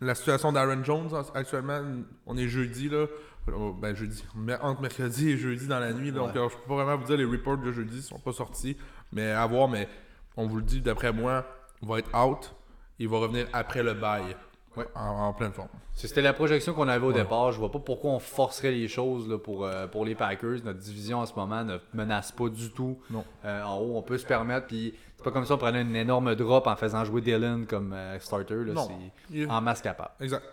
la 0.00 0.14
situation 0.14 0.52
d'Aaron 0.52 0.82
Jones 0.82 1.08
en- 1.12 1.36
actuellement, 1.36 1.80
on 2.26 2.36
est 2.38 2.48
jeudi 2.48 2.88
là. 2.88 3.06
Euh, 3.52 3.72
Ben 3.80 3.94
jeudi, 3.94 4.24
entre 4.62 4.80
mercredi 4.82 5.30
et 5.30 5.36
jeudi 5.36 5.66
dans 5.66 5.78
la 5.80 5.92
nuit. 5.92 6.12
Donc 6.12 6.34
Ouais. 6.34 6.40
euh, 6.40 6.48
je 6.48 6.56
peux 6.56 6.68
pas 6.68 6.74
vraiment 6.84 6.96
vous 6.96 7.06
dire 7.06 7.16
les 7.16 7.24
reports 7.24 7.58
de 7.58 7.72
jeudi 7.72 8.02
sont 8.02 8.18
pas 8.18 8.32
sortis. 8.32 8.76
Mais 9.12 9.30
à 9.30 9.46
voir, 9.46 9.68
mais 9.68 9.88
on 10.36 10.46
vous 10.46 10.56
le 10.56 10.62
dit 10.62 10.80
d'après 10.80 11.12
moi, 11.12 11.44
il 11.82 11.88
va 11.88 11.98
être 11.98 12.10
out. 12.16 12.54
Il 12.98 13.08
va 13.08 13.18
revenir 13.18 13.46
après 13.52 13.82
le 13.82 13.94
bail. 13.94 14.36
Ouais. 14.76 14.86
En, 14.94 15.00
en 15.28 15.32
pleine 15.32 15.52
forme. 15.52 15.68
C'était 15.94 16.22
la 16.22 16.32
projection 16.32 16.72
qu'on 16.72 16.86
avait 16.86 17.04
au 17.06 17.12
départ. 17.12 17.50
Je 17.50 17.58
vois 17.58 17.72
pas 17.72 17.80
pourquoi 17.80 18.12
on 18.12 18.20
forcerait 18.20 18.70
les 18.70 18.86
choses 18.86 19.28
là, 19.28 19.36
pour, 19.36 19.64
euh, 19.64 19.88
pour 19.88 20.04
les 20.04 20.14
Packers. 20.14 20.58
Notre 20.64 20.78
division 20.78 21.18
en 21.18 21.26
ce 21.26 21.34
moment 21.34 21.64
ne 21.64 21.78
menace 21.94 22.30
pas 22.30 22.48
du 22.48 22.70
tout. 22.70 22.96
Non. 23.10 23.24
Euh, 23.44 23.62
en 23.64 23.78
haut, 23.78 23.96
on 23.96 24.02
peut 24.02 24.18
se 24.18 24.26
permettre. 24.26 24.68
Puis 24.68 24.94
c'est 25.16 25.24
pas 25.24 25.32
comme 25.32 25.44
ça 25.46 25.54
on 25.54 25.58
prenait 25.58 25.82
une 25.82 25.96
énorme 25.96 26.36
drop 26.36 26.68
en 26.68 26.76
faisant 26.76 27.04
jouer 27.04 27.20
Dillon 27.22 27.64
comme 27.68 27.92
euh, 27.92 28.20
starter. 28.20 28.54
Là, 28.54 28.74
Non. 28.74 28.88
Il- 29.32 29.50
en 29.50 29.60
masse 29.60 29.80
capable. 29.82 30.10
Exact. 30.20 30.44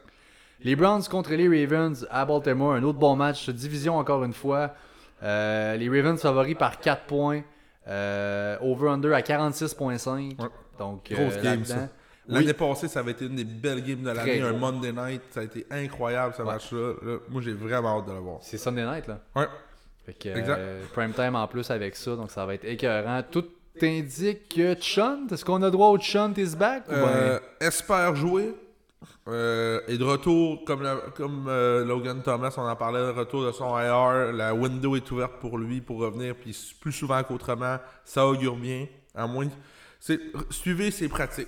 Les 0.63 0.75
Browns 0.75 1.03
contre 1.09 1.33
les 1.33 1.47
Ravens 1.47 2.07
à 2.09 2.25
Baltimore, 2.25 2.73
un 2.73 2.83
autre 2.83 2.97
bon 2.99 3.15
match, 3.15 3.49
division 3.49 3.97
encore 3.97 4.23
une 4.23 4.33
fois. 4.33 4.73
Euh, 5.23 5.75
les 5.77 5.89
Ravens 5.89 6.19
favoris 6.19 6.55
par 6.57 6.79
4 6.79 7.03
points, 7.03 7.41
euh, 7.87 8.57
over-under 8.61 9.13
à 9.13 9.21
46.5. 9.21 10.41
Ouais. 10.41 10.47
Donc, 10.79 11.11
Grosse 11.11 11.33
euh, 11.35 11.41
game, 11.41 11.59
là-dedans. 11.59 11.65
ça. 11.75 11.89
L'année 12.27 12.53
passée, 12.53 12.87
ça 12.87 13.01
avait 13.01 13.11
été 13.11 13.25
une 13.25 13.35
des 13.35 13.43
belles 13.43 13.83
games 13.83 14.01
de 14.01 14.09
l'année, 14.09 14.41
un. 14.41 14.53
Monday 14.53 14.91
night. 14.91 15.21
Ça 15.29 15.41
a 15.41 15.43
été 15.43 15.65
incroyable 15.69 16.33
ce 16.35 16.41
match-là. 16.41 16.93
Là, 17.03 17.17
moi, 17.29 17.41
j'ai 17.41 17.53
vraiment 17.53 17.99
hâte 17.99 18.07
de 18.07 18.13
le 18.13 18.19
voir. 18.19 18.37
C'est 18.41 18.57
Sunday 18.57 18.83
night, 18.83 19.07
là. 19.07 19.19
Ouais. 19.35 19.45
Fait 20.07 20.13
que, 20.13 20.29
Exact. 20.29 20.57
euh, 20.57 20.83
prime 20.93 21.13
time 21.13 21.35
en 21.35 21.47
plus 21.47 21.69
avec 21.69 21.95
ça, 21.95 22.15
donc 22.15 22.31
ça 22.31 22.45
va 22.45 22.55
être 22.55 22.65
écœurant. 22.65 23.21
Tout 23.29 23.45
indique 23.81 24.49
que 24.55 24.75
Chunt, 24.79 25.27
est-ce 25.31 25.45
qu'on 25.45 25.61
a 25.61 25.69
droit 25.69 25.89
au 25.89 25.99
Chunt 25.99 26.33
is 26.37 26.55
back? 26.55 26.83
ou 26.87 26.91
ben- 26.93 27.39
espère 27.59 28.15
jouer. 28.15 28.55
Euh, 29.27 29.79
est 29.87 29.97
de 29.97 30.03
retour, 30.03 30.63
comme, 30.65 30.83
la- 30.83 31.01
comme 31.15 31.45
euh, 31.47 31.83
Logan 31.85 32.21
Thomas, 32.23 32.53
on 32.57 32.61
en 32.61 32.75
parlait, 32.75 32.99
de 32.99 33.17
retour 33.17 33.45
de 33.45 33.51
son 33.51 33.77
IR. 33.79 34.31
La 34.33 34.53
window 34.53 34.95
est 34.95 35.09
ouverte 35.11 35.39
pour 35.39 35.57
lui 35.57 35.81
pour 35.81 35.97
revenir, 35.99 36.35
puis 36.35 36.55
plus 36.79 36.91
souvent 36.91 37.21
qu'autrement. 37.23 37.77
Ça 38.03 38.25
augure 38.27 38.55
bien, 38.55 38.87
à 39.13 39.27
moins. 39.27 39.47
c'est- 39.99 40.19
Suivez 40.49 40.91
ses 40.91 41.07
pratiques. 41.09 41.47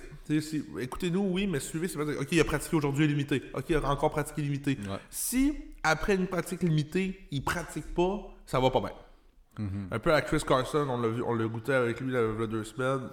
Écoutez-nous, 0.80 1.20
oui, 1.32 1.46
mais 1.46 1.60
suivez 1.60 1.88
ses 1.88 1.96
pratiques. 1.96 2.20
Ok, 2.20 2.28
il 2.32 2.40
a 2.40 2.44
pratiqué 2.44 2.76
aujourd'hui 2.76 3.06
limité. 3.06 3.42
Ok, 3.54 3.64
il 3.68 3.76
a 3.76 3.84
encore 3.90 4.10
pratiqué 4.10 4.42
limité. 4.42 4.78
Ouais. 4.88 4.96
Si, 5.10 5.54
après 5.82 6.14
une 6.16 6.26
pratique 6.26 6.62
limitée, 6.62 7.26
il 7.30 7.42
pratique 7.42 7.94
pas, 7.94 8.20
ça 8.46 8.60
va 8.60 8.70
pas 8.70 8.80
bien. 8.80 8.92
Un 9.90 9.98
peu 9.98 10.12
à 10.14 10.22
Chris 10.22 10.40
Carson, 10.46 10.86
on 10.88 11.00
l'a 11.00 11.08
on 11.26 11.34
l'a 11.34 11.44
goûté 11.46 11.72
avec 11.72 12.00
lui 12.00 12.12
il 12.12 12.14
y 12.14 12.16
a 12.16 12.46
deux 12.46 12.62
semaines. 12.62 13.08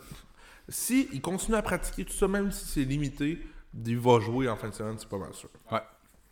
Si 0.69 1.09
il 1.11 1.19
continue 1.21 1.57
à 1.57 1.61
pratiquer 1.63 2.05
tout 2.05 2.13
ça, 2.13 2.27
même 2.27 2.51
si 2.51 2.65
c'est 2.67 2.83
limité, 2.83 3.39
il 3.85 3.97
va 3.99 4.19
jouer 4.19 4.47
en 4.49 4.55
fin 4.55 4.69
de 4.69 4.73
semaine, 4.73 4.95
c'est 4.97 5.09
pas 5.09 5.17
mal 5.17 5.33
sûr. 5.33 5.49
Ouais. 5.71 5.79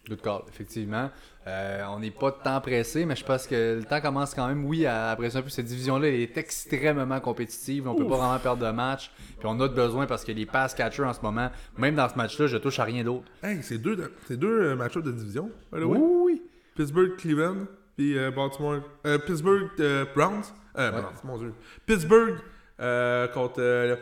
Good 0.09 0.21
call, 0.21 0.41
effectivement. 0.49 1.09
Euh, 1.47 1.81
on 1.87 1.99
n'est 1.99 2.11
pas 2.11 2.31
de 2.31 2.35
temps 2.43 2.59
pressé, 2.59 3.05
mais 3.05 3.15
je 3.15 3.23
pense 3.23 3.47
que 3.47 3.77
le 3.79 3.85
temps 3.85 4.01
commence 4.01 4.35
quand 4.35 4.47
même, 4.49 4.65
oui, 4.65 4.85
à 4.85 5.11
apprécier 5.11 5.39
un 5.39 5.43
peu 5.43 5.47
cette 5.49 5.65
division-là. 5.65 6.09
Est 6.09 6.37
extrêmement 6.37 7.21
compétitive. 7.21 7.87
On 7.87 7.95
peut 7.95 8.05
pas 8.07 8.17
vraiment 8.17 8.39
perdre 8.39 8.65
de 8.65 8.71
match. 8.71 9.11
Puis 9.39 9.45
on 9.47 9.57
a 9.61 9.67
besoin 9.69 10.05
parce 10.05 10.25
que 10.25 10.33
les 10.33 10.45
pass 10.45 10.73
catchers 10.73 11.03
en 11.05 11.13
ce 11.13 11.21
moment, 11.21 11.49
même 11.77 11.95
dans 11.95 12.09
ce 12.09 12.15
match-là, 12.15 12.47
je 12.47 12.57
touche 12.57 12.79
à 12.79 12.83
rien 12.83 13.05
d'autre. 13.05 13.23
Hey, 13.41 13.63
c'est 13.63 13.77
deux, 13.77 13.95
de- 13.95 14.11
c'est 14.27 14.35
deux 14.35 14.71
euh, 14.71 14.75
match-ups 14.75 15.05
de 15.05 15.11
division. 15.13 15.49
Oui, 15.71 15.81
oui. 15.85 16.41
Pittsburgh, 16.75 17.15
Cleveland, 17.15 17.65
puis 17.95 18.17
euh, 18.17 18.29
Baltimore. 18.29 18.81
euh, 19.05 19.17
Pittsburgh, 19.19 19.69
euh, 19.79 20.03
Browns. 20.13 20.43
Euh, 20.77 20.91
Browns, 20.91 21.13
mon 21.23 21.37
dieu. 21.37 21.53
Pittsburgh 21.85 22.35
euh, 22.81 23.27
contre 23.29 23.59
euh, 23.61 23.95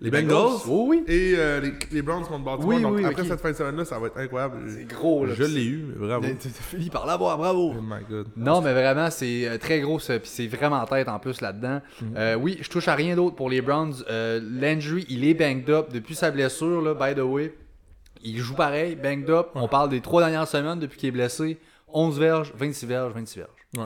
les 0.00 0.10
Bengals? 0.10 0.60
Oui, 0.66 0.84
oui. 0.88 1.04
Et 1.08 1.34
euh, 1.36 1.60
les, 1.60 1.72
les 1.90 2.02
Browns 2.02 2.24
contre 2.24 2.44
Baltimore. 2.44 2.74
Oui, 2.74 2.82
Donc 2.82 2.96
oui, 2.96 3.04
après 3.04 3.24
cette 3.24 3.40
fin 3.40 3.50
de 3.50 3.56
semaine-là, 3.56 3.84
ça 3.86 3.98
va 3.98 4.08
être 4.08 4.18
incroyable. 4.18 4.58
C'est 4.68 4.84
gros, 4.84 5.24
là. 5.24 5.34
Je 5.34 5.44
l'ai 5.44 5.64
eu, 5.64 5.86
mais 5.88 6.06
bravo. 6.06 6.26
Tu 6.38 6.48
fini 6.50 6.90
par 6.90 7.06
l'avoir, 7.06 7.38
bravo. 7.38 7.74
Oh 7.78 7.80
my 7.82 8.04
god. 8.08 8.28
Non, 8.36 8.60
mais 8.60 8.72
vraiment, 8.72 9.10
c'est 9.10 9.48
euh, 9.48 9.56
très 9.58 9.80
gros, 9.80 9.98
ça, 9.98 10.18
puis 10.18 10.28
c'est 10.28 10.48
vraiment 10.48 10.76
en 10.76 10.86
tête 10.86 11.08
en 11.08 11.18
plus 11.18 11.40
là-dedans. 11.40 11.80
Euh, 12.16 12.34
oui, 12.34 12.58
je 12.60 12.68
touche 12.68 12.88
à 12.88 12.94
rien 12.94 13.16
d'autre 13.16 13.36
pour 13.36 13.48
les 13.48 13.62
Browns. 13.62 13.94
Euh, 14.10 14.38
Landry, 14.42 15.06
il 15.08 15.24
est 15.24 15.34
banged 15.34 15.70
up 15.70 15.86
depuis 15.92 16.14
sa 16.14 16.30
blessure, 16.30 16.82
là, 16.82 16.94
by 16.94 17.14
the 17.18 17.24
way. 17.24 17.54
Il 18.22 18.38
joue 18.38 18.54
pareil, 18.54 18.96
banged 18.96 19.30
up. 19.30 19.48
On 19.54 19.68
parle 19.68 19.88
des 19.88 20.00
trois 20.00 20.20
dernières 20.20 20.48
semaines 20.48 20.78
depuis 20.78 20.98
qu'il 20.98 21.08
est 21.08 21.12
blessé. 21.12 21.58
11 21.88 22.18
verges, 22.18 22.52
26 22.56 22.86
verges, 22.86 23.12
26 23.14 23.38
verges. 23.38 23.48
Ouais. 23.78 23.84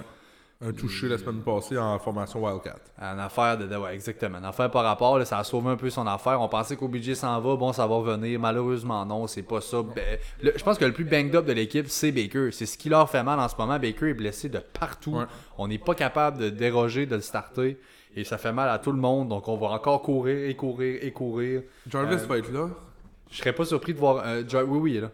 Un 0.63 0.73
touché 0.73 1.09
la 1.09 1.17
semaine 1.17 1.41
passée 1.41 1.79
en 1.79 1.99
formation 1.99 2.45
Wildcat. 2.45 2.77
Une 3.01 3.19
affaire 3.19 3.57
de, 3.57 3.75
ouais, 3.75 3.95
exactement. 3.95 4.37
Une 4.39 4.45
affaire 4.45 4.71
par 4.71 4.85
rapport, 4.85 5.19
là, 5.19 5.25
ça 5.25 5.39
a 5.39 5.45
sauvé 5.45 5.71
un 5.71 5.77
peu 5.77 5.89
son 5.89 6.07
affaire. 6.07 6.39
On 6.39 6.49
pensait 6.49 6.77
qu'au 6.77 6.87
budget 6.89 7.15
s'en 7.15 7.41
va, 7.41 7.57
bon, 7.57 7.73
ça 7.73 7.87
va 7.87 7.95
revenir. 7.95 8.39
Malheureusement, 8.39 9.07
non, 9.07 9.27
c'est 9.27 9.43
pas 9.43 9.63
ça. 9.63 9.83
Ben, 9.83 10.19
le- 10.43 10.53
je 10.55 10.63
pense 10.63 10.77
que 10.77 10.85
le 10.85 10.93
plus 10.93 11.05
banged 11.05 11.35
up 11.35 11.47
de 11.47 11.53
l'équipe, 11.55 11.89
c'est 11.89 12.13
Baker. 12.13 12.51
C'est 12.53 12.67
ce 12.67 12.77
qui 12.77 12.91
leur 12.91 13.09
fait 13.09 13.23
mal 13.23 13.41
en 13.41 13.49
ce 13.49 13.55
moment. 13.57 13.79
Baker 13.79 14.11
est 14.11 14.15
blessé 14.15 14.51
de 14.51 14.59
partout. 14.59 15.13
Ouais. 15.17 15.25
On 15.57 15.67
n'est 15.67 15.79
pas 15.79 15.95
capable 15.95 16.37
de 16.37 16.51
déroger, 16.51 17.07
de 17.07 17.15
le 17.15 17.23
starter. 17.23 17.79
Et 18.15 18.25
ça 18.25 18.37
fait 18.37 18.53
mal 18.53 18.69
à 18.69 18.79
tout 18.79 18.93
le 18.93 18.99
monde. 18.99 19.29
Donc, 19.31 19.49
on 19.49 19.57
va 19.57 19.69
encore 19.69 20.03
courir 20.03 20.47
et 20.47 20.55
courir 20.57 20.99
et 21.01 21.11
courir. 21.11 21.63
Jarvis 21.89 22.17
va 22.27 22.37
être 22.37 22.53
là. 22.53 22.69
Je 23.31 23.39
serais 23.39 23.55
pas 23.55 23.65
surpris 23.65 23.95
de 23.95 23.99
voir. 23.99 24.23
euh, 24.27 24.43
Jar- 24.47 24.65
oui, 24.69 24.79
oui, 24.79 24.91
il 24.91 24.97
est 24.99 25.01
là. 25.01 25.11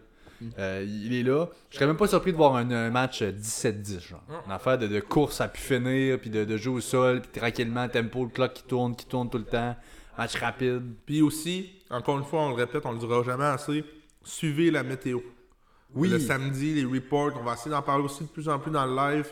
Euh, 0.59 0.85
il 0.87 1.13
est 1.13 1.23
là. 1.23 1.47
Je 1.69 1.75
serais 1.75 1.87
même 1.87 1.97
pas 1.97 2.07
surpris 2.07 2.31
de 2.31 2.37
voir 2.37 2.55
un, 2.55 2.69
un 2.71 2.89
match 2.89 3.21
euh, 3.21 3.31
17-10, 3.31 4.07
genre. 4.09 4.23
Une 4.45 4.51
affaire 4.51 4.77
de, 4.77 4.87
de 4.87 4.99
course 4.99 5.41
à 5.41 5.47
pu 5.47 5.59
finir, 5.59 6.19
puis 6.19 6.29
de, 6.29 6.45
de 6.45 6.57
jeu 6.57 6.71
au 6.71 6.81
sol, 6.81 7.21
puis 7.21 7.39
tranquillement, 7.39 7.87
tempo, 7.87 8.23
le 8.23 8.29
clock 8.29 8.53
qui 8.53 8.63
tourne, 8.63 8.95
qui 8.95 9.05
tourne 9.05 9.29
tout 9.29 9.37
le 9.37 9.45
temps. 9.45 9.75
Match 10.17 10.35
rapide. 10.35 10.83
Puis 11.05 11.21
aussi, 11.21 11.71
encore 11.89 12.17
une 12.17 12.25
fois, 12.25 12.41
on 12.41 12.49
le 12.49 12.55
répète, 12.55 12.85
on 12.85 12.91
le 12.91 12.99
dira 12.99 13.23
jamais 13.23 13.45
assez, 13.45 13.83
suivez 14.23 14.71
la 14.71 14.83
météo. 14.83 15.19
Oui. 15.93 16.09
Le 16.09 16.19
samedi, 16.19 16.73
les 16.73 16.85
reports, 16.85 17.31
on 17.39 17.43
va 17.43 17.53
essayer 17.53 17.71
d'en 17.71 17.81
parler 17.81 18.03
aussi 18.03 18.23
de 18.23 18.29
plus 18.29 18.49
en 18.49 18.59
plus 18.59 18.71
dans 18.71 18.85
le 18.85 18.95
live. 18.95 19.27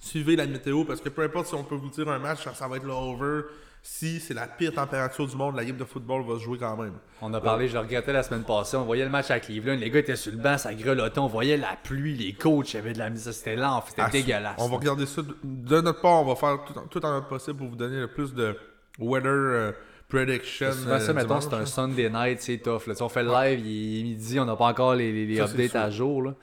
Suivez 0.00 0.36
la 0.36 0.46
météo 0.46 0.84
parce 0.84 1.00
que 1.00 1.08
peu 1.08 1.22
importe 1.22 1.46
si 1.46 1.54
on 1.54 1.64
peut 1.64 1.76
vous 1.76 1.88
dire 1.88 2.08
un 2.08 2.18
match, 2.18 2.44
ça, 2.44 2.52
ça 2.54 2.68
va 2.68 2.76
être 2.76 2.84
le 2.84 2.92
over. 2.92 3.42
Si 3.86 4.18
c'est 4.18 4.32
la 4.32 4.46
pire 4.46 4.72
température 4.72 5.26
du 5.26 5.36
monde, 5.36 5.56
la 5.56 5.64
game 5.64 5.76
de 5.76 5.84
football 5.84 6.24
va 6.26 6.38
se 6.38 6.44
jouer 6.44 6.56
quand 6.56 6.74
même. 6.74 6.94
On 7.20 7.32
a 7.34 7.40
parlé, 7.40 7.68
je 7.68 7.74
le 7.74 7.80
regrettais 7.80 8.14
la 8.14 8.22
semaine 8.22 8.42
passée. 8.42 8.78
On 8.78 8.84
voyait 8.84 9.04
le 9.04 9.10
match 9.10 9.30
à 9.30 9.38
Cleveland. 9.40 9.76
Les 9.76 9.90
gars 9.90 9.98
étaient 9.98 10.16
sur 10.16 10.32
le 10.32 10.38
banc, 10.38 10.56
ça 10.56 10.72
grelottait. 10.72 11.18
On 11.18 11.26
voyait 11.26 11.58
la 11.58 11.76
pluie, 11.82 12.16
les 12.16 12.32
coachs, 12.32 12.74
avait 12.76 12.94
de 12.94 12.98
la 12.98 13.10
misère. 13.10 13.34
C'était 13.34 13.56
lent, 13.56 13.82
c'était 13.86 14.00
Ah, 14.02 14.08
dégueulasse. 14.08 14.54
On 14.56 14.68
va 14.70 14.76
regarder 14.78 15.04
ça. 15.04 15.20
De, 15.20 15.36
de 15.44 15.80
notre 15.82 16.00
part, 16.00 16.22
on 16.22 16.24
va 16.24 16.34
faire 16.34 16.64
tout, 16.64 16.78
en- 16.78 16.86
tout 16.86 17.04
en 17.04 17.12
notre 17.12 17.28
possible 17.28 17.58
pour 17.58 17.68
vous 17.68 17.76
donner 17.76 18.00
le 18.00 18.08
plus 18.08 18.32
de 18.32 18.56
weather 18.98 19.28
euh, 19.30 19.72
prediction. 20.08 20.72
Souvent, 20.72 20.98
ça, 20.98 21.10
euh, 21.10 21.14
mettons, 21.14 21.40
c'est 21.42 21.52
un. 21.52 21.66
Sunday 21.66 22.08
night, 22.08 22.40
c'est 22.40 22.56
tough. 22.58 22.86
Là. 22.86 22.94
On 23.02 23.08
fait 23.10 23.22
le 23.22 23.32
live, 23.32 23.60
il 23.66 24.00
est 24.00 24.02
midi, 24.02 24.40
on 24.40 24.46
n'a 24.46 24.56
pas 24.56 24.66
encore 24.68 24.94
les, 24.94 25.12
les- 25.12 25.26
les 25.26 25.36
Ça, 25.36 25.46
c'est 25.46 25.52
updates 25.62 25.76
à 25.76 25.90
jour. 25.90 26.22
là. 26.22 26.34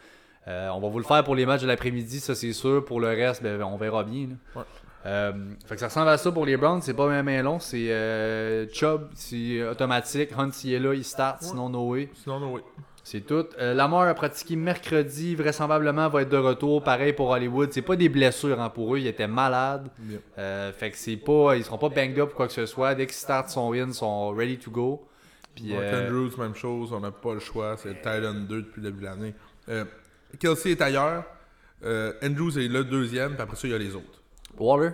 Euh, 0.48 0.70
on 0.70 0.80
va 0.80 0.90
vous 0.90 0.98
le 1.00 1.04
faire 1.06 1.24
pour 1.24 1.34
les 1.36 1.46
matchs 1.48 1.62
de 1.62 1.68
l'après-midi, 1.68 2.20
ça 2.20 2.36
c'est 2.36 2.54
sûr. 2.54 2.86
Pour 2.86 3.00
le 3.00 3.08
reste, 3.08 3.42
ben, 3.42 3.62
on 3.64 3.78
verra 3.78 4.04
bien. 4.04 4.28
là. 4.28 4.62
Ouais. 4.62 4.68
Euh, 5.06 5.32
fait 5.66 5.76
que 5.76 5.80
ça 5.80 5.88
ressemble 5.88 6.10
à 6.10 6.18
ça 6.18 6.32
pour 6.32 6.46
les 6.46 6.58
Browns, 6.58 6.82
c'est 6.82 6.94
pas 6.94 7.08
même 7.08 7.44
long. 7.44 7.60
C'est 7.60 7.92
euh, 7.92 8.68
Chubb, 8.72 9.10
c'est 9.16 9.64
automatique. 9.64 10.30
Hunt, 10.38 10.52
s'il 10.52 10.74
est 10.74 10.80
là, 10.80 10.94
il 10.94 11.04
start, 11.04 11.42
sinon 11.42 11.70
Noé. 11.70 12.10
Sinon, 12.14 12.40
non, 12.40 12.54
oui. 12.54 12.62
C'est 13.04 13.22
tout. 13.22 13.46
Euh, 13.60 13.74
Lamar 13.74 14.08
a 14.08 14.14
pratiqué 14.14 14.56
mercredi, 14.56 15.36
vraisemblablement 15.36 16.08
va 16.10 16.22
être 16.22 16.30
de 16.30 16.38
retour. 16.38 16.84
Pareil 16.84 17.14
pour 17.14 17.30
Hollywood. 17.30 17.70
C'est 17.72 17.82
pas 17.82 17.96
des 17.96 18.10
blessures 18.10 18.62
hein, 18.62 18.70
pour 18.70 18.94
eux, 18.96 19.00
ils 19.00 19.08
étaient 19.08 19.28
malades. 19.28 19.90
Euh, 20.38 20.72
fait 20.72 20.92
que 20.92 20.98
c'est 20.98 21.18
pas. 21.18 21.56
Ils 21.56 21.64
seront 21.64 21.78
pas 21.78 21.90
banged 21.90 22.20
up 22.20 22.32
ou 22.34 22.36
quoi 22.36 22.48
que 22.48 22.54
ce 22.54 22.66
soit. 22.66 22.94
Dès 22.94 23.08
qu'ils 23.08 23.16
startent 23.16 23.50
son 23.50 23.70
win, 23.70 23.90
ils 23.90 23.94
sont 23.94 24.30
ready 24.30 24.58
to 24.58 24.70
go. 24.70 25.08
Puis, 25.56 25.74
Mark 25.74 25.84
euh, 25.84 26.08
Andrews, 26.08 26.32
même 26.38 26.56
chose, 26.56 26.94
on 26.94 27.00
n'a 27.00 27.12
pas 27.12 27.34
le 27.34 27.40
choix. 27.40 27.76
C'est 27.78 27.96
Titan 27.96 28.34
2 28.34 28.62
depuis 28.62 28.82
le 28.82 28.92
début 28.92 29.02
de 29.02 29.06
l'année. 29.06 29.34
Kelsey 30.40 30.72
est 30.72 30.82
ailleurs. 30.82 31.26
Andrews 32.24 32.58
est 32.60 32.68
le 32.68 32.84
deuxième, 32.84 33.34
puis 33.34 33.42
après 33.42 33.56
ça, 33.56 33.68
il 33.68 33.72
y 33.72 33.74
a 33.74 33.80
les 33.80 33.96
autres. 33.96 34.21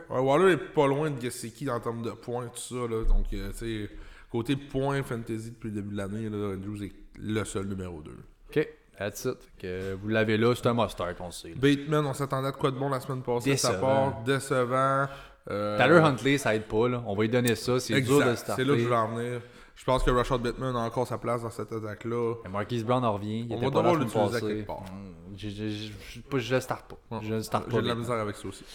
Ouais, 0.10 0.20
Waller 0.20 0.54
est 0.54 0.58
pas 0.58 0.88
loin 0.88 1.10
de 1.10 1.20
Gesicki 1.20 1.70
en 1.70 1.80
termes 1.80 2.02
de 2.04 2.12
points, 2.12 2.46
tout 2.48 2.60
ça. 2.60 2.76
Là. 2.76 3.04
Donc, 3.04 3.26
euh, 3.34 3.50
tu 3.58 3.88
sais, 3.88 3.90
côté 4.32 4.56
points 4.56 5.04
fantasy 5.04 5.52
depuis 5.52 5.70
le 5.70 5.76
début 5.76 5.92
de 5.94 5.98
l'année, 5.98 6.28
Andrews 6.28 6.84
est 6.84 6.94
le 7.20 7.44
seul 7.44 7.66
numéro 7.66 8.02
2. 8.02 8.12
Ok, 8.50 8.68
that's 8.98 9.26
it. 9.26 9.38
Que 9.60 9.94
vous 9.96 10.08
l'avez 10.10 10.38
là, 10.38 10.54
c'est 10.56 10.68
un 10.68 10.74
must-start, 10.74 11.16
on 11.20 11.26
le 11.28 11.32
sait. 11.32 11.50
là. 11.50 11.56
Bateman, 11.58 12.06
on 12.06 12.14
s'attendait 12.14 12.48
à 12.50 12.52
de 12.52 12.58
quoi 12.58 12.72
de 12.72 12.78
bon 12.78 12.90
la 12.90 13.00
semaine 13.00 13.22
passée 13.24 13.52
Décevant. 13.52 13.80
part. 13.80 14.24
Décevant. 14.24 15.08
Euh, 15.50 15.78
Tyler 15.78 16.00
Huntley, 16.00 16.38
ça 16.38 16.54
aide 16.56 16.66
pas. 16.66 16.88
Là. 16.90 17.04
On 17.08 17.16
va 17.16 17.22
lui 17.24 17.30
donner 17.30 17.56
ça. 17.56 17.80
C'est 17.80 18.00
dur 18.02 18.24
de 18.26 18.36
starter. 18.36 18.62
C'est 18.64 18.68
là 18.68 18.74
que 18.74 18.80
je 18.80 18.84
voulais 18.86 18.98
en 18.98 19.16
venir. 19.16 19.42
Je 19.76 19.86
pense 19.86 20.04
que 20.04 20.10
Rashad 20.10 20.42
Bateman 20.42 20.76
a 20.76 20.80
encore 20.80 21.08
sa 21.08 21.18
place 21.20 21.44
dans 21.44 21.52
cette 21.52 21.72
attaque-là. 21.72 22.34
Marquise 22.52 22.84
Brown 22.84 23.04
en 23.06 23.14
revient. 23.14 23.46
Il 23.50 23.56
On 23.56 23.60
va 23.60 23.68
devoir 23.68 23.96
l'utiliser 23.96 24.42
quelque 24.42 24.66
part. 24.68 24.82
Mm, 24.82 25.38
Je, 25.38 26.54
le 26.56 26.60
starte 26.60 26.88
pas. 26.90 27.20
Je 27.22 27.34
le 27.36 27.42
starte 27.44 27.66
pas. 27.70 27.76
J'ai 27.76 27.82
de 27.84 27.88
la 27.88 27.96
misère 27.96 28.16
avec 28.16 28.36
ça 28.36 28.48
aussi. 28.48 28.66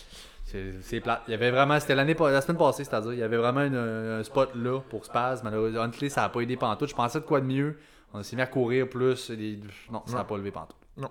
C'est 0.83 1.01
plate. 1.01 1.23
Il 1.29 1.31
y 1.31 1.35
avait 1.35 1.51
vraiment, 1.51 1.79
c'était 1.81 1.95
l'année, 1.95 2.15
la 2.19 2.41
semaine 2.41 2.59
passée, 2.59 2.85
c'est-à-dire, 2.85 3.13
il 3.13 3.19
y 3.19 3.23
avait 3.23 3.37
vraiment 3.37 3.63
une- 3.63 3.75
un 3.77 4.23
spot 4.23 4.51
là 4.55 4.81
pour 4.91 5.05
Spaz. 5.05 5.43
Malheureusement, 5.43 5.83
Huntley, 5.83 6.09
ça 6.09 6.23
n'a 6.23 6.29
pas 6.29 6.41
aidé 6.41 6.57
pantoute. 6.57 6.89
Je 6.91 6.95
pensais 6.95 7.21
de 7.21 7.25
quoi 7.25 7.41
de 7.41 7.47
mieux. 7.47 7.79
On 8.13 8.23
s'est 8.23 8.37
mis 8.37 8.43
à 8.43 8.47
courir 8.47 8.89
plus. 8.89 9.31
les- 9.31 9.59
Non, 9.91 10.03
ça 10.07 10.17
n'a 10.17 10.25
pas 10.25 10.37
levé 10.37 10.51
pantoute. 10.51 10.77
Non. 10.97 11.09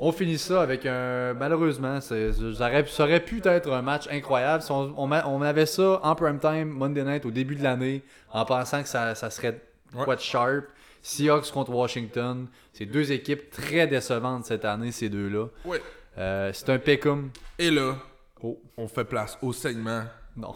On 0.00 0.12
finit 0.12 0.38
ça 0.38 0.62
avec 0.62 0.86
un. 0.86 1.34
Malheureusement, 1.34 2.00
ça 2.00 2.14
aurait, 2.60 3.24
pu 3.24 3.40
être 3.44 3.72
un 3.72 3.82
match 3.82 4.06
incroyable. 4.10 4.62
Si 4.62 4.70
on, 4.70 4.94
on 4.96 5.06
ma- 5.08 5.26
on 5.26 5.42
avait 5.42 5.66
ça 5.66 6.00
en 6.02 6.14
prime 6.14 6.38
time, 6.38 6.68
Monday 6.68 7.02
night, 7.04 7.26
au 7.26 7.30
début 7.32 7.56
de 7.56 7.64
l'année, 7.64 8.02
en 8.32 8.44
pensant 8.44 8.82
que 8.82 8.88
ça, 8.88 9.14
ça 9.14 9.30
serait 9.30 9.60
Ouais. 9.94 10.04
quoi 10.04 10.14
de 10.16 10.20
sharp. 10.20 10.64
Seahawks 11.02 11.50
contre 11.52 11.72
Washington. 11.72 12.46
C'est 12.72 12.86
deux 12.86 13.10
équipes 13.12 13.50
très 13.50 13.86
décevantes 13.86 14.44
cette 14.44 14.64
année, 14.64 14.92
ces 14.92 15.08
deux-là. 15.08 15.46
Ouais. 15.64 15.80
Euh, 16.18 16.50
c'est 16.52 16.68
un 16.70 16.78
pick'em. 16.78 17.30
Et 17.58 17.70
là, 17.70 17.94
Oh, 18.42 18.60
on 18.76 18.88
fait 18.88 19.04
place 19.04 19.36
au 19.42 19.52
segment. 19.52 20.02
non. 20.36 20.54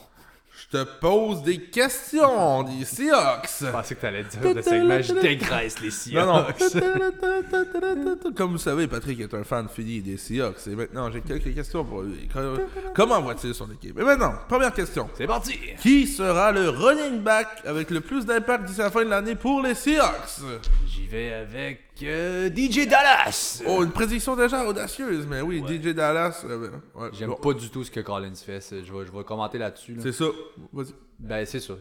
Je 0.54 0.78
te 0.78 0.84
pose 1.00 1.42
des 1.42 1.58
questions 1.62 2.62
des 2.62 2.84
Seahawks. 2.84 3.48
Je 3.58 3.66
pensais 3.68 3.94
que 3.94 4.00
t'allais 4.02 4.22
dire 4.22 4.54
le 4.54 4.60
segment 4.60 5.00
Je 5.00 5.14
dégraisse 5.14 5.80
les 5.80 5.88
Non, 6.14 6.44
Seahawks. 6.44 6.74
non. 6.74 8.32
Comme 8.36 8.52
vous 8.52 8.58
savez, 8.58 8.86
Patrick 8.86 9.18
est 9.20 9.32
un 9.32 9.44
fan 9.44 9.66
fini 9.68 10.02
des 10.02 10.18
Seahawks. 10.18 10.66
Et 10.66 10.74
maintenant, 10.76 11.10
j'ai 11.10 11.22
quelques 11.22 11.54
questions 11.54 11.82
pour 11.86 12.02
lui. 12.02 12.28
Co- 12.32 12.58
Comment 12.94 13.22
voit-il 13.22 13.54
son 13.54 13.70
équipe? 13.72 13.98
Et 13.98 14.02
maintenant, 14.04 14.34
première 14.46 14.74
question. 14.74 15.08
C'est 15.16 15.26
parti 15.26 15.58
Qui 15.80 16.06
sera 16.06 16.52
le 16.52 16.68
running 16.68 17.20
back 17.22 17.48
avec 17.64 17.90
le 17.90 18.02
plus 18.02 18.26
d'impact 18.26 18.64
d'ici 18.66 18.80
la 18.80 18.90
fin 18.90 19.04
de 19.04 19.10
l'année 19.10 19.34
pour 19.36 19.62
les 19.62 19.74
Seahawks? 19.74 20.42
J'y 20.86 21.06
vais 21.06 21.32
avec 21.32 21.80
euh, 22.04 22.48
DJ 22.54 22.86
Dallas. 22.88 23.62
Oh, 23.66 23.82
une 23.82 23.90
prédiction 23.90 24.36
déjà 24.36 24.64
audacieuse, 24.66 25.26
mais 25.26 25.40
oui, 25.40 25.62
DJ 25.66 25.94
Dallas. 25.94 26.44
euh, 26.48 26.68
ouais, 26.94 27.08
J'aime 27.12 27.30
bon, 27.30 27.36
pas 27.36 27.52
du 27.54 27.68
tout 27.70 27.84
ce 27.84 27.90
que 27.90 28.00
Collins 28.00 28.34
fait. 28.34 28.60
Je 28.70 28.92
vais, 28.92 29.06
je 29.06 29.12
vais 29.16 29.24
commenter 29.24 29.58
là-dessus. 29.58 29.94
là. 29.94 30.02
C'est 30.02 30.12
ça. 30.12 30.26
Vas-y. 30.72 30.94
Ben, 31.18 31.46
c'est 31.46 31.60
ça. 31.60 31.74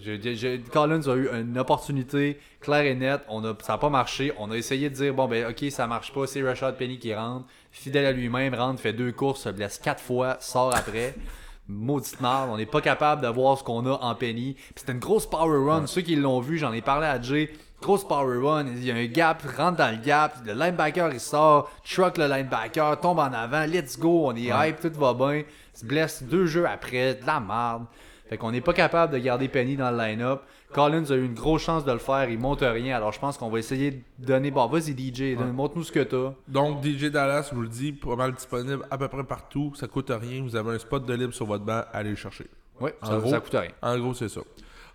Collins 0.71 1.01
a 1.07 1.15
eu 1.15 1.27
une 1.33 1.57
opportunité 1.57 2.39
claire 2.59 2.85
et 2.85 2.93
nette. 2.93 3.21
On 3.27 3.43
a, 3.43 3.55
ça 3.61 3.73
n'a 3.73 3.77
pas 3.79 3.89
marché. 3.89 4.31
On 4.37 4.51
a 4.51 4.55
essayé 4.57 4.89
de 4.89 4.95
dire 4.95 5.13
bon, 5.13 5.27
ben, 5.27 5.49
ok, 5.49 5.71
ça 5.71 5.87
marche 5.87 6.13
pas. 6.13 6.27
C'est 6.27 6.43
Rashad 6.43 6.77
Penny 6.77 6.99
qui 6.99 7.13
rentre. 7.13 7.45
Fidèle 7.71 8.05
à 8.05 8.11
lui-même, 8.11 8.53
rentre, 8.53 8.79
fait 8.79 8.93
deux 8.93 9.11
courses, 9.11 9.41
se 9.41 9.49
blesse 9.49 9.79
quatre 9.79 10.01
fois, 10.03 10.37
sort 10.39 10.75
après. 10.75 11.15
Maudite 11.67 12.19
marde. 12.19 12.49
On 12.51 12.57
n'est 12.57 12.65
pas 12.65 12.81
capable 12.81 13.21
de 13.21 13.27
voir 13.29 13.57
ce 13.57 13.63
qu'on 13.63 13.85
a 13.85 13.93
en 13.93 14.13
Penny. 14.15 14.53
Puis 14.55 14.73
C'était 14.75 14.91
une 14.91 14.99
grosse 14.99 15.25
power 15.29 15.57
run. 15.65 15.87
Ceux 15.87 16.01
qui 16.01 16.15
l'ont 16.15 16.41
vu, 16.41 16.57
j'en 16.57 16.73
ai 16.73 16.81
parlé 16.81 17.07
à 17.07 17.19
Jay. 17.21 17.49
Grosse 17.81 18.07
power 18.07 18.37
run, 18.37 18.67
il 18.67 18.85
y 18.85 18.91
a 18.91 18.95
un 18.95 19.05
gap, 19.07 19.43
rentre 19.57 19.77
dans 19.77 19.91
le 19.91 20.03
gap, 20.03 20.35
le 20.45 20.53
linebacker 20.53 21.11
il 21.11 21.19
sort, 21.19 21.69
truck 21.83 22.17
le 22.17 22.27
linebacker, 22.27 22.99
tombe 22.99 23.19
en 23.19 23.33
avant, 23.33 23.65
let's 23.65 23.97
go, 23.97 24.27
on 24.27 24.35
est 24.35 24.51
hype, 24.53 24.79
tout 24.79 24.99
va 24.99 25.13
bien. 25.13 25.43
Il 25.73 25.79
se 25.79 25.85
blesse 25.85 26.23
deux 26.23 26.45
jeux 26.45 26.67
après, 26.67 27.15
de 27.15 27.25
la 27.25 27.39
merde. 27.39 27.85
Fait 28.29 28.37
qu'on 28.37 28.51
n'est 28.51 28.61
pas 28.61 28.73
capable 28.73 29.11
de 29.11 29.17
garder 29.17 29.49
Penny 29.49 29.75
dans 29.75 29.91
le 29.91 29.97
line-up. 29.97 30.43
Collins 30.71 31.03
a 31.09 31.15
eu 31.15 31.25
une 31.25 31.33
grosse 31.33 31.63
chance 31.63 31.83
de 31.83 31.91
le 31.91 31.97
faire, 31.97 32.29
il 32.29 32.39
monte 32.39 32.61
rien, 32.61 32.95
alors 32.95 33.11
je 33.11 33.19
pense 33.19 33.37
qu'on 33.37 33.49
va 33.49 33.59
essayer 33.59 33.91
de 33.91 34.25
donner. 34.25 34.51
Bon, 34.51 34.67
vas-y 34.67 34.93
DJ, 34.93 35.35
montre-nous 35.37 35.83
ce 35.83 35.91
que 35.91 35.99
t'as. 35.99 36.31
Donc, 36.47 36.81
DJ 36.81 37.07
Dallas, 37.07 37.47
je 37.49 37.55
vous 37.55 37.61
le 37.61 37.67
dis, 37.67 37.91
pas 37.91 38.15
mal 38.15 38.31
disponible 38.31 38.85
à 38.89 38.97
peu 38.97 39.09
près 39.09 39.25
partout. 39.25 39.73
Ça 39.75 39.87
coûte 39.87 40.11
rien. 40.15 40.41
Vous 40.43 40.55
avez 40.55 40.75
un 40.75 40.79
spot 40.79 41.05
de 41.05 41.13
libre 41.13 41.33
sur 41.33 41.45
votre 41.45 41.65
banc. 41.65 41.81
Allez 41.91 42.11
le 42.11 42.15
chercher. 42.15 42.45
Oui, 42.79 42.91
ça, 43.03 43.17
gros. 43.17 43.29
ça 43.29 43.39
coûte 43.41 43.53
rien. 43.53 43.71
En 43.81 43.99
gros, 43.99 44.13
c'est 44.13 44.29
ça. 44.29 44.41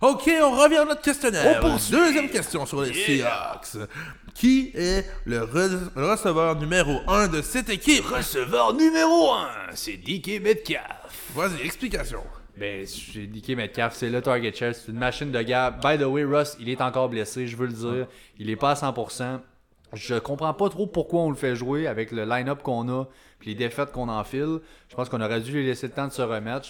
OK, 0.01 0.29
on 0.43 0.51
revient 0.51 0.77
à 0.77 0.85
notre 0.85 1.01
questionnaire. 1.01 1.59
On 1.63 1.69
poursuit. 1.69 1.91
Deuxième 1.95 2.29
question 2.29 2.65
sur 2.65 2.81
les 2.83 2.93
Seahawks. 2.93 3.87
Qui 4.35 4.71
est 4.75 5.05
le 5.25 5.39
re- 5.39 5.89
receveur 5.95 6.55
numéro 6.55 6.99
1 7.07 7.27
de 7.29 7.41
cette 7.41 7.69
équipe? 7.69 8.05
Receveur 8.05 8.73
numéro 8.75 9.31
1, 9.31 9.47
c'est 9.73 9.97
DK 9.97 10.39
Metcalf. 10.41 11.31
Vas-y, 11.33 11.65
explication. 11.65 12.21
Ben, 12.55 12.85
j'ai 12.85 13.25
DK 13.25 13.49
Metcalf, 13.55 13.95
c'est 13.95 14.09
le 14.09 14.21
target 14.21 14.53
share, 14.53 14.75
c'est 14.75 14.91
une 14.91 14.99
machine 14.99 15.31
de 15.31 15.41
gap. 15.41 15.81
By 15.83 15.97
the 15.97 16.05
way, 16.07 16.23
Russ, 16.23 16.55
il 16.59 16.69
est 16.69 16.81
encore 16.81 17.09
blessé, 17.09 17.47
je 17.47 17.57
veux 17.57 17.65
le 17.65 17.73
dire. 17.73 18.07
Il 18.37 18.51
est 18.51 18.55
pas 18.55 18.71
à 18.71 18.73
100%. 18.75 19.39
Je 19.93 20.15
comprends 20.19 20.53
pas 20.53 20.69
trop 20.69 20.85
pourquoi 20.85 21.21
on 21.21 21.29
le 21.31 21.35
fait 21.35 21.55
jouer 21.55 21.87
avec 21.87 22.11
le 22.11 22.25
line-up 22.25 22.61
qu'on 22.61 22.87
a 22.89 23.05
puis 23.39 23.51
les 23.51 23.55
défaites 23.55 23.91
qu'on 23.91 24.09
enfile. 24.09 24.59
Je 24.89 24.95
pense 24.95 25.09
qu'on 25.09 25.21
aurait 25.21 25.39
dû 25.41 25.51
lui 25.51 25.65
laisser 25.65 25.87
le 25.87 25.93
temps 25.93 26.07
de 26.07 26.11
se 26.13 26.21
remettre. 26.21 26.69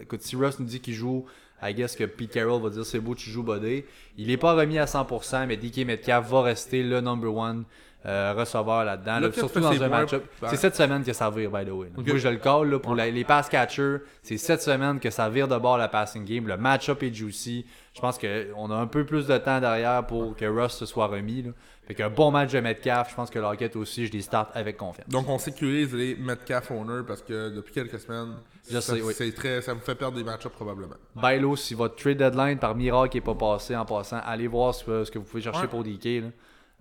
Écoute, 0.00 0.22
si 0.22 0.34
Russ 0.36 0.58
nous 0.58 0.66
dit 0.66 0.80
qu'il 0.80 0.94
joue, 0.94 1.26
I 1.62 1.72
guess 1.74 1.96
que 1.96 2.04
Pete 2.04 2.32
Carroll 2.32 2.60
va 2.62 2.70
dire 2.70 2.84
c'est 2.84 3.00
beau, 3.00 3.14
tu 3.14 3.30
joues 3.30 3.42
Buddy. 3.42 3.84
Il 4.18 4.30
est 4.30 4.36
pas 4.36 4.54
remis 4.54 4.78
à 4.78 4.84
100%, 4.84 5.46
mais 5.46 5.56
DK 5.56 5.86
Metcalf 5.86 6.28
va 6.28 6.42
rester 6.42 6.82
le 6.82 7.00
number 7.00 7.34
one 7.34 7.64
euh, 8.04 8.34
receveur 8.36 8.84
là-dedans. 8.84 9.18
Là, 9.18 9.32
surtout 9.32 9.58
dans 9.58 9.82
un 9.82 9.88
match-up. 9.88 10.24
Ben. 10.40 10.48
C'est 10.48 10.56
cette 10.56 10.76
semaine 10.76 11.02
que 11.02 11.12
ça 11.12 11.28
vire, 11.28 11.50
by 11.50 11.64
the 11.64 11.70
way. 11.72 11.86
là. 11.88 11.94
Ok. 11.98 12.06
Moi, 12.06 12.18
je 12.18 12.28
le 12.28 12.36
call 12.36 12.70
là, 12.70 12.78
pour 12.78 12.94
la- 12.94 13.10
les 13.10 13.24
pass 13.24 13.48
catchers. 13.48 13.96
C'est 14.22 14.36
cette 14.36 14.62
semaine 14.62 15.00
que 15.00 15.10
ça 15.10 15.28
vire 15.28 15.48
de 15.48 15.56
bord 15.58 15.76
la 15.76 15.88
passing 15.88 16.24
game. 16.24 16.46
Le 16.46 16.56
match-up 16.56 17.02
est 17.02 17.12
juicy. 17.12 17.66
Je 17.94 18.00
pense 18.00 18.16
qu'on 18.18 18.70
a 18.70 18.74
un 18.76 18.86
peu 18.86 19.04
plus 19.04 19.26
de 19.26 19.36
temps 19.38 19.58
derrière 19.60 20.06
pour 20.06 20.36
que 20.36 20.44
Russ 20.44 20.74
se 20.74 20.86
soit 20.86 21.08
remis. 21.08 21.42
Là. 21.42 21.50
Fait 21.88 21.94
qu'un 21.94 22.10
bon 22.10 22.30
match 22.30 22.52
de 22.52 22.60
Metcalf, 22.60 23.10
je 23.10 23.14
pense 23.16 23.30
que 23.30 23.38
l'enquête 23.40 23.74
aussi, 23.74 24.06
je 24.06 24.12
les 24.12 24.22
start 24.22 24.50
avec 24.54 24.76
confiance. 24.76 25.08
Donc, 25.08 25.28
on 25.28 25.38
sécurise 25.38 25.92
les 25.94 26.14
Metcalf 26.14 26.70
owners 26.70 27.02
parce 27.06 27.22
que 27.22 27.48
depuis 27.50 27.72
quelques 27.74 27.98
semaines, 27.98 28.34
Je 28.70 28.80
ça, 28.80 28.94
sais, 28.94 29.00
oui. 29.02 29.14
c'est 29.16 29.32
très, 29.32 29.62
ça 29.62 29.74
vous 29.74 29.80
fait 29.80 29.94
perdre 29.94 30.16
des 30.18 30.24
match-ups 30.24 30.54
probablement. 30.54 30.96
Bailo, 31.14 31.54
si 31.56 31.74
votre 31.74 31.96
trade 31.96 32.18
deadline 32.18 32.58
par 32.58 32.74
miracle 32.74 33.16
n'est 33.16 33.20
pas 33.20 33.34
passé 33.34 33.76
en 33.76 33.84
passant, 33.84 34.20
allez 34.24 34.46
voir 34.48 34.74
ce 34.74 34.84
que, 34.84 35.04
ce 35.04 35.10
que 35.10 35.18
vous 35.18 35.24
pouvez 35.24 35.42
chercher 35.42 35.62
Ouais. 35.62 35.68
pour 35.68 35.82
DK. 35.84 36.04
Là. 36.04 36.28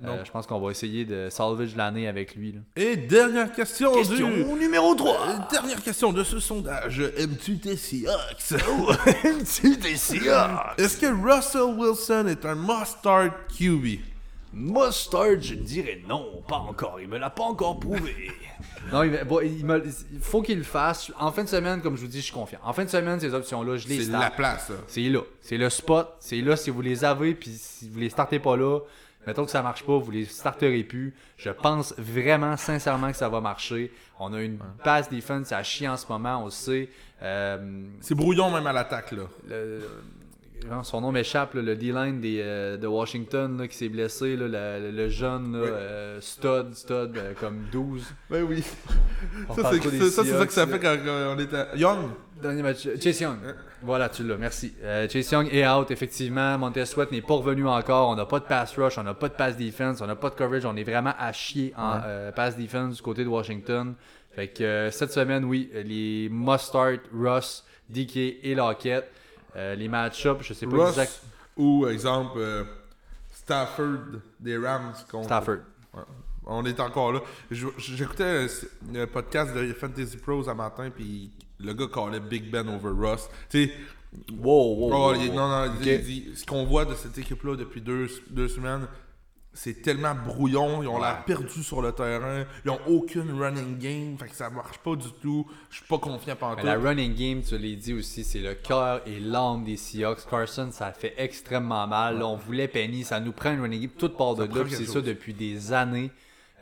Euh, 0.04 0.26
je 0.26 0.32
pense 0.32 0.46
qu'on 0.46 0.60
va 0.60 0.72
essayer 0.72 1.06
de 1.06 1.30
salvage 1.30 1.74
l'année 1.76 2.10
avec 2.10 2.36
lui. 2.36 2.52
là. 2.52 2.60
Et 2.76 2.98
dernière 2.98 3.54
question, 3.54 3.94
Question 3.94 4.30
du... 4.30 4.44
numéro 4.60 4.94
3. 4.94 5.14
Euh, 5.14 5.38
Dernière 5.50 5.82
question 5.82 6.12
de 6.12 6.22
ce 6.26 6.40
sondage. 6.42 7.00
Aimes-tu 7.18 7.60
tes 7.60 7.78
Seahawks? 7.78 8.52
Est-ce 10.78 10.98
que 10.98 11.06
Russell 11.08 11.78
Wilson 11.80 12.26
est 12.28 12.46
un 12.46 12.56
must-start 12.56 13.32
QB? 13.58 14.00
Mustard, 14.56 15.42
je 15.42 15.54
dirais 15.56 16.02
non, 16.08 16.42
pas 16.48 16.56
encore. 16.58 17.00
Il 17.02 17.08
me 17.10 17.18
l'a 17.18 17.30
pas 17.30 17.44
encore 17.44 17.78
prouvé. 17.80 18.32
non, 18.92 19.04
il, 19.04 19.22
bon, 19.26 19.42
il 19.42 19.66
me- 19.66 19.84
il 20.14 20.20
faut 20.20 20.42
qu'il 20.42 20.58
le 20.60 20.64
fasse. 20.64 21.12
En 21.20 21.32
fin 21.32 21.44
de 21.44 21.50
semaine, 21.50 21.82
comme 21.82 21.98
je 21.98 22.02
vous 22.02 22.08
dis, 22.08 22.20
je 22.20 22.24
suis 22.26 22.34
confiant. 22.34 22.60
En 22.64 22.72
fin 22.72 22.86
de 22.86 22.90
semaine, 22.90 23.20
ces 23.20 23.34
options-là, 23.34 23.76
je 23.78 23.88
les 23.90 23.98
C'est 23.98 24.04
start. 24.06 24.24
la 24.24 24.32
place, 24.32 24.70
là. 24.70 24.76
C'est 24.88 25.02
là. 25.10 25.20
C'est 25.42 25.58
le 25.58 25.70
spot. 25.70 26.08
C'est 26.22 26.40
là 26.42 26.56
si 26.56 26.70
vous 26.70 26.82
les 26.82 27.04
avez, 27.04 27.36
puis 27.36 27.52
si 27.52 27.90
vous 27.90 28.00
les 28.00 28.10
startez 28.10 28.40
pas 28.40 28.56
là, 28.56 28.80
mettons 29.28 29.44
que 29.44 29.52
ça 29.52 29.62
marche 29.62 29.84
pas, 29.84 29.98
vous 29.98 30.12
les 30.12 30.24
starterez 30.26 30.84
plus. 30.84 31.14
Je 31.38 31.50
pense 31.50 31.94
vraiment, 31.98 32.56
sincèrement 32.56 33.12
que 33.12 33.18
ça 33.18 33.28
va 33.28 33.42
marcher. 33.42 33.92
On 34.20 34.34
a 34.34 34.42
une 34.42 34.60
pass 34.86 35.10
defense 35.10 35.52
à 35.52 35.62
chier 35.64 35.90
en 35.90 35.98
ce 35.98 36.06
moment, 36.08 36.42
on 36.42 36.46
le 36.46 36.52
sait. 36.52 36.88
Euh, 37.22 37.84
C'est 38.00 38.16
brouillon 38.16 38.50
même 38.52 38.68
à 38.68 38.72
l'attaque, 38.74 39.12
là. 39.12 39.24
le- 39.50 39.82
son 40.84 41.02
nom 41.02 41.12
m'échappe, 41.12 41.54
le 41.54 41.76
D-line 41.76 42.20
des, 42.22 42.40
euh, 42.42 42.78
de 42.78 42.88
Washington 42.88 43.58
là, 43.58 43.68
qui 43.68 43.76
s'est 43.78 43.90
blessé, 43.90 44.36
là, 44.36 44.80
le, 44.80 44.92
le 44.92 45.10
jeune 45.10 45.56
Oui. 45.56 45.68
euh, 45.70 46.20
stud, 46.22 46.74
stud, 46.74 47.18
euh, 47.18 47.34
comme 47.40 47.66
12. 47.72 48.04
Ben 48.30 48.44
oui. 48.44 48.64
On 49.50 49.56
Ça, 49.56 49.72
c'est 49.72 50.10
ça, 50.10 50.46
que 50.46 50.54
ça 50.54 50.68
fait 50.68 50.80
quand 50.80 50.96
euh, 51.06 51.36
on 51.36 51.40
était 51.40 51.78
young. 51.78 52.10
Dernier 52.42 52.64
match. 52.64 52.88
Chase 53.02 53.22
Young. 53.22 53.38
Voilà, 53.82 54.10
tu 54.10 54.24
l'as, 54.24 54.36
merci. 54.38 54.74
Euh, 54.84 55.08
Chase 55.08 55.32
Young 55.32 55.48
est 55.54 55.66
out, 55.68 55.90
effectivement. 55.90 56.58
Montez 56.58 56.86
Sweat 56.86 57.12
n'est 57.12 57.22
pas 57.22 57.36
revenu 57.36 57.66
encore. 57.68 58.10
On 58.10 58.16
n'a 58.16 58.26
pas 58.26 58.40
de 58.40 58.46
pass 58.46 58.76
rush, 58.78 58.98
on 58.98 59.04
n'a 59.04 59.14
pas 59.14 59.30
de 59.30 59.36
pass 59.36 59.56
defense, 59.56 60.02
on 60.02 60.08
n'a 60.08 60.16
pas 60.18 60.30
de 60.30 60.36
coverage. 60.36 60.66
On 60.66 60.76
est 60.76 60.84
vraiment 60.84 61.14
à 61.18 61.32
chier 61.32 61.74
en 61.78 62.00
euh, 62.06 62.32
pass 62.34 62.58
defense 62.58 62.98
du 62.98 63.02
côté 63.02 63.24
de 63.24 63.30
Washington. 63.30 63.96
Fait 64.36 64.50
que 64.50 64.64
euh, 64.64 64.92
cette 64.92 65.14
semaine, 65.14 65.46
oui, 65.46 65.70
les 65.74 66.28
must-start, 66.30 67.00
Russ, 67.14 67.64
DK 67.90 68.18
et 68.44 68.54
Lockett. 68.54 69.10
Euh, 69.56 69.76
les 69.76 69.88
match-ups, 69.88 70.44
je 70.44 70.54
sais 70.54 70.68
pas 70.68 70.76
Russ 70.78 70.90
exact. 70.90 71.22
ou, 71.58 71.88
exemple, 71.88 72.38
euh, 72.38 72.64
Stafford 73.32 74.20
des 74.40 74.58
Rams 74.58 74.94
contre... 75.10 75.26
Stafford. 75.26 75.58
Ouais. 75.94 76.02
On 76.46 76.66
est 76.66 76.80
encore 76.80 77.14
là. 77.14 77.22
J'écoutais 77.50 78.48
un, 78.94 78.96
un 79.00 79.08
podcast 79.08 79.54
de 79.56 79.74
Fantasy 79.74 80.18
Pros 80.18 80.48
un 80.50 80.54
matin, 80.54 80.90
puis 80.94 81.32
le 81.60 81.74
gars 81.74 81.88
callait 81.92 82.20
Big 82.20 82.52
Ben 82.52 82.68
over 82.70 82.92
Russ. 82.96 83.28
Tu 83.50 83.66
sais, 83.68 83.74
Wow, 84.32 84.76
wow, 84.78 84.90
oh, 84.94 84.98
wow, 85.10 85.14
il- 85.16 85.30
wow. 85.30 85.36
non, 85.36 85.50
non, 85.50 85.74
il 85.82 86.02
dit, 86.02 86.32
ce 86.36 86.46
qu'on 86.46 86.64
voit 86.64 86.86
de 86.86 86.94
cette 86.96 87.18
équipe-là 87.18 87.58
depuis 87.58 87.82
deux, 87.82 88.08
deux 88.30 88.48
semaines, 88.48 88.88
c'est 89.56 89.82
tellement 89.82 90.14
brouillon, 90.14 90.84
ils 90.84 90.88
ont 90.88 91.00
l'air 91.00 91.24
perdus 91.26 91.64
sur 91.64 91.82
le 91.82 91.92
terrain, 91.94 92.44
ils 92.66 92.70
ont 92.70 92.80
aucune 92.88 93.32
running 93.42 93.78
game, 93.80 94.18
fait 94.18 94.28
que 94.28 94.36
ça 94.36 94.50
marche 94.50 94.78
pas 94.80 94.96
du 94.96 95.08
tout. 95.22 95.48
Je 95.72 95.78
suis 95.78 95.86
pas 95.88 95.98
confiant 95.98 96.36
pendant 96.36 96.58
Mais 96.58 96.64
la 96.64 96.76
running 96.78 97.16
game, 97.16 97.42
tu 97.42 97.58
l'as 97.58 97.76
dit 97.76 97.94
aussi, 97.94 98.24
c'est 98.24 98.40
le 98.40 98.54
cœur 98.54 99.02
et 99.08 99.20
l'âme 99.20 99.64
des 99.64 99.78
Seahawks. 99.78 100.28
Carson, 100.30 100.70
ça 100.72 100.92
fait 100.92 101.14
extrêmement 101.18 101.88
mal. 101.88 102.20
Là, 102.20 102.28
on 102.28 102.36
voulait 102.36 102.68
Penny, 102.68 103.04
ça 103.04 103.20
nous 103.20 103.32
prend 103.32 103.54
une 103.54 103.62
running 103.62 103.82
game 103.82 103.92
toute 103.98 104.18
part 104.18 104.36
de 104.36 104.44
là. 104.44 104.64
C'est 104.70 104.86
ça 104.86 105.02
depuis 105.02 105.34
des 105.34 105.74
années. 105.74 106.12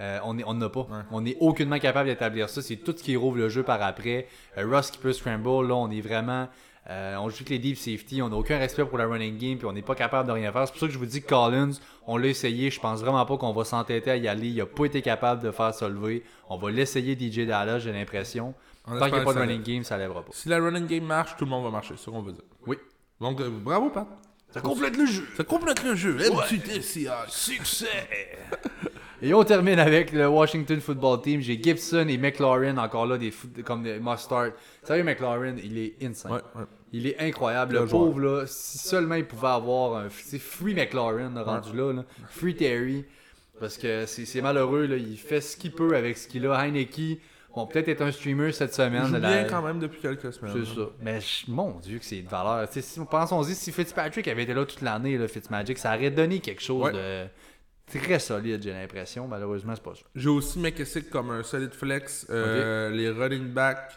Euh, 0.02 0.20
on 0.24 0.38
est- 0.40 0.44
on 0.46 0.54
n'a 0.56 0.70
pas. 0.70 0.88
On 1.12 1.22
n'est 1.22 1.38
aucunement 1.40 1.78
capable 1.80 2.10
d'établir 2.10 2.50
ça. 2.50 2.62
C'est 2.62 2.78
tout 2.78 2.94
ce 2.98 3.04
qui 3.04 3.16
rouvre 3.16 3.38
le 3.38 3.50
jeu 3.50 3.62
par 3.64 3.82
après. 3.84 4.28
Euh, 4.58 4.66
Russ 4.68 4.90
qui 4.90 4.98
peut 4.98 5.14
scramble, 5.14 5.68
là, 5.68 5.76
on 5.76 5.90
est 5.92 6.02
vraiment. 6.02 6.48
Euh, 6.90 7.16
on 7.18 7.30
joue 7.30 7.36
avec 7.38 7.50
les 7.50 7.60
deep 7.60 7.78
safety, 7.78 8.22
on 8.22 8.30
n'a 8.30 8.36
aucun 8.36 8.58
respect 8.58 8.84
pour 8.86 8.98
la 8.98 9.06
running 9.06 9.38
game, 9.38 9.58
puis 9.58 9.66
on 9.66 9.72
n'est 9.74 9.82
pas 9.82 9.96
capable 9.96 10.28
de 10.28 10.34
rien 10.34 10.52
faire. 10.52 10.66
C'est 10.68 10.72
pour 10.74 10.80
ça 10.82 10.88
que 10.88 10.94
je 10.94 10.98
vous 10.98 11.06
dis 11.06 11.22
que 11.22 11.28
Collins, 11.30 11.72
on 12.08 12.18
l'a 12.18 12.28
essayé. 12.28 12.70
Je 12.70 12.80
pense 12.80 13.00
vraiment 13.02 13.26
pas 13.26 13.38
qu'on 13.38 13.54
va 13.54 13.64
s'entêter 13.64 14.12
à 14.12 14.18
y 14.18 14.28
aller. 14.28 14.48
Il 14.50 14.58
n'a 14.58 14.66
pas 14.66 14.86
été 14.86 15.02
capable 15.02 15.42
de 15.42 15.52
faire 15.52 15.74
ça 15.74 15.88
lever. 15.88 16.24
On 16.50 16.58
va 16.58 16.72
l'essayer 16.72 17.16
DJ 17.18 17.48
Dallas, 17.48 17.80
j'ai 17.80 17.92
l'impression. 17.94 18.54
En 18.86 19.00
Tant 19.00 19.06
qu'il 19.06 19.14
n'y 19.14 19.20
a 19.22 19.24
pas 19.24 19.34
de 19.34 19.38
que 19.40 19.44
running 19.44 19.64
game, 19.64 19.84
ça 19.84 19.98
lèvera 19.98 20.24
pas. 20.24 20.32
Si 20.34 20.50
la 20.50 20.58
running 20.60 20.86
game 20.88 21.06
marche, 21.06 21.38
tout 21.38 21.46
le 21.46 21.52
monde 21.52 21.64
va 21.64 21.70
marcher, 21.72 21.94
c'est 21.98 22.04
ce 22.04 22.10
qu'on 22.10 22.22
veut 22.22 22.34
dire. 22.34 22.44
Oui. 22.68 22.78
Donc, 23.22 23.40
euh, 23.40 23.50
bravo, 23.50 23.90
Pat. 23.90 24.08
Ça 24.50 24.60
complète 24.62 24.98
le 24.98 25.06
jeu. 25.06 25.26
Ça 25.38 25.44
complète 25.46 25.84
le 25.84 25.96
jeu. 25.96 26.18
Seahawks? 26.82 27.30
Succès! 27.30 28.08
Et 29.22 29.34
on 29.34 29.44
termine 29.46 29.80
avec 29.80 30.12
le 30.12 30.28
Washington 30.28 30.82
Football 30.82 31.22
Team. 31.22 31.40
J'ai 31.40 31.62
Gibson 31.62 32.06
et 32.10 32.18
McLaurin 32.18 32.78
encore 32.78 33.06
là, 33.06 33.18
des 33.18 33.32
foot- 33.32 33.64
comme 33.64 33.82
des 33.82 33.98
must-start. 34.00 34.52
Sérieux, 34.84 35.04
McLaurin, 35.06 35.56
il 35.64 35.78
est 35.78 35.94
insane. 36.04 36.34
Ouais, 36.34 36.42
ouais. 36.56 36.64
Il 36.96 37.08
est 37.08 37.20
incroyable. 37.20 37.74
Le 37.74 37.80
Le 37.82 37.88
pauvre, 37.88 38.20
là, 38.20 38.44
si 38.48 38.78
seulement 38.78 39.16
il 39.16 39.26
pouvait 39.26 39.48
avoir 39.48 39.98
un. 39.98 40.08
C'est 40.10 40.40
Free 40.40 40.74
McLaurin 40.76 41.34
là, 41.34 41.44
rendu 41.44 41.76
là, 41.76 41.92
là. 41.92 42.06
Free 42.30 42.56
Terry. 42.56 43.04
Parce 43.60 43.78
que 43.78 44.06
c'est 44.06 44.42
malheureux, 44.42 44.86
là. 44.86 44.96
il 44.96 45.18
fait 45.18 45.42
ce 45.42 45.58
qu'il 45.58 45.72
peut 45.72 45.96
avec 45.96 46.18
ce 46.18 46.28
qu'il 46.28 46.46
a. 46.48 46.54
Heineke, 46.56 47.20
bon, 47.56 47.66
peut-être 47.68 47.88
être 47.90 48.02
un 48.02 48.12
streamer 48.12 48.52
cette 48.52 48.74
semaine. 48.74 49.04
Il 49.06 49.08
joue 49.08 49.14
la- 49.14 49.20
bien 49.20 49.44
quand 49.46 49.62
même 49.62 49.80
depuis 49.80 50.02
quelques 50.02 50.32
semaines. 50.34 50.54
c'est 50.66 50.76
ça. 50.76 50.88
Mais 51.02 51.20
mon 51.48 51.80
Dieu, 51.80 52.00
que 52.00 52.06
c'est 52.06 52.22
de 52.22 52.30
valeur. 52.30 52.68
Si, 52.72 53.00
pensons-y, 53.10 53.56
si 53.56 53.72
Fitzpatrick 53.72 54.28
avait 54.28 54.44
été 54.44 54.54
là 54.54 54.66
toute 54.66 54.82
l'année, 54.82 55.18
Fitzmagic, 55.28 55.78
ça 55.78 55.96
aurait 55.96 56.12
donné 56.12 56.40
quelque 56.40 56.62
chose 56.62 56.84
Ouais. 56.86 56.94
de 56.94 58.00
très 58.00 58.20
solide, 58.20 58.62
j'ai 58.64 58.72
l'impression. 58.74 59.28
Malheureusement, 59.28 59.74
c'est 59.76 59.84
pas 59.84 59.96
ça. 59.96 60.02
J'ai 60.16 60.30
aussi 60.30 60.60
McKessick 60.60 61.10
comme 61.10 61.32
un 61.32 61.44
solide 61.44 61.74
flex. 61.74 62.26
Euh, 62.30 62.90
Les 62.90 63.10
running 63.10 63.48
backs. 63.54 63.92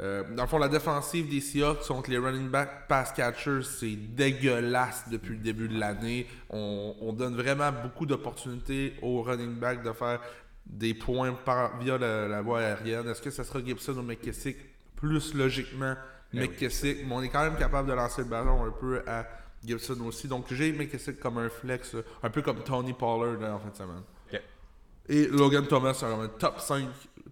Euh, 0.00 0.24
dans 0.34 0.44
le 0.44 0.48
fond, 0.48 0.58
la 0.58 0.68
défensive 0.68 1.28
des 1.28 1.40
Seahawks 1.40 1.86
contre 1.86 2.10
les 2.10 2.16
running 2.18 2.48
backs 2.48 2.88
pass 2.88 3.12
catchers, 3.12 3.62
c'est 3.62 3.94
dégueulasse 3.94 5.04
depuis 5.10 5.34
le 5.34 5.40
début 5.42 5.68
de 5.68 5.78
l'année. 5.78 6.26
On, 6.48 6.94
on 7.00 7.12
donne 7.12 7.36
vraiment 7.36 7.70
beaucoup 7.72 8.06
d'opportunités 8.06 8.94
aux 9.02 9.22
running 9.22 9.54
backs 9.56 9.82
de 9.82 9.92
faire 9.92 10.20
des 10.64 10.94
points 10.94 11.32
par- 11.32 11.78
via 11.78 11.98
la, 11.98 12.26
la 12.28 12.40
voie 12.40 12.60
aérienne. 12.60 13.06
Est-ce 13.08 13.20
que 13.20 13.30
ça 13.30 13.44
sera 13.44 13.62
Gibson 13.62 13.96
ou 13.98 14.02
McKessick 14.02 14.56
Plus 14.96 15.34
logiquement, 15.34 15.94
McKessick. 16.32 16.98
Mais 17.06 17.14
on 17.14 17.22
est 17.22 17.28
quand 17.28 17.42
même 17.42 17.56
capable 17.56 17.88
de 17.88 17.94
lancer 17.94 18.22
le 18.22 18.28
ballon 18.28 18.64
un 18.64 18.70
peu 18.70 19.02
à 19.06 19.26
Gibson 19.62 20.00
aussi. 20.06 20.26
Donc 20.26 20.46
j'ai 20.52 20.72
McKessick 20.72 21.20
comme 21.20 21.36
un 21.38 21.50
flex, 21.50 21.96
un 22.22 22.30
peu 22.30 22.40
comme 22.40 22.62
Tony 22.64 22.94
Pollard 22.94 23.54
en 23.54 23.58
fin 23.58 23.68
de 23.68 23.76
semaine. 23.76 24.02
Et 25.08 25.26
Logan 25.26 25.66
Thomas, 25.66 26.02
un 26.02 26.28
top 26.28 26.60
5 26.60 26.86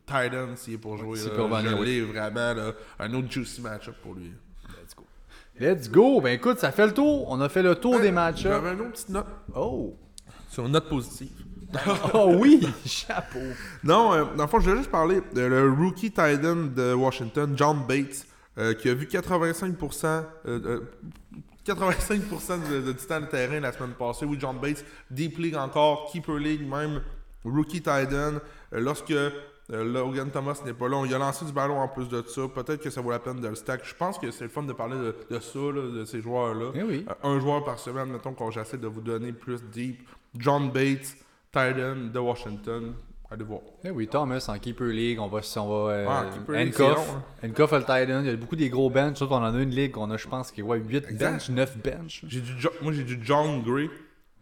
tight 0.06 0.34
end 0.34 0.56
s'il 0.56 0.74
est 0.74 0.78
pour 0.78 0.96
jouer. 0.96 1.18
là. 1.18 1.24
Je 1.62 1.74
oui. 1.74 1.86
l'ai 1.86 2.00
vraiment 2.02 2.54
là, 2.54 2.72
un 2.98 3.14
autre 3.14 3.30
juicy 3.30 3.60
match-up 3.60 3.94
pour 4.02 4.14
lui. 4.14 4.32
Let's 4.68 4.94
go. 4.96 5.06
Let's 5.58 5.90
go! 5.90 6.20
Ben 6.20 6.34
écoute, 6.34 6.58
ça 6.58 6.72
fait 6.72 6.86
le 6.86 6.94
tour. 6.94 7.26
On 7.30 7.40
a 7.40 7.48
fait 7.48 7.62
le 7.62 7.74
tour 7.74 8.00
des 8.00 8.10
matchs. 8.10 8.42
J'avais 8.42 8.72
une 8.72 8.80
autre 8.80 8.92
petite 8.92 9.08
note. 9.10 9.26
Oh! 9.54 9.96
Sur 10.48 10.66
une 10.66 10.72
note 10.72 10.88
positive. 10.88 11.30
Oh 12.14 12.34
oui, 12.36 12.66
chapeau. 12.84 13.38
Non, 13.84 14.12
euh, 14.12 14.24
dans 14.36 14.42
le 14.42 14.48
fond, 14.48 14.58
je 14.58 14.64
voulais 14.68 14.78
juste 14.78 14.90
parler 14.90 15.20
de 15.32 15.42
le 15.42 15.70
rookie 15.70 16.10
tight 16.10 16.44
end 16.44 16.66
de 16.74 16.92
Washington, 16.94 17.52
John 17.56 17.84
Bates, 17.86 18.26
euh, 18.58 18.74
qui 18.74 18.88
a 18.88 18.94
vu 18.94 19.06
85%, 19.06 20.04
euh, 20.04 20.24
euh, 20.46 20.80
85% 21.64 22.68
de, 22.68 22.80
de 22.80 22.92
du 22.92 23.06
temps 23.06 23.20
de 23.20 23.26
terrain 23.26 23.60
la 23.60 23.72
semaine 23.72 23.92
passée. 23.92 24.24
Oui, 24.26 24.36
John 24.40 24.58
Bates, 24.58 24.84
Deep 25.12 25.38
League 25.38 25.54
encore, 25.54 26.10
Keeper 26.10 26.38
League 26.38 26.68
même, 26.68 27.02
rookie. 27.44 27.82
Euh, 27.86 28.40
lorsque 28.72 29.10
euh, 29.12 29.30
Logan 29.76 30.30
Thomas 30.30 30.60
n'est 30.64 30.72
pas 30.74 30.88
là, 30.88 30.96
on 30.96 31.04
y 31.04 31.14
a 31.14 31.18
lancé 31.18 31.44
du 31.44 31.52
ballon 31.52 31.78
en 31.78 31.88
plus 31.88 32.08
de 32.08 32.22
ça. 32.26 32.42
Peut-être 32.54 32.82
que 32.82 32.90
ça 32.90 33.00
vaut 33.00 33.10
la 33.10 33.18
peine 33.18 33.40
de 33.40 33.48
le 33.48 33.54
stack. 33.54 33.82
Je 33.84 33.94
pense 33.94 34.18
que 34.18 34.30
c'est 34.30 34.44
le 34.44 34.50
fun 34.50 34.62
de 34.64 34.72
parler 34.72 34.96
de, 34.96 35.14
de 35.30 35.40
ça, 35.40 35.58
là, 35.58 35.90
de 36.00 36.04
ces 36.04 36.20
joueurs-là. 36.20 36.70
Eh 36.74 36.82
oui. 36.82 37.06
Euh, 37.08 37.28
un 37.36 37.38
joueur 37.40 37.64
par 37.64 37.78
semaine, 37.78 38.08
mettons, 38.10 38.32
quand 38.32 38.50
j'essaie 38.50 38.78
de 38.78 38.86
vous 38.88 39.00
donner 39.00 39.32
plus 39.32 39.62
deep. 39.72 40.02
John 40.36 40.70
Bates, 40.70 41.16
tight 41.52 41.76
end 41.78 42.10
de 42.12 42.18
Washington. 42.18 42.94
Allez 43.32 43.44
voir. 43.44 43.60
Eh 43.84 43.90
oui, 43.90 44.08
Thomas 44.08 44.44
en 44.48 44.58
Keeper 44.58 44.88
League, 44.88 45.20
on 45.20 45.28
va, 45.28 45.38
on 45.56 45.68
va 45.86 45.92
euh, 45.92 46.06
Ah, 46.08 46.24
handcuff. 46.48 46.98
hein. 47.14 47.22
Handcuff 47.46 47.70
le 47.70 47.78
end, 48.16 48.20
il 48.24 48.26
y 48.26 48.30
a 48.30 48.36
beaucoup 48.36 48.56
des 48.56 48.68
gros 48.68 48.90
bench, 48.90 49.18
surtout 49.18 49.34
on 49.34 49.36
en 49.36 49.54
a 49.54 49.58
une 49.62 49.70
ligue, 49.70 49.96
on 49.98 50.10
a 50.10 50.16
je 50.16 50.26
pense 50.26 50.50
qu'il 50.50 50.64
y 50.64 50.66
a 50.66 50.70
ouais, 50.70 50.78
8 50.80 51.04
Exact. 51.10 51.18
bench, 51.30 51.48
9 51.50 51.78
bench. 51.78 52.24
J'ai 52.26 52.40
du 52.40 52.58
Jo- 52.60 52.72
moi 52.82 52.92
j'ai 52.92 53.04
du 53.04 53.20
John 53.22 53.62
Gray 53.62 53.88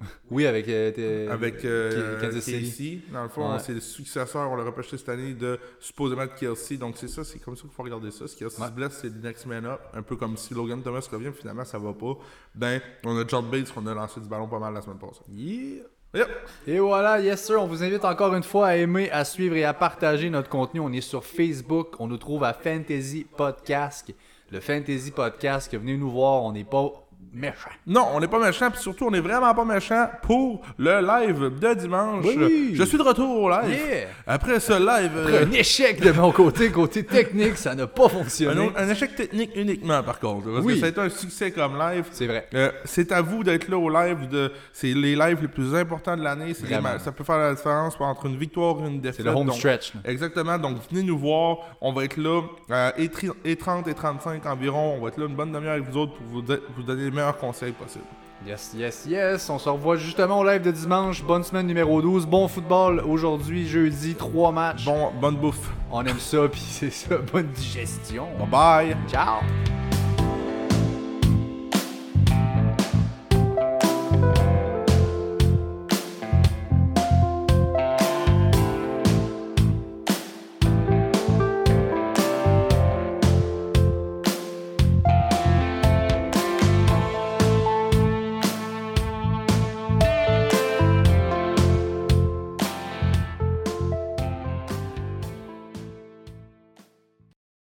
Oui, 0.31 0.47
avec, 0.47 0.69
euh, 0.69 1.31
avec 1.33 1.65
euh, 1.65 2.21
Kansas 2.21 2.45
City. 2.45 3.03
Dans 3.13 3.23
le 3.25 3.29
fond, 3.29 3.53
Ouais. 3.53 3.59
c'est 3.59 3.73
le 3.75 3.81
successeur, 3.81 4.51
on 4.51 4.57
l'a 4.57 4.65
repêché 4.65 4.97
cette 4.97 5.09
année 5.09 5.33
de 5.35 5.59
supposément 5.81 6.25
de 6.27 6.31
Kelsey. 6.39 6.77
Donc 6.77 6.95
c'est 6.97 7.09
ça, 7.09 7.25
c'est 7.25 7.39
comme 7.41 7.57
ça 7.57 7.63
qu'il 7.63 7.71
faut 7.71 7.83
regarder 7.83 8.11
ça. 8.11 8.29
Si 8.29 8.37
Kelsey 8.37 8.61
Ouais. 8.61 8.69
se 8.69 8.73
blesse, 8.73 8.99
c'est 9.01 9.09
le 9.13 9.21
next 9.21 9.47
man 9.47 9.65
up. 9.67 9.81
Un 9.95 10.03
peu 10.03 10.17
comme 10.17 10.37
si 10.37 10.55
Logan 10.55 10.83
Thomas 10.83 11.07
revient, 11.11 11.33
finalement 11.37 11.65
ça 11.65 11.79
va 11.79 11.93
pas. 11.93 12.17
Ben, 12.55 12.81
on 13.05 13.19
a 13.19 13.27
John 13.27 13.51
Bates 13.51 13.73
qu'on 13.73 13.87
a 13.87 13.95
lancé 13.95 14.21
du 14.21 14.29
ballon 14.29 14.47
pas 14.49 14.59
mal 14.59 14.75
la 14.75 14.83
semaine 14.83 14.99
passée. 14.99 15.21
Yeah. 15.35 15.85
Yep. 16.15 16.29
Et 16.67 16.79
voilà, 16.79 17.21
yes 17.21 17.45
sir, 17.45 17.61
on 17.63 17.67
vous 17.67 17.83
invite 17.83 18.03
encore 18.05 18.35
une 18.35 18.43
fois 18.43 18.69
à 18.69 18.77
aimer, 18.77 19.11
à 19.11 19.25
suivre 19.27 19.57
et 19.57 19.65
à 19.65 19.75
partager 19.75 20.31
notre 20.31 20.49
contenu. 20.49 20.81
On 20.81 20.91
est 20.93 21.03
sur 21.03 21.23
Facebook, 21.25 21.97
on 21.99 22.07
nous 22.07 22.17
trouve 22.17 22.45
à 22.45 22.55
Fantasy 22.55 23.27
Podcast. 23.37 24.15
Le 24.51 24.61
Fantasy 24.61 25.11
Podcast, 25.11 25.71
venez 25.77 25.99
nous 25.99 26.11
voir, 26.11 26.45
on 26.45 26.53
n'est 26.53 26.65
pas 26.65 26.91
méchants. 27.33 27.71
Non, 27.87 28.07
on 28.15 28.21
n'est 28.21 28.27
pas 28.27 28.39
méchant, 28.45 28.71
puis 28.71 28.81
surtout 28.81 29.07
on 29.07 29.13
est 29.13 29.21
vraiment 29.21 29.55
pas 29.55 29.65
méchant 29.65 30.09
pour 30.23 30.63
le 30.79 31.01
live 31.07 31.59
de 31.61 31.75
dimanche. 31.75 32.25
Oui. 32.27 32.71
Je 32.75 32.83
suis 32.85 32.97
de 32.99 33.03
retour 33.03 33.43
au 33.43 33.51
live. 33.51 33.69
Yeah! 33.71 34.07
Après 34.27 34.59
ce 34.61 34.73
live, 34.73 35.11
Après 35.21 35.33
euh, 35.43 35.47
un 35.47 35.53
échec 35.53 36.01
de 36.01 36.11
mon 36.13 36.33
côté, 36.33 36.71
côté 36.71 37.05
technique, 37.05 37.57
ça 37.59 37.75
n'a 37.75 37.87
pas 37.87 38.09
fonctionné. 38.09 38.71
un 38.77 38.89
échec 38.89 39.15
technique 39.15 39.51
uniquement 39.55 40.03
par 40.03 40.19
contre, 40.19 40.51
parce 40.51 40.65
Oui. 40.65 40.75
que 40.75 40.81
ça 40.81 40.87
a 40.87 40.89
été 40.89 41.01
un 41.01 41.09
succès 41.11 41.51
comme 41.51 41.79
live. 41.79 42.07
C'est 42.13 42.27
vrai. 42.27 42.49
Euh, 42.55 42.73
c'est 42.85 43.13
à 43.13 43.21
vous 43.21 43.45
d'être 43.45 43.69
là 43.69 43.77
au 43.79 43.91
live. 43.91 44.29
De, 44.29 44.51
c'est 44.73 44.95
les 44.95 45.15
lives 45.15 45.39
les 45.43 45.49
plus 45.49 45.75
importants 45.75 46.17
de 46.17 46.23
l'année. 46.23 46.55
Ma- 46.83 46.99
ça 46.99 47.13
peut 47.13 47.25
faire 47.25 47.39
la 47.39 47.55
différence 47.55 47.95
entre 48.01 48.27
une 48.27 48.37
victoire 48.39 48.77
et 48.83 48.89
une 48.89 49.01
défaite. 49.01 49.17
C'est 49.19 49.23
le 49.31 49.31
home 49.37 49.47
Donc, 49.47 49.57
stretch. 49.57 49.93
Exactement. 50.05 50.57
Donc, 50.59 50.79
venez 50.91 51.03
nous 51.03 51.19
voir. 51.19 51.59
On 51.81 51.93
va 51.93 52.05
être 52.05 52.17
là 52.17 52.41
à 52.71 52.95
et, 52.99 53.09
tri- 53.09 53.29
et 53.45 53.55
30 53.57 53.87
et 53.87 53.95
35 53.95 54.45
environ. 54.47 54.97
On 54.99 55.03
va 55.03 55.09
être 55.09 55.19
là 55.19 55.27
une 55.27 55.37
bonne 55.37 55.53
demi-heure 55.53 55.75
avec 55.75 55.85
vous 55.89 55.99
autres 55.99 56.15
pour 56.15 56.27
vous, 56.27 56.43
de- 56.43 56.63
vous 56.77 56.83
donner 56.83 57.08
les 57.09 57.15
meilleurs 57.15 57.39
conseils 57.39 57.73
possibles. 57.73 58.05
Yes, 58.47 58.71
yes, 58.75 59.05
yes. 59.07 59.51
On 59.51 59.59
se 59.59 59.69
revoit 59.69 59.97
justement 59.97 60.39
au 60.39 60.49
live 60.49 60.63
de 60.63 60.71
dimanche. 60.71 61.25
Bonne 61.25 61.43
semaine 61.43 61.67
numéro 61.67 62.01
12. 62.01 62.27
Bon 62.27 62.47
football 62.47 63.01
aujourd'hui, 63.01 63.67
jeudi, 63.67 64.15
trois 64.15 64.53
matchs. 64.53 64.85
Bon, 64.85 65.11
bonne 65.21 65.37
bouffe. 65.37 65.71
On 65.91 66.05
aime 66.05 66.21
ça, 66.21 66.47
puis 66.49 66.61
c'est 66.61 66.91
ça. 66.91 67.17
Bonne 67.33 67.49
digestion. 67.49 68.29
Bye 68.39 68.49
bye. 68.49 68.97
Ciao. 69.09 69.41